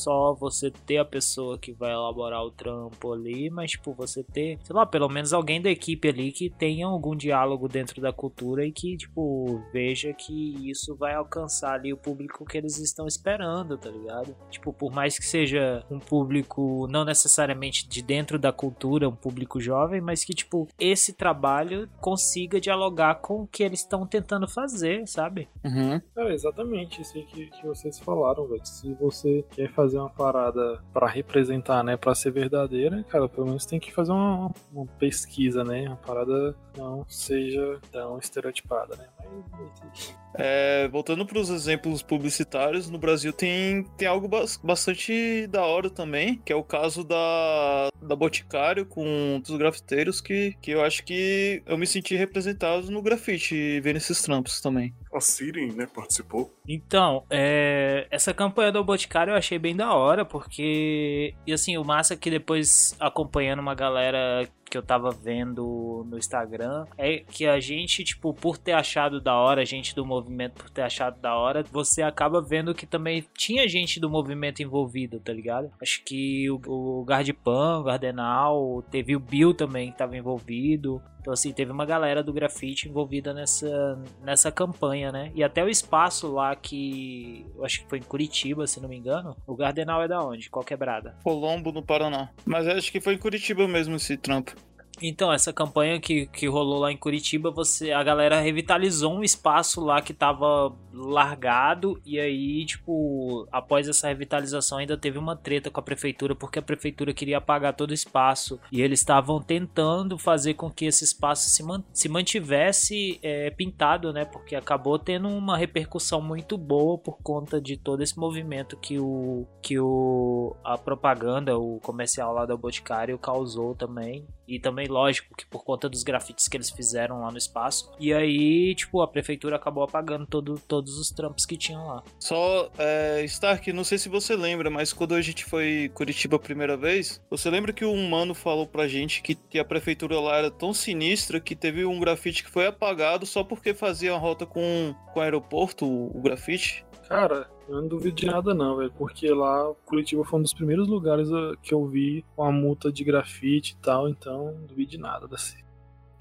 só 0.00 0.34
você 0.34 0.70
ter 0.70 0.98
a 0.98 1.04
pessoa 1.04 1.58
que 1.58 1.72
vai 1.72 1.92
elaborar 1.92 2.42
o 2.42 2.50
trampo 2.50 3.12
ali, 3.12 3.50
mas, 3.50 3.72
tipo, 3.72 3.92
você 3.92 4.22
ter, 4.22 4.58
sei 4.62 4.74
lá, 4.74 4.86
pelo 4.86 5.08
menos 5.08 5.32
alguém 5.32 5.60
da 5.60 5.70
equipe 5.70 6.08
ali 6.08 6.32
que 6.32 6.48
tenha 6.50 6.86
algum 6.86 7.14
diálogo 7.14 7.68
dentro 7.68 8.00
da 8.00 8.12
cultura 8.12 8.64
e 8.64 8.72
que, 8.72 8.96
tipo, 8.96 9.62
veja 9.72 10.12
que 10.12 10.70
isso 10.70 10.96
vai 10.96 11.14
alcançar 11.14 11.74
ali 11.74 11.92
o 11.92 11.96
público 11.96 12.44
que 12.44 12.56
eles 12.56 12.78
estão 12.78 13.06
esperando, 13.06 13.76
tá 13.76 13.90
ligado? 13.90 14.34
Tipo, 14.50 14.72
por 14.72 14.92
mais 14.92 15.18
que 15.18 15.24
seja 15.24 15.84
um 15.90 15.98
público 15.98 16.86
não 16.88 17.04
necessariamente 17.04 17.88
de 17.88 18.02
dentro 18.02 18.38
da 18.38 18.52
cultura, 18.52 19.08
um 19.08 19.14
público 19.14 19.60
jovem, 19.60 20.00
mas 20.00 20.24
que, 20.24 20.34
tipo, 20.34 20.66
esse 20.78 21.12
trabalho 21.12 21.88
consiga 22.00 22.60
dialogar 22.60 23.16
com 23.16 23.42
o 23.42 23.46
que 23.46 23.62
eles 23.62 23.80
estão 23.80 24.06
tentando 24.06 24.48
fazer, 24.48 25.06
sabe? 25.06 25.48
Uhum. 25.64 26.00
É 26.16 26.32
exatamente 26.32 27.02
isso 27.02 27.16
aí 27.16 27.24
que, 27.24 27.46
que 27.46 27.66
vocês 27.66 27.98
falaram, 27.98 28.46
velho. 28.46 28.64
Se 28.64 28.92
você 28.94 29.44
quer 29.50 29.72
fazer 29.72 29.89
uma 29.96 30.10
parada 30.10 30.80
pra 30.92 31.06
representar, 31.06 31.82
né, 31.82 31.96
pra 31.96 32.14
ser 32.14 32.30
verdadeira, 32.30 33.04
cara, 33.08 33.28
pelo 33.28 33.46
menos 33.46 33.66
tem 33.66 33.80
que 33.80 33.92
fazer 33.92 34.12
uma, 34.12 34.50
uma 34.72 34.86
pesquisa, 34.98 35.64
né? 35.64 35.86
Uma 35.86 35.96
parada 35.96 36.54
não 36.76 37.04
seja 37.08 37.78
tão 37.90 38.18
estereotipada, 38.18 38.96
né? 38.96 39.06
Mas, 39.18 40.16
É, 40.34 40.88
voltando 40.88 41.26
para 41.26 41.38
os 41.38 41.50
exemplos 41.50 42.02
publicitários, 42.02 42.88
no 42.88 42.98
Brasil 42.98 43.32
tem, 43.32 43.84
tem 43.96 44.06
algo 44.06 44.28
bas- 44.28 44.58
bastante 44.62 45.46
da 45.48 45.64
hora 45.64 45.90
também, 45.90 46.40
que 46.44 46.52
é 46.52 46.56
o 46.56 46.62
caso 46.62 47.02
da, 47.04 47.88
da 48.00 48.14
Boticário 48.14 48.86
com 48.86 49.40
dos 49.44 49.56
grafiteiros, 49.56 50.20
que, 50.20 50.54
que 50.62 50.70
eu 50.70 50.82
acho 50.82 51.04
que 51.04 51.62
eu 51.66 51.76
me 51.76 51.86
senti 51.86 52.14
representado 52.16 52.90
no 52.90 53.02
grafite, 53.02 53.80
vendo 53.80 53.96
esses 53.96 54.22
trampos 54.22 54.60
também. 54.60 54.94
A 55.12 55.20
Siren, 55.20 55.72
né, 55.72 55.86
participou. 55.92 56.54
Então, 56.66 57.24
é, 57.28 58.06
essa 58.10 58.32
campanha 58.32 58.70
do 58.70 58.84
Boticário 58.84 59.32
eu 59.32 59.36
achei 59.36 59.58
bem 59.58 59.74
da 59.74 59.94
hora, 59.94 60.24
porque, 60.24 61.34
e 61.46 61.52
assim, 61.52 61.76
o 61.76 61.84
massa 61.84 62.14
é 62.14 62.16
que 62.16 62.30
depois 62.30 62.94
acompanhando 63.00 63.60
uma 63.60 63.74
galera 63.74 64.48
que 64.70 64.78
eu 64.78 64.82
tava 64.82 65.10
vendo 65.10 66.06
no 66.08 66.16
Instagram, 66.16 66.86
é 66.96 67.18
que 67.18 67.46
a 67.46 67.58
gente, 67.58 68.04
tipo, 68.04 68.32
por 68.32 68.56
ter 68.56 68.72
achado 68.72 69.20
da 69.20 69.34
hora, 69.34 69.62
a 69.62 69.64
gente 69.64 69.94
do 69.94 70.06
movimento 70.06 70.54
por 70.54 70.70
ter 70.70 70.82
achado 70.82 71.20
da 71.20 71.34
hora, 71.34 71.64
você 71.72 72.02
acaba 72.02 72.40
vendo 72.40 72.74
que 72.74 72.86
também 72.86 73.24
tinha 73.36 73.66
gente 73.66 73.98
do 73.98 74.08
movimento 74.08 74.62
envolvida, 74.62 75.18
tá 75.18 75.32
ligado? 75.32 75.70
Acho 75.82 76.02
que 76.04 76.48
o, 76.48 76.60
o 76.66 77.04
Gardipan, 77.04 77.80
o 77.80 77.82
Gardenal, 77.82 78.84
teve 78.90 79.16
o 79.16 79.20
Bill 79.20 79.52
também 79.52 79.90
que 79.90 79.98
tava 79.98 80.16
envolvido. 80.16 81.02
Então, 81.20 81.32
assim, 81.32 81.52
teve 81.52 81.70
uma 81.70 81.84
galera 81.84 82.22
do 82.22 82.32
grafite 82.32 82.88
envolvida 82.88 83.34
nessa, 83.34 84.02
nessa 84.22 84.50
campanha, 84.50 85.12
né? 85.12 85.30
E 85.34 85.44
até 85.44 85.62
o 85.62 85.68
espaço 85.68 86.32
lá 86.32 86.56
que. 86.56 87.46
Eu 87.54 87.64
acho 87.64 87.80
que 87.82 87.88
foi 87.88 87.98
em 87.98 88.02
Curitiba, 88.02 88.66
se 88.66 88.80
não 88.80 88.88
me 88.88 88.96
engano. 88.96 89.36
O 89.46 89.54
Gardenal 89.54 90.02
é 90.02 90.08
da 90.08 90.22
onde? 90.22 90.48
Qual 90.48 90.64
quebrada? 90.64 91.16
Colombo, 91.22 91.72
no 91.72 91.82
Paraná. 91.82 92.30
Mas 92.44 92.66
acho 92.66 92.90
que 92.90 93.00
foi 93.00 93.14
em 93.14 93.18
Curitiba 93.18 93.68
mesmo 93.68 93.96
esse 93.96 94.16
trampo. 94.16 94.54
Então, 95.02 95.32
essa 95.32 95.52
campanha 95.52 96.00
que, 96.00 96.26
que 96.26 96.46
rolou 96.46 96.80
lá 96.80 96.92
em 96.92 96.96
Curitiba, 96.96 97.50
você 97.50 97.92
a 97.92 98.02
galera 98.02 98.40
revitalizou 98.40 99.14
um 99.14 99.24
espaço 99.24 99.80
lá 99.80 100.00
que 100.02 100.12
tava 100.12 100.74
largado 100.92 102.00
e 102.04 102.18
aí, 102.18 102.64
tipo, 102.66 103.46
após 103.50 103.88
essa 103.88 104.08
revitalização 104.08 104.78
ainda 104.78 104.96
teve 104.96 105.18
uma 105.18 105.36
treta 105.36 105.70
com 105.70 105.80
a 105.80 105.82
prefeitura 105.82 106.34
porque 106.34 106.58
a 106.58 106.62
prefeitura 106.62 107.14
queria 107.14 107.38
apagar 107.38 107.74
todo 107.74 107.90
o 107.90 107.94
espaço 107.94 108.60
e 108.70 108.82
eles 108.82 109.00
estavam 109.00 109.40
tentando 109.40 110.18
fazer 110.18 110.54
com 110.54 110.70
que 110.70 110.84
esse 110.84 111.04
espaço 111.04 111.48
se, 111.48 111.62
man 111.62 111.82
se 111.92 112.08
mantivesse 112.08 113.18
é, 113.22 113.50
pintado, 113.50 114.12
né? 114.12 114.24
Porque 114.24 114.54
acabou 114.54 114.98
tendo 114.98 115.28
uma 115.28 115.56
repercussão 115.56 116.20
muito 116.20 116.58
boa 116.58 116.98
por 116.98 117.18
conta 117.22 117.60
de 117.60 117.76
todo 117.76 118.02
esse 118.02 118.18
movimento 118.18 118.76
que 118.76 118.98
o 118.98 119.46
que 119.62 119.78
o 119.78 120.56
a 120.64 120.76
propaganda, 120.76 121.58
o 121.58 121.78
comercial 121.80 122.32
lá 122.32 122.44
da 122.44 122.56
Boticário 122.56 123.18
causou 123.18 123.74
também 123.74 124.26
e 124.46 124.58
também 124.58 124.88
lógico 124.90 125.34
que 125.34 125.46
por 125.46 125.64
conta 125.64 125.88
dos 125.88 126.02
grafites 126.02 126.48
que 126.48 126.56
eles 126.56 126.70
fizeram 126.70 127.20
lá 127.20 127.30
no 127.30 127.38
espaço. 127.38 127.90
E 127.98 128.12
aí, 128.12 128.74
tipo, 128.74 129.00
a 129.00 129.08
prefeitura 129.08 129.56
acabou 129.56 129.82
apagando 129.82 130.26
todo, 130.26 130.58
todos 130.66 130.98
os 130.98 131.10
trampos 131.10 131.46
que 131.46 131.56
tinham 131.56 131.86
lá. 131.86 132.02
Só, 132.18 132.70
é, 132.78 133.24
Stark, 133.24 133.72
não 133.72 133.84
sei 133.84 133.98
se 133.98 134.08
você 134.08 134.36
lembra, 134.36 134.70
mas 134.70 134.92
quando 134.92 135.14
a 135.14 135.20
gente 135.20 135.44
foi 135.44 135.84
em 135.84 135.88
Curitiba 135.88 136.36
a 136.36 136.40
primeira 136.40 136.76
vez, 136.76 137.22
você 137.30 137.48
lembra 137.50 137.72
que 137.72 137.84
um 137.84 138.08
mano 138.08 138.34
falou 138.34 138.66
pra 138.66 138.88
gente 138.88 139.22
que, 139.22 139.34
que 139.34 139.58
a 139.58 139.64
prefeitura 139.64 140.18
lá 140.20 140.36
era 140.36 140.50
tão 140.50 140.74
sinistra 140.74 141.40
que 141.40 141.54
teve 141.54 141.84
um 141.84 142.00
grafite 142.00 142.44
que 142.44 142.50
foi 142.50 142.66
apagado 142.66 143.24
só 143.26 143.44
porque 143.44 143.72
fazia 143.72 144.12
uma 144.12 144.18
rota 144.18 144.44
com, 144.44 144.94
com 145.12 145.20
o 145.20 145.22
aeroporto, 145.22 145.86
o, 145.86 146.16
o 146.16 146.20
grafite? 146.20 146.84
Cara, 147.08 147.48
eu 147.70 147.80
não 147.82 147.88
duvido 147.88 148.16
de 148.16 148.26
nada 148.26 148.52
não, 148.52 148.76
velho, 148.76 148.92
porque 148.98 149.28
lá 149.32 149.72
Curitiba 149.86 150.24
foi 150.24 150.40
um 150.40 150.42
dos 150.42 150.52
primeiros 150.52 150.88
lugares 150.88 151.32
ah, 151.32 151.54
que 151.62 151.72
eu 151.72 151.86
vi 151.86 152.24
com 152.34 152.42
a 152.42 152.50
multa 152.50 152.90
de 152.90 153.04
grafite 153.04 153.72
e 153.72 153.76
tal, 153.76 154.08
então 154.08 154.52
não 154.52 154.66
duvido 154.66 154.90
de 154.90 154.98
nada 154.98 155.28
desse. 155.28 155.56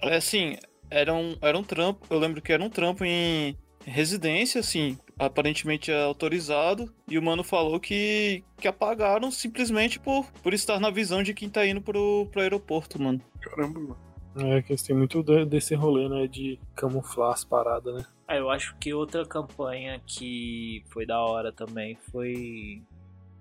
É 0.02 0.16
assim, 0.16 0.56
era 0.90 1.14
um, 1.14 1.36
era 1.42 1.58
um 1.58 1.64
trampo, 1.64 2.06
eu 2.10 2.20
lembro 2.20 2.42
que 2.42 2.54
era 2.54 2.64
um 2.64 2.70
trampo 2.70 3.04
em 3.04 3.58
residência, 3.86 4.60
assim, 4.60 4.98
aparentemente 5.18 5.92
é 5.92 6.04
autorizado, 6.04 6.94
e 7.08 7.18
o 7.18 7.24
mano 7.24 7.44
falou 7.44 7.80
que, 7.80 8.44
que 8.58 8.68
apagaram 8.68 9.32
simplesmente 9.32 10.00
por, 10.00 10.26
por 10.44 10.54
estar 10.54 10.80
na 10.80 10.90
visão 10.90 11.24
de 11.24 11.34
quem 11.34 11.50
tá 11.50 11.66
indo 11.66 11.82
pro, 11.82 12.28
pro 12.32 12.42
aeroporto, 12.42 13.02
mano. 13.02 13.20
Caramba, 13.42 13.80
mano. 13.80 13.98
É 14.36 14.62
que 14.62 14.76
tem 14.76 14.96
muito 14.96 15.24
de- 15.24 15.46
desse 15.46 15.74
rolê, 15.74 16.08
né, 16.08 16.28
de 16.28 16.60
camuflar 16.76 17.34
as 17.34 17.44
paradas, 17.44 17.94
né? 17.96 18.06
Ah, 18.30 18.36
eu 18.36 18.52
acho 18.52 18.76
que 18.78 18.94
outra 18.94 19.26
campanha 19.26 20.00
que 20.06 20.84
foi 20.92 21.04
da 21.04 21.20
hora 21.20 21.52
também 21.52 21.96
foi. 22.12 22.84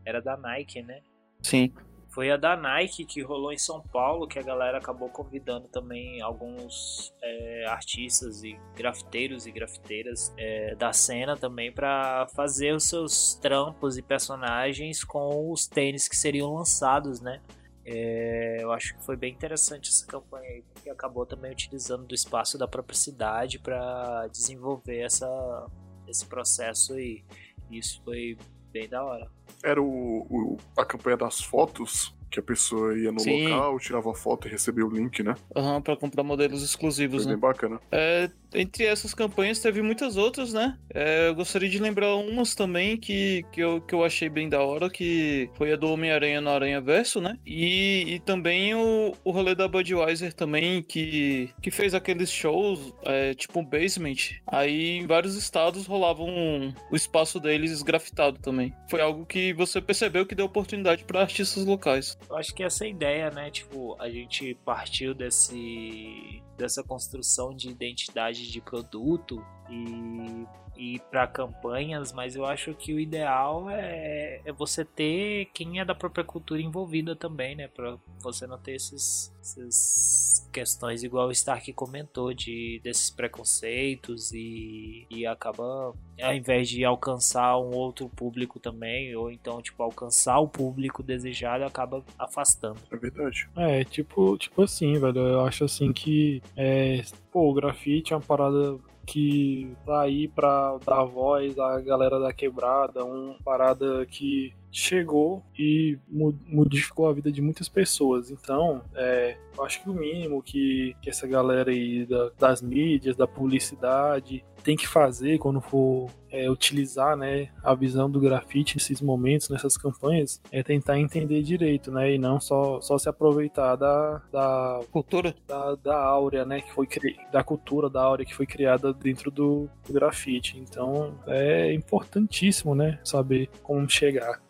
Era 0.03 0.19
da 0.19 0.35
Nike, 0.35 0.81
né? 0.81 1.03
Sim. 1.43 1.71
Foi 2.09 2.31
a 2.31 2.39
da 2.39 2.57
Nike 2.57 3.05
que 3.05 3.21
rolou 3.21 3.53
em 3.53 3.59
São 3.59 3.83
Paulo, 3.83 4.27
que 4.27 4.39
a 4.39 4.43
galera 4.43 4.79
acabou 4.79 5.11
convidando 5.11 5.69
também 5.69 6.23
alguns 6.23 7.13
é, 7.23 7.67
artistas 7.69 8.43
e 8.43 8.59
grafiteiros 8.75 9.47
e 9.47 9.53
grafiteiras 9.53 10.33
é, 10.39 10.75
da 10.75 10.91
cena 10.91 11.37
também 11.37 11.71
para 11.71 12.27
fazer 12.35 12.75
os 12.75 12.85
seus 12.85 13.35
trampos 13.35 13.99
e 13.99 14.03
personagens 14.03 15.05
com 15.05 15.53
os 15.53 15.67
tênis 15.67 16.09
que 16.09 16.17
seriam 16.17 16.55
lançados, 16.55 17.21
né? 17.21 17.43
É, 17.91 18.59
eu 18.61 18.71
acho 18.71 18.95
que 18.95 19.03
foi 19.03 19.17
bem 19.17 19.33
interessante 19.33 19.89
essa 19.89 20.05
campanha 20.07 20.47
aí, 20.47 20.63
porque 20.75 20.91
acabou 20.91 21.25
também 21.25 21.51
utilizando 21.51 22.05
do 22.07 22.15
espaço 22.15 22.59
da 22.59 22.69
própria 22.69 22.95
cidade 22.95 23.59
para 23.59 24.27
desenvolver 24.27 24.99
essa, 25.01 25.67
esse 26.07 26.27
processo 26.27 26.99
e 27.01 27.25
isso 27.71 28.03
foi 28.05 28.37
bem 28.71 28.87
da 28.91 29.03
hora. 29.03 29.31
Era 29.65 29.81
o, 29.83 30.21
o- 30.29 30.57
a 30.77 30.85
campanha 30.85 31.17
das 31.17 31.41
fotos, 31.41 32.15
que 32.31 32.39
a 32.41 32.43
pessoa 32.43 32.97
ia 32.99 33.11
no 33.13 33.21
Sim. 33.21 33.45
local, 33.49 33.79
tirava 33.79 34.13
foto 34.15 34.47
e 34.47 34.51
recebia 34.51 34.85
o 34.85 34.91
link, 34.91 35.23
né? 35.23 35.35
Aham, 35.57 35.81
pra 35.81 35.97
comprar 35.97 36.23
modelos 36.23 36.63
exclusivos, 36.63 37.23
Foi 37.25 37.33
né? 37.33 37.37
bem 37.39 37.41
bacana. 37.41 37.81
É, 37.91 38.31
entre 38.55 38.85
essas 38.85 39.15
campanhas 39.15 39.59
teve 39.61 39.81
muitas 39.83 40.17
outras, 40.17 40.53
né? 40.53 40.77
É, 40.93 41.29
eu 41.29 41.35
gostaria 41.35 41.69
de 41.69 41.79
lembrar 41.79 42.15
umas 42.17 42.55
também 42.55 42.97
que, 42.97 43.45
que, 43.53 43.61
eu, 43.61 43.81
que 43.81 43.95
eu 43.95 44.05
achei 44.05 44.29
bem 44.29 44.49
da 44.49 44.61
hora, 44.63 44.91
que 44.91 45.49
foi 45.55 45.73
a 45.73 45.77
do 45.77 45.91
Homem-Aranha 45.91 46.41
no 46.41 46.51
Aranha 46.51 46.81
Verso, 46.81 47.21
né? 47.21 47.39
E, 47.47 48.15
e 48.15 48.19
também 48.21 48.75
o, 48.75 49.15
o 49.25 49.31
rolê 49.31 49.55
da 49.55 49.67
Budweiser 49.69 50.33
também, 50.35 50.83
que, 50.83 51.51
que 51.63 51.71
fez 51.71 51.95
aqueles 51.95 52.31
shows, 52.31 52.93
é, 53.05 53.33
tipo 53.35 53.59
um 53.61 53.65
basement. 53.65 54.17
Aí 54.47 54.99
em 54.99 55.07
vários 55.07 55.35
estados 55.37 55.87
rolavam 55.87 56.27
um- 56.29 56.75
o 56.91 56.97
espaço 56.97 57.39
deles 57.41 57.83
grafitado 57.83 58.39
também. 58.39 58.75
Foi 58.91 59.01
algo 59.01 59.25
que 59.25 59.53
você 59.55 59.81
percebeu 59.81 60.27
que 60.27 60.35
deu 60.35 60.47
oportunidade 60.47 61.05
para 61.05 61.21
artistas 61.21 61.65
locais. 61.65 62.18
Eu 62.29 62.37
acho 62.37 62.55
que 62.55 62.63
essa 62.63 62.85
é 62.85 62.91
ideia, 62.91 63.31
né? 63.31 63.51
Tipo, 63.51 63.97
a 64.01 64.09
gente 64.09 64.55
partiu 64.65 65.15
desse 65.15 66.43
dessa 66.57 66.83
construção 66.83 67.55
de 67.55 67.69
identidade 67.69 68.51
de 68.51 68.61
produto 68.61 69.41
e 69.71 70.45
e 70.79 71.01
para 71.11 71.27
campanhas, 71.27 72.13
mas 72.13 72.37
eu 72.37 72.47
acho 72.47 72.73
que 72.73 72.95
o 72.95 73.01
ideal 73.01 73.69
é, 73.69 74.41
é 74.45 74.53
você 74.53 74.85
ter 74.85 75.47
quem 75.53 75.81
é 75.81 75.85
da 75.85 75.95
própria 75.95 76.25
cultura 76.25 76.63
envolvida 76.63 77.17
também, 77.17 77.57
né? 77.57 77.67
Para 77.67 77.99
você 78.21 78.47
não 78.47 78.57
ter 78.57 78.77
esses, 78.77 79.35
essas 79.41 80.49
questões 80.53 81.03
igual 81.03 81.27
o 81.27 81.33
Stark 81.33 81.73
comentou 81.73 82.33
de 82.33 82.81
desses 82.85 83.11
preconceitos 83.11 84.33
e, 84.33 85.05
e 85.11 85.27
acaba 85.27 85.93
ao 86.23 86.35
invés 86.35 86.69
de 86.69 86.85
alcançar 86.85 87.59
um 87.59 87.75
outro 87.75 88.09
público 88.09 88.61
também, 88.61 89.15
ou 89.17 89.33
então 89.33 89.61
tipo 89.61 89.83
alcançar 89.83 90.39
o 90.39 90.49
público 90.49 91.03
desejado, 91.03 91.65
acaba 91.65 92.05
afastando. 92.17 92.79
É 92.91 92.97
verdade. 92.97 93.49
É, 93.57 93.83
tipo, 93.83 94.39
tipo 94.39 94.63
assim, 94.63 94.93
velho, 94.99 95.19
eu 95.19 95.41
acho 95.45 95.65
assim 95.65 95.93
que, 95.93 96.41
é, 96.57 97.03
pô, 97.33 97.51
o 97.51 97.55
grafite 97.55 98.13
é 98.13 98.17
uma 98.17 98.23
parada 98.23 98.79
que 99.09 99.75
tá 99.87 100.03
aí 100.03 100.29
pra 100.29 100.77
dar 100.85 101.03
voz 101.05 101.59
à 101.59 101.81
galera 101.81 102.21
da 102.21 102.31
quebrada, 102.31 103.03
uma 103.05 103.35
parada 103.43 104.05
que 104.05 104.53
chegou 104.71 105.43
e 105.59 105.99
modificou 106.09 107.09
a 107.09 107.13
vida 107.13 107.33
de 107.33 107.41
muitas 107.41 107.69
pessoas. 107.69 108.31
Então, 108.31 108.83
é, 108.95 109.37
eu 109.57 109.65
acho 109.65 109.83
que 109.83 109.91
o 109.91 109.95
mínimo 109.95 110.43
que, 110.43 110.95
que 111.03 111.11
essa 111.11 111.27
galera 111.27 111.71
aí 111.71 112.07
da, 112.07 112.31
das 112.39 112.63
mídias, 112.63 113.17
da 113.17 113.27
publicidade, 113.27 114.45
tem 114.63 114.77
que 114.77 114.87
fazer 114.87 115.39
quando 115.39 115.61
for 115.61 116.11
é, 116.31 116.51
utilizar 116.51 117.17
né, 117.17 117.49
a 117.63 117.75
visão 117.75 118.11
do 118.11 118.21
grafite 118.21 118.77
nesses 118.77 119.01
momentos, 119.01 119.49
nessas 119.49 119.77
campanhas, 119.77 120.41
é 120.53 120.63
tentar 120.63 120.99
entender 120.99 121.43
direito, 121.43 121.91
né? 121.91 122.15
E 122.15 122.19
não 122.19 122.41
só, 122.41 122.81
só 122.81 122.99
se 122.99 123.09
aproveitar 123.09 123.77
da, 123.77 124.23
da 124.31 124.81
cultura, 124.91 125.35
da, 125.47 125.75
da 125.77 125.97
áurea, 125.97 126.45
né? 126.45 126.61
Que 126.61 126.73
foi 126.73 126.87
cri... 126.87 127.17
da 127.33 127.43
cultura 127.43 127.89
da 127.89 128.03
áurea 128.03 128.27
que 128.27 128.35
foi 128.35 128.47
criada 128.47 128.93
dentro 128.93 129.31
do, 129.31 129.69
do 129.87 129.93
grafite. 129.93 130.59
Então 130.59 131.19
é 131.27 131.73
importantíssimo, 131.73 132.75
né? 132.75 132.99
Saber 133.03 133.49
como 133.63 133.89
chegar. 133.89 134.41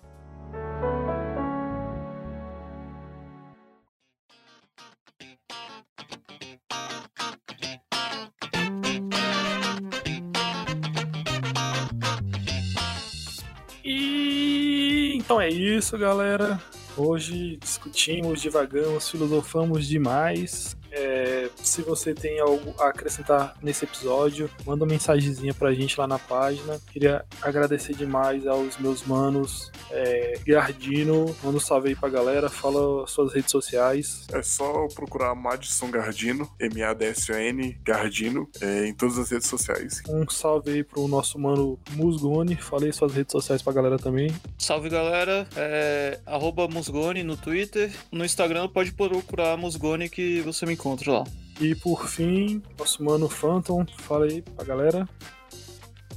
Então 15.29 15.39
é 15.39 15.51
isso, 15.51 15.99
galera. 15.99 16.59
Hoje 16.97 17.59
discutimos, 17.59 18.41
divagamos, 18.41 19.11
filosofamos 19.11 19.87
demais. 19.87 20.75
É, 20.91 21.38
se 21.79 21.83
você 21.83 22.13
tem 22.13 22.41
algo 22.41 22.75
a 22.81 22.89
acrescentar 22.89 23.55
nesse 23.63 23.85
episódio, 23.85 24.51
manda 24.67 24.85
uma 24.85 24.91
mensagenzinha 24.91 25.55
pra 25.55 25.73
gente 25.73 25.97
lá 25.99 26.09
na 26.09 26.19
página. 26.19 26.81
Queria 26.91 27.25
agradecer 27.41 27.95
demais 27.95 28.49
aos 28.49 28.77
meus 28.79 29.05
manos 29.05 29.71
é, 29.89 30.41
Gardino. 30.45 31.37
Manda 31.41 31.57
um 31.57 31.61
salve 31.61 31.91
aí 31.91 31.95
pra 31.95 32.09
galera, 32.09 32.49
fala 32.49 33.07
suas 33.07 33.33
redes 33.33 33.53
sociais. 33.53 34.27
É 34.33 34.43
só 34.43 34.89
procurar 34.89 35.37
Madison 35.37 35.89
Gardino, 35.89 36.51
M-A-D-S-O-N 36.59 37.79
Gardino, 37.85 38.49
é, 38.61 38.89
em 38.89 38.95
todas 38.95 39.17
as 39.17 39.31
redes 39.31 39.47
sociais. 39.47 40.03
Um 40.09 40.29
salve 40.29 40.73
aí 40.73 40.83
pro 40.83 41.07
nosso 41.07 41.39
mano 41.39 41.79
Musgoni. 41.93 42.57
Falei 42.57 42.91
suas 42.91 43.15
redes 43.15 43.31
sociais 43.31 43.63
pra 43.63 43.73
galera 43.73 43.99
também. 43.99 44.35
Salve 44.59 44.89
galera, 44.89 45.47
é, 45.55 46.19
arroba 46.27 46.67
Musgoni 46.67 47.23
no 47.23 47.37
Twitter. 47.37 47.93
No 48.11 48.25
Instagram 48.25 48.67
pode 48.69 48.91
procurar 48.91 49.57
Musgoni 49.57 50.09
que 50.09 50.41
você 50.41 50.67
me 50.67 50.73
encontra 50.73 51.13
lá. 51.13 51.25
E 51.61 51.75
por 51.75 52.07
fim, 52.07 52.63
nosso 52.79 53.03
mano 53.03 53.29
Phantom, 53.29 53.85
fala 53.99 54.27
aí 54.27 54.43
pra 54.43 54.65
galera. 54.65 55.09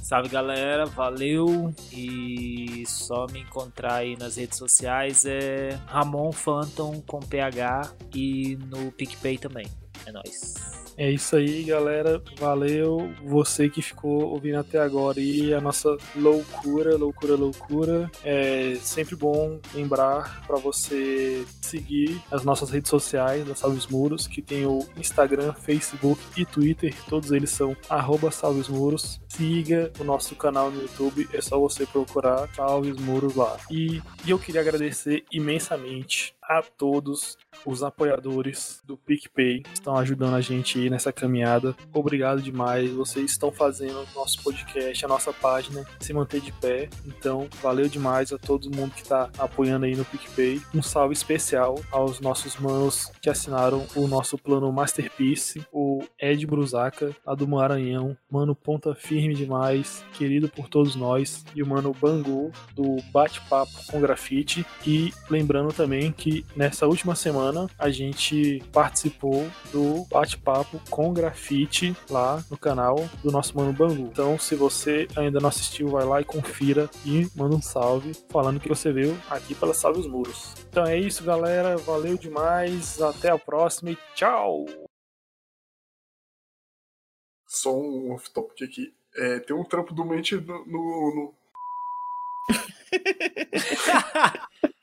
Salve 0.02 0.28
galera, 0.28 0.86
valeu. 0.86 1.74
E 1.92 2.84
só 2.86 3.26
me 3.26 3.40
encontrar 3.40 3.94
aí 3.94 4.16
nas 4.16 4.36
redes 4.36 4.58
sociais 4.58 5.24
é 5.24 5.70
Ramon 5.86 6.32
Phantom 6.32 7.00
com 7.06 7.18
PH 7.20 7.92
e 8.14 8.56
no 8.56 8.92
PicPay 8.92 9.38
também. 9.38 9.66
É 10.06 10.12
nóis. 10.12 10.81
É 11.02 11.10
isso 11.10 11.34
aí, 11.34 11.64
galera. 11.64 12.22
Valeu. 12.38 13.12
Você 13.24 13.68
que 13.68 13.82
ficou 13.82 14.22
ouvindo 14.30 14.60
até 14.60 14.78
agora 14.78 15.18
e 15.18 15.52
a 15.52 15.60
nossa 15.60 15.96
loucura, 16.14 16.96
loucura, 16.96 17.34
loucura. 17.34 18.08
É 18.22 18.76
sempre 18.80 19.16
bom 19.16 19.58
lembrar 19.74 20.46
para 20.46 20.58
você 20.58 21.44
seguir 21.60 22.22
as 22.30 22.44
nossas 22.44 22.70
redes 22.70 22.88
sociais 22.88 23.44
da 23.44 23.56
Salves 23.56 23.88
Muros, 23.88 24.28
que 24.28 24.40
tem 24.40 24.64
o 24.64 24.86
Instagram, 24.96 25.52
Facebook 25.54 26.22
e 26.36 26.46
Twitter. 26.46 26.94
Todos 27.08 27.32
eles 27.32 27.50
são 27.50 27.76
Salves 28.30 28.68
Muros. 28.68 29.20
Siga 29.28 29.92
o 29.98 30.04
nosso 30.04 30.36
canal 30.36 30.70
no 30.70 30.82
YouTube, 30.82 31.28
é 31.32 31.40
só 31.40 31.58
você 31.58 31.84
procurar 31.84 32.48
Salves 32.54 32.96
Muros 33.00 33.34
lá. 33.34 33.56
E, 33.68 34.00
e 34.24 34.30
eu 34.30 34.38
queria 34.38 34.60
agradecer 34.60 35.24
imensamente 35.32 36.32
a 36.58 36.62
todos 36.62 37.36
os 37.64 37.82
apoiadores 37.82 38.80
do 38.84 38.96
PicPay 38.96 39.62
que 39.62 39.74
estão 39.74 39.96
ajudando 39.96 40.34
a 40.34 40.40
gente 40.40 40.90
nessa 40.90 41.12
caminhada. 41.12 41.74
Obrigado 41.92 42.42
demais. 42.42 42.90
Vocês 42.90 43.30
estão 43.30 43.52
fazendo 43.52 44.00
o 44.00 44.14
nosso 44.14 44.42
podcast, 44.42 45.04
a 45.04 45.08
nossa 45.08 45.32
página 45.32 45.84
se 46.00 46.12
manter 46.12 46.40
de 46.40 46.52
pé. 46.52 46.88
Então, 47.06 47.48
valeu 47.62 47.88
demais 47.88 48.32
a 48.32 48.38
todo 48.38 48.74
mundo 48.74 48.92
que 48.92 49.02
está 49.02 49.30
apoiando 49.38 49.86
aí 49.86 49.94
no 49.94 50.04
PicPay. 50.04 50.60
Um 50.74 50.82
salve 50.82 51.14
especial 51.14 51.78
aos 51.90 52.20
nossos 52.20 52.56
manos 52.56 53.10
que 53.20 53.30
assinaram 53.30 53.86
o 53.94 54.06
nosso 54.06 54.36
plano 54.36 54.72
Masterpiece, 54.72 55.64
o 55.72 56.02
Ed 56.18 56.46
Brusaca, 56.46 57.14
a 57.26 57.34
do 57.34 57.46
Maranhão, 57.46 58.16
mano 58.30 58.54
ponta 58.54 58.94
firme 58.94 59.34
demais, 59.34 60.04
querido 60.12 60.48
por 60.48 60.68
todos 60.68 60.96
nós, 60.96 61.44
e 61.54 61.62
o 61.62 61.66
mano 61.66 61.94
Bangu, 61.98 62.50
do 62.74 62.96
Bate-Papo 63.12 63.72
com 63.90 64.00
Grafite. 64.00 64.66
E 64.86 65.12
lembrando 65.30 65.72
também 65.72 66.12
que 66.12 66.41
nessa 66.56 66.86
última 66.86 67.14
semana 67.14 67.68
a 67.78 67.90
gente 67.90 68.62
participou 68.72 69.48
do 69.72 70.04
bate-papo 70.10 70.80
com 70.90 71.12
grafite 71.12 71.96
lá 72.08 72.42
no 72.50 72.56
canal 72.56 72.96
do 73.22 73.30
nosso 73.30 73.56
mano 73.56 73.72
Bangu. 73.72 74.02
Então, 74.02 74.38
se 74.38 74.54
você 74.54 75.08
ainda 75.16 75.40
não 75.40 75.48
assistiu, 75.48 75.88
vai 75.88 76.04
lá 76.04 76.20
e 76.20 76.24
confira 76.24 76.88
e 77.04 77.28
manda 77.34 77.56
um 77.56 77.62
salve 77.62 78.12
falando 78.30 78.60
que 78.60 78.68
você 78.68 78.92
viu 78.92 79.16
aqui 79.30 79.54
pela 79.54 79.74
Salve 79.74 80.00
os 80.00 80.06
Muros. 80.06 80.54
Então 80.68 80.84
é 80.84 80.98
isso, 80.98 81.24
galera. 81.24 81.76
Valeu 81.76 82.16
demais. 82.16 83.00
Até 83.00 83.30
a 83.30 83.38
próxima 83.38 83.90
e 83.90 83.98
tchau! 84.14 84.66
Só 87.46 87.76
um 87.76 88.12
off-topic 88.12 88.62
aqui. 88.62 88.94
É, 89.14 89.40
tem 89.40 89.54
um 89.54 89.64
trampo 89.64 89.92
do 89.92 90.04
mente 90.04 90.36
no, 90.36 90.66
no, 90.66 91.14
no... 91.14 91.34